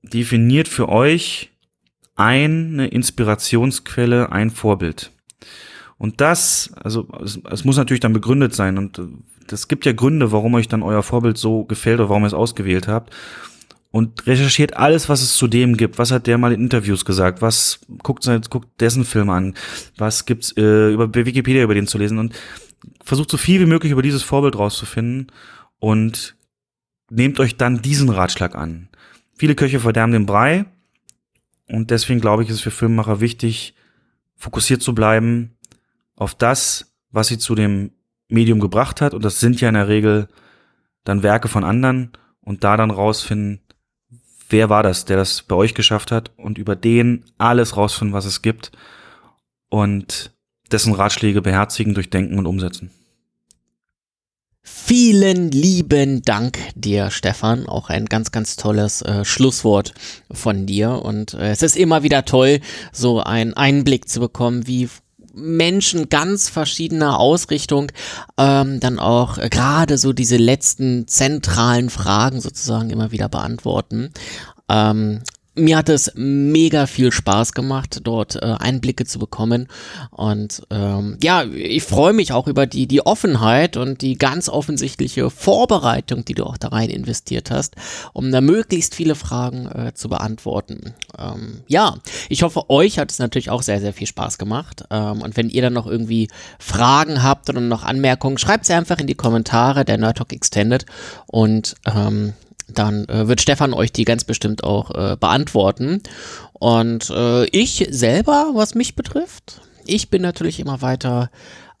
[0.01, 1.50] definiert für euch
[2.21, 5.11] eine Inspirationsquelle, ein Vorbild.
[5.97, 7.07] Und das, also
[7.49, 9.01] es, muss natürlich dann begründet sein und
[9.51, 12.33] es gibt ja Gründe, warum euch dann euer Vorbild so gefällt oder warum ihr es
[12.33, 13.13] ausgewählt habt.
[13.91, 15.97] Und recherchiert alles, was es zu dem gibt.
[15.97, 17.41] Was hat der mal in Interviews gesagt?
[17.41, 19.55] Was guckt, guckt dessen Film an?
[19.97, 22.17] Was gibt's äh, über Wikipedia über den zu lesen?
[22.17, 22.33] Und
[23.03, 25.27] versucht so viel wie möglich über dieses Vorbild rauszufinden
[25.79, 26.35] und
[27.09, 28.87] nehmt euch dann diesen Ratschlag an.
[29.35, 30.65] Viele Köche verderben den Brei
[31.71, 33.75] und deswegen glaube ich, ist es für Filmemacher wichtig,
[34.35, 35.55] fokussiert zu bleiben
[36.15, 37.91] auf das, was sie zu dem
[38.27, 39.13] Medium gebracht hat.
[39.13, 40.27] Und das sind ja in der Regel
[41.05, 42.11] dann Werke von anderen.
[42.41, 43.61] Und da dann rausfinden,
[44.49, 46.31] wer war das, der das bei euch geschafft hat.
[46.37, 48.73] Und über den alles rausfinden, was es gibt.
[49.69, 50.31] Und
[50.71, 52.91] dessen Ratschläge beherzigen, durchdenken und umsetzen.
[54.63, 57.65] Vielen lieben Dank dir, Stefan.
[57.65, 59.93] Auch ein ganz, ganz tolles äh, Schlusswort
[60.31, 61.01] von dir.
[61.03, 62.59] Und äh, es ist immer wieder toll,
[62.91, 64.89] so einen Einblick zu bekommen, wie
[65.33, 67.91] Menschen ganz verschiedener Ausrichtung
[68.37, 74.11] ähm, dann auch äh, gerade so diese letzten zentralen Fragen sozusagen immer wieder beantworten.
[74.69, 75.21] Ähm,
[75.53, 79.67] mir hat es mega viel Spaß gemacht, dort äh, Einblicke zu bekommen.
[80.11, 85.29] Und ähm, ja, ich freue mich auch über die, die Offenheit und die ganz offensichtliche
[85.29, 87.75] Vorbereitung, die du auch da rein investiert hast,
[88.13, 90.93] um da möglichst viele Fragen äh, zu beantworten.
[91.17, 91.95] Ähm, ja,
[92.29, 94.85] ich hoffe, euch hat es natürlich auch sehr, sehr viel Spaß gemacht.
[94.89, 98.99] Ähm, und wenn ihr dann noch irgendwie Fragen habt oder noch Anmerkungen, schreibt sie einfach
[98.99, 100.85] in die Kommentare der Nerd Talk Extended.
[101.27, 102.33] Und ähm,
[102.73, 106.01] dann äh, wird Stefan euch die ganz bestimmt auch äh, beantworten.
[106.53, 111.29] Und äh, ich selber, was mich betrifft, ich bin natürlich immer weiter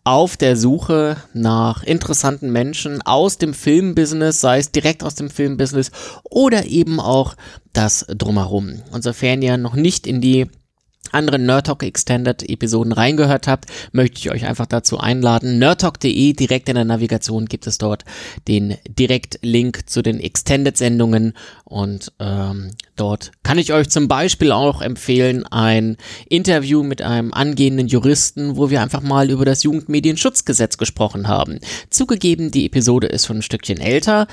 [0.03, 5.91] auf der Suche nach interessanten Menschen aus dem Filmbusiness, sei es direkt aus dem Filmbusiness
[6.23, 7.35] oder eben auch
[7.73, 8.81] das drumherum.
[8.91, 10.47] Und sofern ihr noch nicht in die
[11.11, 15.59] anderen Nerd Talk Extended Episoden reingehört habt, möchte ich euch einfach dazu einladen.
[15.59, 18.05] nerdtalk.de, direkt in der Navigation gibt es dort
[18.47, 21.33] den Direktlink zu den Extended Sendungen
[21.65, 25.97] und ähm, dort kann ich euch zum Beispiel auch empfehlen ein
[26.29, 31.59] Interview mit einem angehenden Juristen, wo wir einfach mal über das Jugendmedienschutzgesetz gesprochen haben.
[31.89, 34.27] Zugegeben, die Episode ist schon ein Stückchen älter,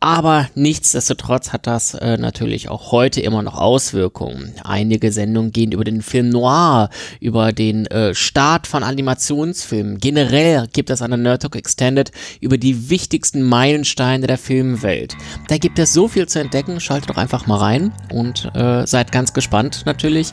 [0.00, 4.54] aber nichtsdestotrotz hat das äh, natürlich auch heute immer noch Auswirkungen.
[4.64, 6.88] Einige Sendungen gehen über den Film Noir,
[7.20, 9.98] über den äh, Start von Animationsfilmen.
[9.98, 15.16] Generell gibt es eine Nerd Talk Extended über die wichtigsten Meilensteine der Filmwelt.
[15.48, 16.80] Da gibt es so viel zu entdecken.
[16.80, 20.32] Schaltet doch einfach mal rein und äh, seid ganz gespannt natürlich,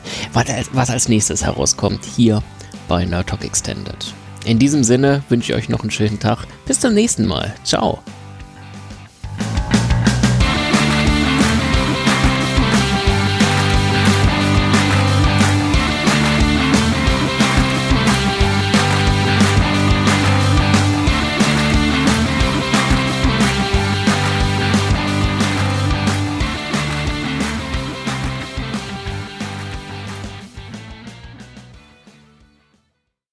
[0.72, 2.42] was als nächstes herauskommt hier
[2.88, 4.14] bei Nerd Talk Extended.
[4.46, 6.46] In diesem Sinne wünsche ich euch noch einen schönen Tag.
[6.64, 7.54] Bis zum nächsten Mal.
[7.64, 7.98] Ciao.
[9.38, 9.77] Bye.